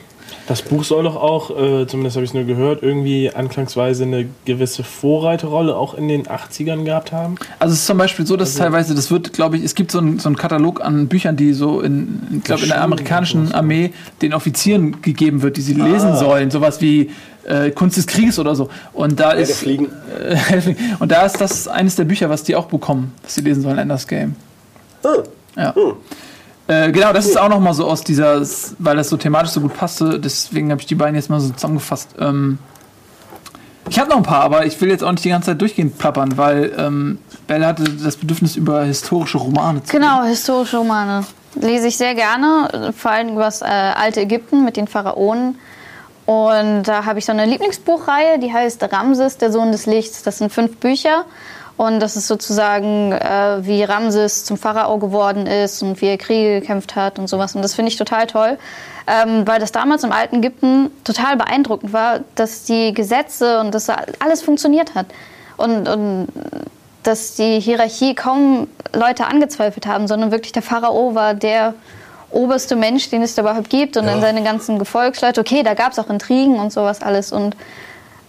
Das 0.48 0.60
Buch 0.62 0.82
soll 0.82 1.04
doch 1.04 1.14
auch, 1.16 1.50
äh, 1.50 1.86
zumindest 1.86 2.16
habe 2.16 2.24
ich 2.24 2.30
es 2.30 2.34
nur 2.34 2.44
gehört, 2.44 2.82
irgendwie 2.82 3.30
anklangsweise 3.30 4.02
eine 4.02 4.26
gewisse 4.44 4.82
Vorreiterrolle 4.82 5.76
auch 5.76 5.94
in 5.94 6.08
den 6.08 6.26
80ern 6.26 6.84
gehabt 6.84 7.12
haben. 7.12 7.36
Also 7.60 7.72
es 7.74 7.80
ist 7.80 7.86
zum 7.86 7.96
Beispiel 7.98 8.26
so, 8.26 8.36
dass 8.36 8.54
teilweise, 8.56 8.94
das 8.96 9.10
wird, 9.12 9.32
glaube 9.32 9.56
ich, 9.56 9.62
es 9.64 9.74
gibt 9.76 9.92
so 9.92 9.98
einen 9.98 10.18
so 10.18 10.28
einen 10.28 10.36
Katalog 10.36 10.84
an 10.84 11.06
Büchern, 11.06 11.36
die 11.36 11.52
so 11.52 11.80
in, 11.80 12.20
ich 12.38 12.44
glaube, 12.44 12.62
in 12.62 12.68
der 12.68 12.82
amerikanischen 12.82 13.52
Armee 13.52 13.92
den 14.20 14.34
Offizieren 14.34 15.00
gegeben 15.00 15.42
wird, 15.42 15.56
die 15.56 15.60
sie 15.62 15.74
lesen 15.74 16.10
Ah. 16.10 16.16
sollen. 16.16 16.50
Sowas 16.50 16.80
wie 16.80 17.10
äh, 17.44 17.70
Kunst 17.70 17.96
des 17.96 18.06
Krieges 18.08 18.38
oder 18.38 18.54
so. 18.56 18.68
Und 18.92 19.20
da 19.20 19.30
ist 19.32 19.58
Fliegen. 19.58 19.88
äh, 20.20 20.74
und 20.98 21.12
da 21.12 21.24
ist 21.24 21.40
das 21.40 21.68
eines 21.68 21.94
der 21.96 22.04
Bücher, 22.04 22.28
was 22.30 22.42
die 22.42 22.56
auch 22.56 22.66
bekommen, 22.66 23.12
was 23.22 23.34
sie 23.36 23.42
lesen 23.42 23.62
sollen, 23.62 23.78
Enders 23.78 24.06
Game. 24.08 24.34
Ah, 25.04 25.18
Ja. 25.56 25.74
Äh, 26.68 26.92
genau, 26.92 27.12
das 27.12 27.26
ist 27.26 27.38
auch 27.38 27.48
noch 27.48 27.60
mal 27.60 27.74
so 27.74 27.86
aus 27.86 28.02
dieser, 28.02 28.40
weil 28.78 28.96
das 28.96 29.08
so 29.08 29.16
thematisch 29.16 29.50
so 29.50 29.60
gut 29.60 29.76
passte, 29.76 30.20
deswegen 30.20 30.70
habe 30.70 30.80
ich 30.80 30.86
die 30.86 30.94
beiden 30.94 31.16
jetzt 31.16 31.28
mal 31.28 31.40
so 31.40 31.52
zusammengefasst. 31.52 32.14
Ähm, 32.18 32.58
ich 33.88 33.98
habe 33.98 34.08
noch 34.08 34.18
ein 34.18 34.22
paar, 34.22 34.42
aber 34.42 34.64
ich 34.64 34.80
will 34.80 34.90
jetzt 34.90 35.02
auch 35.02 35.10
nicht 35.10 35.24
die 35.24 35.28
ganze 35.28 35.50
Zeit 35.50 35.60
durchgehend 35.60 35.98
plappern, 35.98 36.38
weil 36.38 36.72
ähm, 36.78 37.18
Belle 37.46 37.66
hatte 37.66 37.84
das 37.84 38.16
Bedürfnis, 38.16 38.56
über 38.56 38.84
historische 38.84 39.38
Romane 39.38 39.82
zu 39.82 39.92
Genau, 39.92 40.22
historische 40.22 40.78
Romane. 40.78 41.24
Lese 41.56 41.88
ich 41.88 41.98
sehr 41.98 42.14
gerne, 42.14 42.92
vor 42.96 43.10
allem 43.10 43.30
über 43.30 43.42
das 43.42 43.60
äh, 43.60 43.66
alte 43.66 44.20
Ägypten 44.20 44.64
mit 44.64 44.76
den 44.76 44.86
Pharaonen. 44.86 45.58
Und 46.24 46.84
da 46.84 47.04
habe 47.04 47.18
ich 47.18 47.26
so 47.26 47.32
eine 47.32 47.44
Lieblingsbuchreihe, 47.44 48.38
die 48.38 48.52
heißt 48.52 48.82
Ramses, 48.90 49.38
der 49.38 49.52
Sohn 49.52 49.72
des 49.72 49.86
Lichts. 49.86 50.22
Das 50.22 50.38
sind 50.38 50.52
fünf 50.52 50.76
Bücher. 50.76 51.24
Und 51.82 51.98
das 51.98 52.14
ist 52.14 52.28
sozusagen, 52.28 53.10
äh, 53.10 53.56
wie 53.62 53.82
Ramses 53.82 54.44
zum 54.44 54.56
Pharao 54.56 54.98
geworden 54.98 55.48
ist 55.48 55.82
und 55.82 56.00
wie 56.00 56.06
er 56.06 56.16
Kriege 56.16 56.60
gekämpft 56.60 56.94
hat 56.94 57.18
und 57.18 57.26
sowas. 57.26 57.56
Und 57.56 57.62
das 57.62 57.74
finde 57.74 57.90
ich 57.90 57.96
total 57.96 58.28
toll, 58.28 58.56
ähm, 59.08 59.48
weil 59.48 59.58
das 59.58 59.72
damals 59.72 60.04
im 60.04 60.12
alten 60.12 60.36
Ägypten 60.36 60.92
total 61.02 61.36
beeindruckend 61.36 61.92
war, 61.92 62.20
dass 62.36 62.62
die 62.62 62.94
Gesetze 62.94 63.58
und 63.58 63.74
das 63.74 63.88
alles 63.88 64.42
funktioniert 64.42 64.94
hat. 64.94 65.06
Und, 65.56 65.88
und 65.88 66.28
dass 67.02 67.34
die 67.34 67.58
Hierarchie 67.58 68.14
kaum 68.14 68.68
Leute 68.92 69.26
angezweifelt 69.26 69.84
haben, 69.84 70.06
sondern 70.06 70.30
wirklich 70.30 70.52
der 70.52 70.62
Pharao 70.62 71.16
war 71.16 71.34
der 71.34 71.74
oberste 72.30 72.76
Mensch, 72.76 73.10
den 73.10 73.22
es 73.22 73.36
überhaupt 73.36 73.70
gibt 73.70 73.96
und 73.96 74.06
dann 74.06 74.20
seine 74.20 74.44
ganzen 74.44 74.78
Gefolgsleute. 74.78 75.40
Okay, 75.40 75.64
da 75.64 75.74
gab 75.74 75.90
es 75.90 75.98
auch 75.98 76.08
Intrigen 76.08 76.60
und 76.60 76.72
sowas 76.72 77.02
alles 77.02 77.32
und 77.32 77.56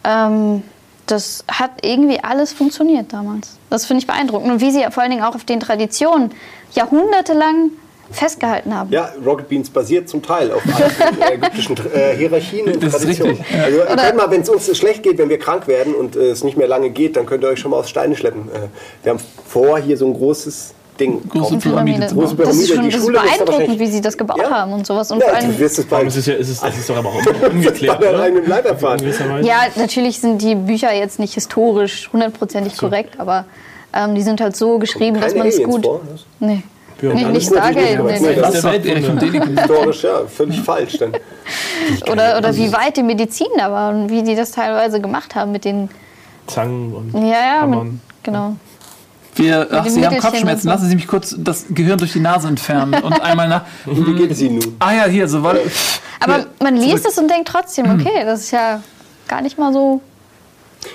ähm, 0.04 0.64
das 1.08 1.44
hat 1.48 1.72
irgendwie 1.86 2.20
alles 2.24 2.54
funktioniert 2.54 3.12
damals. 3.12 3.58
Das 3.70 3.86
finde 3.86 4.02
ich 4.02 4.08
beeindruckend 4.08 4.52
und 4.52 4.62
wie 4.62 4.72
sie 4.72 4.86
vor 4.92 5.04
allen 5.04 5.12
Dingen 5.12 5.24
auch 5.24 5.36
auf 5.36 5.44
den 5.44 5.60
Traditionen 5.60 6.32
jahrhundertelang 6.74 7.72
festgehalten 8.12 8.76
haben. 8.76 8.92
Ja, 8.92 9.12
Rocket 9.26 9.50
Beans 9.50 9.70
basiert 9.70 10.08
zum 10.08 10.22
Teil 10.22 10.52
auf 10.52 10.62
alten 10.66 11.22
ägyptischen 11.34 11.78
äh, 11.94 12.16
Hierarchien 12.16 12.72
und 12.72 12.80
Traditionen. 12.80 13.44
Also, 13.64 13.80
ihr 13.80 13.86
könnt 13.86 14.18
mal, 14.18 14.30
wenn 14.30 14.42
es 14.42 14.50
uns 14.50 14.78
schlecht 14.78 15.04
geht, 15.04 15.18
wenn 15.18 15.30
wir 15.30 15.40
krank 15.40 15.68
werden 15.68 15.96
und 15.96 16.16
äh, 16.16 16.30
es 16.30 16.44
nicht 16.44 16.58
mehr 16.58 16.68
lange 16.68 16.90
geht, 16.90 17.16
dann 17.16 17.26
könnt 17.26 17.44
ihr 17.44 17.50
euch 17.50 17.60
schon 17.60 17.72
mal 17.72 17.78
aufs 17.78 17.90
Steine 17.90 18.16
schleppen. 18.16 18.50
Äh, 18.50 18.68
wir 19.04 19.12
haben 19.12 19.20
vor, 19.46 19.80
hier 19.80 19.98
so 19.98 20.06
ein 20.06 20.14
großes 20.14 20.74
Ding. 21.00 21.28
Große. 21.28 21.58
Pyramide. 21.58 22.08
Große 22.08 22.36
bauen. 22.36 22.46
Das 22.48 22.56
ist 22.58 22.68
Pyramide, 22.68 22.74
schon 22.76 22.84
die 22.84 22.90
das 22.92 23.00
ist 23.00 23.06
Schule 23.06 23.18
ist 23.18 23.38
beeindruckend, 23.46 23.80
wie 23.80 23.88
sie 23.88 24.02
das 24.02 24.18
gebaut 24.18 24.38
Ja. 24.38 24.50
haben 24.52 24.74
und 24.74 24.86
sowas. 24.86 25.12
Und 25.12 25.22
vor 25.24 25.32
Ja, 25.32 25.38
allem, 25.38 25.52
du 25.52 25.60
wirst 25.60 25.80
es 25.80 25.86
bei, 25.86 25.96
Warum 25.98 26.08
ist 26.08 26.18
es 26.18 26.26
ja, 26.28 26.34
ist 26.36 26.50
es, 26.50 26.60
das 26.62 26.78
ist 26.78 26.90
doch 26.90 26.98
aber 26.98 27.10
auch 27.10 27.16
ungeklärt. 27.52 28.04
Ja, 29.44 29.62
natürlich 29.76 30.20
sind 30.20 30.42
die 30.42 30.56
Bücher 30.56 30.94
jetzt 30.94 31.20
nicht 31.20 31.34
historisch 31.34 32.10
hundertprozentig 32.14 32.78
korrekt, 32.78 33.20
aber 33.20 33.46
ähm, 33.94 34.16
die 34.16 34.22
sind 34.22 34.42
halt 34.42 34.56
so 34.56 34.80
geschrieben, 34.80 35.20
dass 35.20 35.36
man 35.36 35.48
es 35.48 35.62
gut. 35.64 35.84
vor. 35.84 36.02
Das 36.10 36.26
Nee. 36.40 36.64
Ja, 37.02 37.10
nicht 37.14 37.26
dann 37.26 37.32
nicht 37.34 37.42
ist 37.42 37.58
Stargate. 37.58 38.04
Nee, 38.04 38.20
Nee, 38.20 38.28
nee. 38.30 38.36
das 38.36 38.62
Däniken. 38.62 39.58
Historisch, 39.58 40.04
ja, 40.04 40.22
völlig 40.26 40.62
falsch. 40.62 40.98
Dann. 41.00 41.12
Oder, 42.10 42.38
oder 42.38 42.56
wie 42.56 42.72
weit 42.72 42.96
die 42.96 43.04
Medizin 43.04 43.48
da 43.58 43.70
war 43.72 43.90
und 43.94 44.10
wie 44.10 44.24
die 44.24 44.36
das 44.36 44.52
teilweise 44.52 45.02
gemacht 45.02 45.36
haben 45.36 45.52
mit 45.52 45.66
den. 45.66 45.90
Zangen 46.48 46.94
und 46.94 47.14
Ja, 47.14 47.28
ja, 47.30 47.66
mit, 47.66 47.76
Hammern. 47.80 48.02
genau. 48.22 48.56
Wir, 49.36 49.68
ach, 49.72 49.88
Sie 49.88 50.06
haben 50.06 50.18
Kopfschmerzen. 50.20 50.68
Lassen 50.68 50.90
Sie 50.90 50.96
mich 50.96 51.08
kurz 51.08 51.36
das 51.38 51.66
Gehirn 51.70 51.98
durch 51.98 52.14
die 52.14 52.20
Nase 52.20 52.48
entfernen 52.48 53.02
und 53.04 53.22
einmal 53.22 53.48
nach. 53.48 53.66
Wie 53.86 54.14
geht 54.14 54.32
es 54.32 54.42
Ihnen 54.42 54.60
nun? 54.60 54.76
Ah 54.80 54.94
ja, 54.94 55.06
hier, 55.06 55.28
so 55.28 55.42
war. 55.44 55.56
Aber 56.20 56.36
Hier, 56.36 56.48
man 56.62 56.76
liest 56.76 57.00
zurück. 57.00 57.12
es 57.12 57.18
und 57.18 57.30
denkt 57.30 57.48
trotzdem, 57.48 57.90
okay, 57.92 58.24
das 58.26 58.42
ist 58.42 58.52
ja 58.52 58.82
gar 59.28 59.42
nicht 59.42 59.58
mal 59.58 59.74
so 59.74 60.02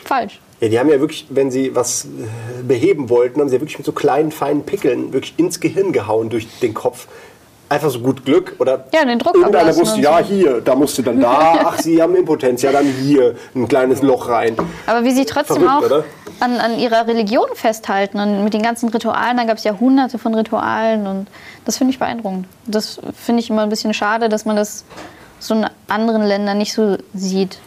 falsch. 0.05 0.41
Ja, 0.61 0.69
die 0.69 0.79
haben 0.79 0.89
ja 0.89 0.99
wirklich, 0.99 1.27
wenn 1.31 1.51
sie 1.51 1.75
was 1.75 2.05
äh, 2.05 2.63
beheben 2.63 3.09
wollten, 3.11 3.41
haben 3.41 3.49
sie 3.49 3.55
ja 3.57 3.61
wirklich 3.61 3.79
mit 3.79 3.87
so 3.87 3.93
kleinen, 3.93 4.33
feinen 4.33 4.65
Pickeln 4.65 5.13
wirklich 5.13 5.35
ins 5.37 5.61
Gehirn 5.61 5.93
gehauen 5.93 6.31
durch 6.31 6.49
den 6.61 6.75
Kopf. 6.75 7.07
Einfach 7.69 7.91
so 7.91 8.01
gut 8.01 8.25
Glück 8.25 8.57
oder 8.59 8.85
Ja, 8.93 9.05
den 9.05 9.19
Druck 9.19 9.35
irgendeiner 9.35 9.75
wusste, 9.77 9.97
und 9.97 10.03
ja, 10.03 10.19
hier, 10.19 10.61
da 10.61 10.75
musst 10.75 10.97
du 10.99 11.03
dann 11.03 11.21
da, 11.21 11.55
ach, 11.67 11.79
sie 11.79 12.01
haben 12.01 12.15
Impotenz, 12.17 12.63
ja, 12.63 12.73
dann 12.73 12.87
hier 12.87 13.35
ein 13.55 13.69
kleines 13.69 14.03
Loch 14.03 14.29
rein. 14.29 14.57
Aber 14.87 15.05
wie 15.05 15.13
sie 15.13 15.25
trotzdem 15.25 15.63
Verrückt, 15.63 15.93
auch 15.93 16.05
an, 16.41 16.59
an 16.59 16.79
ihrer 16.79 17.07
Religion 17.07 17.49
festhalten 17.55 18.21
und 18.21 18.45
mit 18.45 18.55
den 18.55 18.63
ganzen 18.63 18.89
Ritualen, 18.89 19.37
da 19.37 19.45
gab 19.45 19.59
es 19.59 19.65
ja 19.65 19.79
hunderte 19.79 20.19
von 20.19 20.35
Ritualen 20.35 21.07
und 21.07 21.27
das 21.65 21.77
finde 21.77 21.93
ich 21.93 21.99
beeindruckend. 21.99 22.47
Das 22.67 23.01
finde 23.15 23.41
ich 23.43 23.51
immer 23.51 23.63
ein 23.63 23.69
bisschen 23.71 23.93
schade, 23.93 24.29
dass 24.29 24.45
man 24.45 24.57
das 24.57 24.85
so 25.41 25.55
in 25.55 25.67
anderen 25.89 26.23
Ländern 26.23 26.59
nicht 26.59 26.73
so 26.73 26.97
sieht. 27.15 27.59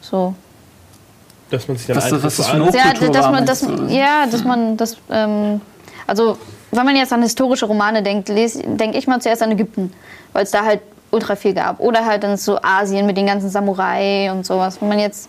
So. 0.00 0.34
Dass 1.50 1.68
man 1.68 1.76
sich 1.76 1.86
dann 1.86 1.96
Was- 1.96 2.04
einfach 2.04 2.24
was 2.24 2.36
das 2.36 2.46
so 2.46 2.52
für 2.52 2.62
eine 2.62 2.76
Ja, 2.76 3.10
dass 3.10 3.30
man, 3.30 3.46
dass, 3.46 3.62
ja, 3.88 4.26
dass 4.30 4.44
man 4.44 4.76
das, 4.76 4.96
ähm, 5.10 5.60
also 6.06 6.38
wenn 6.70 6.84
man 6.84 6.96
jetzt 6.96 7.12
an 7.12 7.22
historische 7.22 7.66
Romane 7.66 8.02
denkt, 8.02 8.28
denke 8.28 8.98
ich 8.98 9.06
mal 9.06 9.20
zuerst 9.20 9.42
an 9.42 9.52
Ägypten, 9.52 9.92
weil 10.32 10.44
es 10.44 10.50
da 10.50 10.64
halt 10.64 10.80
ultra 11.10 11.36
viel 11.36 11.54
gab. 11.54 11.80
Oder 11.80 12.04
halt 12.04 12.22
dann 12.22 12.36
so 12.36 12.60
Asien 12.62 13.06
mit 13.06 13.16
den 13.16 13.26
ganzen 13.26 13.48
Samurai 13.50 14.30
und 14.30 14.44
sowas. 14.44 14.80
Wenn 14.80 14.88
man 14.88 14.98
jetzt, 14.98 15.28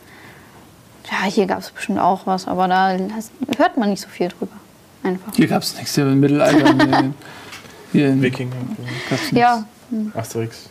ja, 1.10 1.28
hier 1.30 1.46
gab 1.46 1.60
es 1.60 1.72
bestimmt 1.72 2.00
auch 2.00 2.26
was, 2.26 2.48
aber 2.48 2.68
da 2.68 2.98
hört 3.58 3.78
man 3.78 3.90
nicht 3.90 4.02
so 4.02 4.10
viel 4.10 4.30
drüber. 4.30 4.54
Einfach. 5.04 5.34
Hier 5.36 5.48
gab 5.48 5.62
es 5.62 5.76
nichts 5.76 5.96
hier 5.96 6.06
im 6.06 6.20
Mittelalter. 6.20 6.74
Hier 7.94 8.10
in, 8.10 8.22
Wikinger. 8.22 8.52
Ja, 9.32 9.66
Asterix. 10.14 10.70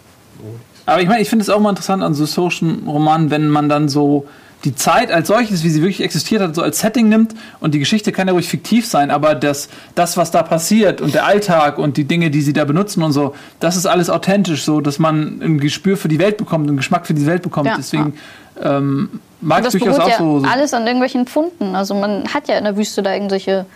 Aber 0.85 1.01
ich 1.01 1.09
meine, 1.09 1.23
ich 1.23 1.31
finde 1.31 1.45
es 1.45 1.49
auch 1.49 1.61
mal 1.61 1.71
interessant 1.71 2.03
an 2.03 2.13
so 2.13 2.25
historischen 2.25 2.87
Romanen, 2.87 3.31
wenn 3.31 3.49
man 3.49 3.71
dann 3.71 3.89
so 3.89 4.29
die 4.65 4.75
Zeit 4.75 5.13
als 5.13 5.29
solches, 5.29 5.63
wie 5.63 5.69
sie 5.71 5.81
wirklich 5.83 6.03
existiert 6.03 6.41
hat, 6.43 6.55
so 6.55 6.63
als 6.63 6.81
Setting 6.81 7.09
nimmt 7.09 7.35
und 7.61 7.75
die 7.75 7.79
Geschichte 7.79 8.11
kann 8.11 8.27
ja 8.27 8.33
ruhig 8.33 8.49
fiktiv 8.49 8.87
sein, 8.87 9.11
aber 9.11 9.35
das, 9.35 9.69
das 9.95 10.17
was 10.17 10.31
da 10.31 10.43
passiert 10.43 11.01
und 11.01 11.15
der 11.15 11.25
Alltag 11.27 11.79
und 11.79 11.97
die 11.97 12.05
Dinge, 12.05 12.31
die 12.31 12.41
sie 12.43 12.53
da 12.53 12.65
benutzen 12.65 13.03
und 13.03 13.13
so, 13.13 13.35
das 13.61 13.77
ist 13.77 13.87
alles 13.87 14.11
authentisch, 14.11 14.65
so 14.65 14.81
dass 14.81 14.99
man 14.99 15.41
ein 15.43 15.61
Gespür 15.61 15.97
für 15.97 16.09
die 16.09 16.19
Welt 16.19 16.37
bekommt, 16.39 16.67
einen 16.69 16.77
Geschmack 16.79 17.07
für 17.07 17.15
die 17.15 17.27
Welt 17.27 17.43
bekommt. 17.43 17.69
Ja, 17.69 17.77
Deswegen 17.77 18.15
ähm, 18.61 19.21
mag 19.41 19.63
das 19.63 19.75
ich 19.75 19.83
durchaus 19.83 20.01
auch 20.01 20.09
ja 20.09 20.19
so. 20.19 20.43
alles 20.51 20.73
an 20.75 20.83
irgendwelchen 20.87 21.27
Funden. 21.27 21.77
Also 21.77 21.95
man 21.95 22.25
hat 22.33 22.49
ja 22.49 22.57
in 22.57 22.65
der 22.65 22.77
Wüste 22.77 23.03
da 23.03 23.13
irgendwelche 23.13 23.67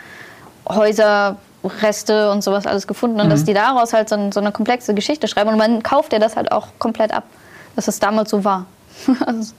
Häuser, 0.69 1.37
Reste 1.83 2.31
und 2.31 2.43
sowas 2.43 2.67
alles 2.67 2.87
gefunden 2.87 3.21
und 3.21 3.27
Mhm. 3.27 3.31
dass 3.31 3.45
die 3.45 3.53
daraus 3.53 3.93
halt 3.93 4.09
so, 4.09 4.15
ein- 4.17 4.33
so 4.33 4.41
eine 4.41 4.51
komplexe 4.51 4.95
Geschichte 4.95 5.29
schreiben 5.29 5.51
und 5.51 5.59
man 5.59 5.83
kauft 5.83 6.13
ja 6.13 6.19
das 6.19 6.37
halt 6.37 6.51
auch 6.53 6.69
komplett 6.79 7.13
ab, 7.13 7.25
dass 7.77 7.87
es 7.87 7.99
damals 7.99 8.31
so 8.31 8.45
war. 8.45 8.65
also, 9.27 9.53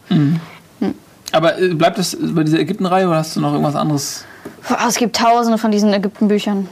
aber 1.31 1.59
äh, 1.59 1.69
bleibt 1.73 1.97
es 1.97 2.17
bei 2.19 2.43
dieser 2.43 2.59
Ägypten-Reihe 2.59 3.07
oder 3.07 3.17
hast 3.17 3.35
du 3.35 3.39
noch 3.41 3.51
irgendwas 3.51 3.75
anderes? 3.75 4.25
boah, 4.67 4.77
es 4.87 4.95
gibt 4.95 5.15
tausende 5.15 5.57
von 5.57 5.71
diesen 5.71 5.93
Ägypten-Büchern. 5.93 6.67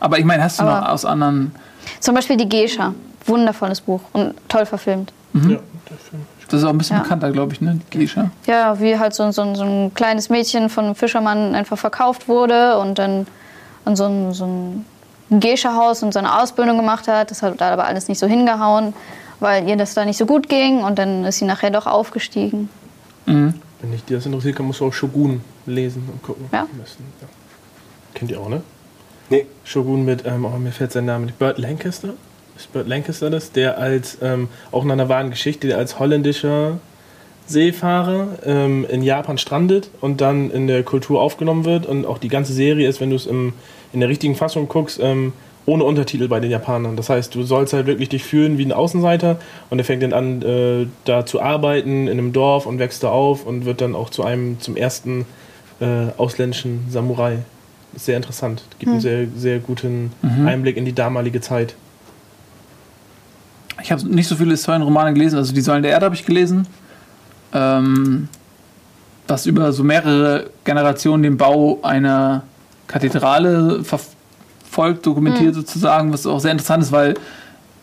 Aber 0.00 0.18
ich 0.18 0.24
meine, 0.24 0.42
hast 0.44 0.60
du 0.60 0.64
noch 0.64 0.72
Aber- 0.72 0.92
aus 0.92 1.04
anderen. 1.04 1.54
Zum 2.00 2.14
Beispiel 2.14 2.36
die 2.36 2.48
Geisha. 2.48 2.94
Wundervolles 3.26 3.80
Buch 3.82 4.00
und 4.12 4.34
toll 4.48 4.64
verfilmt. 4.64 5.12
Ja, 5.34 5.40
der 5.42 5.58
Film. 5.98 6.22
Das 6.48 6.60
ist 6.60 6.64
auch 6.66 6.70
ein 6.70 6.78
bisschen 6.78 6.96
Ja. 6.96 7.02
bekannter, 7.02 7.30
glaube 7.30 7.52
ich, 7.52 7.60
ne? 7.60 7.78
Die 7.92 7.98
Geisha. 7.98 8.30
Ja, 8.46 8.80
wie 8.80 8.98
halt 8.98 9.14
so, 9.14 9.30
so, 9.30 9.54
so 9.54 9.62
ein 9.62 9.92
kleines 9.94 10.28
Mädchen 10.30 10.68
von 10.70 10.86
einem 10.86 10.94
Fischermann 10.96 11.54
einfach 11.54 11.78
verkauft 11.78 12.26
wurde 12.28 12.78
und 12.78 12.98
dann 12.98 13.26
an 13.84 13.94
so 13.94 14.06
ein, 14.06 14.32
so 14.32 14.46
ein 14.46 14.84
Geisha-Haus 15.38 16.02
und 16.02 16.12
so 16.12 16.18
eine 16.18 16.40
Ausbildung 16.40 16.76
gemacht 16.78 17.06
hat. 17.06 17.30
Das 17.30 17.42
hat 17.42 17.60
da 17.60 17.70
aber 17.72 17.84
alles 17.84 18.08
nicht 18.08 18.18
so 18.18 18.26
hingehauen, 18.26 18.94
weil 19.38 19.68
ihr 19.68 19.76
das 19.76 19.94
da 19.94 20.04
nicht 20.04 20.16
so 20.16 20.26
gut 20.26 20.48
ging 20.48 20.82
und 20.82 20.98
dann 20.98 21.24
ist 21.24 21.38
sie 21.38 21.44
nachher 21.44 21.70
doch 21.70 21.86
aufgestiegen. 21.86 22.68
Wenn 23.80 23.92
dich 23.92 24.04
das 24.04 24.26
interessiert, 24.26 24.56
kann 24.56 24.66
musst 24.66 24.80
du 24.80 24.86
auch 24.86 24.92
Shogun 24.92 25.40
lesen 25.66 26.08
und 26.12 26.22
gucken. 26.22 26.46
Ja. 26.52 26.66
Müssen. 26.76 27.04
Ja. 27.20 27.28
Kennt 28.14 28.30
ihr 28.30 28.40
auch, 28.40 28.48
ne? 28.48 28.62
Nee, 29.30 29.46
Shogun 29.64 30.04
mit, 30.04 30.24
ähm, 30.26 30.44
oh, 30.44 30.58
mir 30.58 30.72
fällt 30.72 30.92
sein 30.92 31.06
Name 31.06 31.26
nicht, 31.26 31.38
Burt 31.38 31.58
Lancaster. 31.58 32.14
Ist 32.56 32.72
Burt 32.72 32.88
Lancaster 32.88 33.30
das? 33.30 33.52
Der 33.52 33.78
als, 33.78 34.18
ähm, 34.20 34.48
auch 34.72 34.84
nach 34.84 34.94
einer 34.94 35.08
wahren 35.08 35.30
Geschichte, 35.30 35.68
der 35.68 35.78
als 35.78 35.98
holländischer 35.98 36.78
Seefahrer 37.46 38.38
ähm, 38.44 38.86
in 38.88 39.02
Japan 39.02 39.38
strandet 39.38 39.90
und 40.00 40.20
dann 40.20 40.50
in 40.50 40.66
der 40.66 40.82
Kultur 40.82 41.20
aufgenommen 41.20 41.64
wird. 41.64 41.86
Und 41.86 42.06
auch 42.06 42.18
die 42.18 42.28
ganze 42.28 42.52
Serie 42.52 42.88
ist, 42.88 43.00
wenn 43.00 43.10
du 43.10 43.16
es 43.16 43.26
in 43.26 43.52
der 43.94 44.08
richtigen 44.08 44.34
Fassung 44.34 44.68
guckst, 44.68 45.00
ähm, 45.00 45.32
ohne 45.66 45.84
Untertitel 45.84 46.28
bei 46.28 46.40
den 46.40 46.50
Japanern. 46.50 46.96
Das 46.96 47.10
heißt, 47.10 47.34
du 47.34 47.42
sollst 47.42 47.72
halt 47.72 47.86
wirklich 47.86 48.08
dich 48.08 48.24
fühlen 48.24 48.58
wie 48.58 48.64
ein 48.64 48.72
Außenseiter 48.72 49.38
und 49.68 49.78
er 49.78 49.84
fängt 49.84 50.02
dann 50.02 50.12
an, 50.12 50.42
äh, 50.42 50.86
da 51.04 51.26
zu 51.26 51.40
arbeiten 51.40 52.08
in 52.08 52.18
einem 52.18 52.32
Dorf 52.32 52.66
und 52.66 52.78
wächst 52.78 53.04
da 53.04 53.10
auf 53.10 53.46
und 53.46 53.64
wird 53.64 53.80
dann 53.80 53.94
auch 53.94 54.10
zu 54.10 54.24
einem, 54.24 54.60
zum 54.60 54.76
ersten 54.76 55.26
äh, 55.80 56.06
ausländischen 56.16 56.86
Samurai. 56.90 57.38
Ist 57.94 58.06
sehr 58.06 58.16
interessant. 58.16 58.62
Gibt 58.78 58.92
einen 58.92 59.00
sehr, 59.00 59.26
sehr 59.36 59.58
guten 59.58 60.12
Einblick 60.46 60.76
in 60.76 60.84
die 60.84 60.92
damalige 60.92 61.40
Zeit. 61.40 61.74
Ich 63.82 63.90
habe 63.90 64.06
nicht 64.06 64.28
so 64.28 64.36
viele 64.36 64.50
Historienromane 64.50 65.12
gelesen, 65.12 65.38
also 65.38 65.52
die 65.52 65.60
Säulen 65.60 65.82
der 65.82 65.90
Erde 65.90 66.04
habe 66.04 66.14
ich 66.14 66.24
gelesen. 66.24 66.68
Ähm, 67.52 68.28
was 69.26 69.46
über 69.46 69.72
so 69.72 69.82
mehrere 69.82 70.50
Generationen 70.64 71.22
den 71.22 71.36
Bau 71.36 71.78
einer 71.82 72.42
Kathedrale 72.86 73.82
verfolgt, 73.84 74.19
dokumentiert 75.02 75.54
sozusagen, 75.54 76.12
was 76.12 76.26
auch 76.26 76.40
sehr 76.40 76.52
interessant 76.52 76.82
ist, 76.82 76.92
weil 76.92 77.14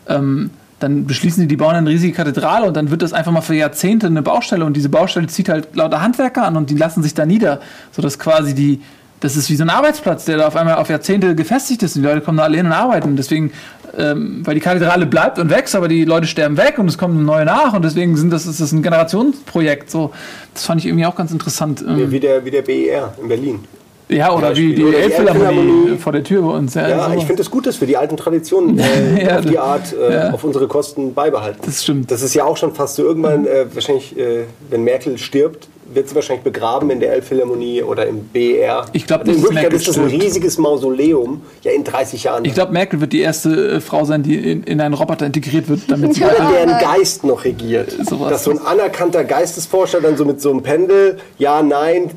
ähm, 0.08 0.50
dann 0.80 1.06
beschließen 1.06 1.42
die, 1.42 1.48
die 1.48 1.56
bauen 1.56 1.74
eine 1.74 1.90
riesige 1.90 2.12
Kathedrale 2.12 2.66
und 2.66 2.76
dann 2.76 2.90
wird 2.90 3.02
das 3.02 3.12
einfach 3.12 3.32
mal 3.32 3.40
für 3.40 3.54
Jahrzehnte 3.54 4.06
eine 4.06 4.22
Baustelle 4.22 4.64
und 4.64 4.76
diese 4.76 4.88
Baustelle 4.88 5.26
zieht 5.26 5.48
halt 5.48 5.74
lauter 5.74 6.00
Handwerker 6.00 6.44
an 6.44 6.56
und 6.56 6.70
die 6.70 6.76
lassen 6.76 7.02
sich 7.02 7.14
da 7.14 7.26
nieder, 7.26 7.60
sodass 7.90 8.18
quasi 8.18 8.54
die, 8.54 8.80
das 9.20 9.36
ist 9.36 9.50
wie 9.50 9.56
so 9.56 9.64
ein 9.64 9.70
Arbeitsplatz, 9.70 10.24
der 10.24 10.38
da 10.38 10.46
auf 10.46 10.54
einmal 10.54 10.76
auf 10.76 10.88
Jahrzehnte 10.88 11.34
gefestigt 11.34 11.82
ist 11.82 11.96
und 11.96 12.02
die 12.02 12.08
Leute 12.08 12.20
kommen 12.20 12.38
da 12.38 12.44
alle 12.44 12.56
hin 12.56 12.66
und 12.66 12.72
arbeiten. 12.72 13.16
Deswegen, 13.16 13.52
ähm, 13.96 14.42
weil 14.44 14.54
die 14.54 14.60
Kathedrale 14.60 15.06
bleibt 15.06 15.40
und 15.40 15.50
wächst, 15.50 15.74
aber 15.74 15.88
die 15.88 16.04
Leute 16.04 16.28
sterben 16.28 16.56
weg 16.56 16.78
und 16.78 16.86
es 16.86 16.96
kommen 16.96 17.24
neue 17.24 17.44
nach 17.44 17.72
und 17.72 17.84
deswegen 17.84 18.16
sind 18.16 18.30
das, 18.30 18.46
ist 18.46 18.60
das 18.60 18.70
ein 18.70 18.82
Generationsprojekt. 18.82 19.90
So, 19.90 20.12
das 20.54 20.64
fand 20.64 20.80
ich 20.80 20.86
irgendwie 20.86 21.06
auch 21.06 21.16
ganz 21.16 21.32
interessant. 21.32 21.84
Ähm, 21.86 22.10
wie 22.12 22.20
der, 22.20 22.44
wie 22.44 22.52
der 22.52 22.62
BER 22.62 23.14
in 23.20 23.28
Berlin. 23.28 23.60
Ja, 24.08 24.34
oder 24.34 24.56
wie 24.56 24.74
die 24.74 24.94
Elbphilharmonie 24.94 25.96
vor 25.98 26.12
der 26.12 26.24
Tür 26.24 26.42
bei 26.42 26.50
uns. 26.50 26.74
Ja, 26.74 26.88
Ja, 26.88 27.14
ich 27.14 27.24
finde 27.24 27.42
es 27.42 27.50
gut, 27.50 27.66
dass 27.66 27.80
wir 27.80 27.86
die 27.86 27.96
alten 27.96 28.16
Traditionen 28.16 28.78
äh, 28.78 29.24
Ja, 29.24 29.38
auf 29.38 29.46
die 29.46 29.58
Art, 29.58 29.94
äh, 29.94 30.12
ja. 30.14 30.30
auf 30.30 30.44
unsere 30.44 30.66
Kosten 30.68 31.14
beibehalten. 31.14 31.60
Das 31.64 31.82
stimmt. 31.82 32.10
Das 32.10 32.22
ist 32.22 32.34
ja 32.34 32.44
auch 32.44 32.56
schon 32.56 32.74
fast 32.74 32.96
so 32.96 33.04
irgendwann, 33.04 33.46
äh, 33.46 33.66
wahrscheinlich, 33.72 34.16
äh, 34.18 34.44
wenn 34.70 34.84
Merkel 34.84 35.18
stirbt, 35.18 35.68
wird 35.92 36.08
sie 36.08 36.14
wahrscheinlich 36.14 36.44
begraben 36.44 36.90
in 36.90 37.00
der 37.00 37.12
Elbphilharmonie 37.14 37.82
oder 37.82 38.06
im 38.06 38.24
BER. 38.28 38.86
Ich 38.92 39.06
glaub 39.06 39.24
nicht, 39.24 39.36
In 39.36 39.42
dass 39.42 39.50
Wirklichkeit 39.50 39.72
Merkel 39.72 39.76
ist 39.76 39.88
das 39.88 39.98
ein 39.98 40.06
riesiges 40.06 40.58
Mausoleum, 40.58 41.42
ja 41.62 41.72
in 41.72 41.84
30 41.84 42.24
Jahren. 42.24 42.44
Ich 42.44 42.54
glaube, 42.54 42.72
Merkel 42.72 43.00
wird 43.00 43.12
die 43.12 43.20
erste 43.20 43.76
äh, 43.76 43.80
Frau 43.80 44.04
sein, 44.04 44.22
die 44.22 44.36
in, 44.36 44.64
in 44.64 44.80
einen 44.80 44.94
Roboter 44.94 45.26
integriert 45.26 45.68
wird, 45.68 45.90
damit 45.90 46.14
sie 46.14 46.24
Oder 46.24 46.50
deren 46.52 46.78
Geist 46.78 47.24
noch 47.24 47.44
regiert. 47.44 47.90
Sowas. 48.04 48.30
Dass 48.30 48.44
so 48.44 48.50
ein 48.50 48.58
anerkannter 48.58 49.24
Geistesforscher 49.24 50.00
dann 50.00 50.16
so 50.16 50.24
mit 50.24 50.40
so 50.40 50.50
einem 50.50 50.62
Pendel, 50.62 51.18
ja, 51.38 51.62
nein, 51.62 52.10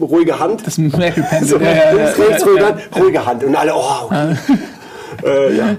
ruhige 0.00 0.38
Hand. 0.38 0.66
das 0.66 0.78
Merkel-Pendel. 0.78 1.48
So, 1.48 1.58
ja, 1.58 1.72
ja, 1.72 1.90
links, 1.92 2.18
ja, 2.18 2.24
rechts, 2.24 2.42
ja, 2.42 2.46
ruhige 2.48 2.60
ja. 2.62 2.66
Hand, 2.68 2.80
ruhige 2.96 3.26
Hand. 3.26 3.44
Und 3.44 3.56
alle, 3.56 3.74
oh, 3.74 4.04
okay. 4.06 4.36
äh, 5.24 5.56
ja. 5.56 5.76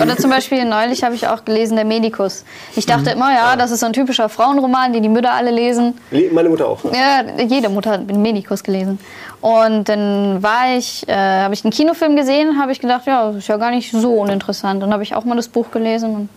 Oder 0.00 0.16
zum 0.16 0.30
Beispiel 0.30 0.64
neulich 0.64 1.02
habe 1.02 1.16
ich 1.16 1.26
auch 1.26 1.44
gelesen, 1.44 1.74
der 1.74 1.84
Medikus. 1.84 2.44
Ich 2.76 2.86
dachte 2.86 3.10
Mhm. 3.10 3.16
immer, 3.16 3.32
ja, 3.34 3.56
das 3.56 3.72
ist 3.72 3.80
so 3.80 3.86
ein 3.86 3.92
typischer 3.92 4.28
Frauenroman, 4.28 4.92
den 4.92 5.02
die 5.02 5.08
Mütter 5.08 5.32
alle 5.32 5.50
lesen. 5.50 5.94
Le- 6.12 6.30
Meine 6.32 6.48
Mutter 6.48 6.68
auch. 6.68 6.78
Ja, 6.84 7.24
jede 7.44 7.68
Mutter 7.68 7.90
hat 7.90 8.08
den 8.08 8.22
Medikus 8.22 8.62
gelesen. 8.62 9.00
Und 9.40 9.88
dann 9.88 10.40
war 10.44 10.76
ich, 10.78 11.08
äh, 11.08 11.12
habe 11.14 11.54
ich 11.54 11.64
einen 11.64 11.72
Kinofilm 11.72 12.14
gesehen, 12.14 12.60
habe 12.60 12.70
ich 12.70 12.78
gedacht, 12.78 13.02
ja, 13.06 13.26
das 13.28 13.38
ist 13.38 13.48
ja 13.48 13.56
gar 13.56 13.72
nicht 13.72 13.90
so 13.90 14.12
uninteressant. 14.20 14.80
Dann 14.80 14.92
habe 14.92 15.02
ich 15.02 15.16
auch 15.16 15.24
mal 15.24 15.34
das 15.34 15.48
Buch 15.48 15.72
gelesen. 15.72 16.14
Und 16.14 16.28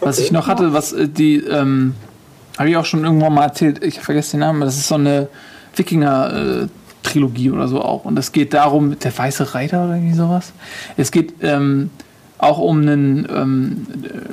Was 0.00 0.18
ich 0.18 0.30
noch 0.30 0.48
hatte, 0.48 0.74
was 0.74 0.92
äh, 0.92 1.08
die, 1.08 1.36
ähm, 1.36 1.94
habe 2.58 2.68
ich 2.68 2.76
auch 2.76 2.84
schon 2.84 3.04
irgendwann 3.04 3.32
mal 3.32 3.44
erzählt, 3.44 3.82
ich 3.82 4.00
vergesse 4.00 4.32
den 4.32 4.40
Namen, 4.40 4.60
das 4.60 4.76
ist 4.76 4.88
so 4.88 4.96
eine 4.96 5.28
Wikinger-Trilogie 5.78 7.50
oder 7.50 7.68
so 7.68 7.82
auch. 7.82 8.04
Und 8.04 8.18
es 8.18 8.32
geht 8.32 8.54
darum, 8.54 8.98
der 8.98 9.16
weiße 9.16 9.54
Reiter 9.54 9.84
oder 9.84 9.96
irgendwie 9.96 10.16
sowas. 10.16 10.52
Es 10.96 11.10
geht 11.10 11.34
ähm, 11.42 11.90
auch 12.38 12.58
um 12.58 12.80
einen 12.80 13.28
ähm, 13.34 13.86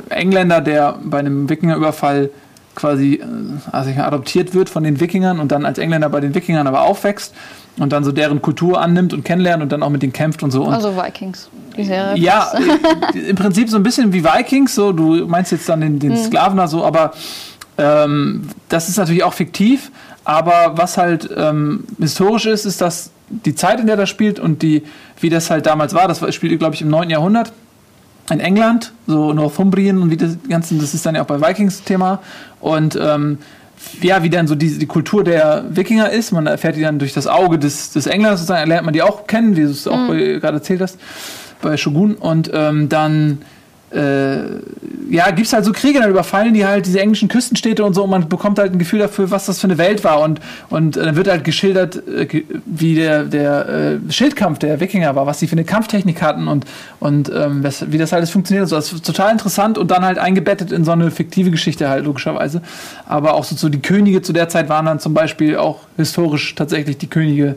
Engländer, 0.09 0.61
der 0.61 0.99
bei 1.03 1.19
einem 1.19 1.49
Wikingerüberfall 1.49 2.29
quasi 2.75 3.15
äh, 3.15 3.25
also 3.71 3.89
adoptiert 3.91 4.53
wird 4.53 4.69
von 4.69 4.83
den 4.83 4.99
Wikingern 4.99 5.39
und 5.39 5.51
dann 5.51 5.65
als 5.65 5.77
Engländer 5.77 6.09
bei 6.09 6.19
den 6.19 6.35
Wikingern 6.35 6.67
aber 6.67 6.83
aufwächst 6.83 7.33
und 7.77 7.91
dann 7.91 8.03
so 8.03 8.11
deren 8.11 8.41
Kultur 8.41 8.81
annimmt 8.81 9.13
und 9.13 9.25
kennenlernt 9.25 9.63
und 9.63 9.71
dann 9.71 9.83
auch 9.83 9.89
mit 9.89 10.01
denen 10.01 10.13
kämpft 10.13 10.43
und 10.43 10.51
so. 10.51 10.63
Und 10.65 10.73
also 10.73 10.95
Vikings, 10.95 11.49
die 11.75 11.83
Serie. 11.83 12.21
ja, 12.21 12.51
äh, 13.13 13.19
im 13.29 13.35
Prinzip 13.35 13.69
so 13.69 13.77
ein 13.77 13.83
bisschen 13.83 14.13
wie 14.13 14.23
Vikings, 14.23 14.75
so 14.75 14.91
du 14.91 15.25
meinst 15.25 15.51
jetzt 15.51 15.67
dann 15.67 15.81
den, 15.81 15.99
den 15.99 16.15
Sklaven 16.15 16.57
da 16.57 16.67
so, 16.67 16.85
aber 16.85 17.13
ähm, 17.77 18.49
das 18.69 18.87
ist 18.89 18.97
natürlich 18.97 19.23
auch 19.23 19.33
fiktiv, 19.33 19.91
aber 20.26 20.73
was 20.76 20.97
halt 20.97 21.30
ähm, 21.36 21.86
historisch 21.99 22.47
ist, 22.47 22.65
ist, 22.65 22.82
dass 22.82 23.11
die 23.30 23.55
Zeit, 23.55 23.80
in 23.80 23.88
der 23.88 23.95
das 23.95 24.09
spielt 24.09 24.39
und 24.39 24.61
die, 24.61 24.84
wie 25.19 25.30
das 25.30 25.49
halt 25.49 25.65
damals 25.65 25.93
war, 25.93 26.07
das 26.07 26.19
spielte, 26.34 26.57
glaube 26.57 26.76
ich, 26.76 26.82
im 26.82 26.89
9. 26.89 27.09
Jahrhundert 27.09 27.53
in 28.30 28.39
England, 28.39 28.91
so 29.07 29.34
Northumbrien 29.34 30.01
und 30.01 30.09
wie 30.09 30.17
das 30.17 30.38
Ganze, 30.49 30.76
das 30.76 30.93
ist 30.93 31.05
dann 31.05 31.15
ja 31.15 31.21
auch 31.21 31.28
bei 31.28 31.39
Vikings 31.39 31.84
Thema 31.84 32.21
und 32.59 32.99
ähm, 33.01 33.38
ja, 34.01 34.23
wie 34.23 34.30
dann 34.30 34.47
so 34.47 34.55
die, 34.55 34.78
die 34.78 34.86
Kultur 34.88 35.23
der 35.23 35.65
Wikinger 35.69 36.09
ist. 36.09 36.32
Man 36.32 36.47
erfährt 36.47 36.76
die 36.76 36.82
dann 36.82 36.97
durch 36.97 37.13
das 37.13 37.28
Auge 37.28 37.59
des, 37.59 37.91
des 37.91 38.07
Engländers 38.07 38.39
sozusagen, 38.39 38.67
lernt 38.67 38.86
man 38.86 38.93
die 38.93 39.01
auch 39.01 39.28
kennen, 39.28 39.55
wie 39.55 39.61
du 39.61 39.69
es 39.69 39.88
auch 39.88 40.11
äh, 40.11 40.39
gerade 40.39 40.57
erzählt 40.57 40.82
hast. 40.82 40.97
bei 41.61 41.78
Shogun. 41.78 42.15
Und 42.15 42.49
ähm, 42.53 42.89
dann 42.89 43.39
ja, 43.91 45.31
gibt 45.31 45.47
es 45.47 45.53
halt 45.53 45.63
so 45.63 45.71
Kriege, 45.71 45.99
dann 45.99 46.09
überfallen 46.09 46.53
die 46.53 46.65
halt 46.65 46.86
diese 46.86 46.99
englischen 46.99 47.27
Küstenstädte 47.27 47.83
und 47.83 47.93
so 47.93 48.03
und 48.03 48.09
man 48.09 48.27
bekommt 48.27 48.59
halt 48.59 48.73
ein 48.73 48.79
Gefühl 48.79 48.99
dafür, 48.99 49.31
was 49.31 49.45
das 49.45 49.59
für 49.59 49.67
eine 49.67 49.77
Welt 49.77 50.03
war 50.03 50.21
und, 50.21 50.41
und 50.69 50.97
dann 50.97 51.15
wird 51.15 51.27
halt 51.27 51.43
geschildert, 51.43 52.07
äh, 52.07 52.43
wie 52.65 52.95
der, 52.95 53.23
der 53.23 53.69
äh, 53.69 54.11
Schildkampf 54.11 54.59
der 54.59 54.79
Wikinger 54.79 55.15
war, 55.15 55.25
was 55.25 55.39
die 55.39 55.47
für 55.47 55.53
eine 55.53 55.63
Kampftechnik 55.63 56.21
hatten 56.21 56.47
und, 56.47 56.65
und 56.99 57.31
ähm, 57.33 57.63
wie 57.88 57.97
das 57.97 58.11
alles 58.13 58.31
funktioniert 58.31 58.63
und 58.63 58.69
so. 58.69 58.75
Das 58.75 58.91
ist 58.91 59.05
total 59.05 59.31
interessant 59.31 59.77
und 59.77 59.91
dann 59.91 60.03
halt 60.03 60.17
eingebettet 60.17 60.71
in 60.71 60.83
so 60.83 60.91
eine 60.91 61.11
fiktive 61.11 61.51
Geschichte 61.51 61.88
halt, 61.88 62.05
logischerweise. 62.05 62.61
Aber 63.07 63.36
auch 63.36 63.43
so, 63.43 63.55
so 63.55 63.69
die 63.69 63.81
Könige 63.81 64.21
zu 64.21 64.33
der 64.33 64.49
Zeit 64.49 64.69
waren 64.69 64.86
dann 64.86 64.99
zum 64.99 65.13
Beispiel 65.13 65.57
auch 65.57 65.81
historisch 65.97 66.55
tatsächlich 66.55 66.97
die 66.97 67.07
Könige, 67.07 67.55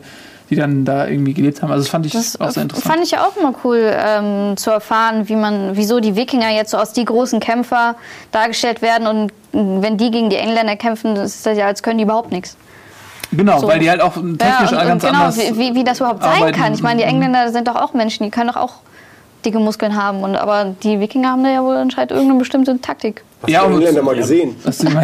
die 0.49 0.55
dann 0.55 0.83
da 0.85 1.07
irgendwie 1.07 1.33
gelebt 1.33 1.61
haben. 1.61 1.71
Also 1.71 1.83
das 1.83 1.91
fand 1.91 2.05
ich 2.05 2.13
Das 2.13 2.39
auch 2.41 2.49
sehr 2.49 2.63
interessant. 2.63 2.91
fand 2.93 3.03
ich 3.05 3.11
ja 3.11 3.25
auch 3.25 3.37
immer 3.37 3.53
cool 3.63 3.93
ähm, 3.95 4.57
zu 4.57 4.71
erfahren, 4.71 5.29
wie 5.29 5.35
man, 5.35 5.75
wieso 5.75 5.99
die 5.99 6.15
Wikinger 6.15 6.49
jetzt 6.49 6.71
so 6.71 6.77
als 6.77 6.93
die 6.93 7.05
großen 7.05 7.39
Kämpfer 7.39 7.95
dargestellt 8.31 8.81
werden 8.81 9.07
und 9.07 9.31
äh, 9.31 9.81
wenn 9.81 9.97
die 9.97 10.09
gegen 10.11 10.29
die 10.29 10.37
Engländer 10.37 10.75
kämpfen, 10.75 11.15
ist 11.17 11.45
das 11.45 11.57
ja, 11.57 11.67
als 11.67 11.83
können 11.83 11.97
die 11.99 12.03
überhaupt 12.03 12.31
nichts. 12.31 12.57
Genau, 13.31 13.59
So. 13.59 13.67
weil 13.67 13.77
die 13.79 13.89
halt 13.89 14.01
auch 14.01 14.13
technisch 14.15 14.39
Ja, 14.41 14.59
und, 14.61 14.77
und 14.77 14.87
ganz 14.87 15.03
genau, 15.03 15.19
anders 15.19 15.37
wie, 15.37 15.57
wie, 15.59 15.75
wie 15.75 15.83
das 15.83 15.99
überhaupt 15.99 16.23
sein 16.23 16.41
arbeiten. 16.41 16.57
kann. 16.59 16.73
Ich 16.73 16.81
meine, 16.81 16.99
die 17.01 17.07
Engländer 17.07 17.51
sind 17.51 17.67
doch 17.67 17.75
auch 17.75 17.93
Menschen, 17.93 18.23
die 18.23 18.31
können 18.31 18.47
doch 18.49 18.55
auch 18.55 18.73
dicke 19.45 19.59
Muskeln 19.59 19.95
haben. 20.01 20.21
Und, 20.23 20.35
aber 20.35 20.75
die 20.83 20.99
Wikinger 20.99 21.29
haben 21.31 21.43
da 21.43 21.49
ja 21.49 21.63
wohl 21.63 21.75
anscheinend 21.75 22.11
irgendeine 22.11 22.39
bestimmte 22.39 22.79
Taktik. 22.81 23.23
Hast 23.41 23.49
Ja, 23.51 23.65
du 23.65 23.75
Engländer 23.75 24.01
mal 24.01 24.15
gesehen? 24.17 24.53
Du. 24.65 24.69
Ja, 24.89 24.99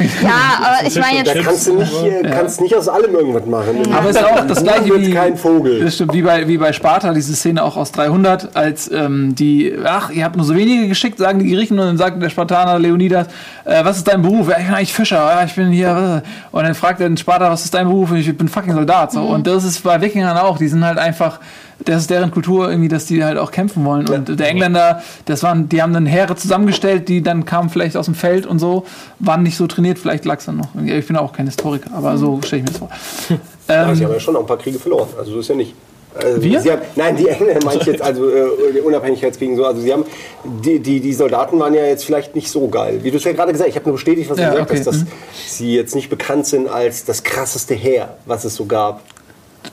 aber 0.62 0.86
ich 0.86 1.00
meine 1.00 1.24
Da 1.24 1.34
jetzt. 1.36 1.46
kannst 1.46 1.68
du 1.68 1.76
nicht, 1.76 2.04
äh, 2.04 2.22
kannst 2.30 2.60
nicht 2.60 2.76
aus 2.76 2.90
allem 2.90 3.16
irgendwas 3.16 3.46
machen. 3.46 3.94
Aber 3.94 4.10
es 4.10 4.18
ist 4.18 4.26
auch 4.26 4.46
das 4.46 4.62
gleiche 4.62 5.00
wie, 5.00 5.12
kein 5.14 5.38
Vogel. 5.38 5.80
Das 5.80 5.96
stimmt, 5.96 6.12
wie 6.14 6.22
bei, 6.22 6.46
wie 6.46 6.58
bei 6.58 6.74
Sparta, 6.74 7.14
diese 7.14 7.34
Szene 7.34 7.64
auch 7.64 7.78
aus 7.78 7.94
300, 7.94 8.54
als 8.58 8.92
ähm, 8.92 9.36
die, 9.36 9.74
ach, 9.86 10.10
ihr 10.12 10.26
habt 10.26 10.36
nur 10.36 10.46
so 10.46 10.54
wenige 10.54 10.90
geschickt, 10.90 11.18
sagen 11.18 11.40
die 11.40 11.50
Griechen, 11.50 11.80
und 11.80 11.86
dann 11.86 11.98
sagt 11.98 12.22
der 12.22 12.30
Spartaner 12.30 12.78
Leonidas, 12.78 13.28
äh, 13.64 13.86
was 13.86 13.96
ist 13.98 14.08
dein 14.10 14.22
Beruf? 14.22 14.50
Ja, 14.50 14.58
ich 14.60 14.66
bin 14.66 14.76
eigentlich 14.76 14.94
Fischer, 14.94 15.16
ja, 15.16 15.46
ich 15.46 15.56
bin 15.56 15.70
hier, 15.70 15.96
was? 15.96 16.22
und 16.52 16.64
dann 16.66 16.76
fragt 16.76 17.00
er 17.00 17.08
den 17.08 17.16
Sparta, 17.16 17.50
was 17.50 17.64
ist 17.64 17.74
dein 17.74 17.88
Beruf? 17.88 18.12
Und 18.12 18.18
ich 18.18 18.38
bin 18.38 18.50
fucking 18.50 18.74
Soldat. 18.74 19.14
So. 19.14 19.22
Und 19.22 19.48
das 19.48 19.64
ist 19.64 19.82
bei 19.82 20.02
Wikingern 20.02 20.38
auch, 20.38 20.58
die 20.58 20.68
sind 20.68 20.84
halt 20.86 20.98
einfach, 20.98 21.40
das 21.80 22.02
ist 22.04 22.10
deren 22.10 22.32
Kultur 22.32 22.70
irgendwie, 22.70 22.88
dass 22.88 23.06
die 23.06 23.24
halt 23.24 23.38
auch 23.38 23.52
kämpfen 23.52 23.84
wollen. 23.86 24.08
Und 24.08 24.40
der 24.40 24.48
Engländer, 24.48 25.02
das 25.26 25.44
waren, 25.44 25.68
die 25.70 25.82
haben 25.82 25.94
dann 25.94 26.06
Heere 26.06 26.36
zusammengestellt, 26.36 27.10
die 27.10 27.22
dann 27.22 27.46
kamen 27.46 27.70
vielleicht 27.70 27.98
aus 27.98 28.06
dem 28.06 28.16
Feld 28.16 28.46
und 28.46 28.60
so, 28.60 28.86
waren 29.20 29.44
nicht 29.44 29.58
so 29.58 29.68
trainiert, 29.68 30.00
vielleicht 30.00 30.26
lag 30.26 30.40
es 30.40 30.46
dann 30.46 30.58
noch. 30.58 30.70
Ich 30.86 31.08
bin 31.08 31.18
auch 31.18 31.34
kein 31.34 31.48
Historiker, 31.48 31.90
aber 31.94 32.18
so 32.18 32.40
stelle 32.44 32.64
ich 32.64 32.66
mir 32.68 32.72
das 32.72 32.80
vor. 32.80 32.90
Ja, 33.68 33.90
Ähm, 33.90 33.96
sie 33.96 34.06
haben 34.06 34.14
ja 34.14 34.20
schon 34.20 34.36
auch 34.36 34.42
ein 34.42 34.46
paar 34.46 34.60
Kriege 34.60 34.78
verloren. 34.78 35.10
Also 35.18 35.32
so 35.32 35.40
ist 35.40 35.48
ja 35.48 35.56
nicht. 35.56 35.74
Also 36.16 36.42
Wir? 36.42 36.62
Sie 36.62 36.72
haben, 36.72 36.82
nein, 36.96 37.18
die 37.18 37.28
Engländer 37.28 37.66
meine 37.66 37.82
ich 37.82 37.88
jetzt, 37.88 38.02
also 38.02 38.30
äh, 38.30 38.46
die 38.74 38.80
Unabhängigkeitskriegen 38.80 39.56
so. 39.56 39.66
Also 39.66 39.82
sie 39.82 39.92
haben, 39.92 40.06
die, 40.64 40.80
die, 40.80 41.00
die 41.00 41.14
Soldaten 41.14 41.60
waren 41.60 41.74
ja 41.74 41.84
jetzt 41.84 42.06
vielleicht 42.06 42.36
nicht 42.36 42.50
so 42.50 42.68
geil. 42.68 43.00
Wie 43.02 43.12
du 43.12 43.18
es 43.18 43.24
ja 43.24 43.34
gerade 43.34 43.52
gesagt 43.52 43.68
hast, 43.68 43.72
ich 43.72 43.76
habe 43.76 43.88
nur 43.88 43.96
bestätigt, 43.96 44.30
was 44.30 44.38
du 44.38 44.44
Ja, 44.44 44.52
gesagt 44.52 44.70
okay, 44.70 44.80
hast, 44.80 44.88
dass 44.88 44.98
mhm. 44.98 45.08
sie 45.48 45.76
jetzt 45.76 45.96
nicht 45.96 46.10
bekannt 46.10 46.46
sind 46.46 46.70
als 46.70 47.06
das 47.06 47.24
krasseste 47.24 47.74
Heer, 47.74 48.16
was 48.26 48.46
es 48.46 48.56
so 48.56 48.66
gab. 48.66 49.02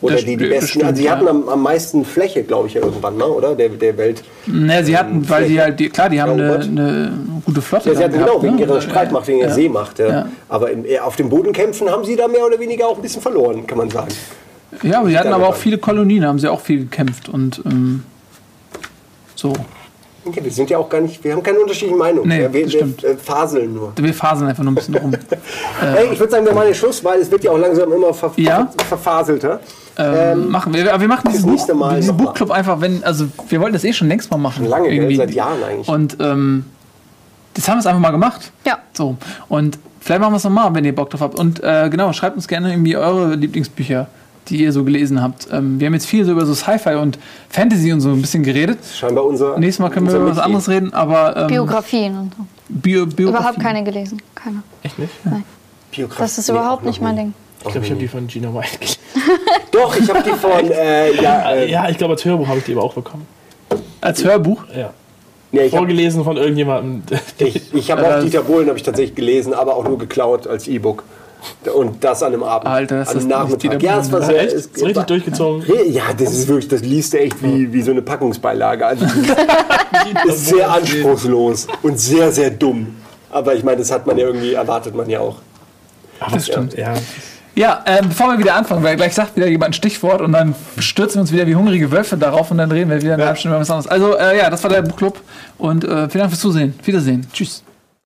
Oder 0.02 0.16
Das 0.16 0.24
die, 0.24 0.36
die 0.36 0.46
besten. 0.48 0.66
stimmt, 0.66 0.84
also 0.84 1.00
sie 1.00 1.10
hatten 1.10 1.28
am, 1.28 1.48
am 1.48 1.62
meisten 1.62 2.04
Fläche, 2.04 2.42
glaube 2.42 2.66
ich, 2.68 2.74
ja 2.74 2.82
irgendwann 2.82 3.16
mal, 3.16 3.28
oder? 3.28 3.54
Der, 3.54 3.68
der 3.68 3.96
Welt. 3.96 4.22
Ne, 4.46 4.84
sie 4.84 4.98
hatten, 4.98 5.26
weil 5.28 5.46
die 5.48 5.60
halt, 5.60 5.78
die, 5.78 5.88
klar, 5.88 6.10
die 6.10 6.20
haben 6.20 6.32
eine, 6.32 6.54
eine 6.58 7.12
gute 7.44 7.62
Flotte. 7.62 7.90
Ja, 7.90 7.94
sie 7.94 8.02
hatten 8.04 8.12
dann 8.14 8.20
genau, 8.22 8.32
gehabt, 8.38 8.44
wegen 8.44 8.56
ne? 8.56 8.62
ihrer 8.62 8.80
Streitmacht, 8.80 9.28
wegen 9.28 9.38
ihrer 9.38 9.48
Ja. 9.48 9.54
Seemacht. 9.54 9.98
Ja. 10.00 10.08
Ja. 10.08 10.28
Aber 10.48 10.70
im, 10.70 10.84
äh, 10.84 10.98
auf 10.98 11.14
den 11.16 11.28
Bodenkämpfen 11.28 11.88
haben 11.88 12.04
sie 12.04 12.16
da 12.16 12.26
mehr 12.26 12.44
oder 12.44 12.58
weniger 12.58 12.88
auch 12.88 12.96
ein 12.96 13.02
bisschen 13.02 13.22
verloren, 13.22 13.66
kann 13.66 13.78
man 13.78 13.90
sagen. 13.90 14.08
Ja, 14.82 14.98
aber 15.00 15.08
sie 15.08 15.18
hatten 15.18 15.32
aber 15.32 15.48
auch 15.48 15.54
viele 15.54 15.78
Kolonien, 15.78 16.26
haben 16.26 16.38
sie 16.40 16.50
auch 16.50 16.60
viel 16.60 16.80
gekämpft 16.80 17.28
und 17.28 17.62
ähm, 17.64 18.02
so. 19.36 19.52
Okay, 20.24 20.40
wir 20.44 20.50
sind 20.52 20.70
ja 20.70 20.78
auch 20.78 20.88
gar 20.88 21.00
nicht, 21.00 21.22
wir 21.24 21.32
haben 21.32 21.42
keine 21.42 21.58
unterschiedlichen 21.58 21.98
Meinungen. 21.98 22.28
Nee, 22.28 22.42
Ja, 22.42 22.52
wir, 22.52 22.62
wir 22.62 22.70
stimmt. 22.70 23.02
äh, 23.02 23.16
faseln 23.16 23.74
nur. 23.74 23.92
Wir 23.96 24.14
faseln 24.14 24.48
einfach 24.48 24.62
nur 24.62 24.72
ein 24.72 24.76
bisschen 24.76 24.94
rum. 24.96 25.12
Hey, 25.80 26.08
ich 26.12 26.20
würde 26.20 26.30
sagen, 26.30 26.46
wir 26.46 26.52
machen 26.52 26.66
den 26.66 26.74
Schluss, 26.76 27.02
weil 27.02 27.20
es 27.20 27.30
wird 27.30 27.42
ja 27.42 27.50
auch 27.50 27.58
langsam 27.58 27.92
immer 27.92 28.14
ver 28.14 28.30
Ja. 28.36 28.68
ver 28.76 28.84
verfaselter. 28.86 29.60
Ähm, 29.98 30.48
machen 30.50 30.72
wir, 30.72 30.88
aber 30.92 31.00
wir 31.00 31.08
machen 31.08 31.28
nächste 31.28 31.46
Buch, 31.46 31.74
Mal 31.74 31.96
diesen 31.96 32.12
noch 32.16 32.18
mal. 32.18 32.24
Buchclub 32.26 32.50
einfach, 32.52 32.80
wenn, 32.80 33.02
also 33.04 33.26
wir 33.48 33.60
wollten 33.60 33.74
das 33.74 33.84
eh 33.84 33.92
schon 33.92 34.08
längst 34.08 34.30
mal 34.30 34.36
machen. 34.38 34.62
Schon 34.62 34.70
lange, 34.70 34.88
irgendwie. 34.88 35.16
seit 35.16 35.32
Jahren 35.32 35.62
eigentlich. 35.62 35.88
Und 35.88 36.16
ähm, 36.20 36.64
das 37.54 37.68
haben 37.68 37.76
wir 37.76 37.80
es 37.80 37.86
einfach 37.86 38.00
mal 38.00 38.10
gemacht. 38.12 38.52
Ja. 38.64 38.78
So. 38.94 39.16
Und 39.48 39.78
vielleicht 40.00 40.20
machen 40.20 40.32
wir 40.32 40.36
es 40.38 40.44
nochmal, 40.44 40.72
wenn 40.74 40.84
ihr 40.84 40.94
Bock 40.94 41.10
drauf 41.10 41.20
habt. 41.20 41.38
Und 41.38 41.62
äh, 41.62 41.88
genau, 41.90 42.12
schreibt 42.12 42.36
uns 42.36 42.46
gerne 42.48 42.70
irgendwie 42.70 42.96
eure 42.96 43.34
Lieblingsbücher, 43.34 44.06
die 44.48 44.62
ihr 44.62 44.72
so 44.72 44.84
gelesen 44.84 45.22
habt. 45.22 45.48
Ähm, 45.52 45.78
wir 45.80 45.86
haben 45.86 45.94
jetzt 45.94 46.06
viel 46.06 46.24
so 46.24 46.32
über 46.32 46.44
so 46.46 46.54
Sci-Fi 46.54 46.94
und 46.96 47.18
Fantasy 47.48 47.92
und 47.92 48.00
so 48.00 48.10
ein 48.10 48.20
bisschen 48.20 48.42
geredet. 48.42 48.78
Scheinbar 48.94 49.24
unser. 49.24 49.58
Nächstes 49.58 49.78
Mal 49.80 49.90
können 49.90 50.08
wir 50.08 50.16
über 50.16 50.30
was 50.30 50.38
anderes 50.38 50.68
reden, 50.68 50.92
aber 50.92 51.36
ähm, 51.36 51.46
Biografien 51.48 52.18
und 52.18 52.34
so. 52.36 52.44
Bio, 52.68 53.06
Biografie. 53.06 53.38
Überhaupt 53.40 53.60
keine 53.60 53.84
gelesen. 53.84 54.20
Keine. 54.34 54.62
Echt 54.82 54.98
nicht? 54.98 55.12
Biografie. 55.90 56.22
Das 56.22 56.38
ist 56.38 56.48
Nee, 56.48 56.54
überhaupt 56.54 56.82
auch 56.82 56.86
nicht 56.86 57.00
mein 57.00 57.14
nie. 57.14 57.20
Ding. 57.22 57.34
Ich 57.64 57.70
glaube, 57.70 57.84
ich 57.86 57.90
habe 57.92 58.00
die 58.00 58.08
von 58.08 58.26
Gina 58.26 58.52
White 58.52 58.78
gelesen. 58.78 58.98
Doch, 59.70 59.96
ich 59.96 60.08
habe 60.10 60.22
die 60.24 60.30
von. 60.30 60.70
Äh, 60.70 61.14
ja, 61.22 61.52
äh, 61.52 61.70
Ja, 61.70 61.88
ich 61.88 61.96
glaube, 61.98 62.14
als 62.14 62.24
Hörbuch 62.24 62.48
habe 62.48 62.58
ich 62.58 62.64
die 62.64 62.72
aber 62.72 62.82
auch 62.82 62.94
bekommen. 62.94 63.26
Als 64.00 64.24
Hörbuch. 64.24 64.64
Ja. 64.76 64.92
nee, 65.52 65.60
ich 65.60 65.72
habe 65.72 65.78
Vorgelesen 65.78 66.24
von 66.24 66.36
irgendjemandem. 66.36 67.02
ich, 67.38 67.72
ich 67.72 67.90
hab 67.90 68.00
Äh, 68.00 68.02
auch 68.04 68.20
Dieter 68.22 68.42
Bohlen 68.42 68.66
habe 68.68 68.78
ich 68.78 68.82
tatsächlich 68.82 69.14
gelesen, 69.14 69.54
aber 69.54 69.76
auch 69.76 69.84
nur 69.84 69.98
geklaut 69.98 70.46
als 70.48 70.66
E-Book. 70.66 71.04
Und 71.74 72.02
das 72.04 72.22
an 72.22 72.32
einem 72.32 72.42
Abend. 72.42 72.66
Alter, 72.68 72.98
das 73.00 73.08
an 73.10 73.18
einem 73.18 73.28
Nachmittag. 73.28 73.82
Ja, 73.82 73.98
es 74.00 74.10
war 74.12 74.22
sehr. 74.22 74.42
Echt? 74.42 74.52
es- 74.54 74.66
Ist 74.66 74.84
richtig 74.84 75.04
durchgezogen. 75.04 75.62
Re- 75.62 75.88
Ja, 75.88 76.04
das 76.16 76.32
ist 76.32 76.48
wirklich, 76.48 76.68
das 76.68 76.82
liest 76.82 77.12
du 77.12 77.20
echt 77.20 77.42
wie, 77.42 77.72
wie 77.72 77.82
so 77.82 77.90
eine 77.90 78.02
Packungsbeilage. 78.02 78.86
Also, 78.86 79.04
das 80.26 80.34
ist 80.36 80.46
sehr 80.46 80.70
anspruchslos 80.70 81.66
und 81.82 81.98
sehr, 81.98 82.30
sehr 82.32 82.50
dumm. 82.50 82.96
Aber 83.30 83.54
ich 83.54 83.64
meine, 83.64 83.78
das 83.78 83.90
hat 83.90 84.06
man 84.06 84.16
ja 84.18 84.26
irgendwie, 84.26 84.52
erwartet 84.54 84.94
man 84.94 85.08
ja 85.08 85.20
auch. 85.20 85.36
Das 86.32 86.46
stimmt. 86.46 86.74
Ja. 86.76 86.94
Ja, 87.54 87.82
ähm, 87.86 88.08
bevor 88.08 88.28
wir 88.32 88.38
wieder 88.38 88.54
anfangen, 88.54 88.82
weil 88.82 88.96
gleich 88.96 89.12
sagt 89.14 89.36
wieder 89.36 89.46
jemand 89.46 89.70
ein 89.70 89.72
Stichwort 89.74 90.22
und 90.22 90.32
dann 90.32 90.54
stürzen 90.78 91.16
wir 91.16 91.20
uns 91.22 91.32
wieder 91.32 91.46
wie 91.46 91.54
hungrige 91.54 91.90
Wölfe 91.90 92.16
darauf 92.16 92.50
und 92.50 92.56
dann 92.58 92.70
reden 92.72 92.88
wir 92.88 93.02
wieder 93.02 93.14
eine 93.14 93.26
halbe 93.26 93.38
Stunde 93.38 93.56
über 93.56 93.60
was 93.60 93.70
anderes. 93.70 93.88
Also, 93.88 94.16
äh, 94.16 94.38
ja, 94.38 94.48
das 94.48 94.62
war 94.62 94.70
der 94.70 94.80
Buchclub 94.82 95.20
und 95.58 95.84
äh, 95.84 96.08
vielen 96.08 96.20
Dank 96.20 96.30
fürs 96.30 96.40
Zusehen. 96.40 96.72
Wiedersehen. 96.82 97.26
Tschüss. 97.32 97.62